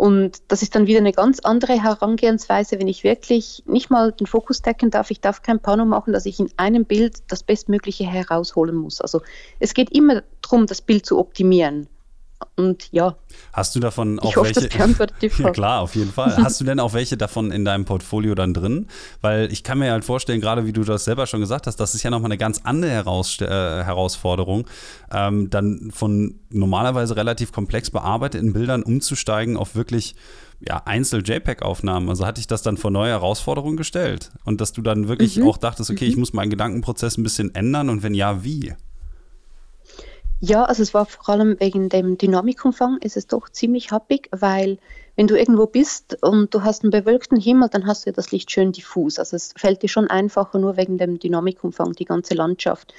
Und 0.00 0.40
das 0.48 0.62
ist 0.62 0.74
dann 0.74 0.86
wieder 0.86 1.00
eine 1.00 1.12
ganz 1.12 1.40
andere 1.40 1.74
Herangehensweise, 1.74 2.80
wenn 2.80 2.88
ich 2.88 3.04
wirklich 3.04 3.62
nicht 3.66 3.90
mal 3.90 4.12
den 4.12 4.26
Fokus 4.26 4.62
decken 4.62 4.90
darf, 4.90 5.10
ich 5.10 5.20
darf 5.20 5.42
kein 5.42 5.60
Pano 5.60 5.84
machen, 5.84 6.14
dass 6.14 6.24
ich 6.24 6.40
in 6.40 6.48
einem 6.56 6.86
Bild 6.86 7.18
das 7.28 7.42
Bestmögliche 7.42 8.06
herausholen 8.06 8.76
muss. 8.76 9.02
Also 9.02 9.20
es 9.58 9.74
geht 9.74 9.90
immer 9.90 10.22
darum, 10.40 10.64
das 10.64 10.80
Bild 10.80 11.04
zu 11.04 11.18
optimieren. 11.18 11.86
Und 12.56 12.88
ja. 12.92 13.16
Hast 13.52 13.74
du 13.74 13.80
davon 13.80 14.18
auch 14.18 14.30
ich 14.30 14.36
hoffe, 14.36 14.54
welche? 14.54 14.68
Das 14.68 14.76
beantwortet 14.76 15.16
die 15.22 15.28
Frage. 15.30 15.48
Ja, 15.48 15.52
klar, 15.52 15.80
auf 15.80 15.94
jeden 15.94 16.12
Fall. 16.12 16.36
Hast 16.42 16.60
du 16.60 16.64
denn 16.64 16.80
auch 16.80 16.92
welche 16.92 17.16
davon 17.16 17.50
in 17.50 17.64
deinem 17.64 17.84
Portfolio 17.84 18.34
dann 18.34 18.54
drin? 18.54 18.86
Weil 19.20 19.50
ich 19.52 19.62
kann 19.62 19.78
mir 19.78 19.92
halt 19.92 20.04
vorstellen, 20.04 20.40
gerade 20.40 20.66
wie 20.66 20.72
du 20.72 20.84
das 20.84 21.04
selber 21.04 21.26
schon 21.26 21.40
gesagt 21.40 21.66
hast, 21.66 21.76
das 21.76 21.94
ist 21.94 22.02
ja 22.02 22.10
nochmal 22.10 22.30
eine 22.30 22.38
ganz 22.38 22.60
andere 22.64 22.90
Heraus 22.90 23.40
äh, 23.40 23.46
Herausforderung, 23.46 24.66
ähm, 25.10 25.50
dann 25.50 25.90
von 25.92 26.40
normalerweise 26.50 27.16
relativ 27.16 27.52
komplex 27.52 27.90
bearbeiteten 27.90 28.52
Bildern 28.52 28.82
umzusteigen 28.82 29.56
auf 29.56 29.74
wirklich 29.74 30.14
ja, 30.60 30.82
Einzel-JPEG-Aufnahmen. 30.84 32.08
Also 32.08 32.26
hatte 32.26 32.40
ich 32.40 32.46
das 32.46 32.62
dann 32.62 32.76
vor 32.76 32.90
neue 32.90 33.10
Herausforderungen 33.10 33.76
gestellt? 33.76 34.30
Und 34.44 34.60
dass 34.60 34.72
du 34.72 34.82
dann 34.82 35.08
wirklich 35.08 35.38
mhm. 35.38 35.48
auch 35.48 35.56
dachtest, 35.56 35.90
okay, 35.90 36.04
mhm. 36.04 36.10
ich 36.10 36.16
muss 36.16 36.32
meinen 36.32 36.50
Gedankenprozess 36.50 37.16
ein 37.16 37.22
bisschen 37.22 37.54
ändern 37.54 37.88
und 37.88 38.02
wenn 38.02 38.14
ja, 38.14 38.44
wie? 38.44 38.74
Ja, 40.42 40.64
also 40.64 40.82
es 40.82 40.94
war 40.94 41.04
vor 41.04 41.28
allem 41.28 41.60
wegen 41.60 41.90
dem 41.90 42.16
Dynamikumfang 42.16 42.96
ist 43.02 43.18
es 43.18 43.26
doch 43.26 43.50
ziemlich 43.50 43.90
happig, 43.90 44.30
weil 44.32 44.78
wenn 45.14 45.26
du 45.26 45.38
irgendwo 45.38 45.66
bist 45.66 46.16
und 46.22 46.54
du 46.54 46.62
hast 46.62 46.82
einen 46.82 46.90
bewölkten 46.90 47.38
Himmel, 47.38 47.68
dann 47.68 47.86
hast 47.86 48.06
du 48.06 48.10
ja 48.10 48.14
das 48.14 48.32
Licht 48.32 48.50
schön 48.50 48.72
diffus. 48.72 49.18
Also 49.18 49.36
es 49.36 49.52
fällt 49.54 49.82
dir 49.82 49.88
schon 49.88 50.08
einfacher, 50.08 50.58
nur 50.58 50.78
wegen 50.78 50.96
dem 50.96 51.18
Dynamikumfang 51.18 51.92
die 51.92 52.06
ganze 52.06 52.32
Landschaft 52.32 52.94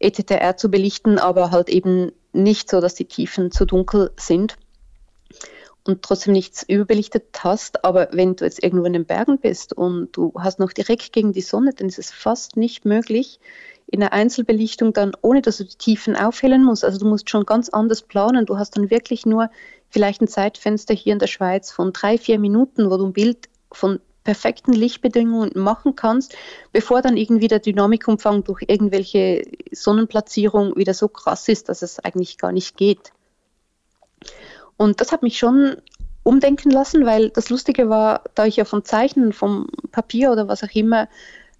ETTR 0.00 0.58
zu 0.58 0.70
belichten, 0.70 1.18
aber 1.18 1.50
halt 1.50 1.70
eben 1.70 2.12
nicht 2.34 2.70
so, 2.70 2.82
dass 2.82 2.94
die 2.94 3.06
Tiefen 3.06 3.50
zu 3.50 3.64
dunkel 3.64 4.10
sind 4.16 4.58
und 5.84 6.02
trotzdem 6.02 6.34
nichts 6.34 6.62
überbelichtet 6.62 7.24
hast. 7.38 7.84
Aber 7.86 8.08
wenn 8.12 8.36
du 8.36 8.44
jetzt 8.44 8.62
irgendwo 8.62 8.84
in 8.84 8.92
den 8.92 9.06
Bergen 9.06 9.38
bist 9.38 9.72
und 9.72 10.14
du 10.14 10.34
hast 10.38 10.58
noch 10.58 10.74
direkt 10.74 11.14
gegen 11.14 11.32
die 11.32 11.40
Sonne, 11.40 11.72
dann 11.72 11.88
ist 11.88 11.98
es 11.98 12.10
fast 12.10 12.58
nicht 12.58 12.84
möglich, 12.84 13.40
in 13.86 14.00
der 14.00 14.12
Einzelbelichtung 14.12 14.92
dann, 14.92 15.12
ohne 15.22 15.42
dass 15.42 15.58
du 15.58 15.64
die 15.64 15.76
Tiefen 15.76 16.16
aufhellen 16.16 16.64
musst. 16.64 16.84
Also 16.84 16.98
du 16.98 17.06
musst 17.06 17.30
schon 17.30 17.46
ganz 17.46 17.68
anders 17.68 18.02
planen. 18.02 18.46
Du 18.46 18.58
hast 18.58 18.76
dann 18.76 18.90
wirklich 18.90 19.26
nur 19.26 19.50
vielleicht 19.88 20.20
ein 20.20 20.28
Zeitfenster 20.28 20.94
hier 20.94 21.12
in 21.12 21.18
der 21.18 21.28
Schweiz 21.28 21.70
von 21.70 21.92
drei, 21.92 22.18
vier 22.18 22.38
Minuten, 22.38 22.90
wo 22.90 22.96
du 22.96 23.06
ein 23.06 23.12
Bild 23.12 23.48
von 23.70 24.00
perfekten 24.24 24.72
Lichtbedingungen 24.72 25.52
machen 25.54 25.94
kannst, 25.94 26.34
bevor 26.72 27.00
dann 27.00 27.16
irgendwie 27.16 27.46
der 27.46 27.60
Dynamikumfang 27.60 28.42
durch 28.42 28.64
irgendwelche 28.66 29.44
Sonnenplatzierung 29.70 30.74
wieder 30.76 30.94
so 30.94 31.06
krass 31.06 31.46
ist, 31.46 31.68
dass 31.68 31.82
es 31.82 32.00
eigentlich 32.00 32.36
gar 32.36 32.50
nicht 32.50 32.76
geht. 32.76 33.12
Und 34.76 35.00
das 35.00 35.12
hat 35.12 35.22
mich 35.22 35.38
schon 35.38 35.76
umdenken 36.24 36.72
lassen, 36.72 37.06
weil 37.06 37.30
das 37.30 37.50
Lustige 37.50 37.88
war, 37.88 38.24
da 38.34 38.46
ich 38.46 38.56
ja 38.56 38.64
vom 38.64 38.84
Zeichnen, 38.84 39.32
vom 39.32 39.68
Papier 39.92 40.32
oder 40.32 40.48
was 40.48 40.64
auch 40.64 40.74
immer 40.74 41.08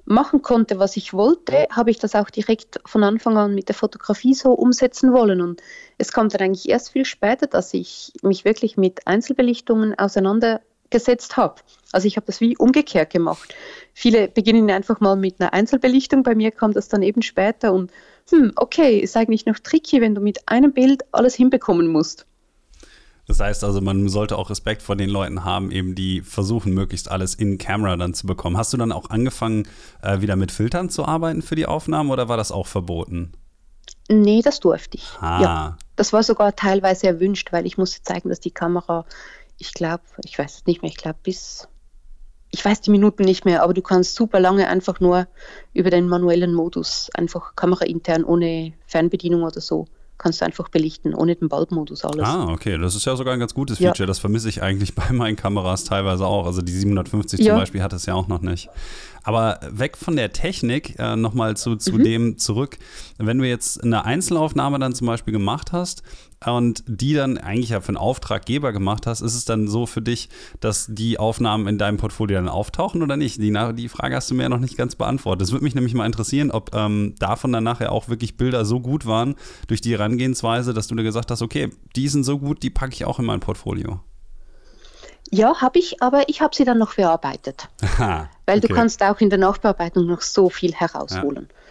machen 0.07 0.41
konnte, 0.41 0.79
was 0.79 0.97
ich 0.97 1.13
wollte, 1.13 1.67
habe 1.71 1.91
ich 1.91 1.99
das 1.99 2.15
auch 2.15 2.31
direkt 2.31 2.81
von 2.87 3.03
Anfang 3.05 3.37
an 3.37 3.55
mit 3.55 3.69
der 3.69 3.75
Fotografie 3.75 4.35
so 4.35 4.53
umsetzen 4.53 5.13
wollen. 5.13 5.41
Und 5.41 5.61
es 5.99 6.13
kam 6.13 6.29
dann 6.29 6.41
eigentlich 6.41 6.69
erst 6.69 6.93
viel 6.93 7.05
später, 7.05 7.47
dass 7.47 7.75
ich 7.75 8.13
mich 8.23 8.45
wirklich 8.45 8.77
mit 8.77 9.07
Einzelbelichtungen 9.07 9.99
auseinandergesetzt 9.99 11.37
habe. 11.37 11.57
Also 11.93 12.07
ich 12.07 12.17
habe 12.17 12.27
das 12.27 12.41
wie 12.41 12.57
umgekehrt 12.57 13.11
gemacht. 13.11 13.55
Viele 13.93 14.29
beginnen 14.29 14.71
einfach 14.71 15.01
mal 15.01 15.17
mit 15.17 15.41
einer 15.41 15.53
Einzelbelichtung. 15.53 16.23
Bei 16.23 16.35
mir 16.35 16.53
kam 16.53 16.73
das 16.73 16.89
dann 16.89 17.03
eben 17.03 17.23
später 17.23 17.73
und 17.73 17.91
hm, 18.31 18.53
okay, 18.57 18.99
ist 18.99 19.17
eigentlich 19.17 19.47
noch 19.47 19.59
tricky, 19.59 20.01
wenn 20.01 20.15
du 20.15 20.21
mit 20.21 20.49
einem 20.49 20.73
Bild 20.73 21.03
alles 21.13 21.35
hinbekommen 21.35 21.89
musst. 21.89 22.27
Das 23.27 23.41
heißt 23.41 23.65
also, 23.65 23.81
man 23.81 24.09
sollte 24.09 24.39
auch 24.39 24.51
Respekt 24.51 24.83
vor 24.83 24.95
den 24.95 25.11
Leuten 25.11 25.45
haben, 25.45 25.73
eben 25.73 25.95
die 25.95 26.23
versuchen, 26.23 26.73
möglichst 26.73 27.11
alles 27.11 27.35
in 27.35 27.59
Camera 27.59 27.97
dann 27.97 28.15
zu 28.15 28.27
bekommen. 28.27 28.57
Hast 28.57 28.73
du 28.73 28.77
dann 28.77 28.93
auch 28.93 29.11
angefangen, 29.11 29.67
äh, 30.01 30.21
wieder 30.21 30.37
mit 30.37 30.53
Filtern 30.53 30.91
zu 30.91 31.05
arbeiten 31.05 31.43
für 31.43 31.57
die 31.57 31.67
Aufnahmen 31.67 32.11
oder 32.11 32.29
war 32.29 32.37
das 32.37 32.53
auch 32.53 32.69
verboten? 32.69 33.33
Nee, 34.09 34.43
das 34.43 34.61
durfte 34.61 34.99
ich. 34.99 35.09
Ah. 35.21 35.43
Ja, 35.43 35.79
das 35.97 36.13
war 36.13 36.23
sogar 36.23 36.55
teilweise 36.55 37.09
erwünscht, 37.09 37.53
weil 37.53 37.67
ich 37.67 37.77
musste 37.79 38.03
zeigen, 38.03 38.29
dass 38.29 38.39
die 38.39 38.53
Kamera, 38.53 39.05
ich 39.59 39.75
glaube, 39.75 40.05
ich 40.25 40.39
weiß 40.39 40.59
es 40.59 40.67
nicht 40.67 40.83
mehr, 40.83 40.91
ich 40.91 40.97
glaube 40.97 41.19
bis, 41.23 41.69
ich 42.51 42.65
weiß 42.65 42.83
die 42.83 42.91
Minuten 42.91 43.25
nicht 43.25 43.45
mehr, 43.45 43.65
aber 43.65 43.75
du 43.75 43.83
kannst 43.83 44.15
super 44.15 44.39
lange 44.39 44.69
einfach 44.69 45.01
nur 45.01 45.27
über 45.73 45.91
den 45.91 46.07
manuellen 46.07 46.55
Modus, 46.55 47.11
einfach 47.15 47.57
kameraintern 47.57 48.23
ohne 48.23 48.73
Fernbedienung 48.87 49.43
oder 49.43 49.61
so, 49.61 49.87
kannst 50.19 50.41
du 50.41 50.47
einfach 50.47 50.69
belichten, 50.69 51.15
ohne 51.15 51.37
den 51.37 51.49
Bulbmodus 51.49 52.05
alles. 52.05 52.27
Ah, 52.27 52.49
okay, 52.49 52.79
das 52.79 52.95
ist 52.95 53.05
ja 53.05 53.17
sogar 53.17 53.35
ein 53.35 53.41
ganz 53.41 53.55
gutes 53.55 53.79
Feature. 53.79 54.05
Ja. 54.05 54.07
Das 54.07 54.19
vermisse 54.19 54.49
ich 54.49 54.63
eigentlich 54.63 54.95
bei 54.95 55.13
meinen 55.13 55.37
Kameras 55.37 55.85
teilweise 55.85 56.27
auch. 56.27 56.47
Also 56.47 56.63
die 56.63 56.73
750 56.73 57.41
ja. 57.41 57.53
zum 57.53 57.61
Beispiel 57.61 57.83
hat 57.83 57.93
es 57.93 58.07
ja 58.07 58.15
auch 58.15 58.29
noch 58.29 58.41
nicht. 58.41 58.69
Aber 59.23 59.59
weg 59.71 59.97
von 59.97 60.15
der 60.15 60.33
Technik, 60.33 60.99
äh, 60.99 61.17
nochmal 61.17 61.57
zu, 61.57 61.77
zu 61.77 61.95
mhm. 61.95 62.05
dem 62.05 62.39
zurück. 62.39 62.79
Wenn 63.19 63.39
du 63.39 63.45
jetzt 63.45 63.83
eine 63.83 64.05
Einzelaufnahme 64.05 64.79
dann 64.79 64.95
zum 64.95 65.09
Beispiel 65.09 65.33
gemacht 65.33 65.73
hast 65.73 66.03
und 66.45 66.85
die 66.87 67.15
dann 67.15 67.39
eigentlich 67.39 67.71
ja 67.71 67.81
für 67.81 67.89
einen 67.89 67.97
Auftraggeber 67.97 68.73
gemacht 68.73 69.07
hast, 69.07 69.23
ist 69.23 69.35
es 69.35 69.45
dann 69.45 69.69
so 69.69 69.87
für 69.87 70.03
dich, 70.03 70.29
dass 70.61 70.87
die 70.89 71.19
Aufnahmen 71.19 71.67
in 71.67 71.79
deinem 71.79 71.97
Portfolio 71.97 72.37
dann 72.37 72.49
auftauchen 72.49 73.03
oder 73.03 73.17
nicht? 73.17 73.41
Die, 73.41 73.57
die 73.75 73.89
Frage 73.89 74.17
hast 74.17 74.31
du 74.31 74.35
mir 74.35 74.45
ja 74.45 74.49
noch 74.49 74.59
nicht 74.59 74.77
ganz 74.77 74.95
beantwortet. 74.95 75.43
Das 75.43 75.53
würde 75.53 75.65
mich 75.65 75.75
nämlich 75.75 75.95
mal 75.95 76.07
interessieren, 76.07 76.51
ob 76.51 76.75
ähm, 76.75 77.15
davon 77.19 77.53
dann 77.53 77.65
nachher 77.65 77.91
auch 77.91 78.09
wirklich 78.09 78.37
Bilder 78.37 78.65
so 78.65 78.81
gut 78.81 79.07
waren 79.07 79.35
durch 79.67 79.81
die 79.81 79.93
Herangehensweise, 79.93 80.75
dass 80.75 80.89
du 80.89 80.95
dir 80.95 81.05
gesagt 81.05 81.31
hast, 81.31 81.43
okay, 81.43 81.71
die 81.97 82.09
sind 82.09 82.25
so 82.25 82.39
gut, 82.39 82.63
die 82.63 82.71
packe 82.71 82.93
ich 82.93 83.05
auch 83.07 83.19
in 83.19 83.25
mein 83.25 83.41
Portfolio. 83.41 84.01
Ja, 85.31 85.61
habe 85.61 85.79
ich, 85.79 86.03
aber 86.03 86.29
ich 86.29 86.41
habe 86.41 86.55
sie 86.55 86.65
dann 86.65 86.79
noch 86.79 86.95
bearbeitet. 86.95 87.69
Aha, 87.83 88.29
weil 88.47 88.59
okay. 88.59 88.69
du 88.69 88.75
kannst 88.75 89.03
auch 89.03 89.21
in 89.21 89.31
der 89.31 89.39
Nachbearbeitung 89.39 90.07
noch 90.07 90.21
so 90.21 90.51
viel 90.51 90.73
herausholen. 90.73 91.49
Ja. 91.49 91.66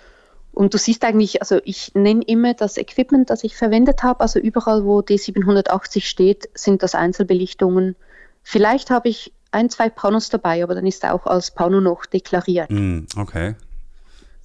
Und 0.56 0.74
du 0.74 0.78
siehst 0.78 1.03
eigentlich, 1.03 1.41
also 1.41 1.60
ich 1.66 1.93
nenne 1.95 2.24
immer 2.26 2.53
das 2.53 2.78
Equipment, 2.78 3.30
das 3.30 3.43
ich 3.43 3.58
verwendet 3.58 4.03
habe, 4.03 4.22
also 4.22 4.39
überall, 4.39 4.86
wo 4.86 4.99
D780 4.99 6.01
steht, 6.01 6.49
sind 6.53 6.82
das 6.82 6.95
Einzelbelichtungen. 6.95 7.97
Vielleicht 8.41 8.89
habe 8.89 9.10
ich 9.10 9.34
ein, 9.51 9.70
zwei 9.70 9.89
Panos 9.89 10.30
dabei, 10.30 10.64
aber 10.64 10.74
dann 10.74 10.86
ist 10.86 11.03
er 11.03 11.14
auch 11.14 11.26
als 11.26 11.51
Pano 11.51 11.82
noch 11.82 12.06
deklariert. 12.06 12.72
Mm, 12.72 13.01
okay. 13.18 13.56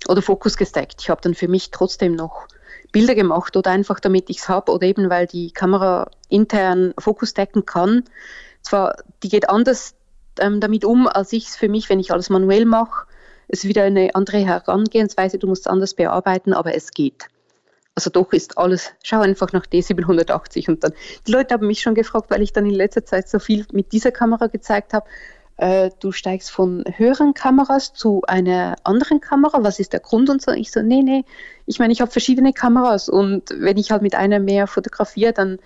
oder 0.09 0.21
Fokus 0.21 0.57
gesteckt. 0.57 0.97
Ich 1.01 1.11
habe 1.11 1.21
dann 1.21 1.35
für 1.35 1.47
mich 1.47 1.71
trotzdem 1.71 2.17
noch 2.17 2.49
Bilder 2.91 3.15
gemacht 3.15 3.57
oder 3.57 3.71
einfach 3.71 4.01
damit 4.01 4.31
ich 4.31 4.39
es 4.39 4.49
habe 4.49 4.73
oder 4.73 4.87
eben 4.87 5.11
weil 5.11 5.29
die 5.29 5.53
Kamera 5.53 6.11
intern 6.29 6.93
Fokus 6.99 7.35
decken 7.35 7.67
kann. 7.67 8.03
Zwar, 8.63 8.97
die 9.23 9.29
geht 9.29 9.49
anders 9.49 9.95
ähm, 10.41 10.61
damit 10.61 10.85
um, 10.85 11.07
als 11.07 11.33
ich 11.33 11.47
es 11.47 11.57
für 11.57 11.69
mich, 11.69 11.89
wenn 11.89 12.01
ich 12.01 12.13
alles 12.13 12.31
manuell 12.31 12.65
mache. 12.65 13.07
Es 13.53 13.65
ist 13.65 13.69
wieder 13.69 13.83
eine 13.83 14.15
andere 14.15 14.39
Herangehensweise, 14.39 15.39
du 15.39 15.49
musst 15.49 15.69
anders 15.69 15.95
bearbeiten, 15.95 16.53
aber 16.53 16.75
es 16.75 16.93
geht. 16.93 17.27
Also 17.97 18.09
doch 18.09 18.33
ist 18.33 18.57
alles, 18.57 18.93
schau 19.03 19.21
einfach 19.21 19.53
nach 19.53 19.67
D780 19.67 20.69
und 20.69 20.85
dann, 20.85 20.93
die 21.27 21.33
Leute 21.33 21.55
haben 21.55 21.67
mich 21.67 21.81
schon 21.81 21.97
gefragt, 21.97 22.31
weil 22.31 22.43
ich 22.43 22.53
dann 22.53 22.65
in 22.65 22.75
letzter 22.75 23.05
Zeit 23.05 23.29
so 23.29 23.41
viel 23.41 23.67
mit 23.73 23.91
dieser 23.93 24.13
Kamera 24.13 24.47
gezeigt 24.47 24.95
habe, 24.95 25.07
äh, 25.57 25.91
du 25.99 26.13
steigst 26.13 26.51
von 26.51 26.85
höheren 26.97 27.35
Kameras 27.35 27.93
zu 27.93 28.23
einer 28.29 28.77
anderen 28.85 29.21
Kamera, 29.21 29.65
was 29.65 29.81
ist 29.81 29.93
der 29.93 30.01
Grund 30.01 30.31
und 30.31 30.41
so. 30.41 30.53
Ich 30.53 30.71
so, 30.71 30.81
nee, 30.81 31.03
nee, 31.03 31.25
ich 31.67 31.81
meine, 31.81 31.93
ich 31.93 32.01
habe 32.01 32.11
verschiedene 32.11 32.53
Kameras 32.53 33.09
und 33.09 33.51
wenn 33.51 33.77
ich 33.77 33.91
halt 33.91 34.03
mit 34.03 34.15
einer 34.15 34.39
mehr 34.39 34.69
fotografiere, 34.69 35.33
dann 35.33 35.59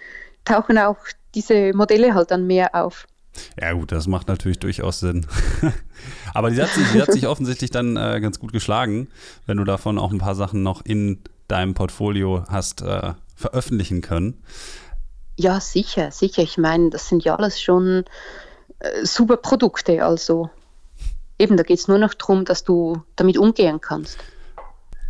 tauchen 0.46 0.78
auch 0.78 0.96
diese 1.34 1.72
Modelle 1.74 2.14
halt 2.14 2.30
dann 2.30 2.46
mehr 2.46 2.74
auf. 2.74 3.06
Ja 3.60 3.72
gut, 3.72 3.92
das 3.92 4.06
macht 4.06 4.28
natürlich 4.28 4.58
durchaus 4.58 5.00
Sinn. 5.00 5.26
Aber 6.34 6.50
die 6.50 6.62
hat 6.62 6.70
sich, 6.70 6.86
die 6.92 7.02
hat 7.02 7.12
sich 7.12 7.26
offensichtlich 7.28 7.70
dann 7.70 7.96
äh, 7.96 8.20
ganz 8.20 8.38
gut 8.38 8.52
geschlagen, 8.52 9.08
wenn 9.46 9.56
du 9.56 9.64
davon 9.64 9.98
auch 9.98 10.12
ein 10.12 10.18
paar 10.18 10.34
Sachen 10.34 10.62
noch 10.62 10.84
in 10.84 11.20
deinem 11.48 11.74
Portfolio 11.74 12.44
hast 12.48 12.82
äh, 12.82 13.14
veröffentlichen 13.34 14.00
können. 14.00 14.42
Ja, 15.36 15.60
sicher, 15.60 16.10
sicher. 16.10 16.42
Ich 16.42 16.58
meine, 16.58 16.90
das 16.90 17.08
sind 17.08 17.24
ja 17.24 17.36
alles 17.36 17.60
schon 17.60 18.04
äh, 18.78 19.04
super 19.04 19.36
Produkte. 19.36 20.04
Also 20.04 20.50
eben, 21.38 21.56
da 21.56 21.62
geht 21.64 21.78
es 21.78 21.88
nur 21.88 21.98
noch 21.98 22.14
darum, 22.14 22.44
dass 22.44 22.64
du 22.64 23.02
damit 23.16 23.38
umgehen 23.38 23.80
kannst. 23.80 24.18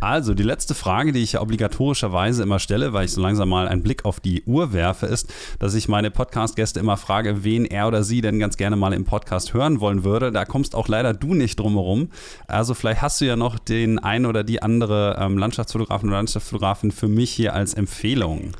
Also, 0.01 0.33
die 0.33 0.43
letzte 0.43 0.75
Frage, 0.75 1.11
die 1.11 1.23
ich 1.23 1.39
obligatorischerweise 1.39 2.43
immer 2.43 2.59
stelle, 2.59 2.93
weil 2.93 3.05
ich 3.05 3.13
so 3.13 3.21
langsam 3.21 3.49
mal 3.49 3.67
einen 3.67 3.81
Blick 3.81 4.05
auf 4.05 4.19
die 4.19 4.43
Uhr 4.43 4.73
werfe, 4.73 5.05
ist, 5.05 5.33
dass 5.59 5.73
ich 5.73 5.87
meine 5.87 6.11
Podcast-Gäste 6.11 6.79
immer 6.79 6.97
frage, 6.97 7.43
wen 7.43 7.65
er 7.65 7.87
oder 7.87 8.03
sie 8.03 8.21
denn 8.21 8.39
ganz 8.39 8.57
gerne 8.57 8.75
mal 8.75 8.93
im 8.93 9.05
Podcast 9.05 9.53
hören 9.53 9.79
wollen 9.79 10.03
würde. 10.03 10.31
Da 10.31 10.45
kommst 10.45 10.75
auch 10.75 10.87
leider 10.87 11.13
du 11.13 11.33
nicht 11.33 11.59
drum 11.59 11.73
herum. 11.73 12.09
Also, 12.47 12.73
vielleicht 12.73 13.01
hast 13.01 13.21
du 13.21 13.25
ja 13.25 13.35
noch 13.35 13.57
den 13.57 13.97
einen 13.99 14.25
oder 14.25 14.43
die 14.43 14.61
andere 14.61 15.17
ähm, 15.19 15.37
Landschaftsfotografen 15.37 16.09
oder 16.09 16.17
Landschaftsfotografin 16.17 16.91
für 16.91 17.07
mich 17.07 17.31
hier 17.31 17.53
als 17.53 17.73
Empfehlung. 17.73 18.51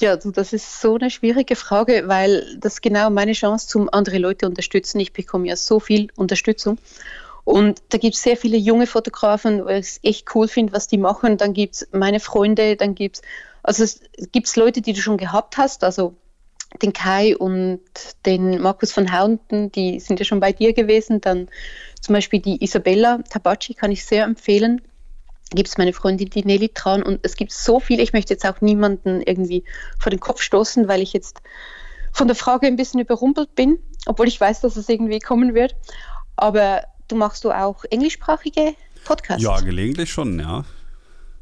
Ja, 0.00 0.16
das 0.16 0.52
ist 0.52 0.80
so 0.80 0.96
eine 0.96 1.08
schwierige 1.08 1.54
Frage, 1.54 2.04
weil 2.06 2.58
das 2.58 2.80
genau 2.80 3.10
meine 3.10 3.32
Chance 3.32 3.68
zum 3.68 3.88
andere 3.92 4.18
Leute 4.18 4.46
unterstützen. 4.46 4.98
Ich 4.98 5.12
bekomme 5.12 5.46
ja 5.46 5.56
so 5.56 5.78
viel 5.78 6.08
Unterstützung. 6.16 6.78
Und 7.44 7.82
da 7.90 7.98
gibt 7.98 8.14
es 8.14 8.22
sehr 8.22 8.36
viele 8.36 8.56
junge 8.56 8.86
Fotografen, 8.86 9.64
weil 9.64 9.80
ich 9.80 9.86
es 9.86 10.00
echt 10.02 10.34
cool 10.34 10.48
finde, 10.48 10.72
was 10.72 10.88
die 10.88 10.98
machen. 10.98 11.36
Dann 11.36 11.52
gibt 11.52 11.74
es 11.74 11.88
meine 11.92 12.20
Freunde, 12.20 12.76
dann 12.76 12.94
gibt 12.94 13.16
es, 13.16 13.22
also 13.62 13.84
es 13.84 14.00
gibt 14.32 14.54
Leute, 14.56 14.80
die 14.80 14.94
du 14.94 15.00
schon 15.00 15.18
gehabt 15.18 15.58
hast, 15.58 15.84
also 15.84 16.14
den 16.82 16.92
Kai 16.92 17.36
und 17.36 17.80
den 18.26 18.60
Markus 18.60 18.92
von 18.92 19.12
Haunten, 19.12 19.70
die 19.70 20.00
sind 20.00 20.18
ja 20.18 20.24
schon 20.24 20.40
bei 20.40 20.52
dir 20.52 20.72
gewesen. 20.72 21.20
Dann 21.20 21.48
zum 22.00 22.14
Beispiel 22.14 22.40
die 22.40 22.62
Isabella 22.64 23.18
Tabacci 23.28 23.74
kann 23.74 23.92
ich 23.92 24.04
sehr 24.04 24.24
empfehlen. 24.24 24.80
Gibt 25.54 25.68
es 25.68 25.78
meine 25.78 25.92
Freundin, 25.92 26.30
die 26.30 26.44
Nelly 26.44 26.70
Tran 26.70 27.02
und 27.02 27.20
es 27.22 27.36
gibt 27.36 27.52
so 27.52 27.78
viele. 27.78 28.02
Ich 28.02 28.12
möchte 28.12 28.32
jetzt 28.32 28.46
auch 28.46 28.60
niemanden 28.60 29.20
irgendwie 29.20 29.64
vor 29.98 30.10
den 30.10 30.18
Kopf 30.18 30.40
stoßen, 30.40 30.88
weil 30.88 31.02
ich 31.02 31.12
jetzt 31.12 31.42
von 32.12 32.26
der 32.26 32.36
Frage 32.36 32.66
ein 32.66 32.76
bisschen 32.76 33.00
überrumpelt 33.00 33.54
bin, 33.54 33.78
obwohl 34.06 34.28
ich 34.28 34.40
weiß, 34.40 34.62
dass 34.62 34.76
es 34.76 34.88
irgendwie 34.88 35.18
kommen 35.18 35.54
wird. 35.54 35.76
Aber 36.36 36.82
du 37.14 37.18
machst 37.18 37.44
du 37.44 37.52
auch 37.52 37.84
englischsprachige 37.90 38.74
Podcasts? 39.04 39.42
Ja, 39.42 39.60
gelegentlich 39.60 40.10
schon, 40.10 40.40
ja. 40.40 40.64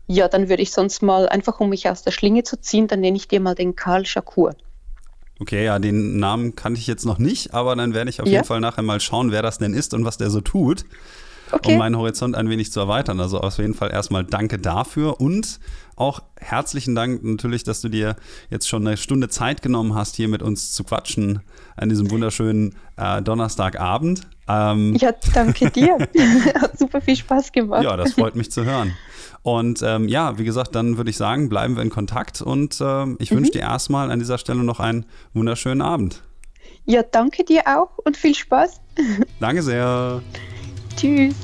Ja, 0.06 0.28
dann 0.28 0.48
würde 0.48 0.62
ich 0.62 0.72
sonst 0.72 1.02
mal, 1.02 1.28
einfach 1.28 1.60
um 1.60 1.70
mich 1.70 1.88
aus 1.88 2.02
der 2.02 2.10
Schlinge 2.10 2.42
zu 2.42 2.60
ziehen, 2.60 2.88
dann 2.88 3.00
nenne 3.00 3.16
ich 3.16 3.28
dir 3.28 3.40
mal 3.40 3.54
den 3.54 3.74
Karl 3.74 4.04
Shakur. 4.04 4.54
Okay, 5.40 5.64
ja, 5.64 5.78
den 5.78 6.18
Namen 6.18 6.54
kannte 6.54 6.78
ich 6.78 6.86
jetzt 6.86 7.06
noch 7.06 7.18
nicht, 7.18 7.54
aber 7.54 7.74
dann 7.74 7.94
werde 7.94 8.10
ich 8.10 8.20
auf 8.20 8.26
ja. 8.26 8.34
jeden 8.34 8.44
Fall 8.44 8.60
nachher 8.60 8.82
mal 8.82 9.00
schauen, 9.00 9.32
wer 9.32 9.42
das 9.42 9.58
denn 9.58 9.72
ist 9.72 9.94
und 9.94 10.04
was 10.04 10.18
der 10.18 10.28
so 10.30 10.40
tut. 10.40 10.84
Okay. 11.50 11.72
um 11.72 11.78
meinen 11.78 11.98
Horizont 11.98 12.34
ein 12.34 12.48
wenig 12.48 12.72
zu 12.72 12.80
erweitern. 12.80 13.20
Also 13.20 13.38
auf 13.40 13.58
jeden 13.58 13.74
Fall 13.74 13.92
erstmal 13.92 14.24
danke 14.24 14.58
dafür 14.58 15.20
und 15.20 15.60
auch 15.96 16.20
herzlichen 16.36 16.94
Dank 16.94 17.22
natürlich, 17.22 17.62
dass 17.62 17.82
du 17.82 17.90
dir 17.90 18.16
jetzt 18.48 18.66
schon 18.68 18.86
eine 18.86 18.96
Stunde 18.96 19.28
Zeit 19.28 19.60
genommen 19.60 19.94
hast, 19.94 20.16
hier 20.16 20.28
mit 20.28 20.40
uns 20.40 20.72
zu 20.72 20.82
quatschen 20.82 21.40
an 21.76 21.90
diesem 21.90 22.10
wunderschönen 22.10 22.74
äh, 22.96 23.20
Donnerstagabend. 23.20 24.22
Ähm, 24.52 24.94
ja, 24.96 25.12
danke 25.34 25.70
dir. 25.70 25.98
Hat 26.60 26.78
super 26.78 27.00
viel 27.00 27.16
Spaß 27.16 27.52
gemacht. 27.52 27.84
Ja, 27.84 27.96
das 27.96 28.14
freut 28.14 28.36
mich 28.36 28.50
zu 28.50 28.64
hören. 28.64 28.94
Und 29.42 29.82
ähm, 29.82 30.08
ja, 30.08 30.38
wie 30.38 30.44
gesagt, 30.44 30.74
dann 30.74 30.96
würde 30.96 31.10
ich 31.10 31.16
sagen, 31.16 31.48
bleiben 31.48 31.74
wir 31.76 31.82
in 31.82 31.90
Kontakt 31.90 32.40
und 32.42 32.80
äh, 32.80 33.04
ich 33.18 33.30
mhm. 33.30 33.36
wünsche 33.36 33.52
dir 33.52 33.62
erstmal 33.62 34.10
an 34.10 34.18
dieser 34.18 34.38
Stelle 34.38 34.62
noch 34.62 34.78
einen 34.78 35.04
wunderschönen 35.34 35.82
Abend. 35.82 36.22
Ja, 36.84 37.02
danke 37.02 37.44
dir 37.44 37.62
auch 37.66 37.98
und 38.04 38.16
viel 38.16 38.34
Spaß. 38.34 38.80
Danke 39.40 39.62
sehr. 39.62 40.22
Tschüss. 40.96 41.34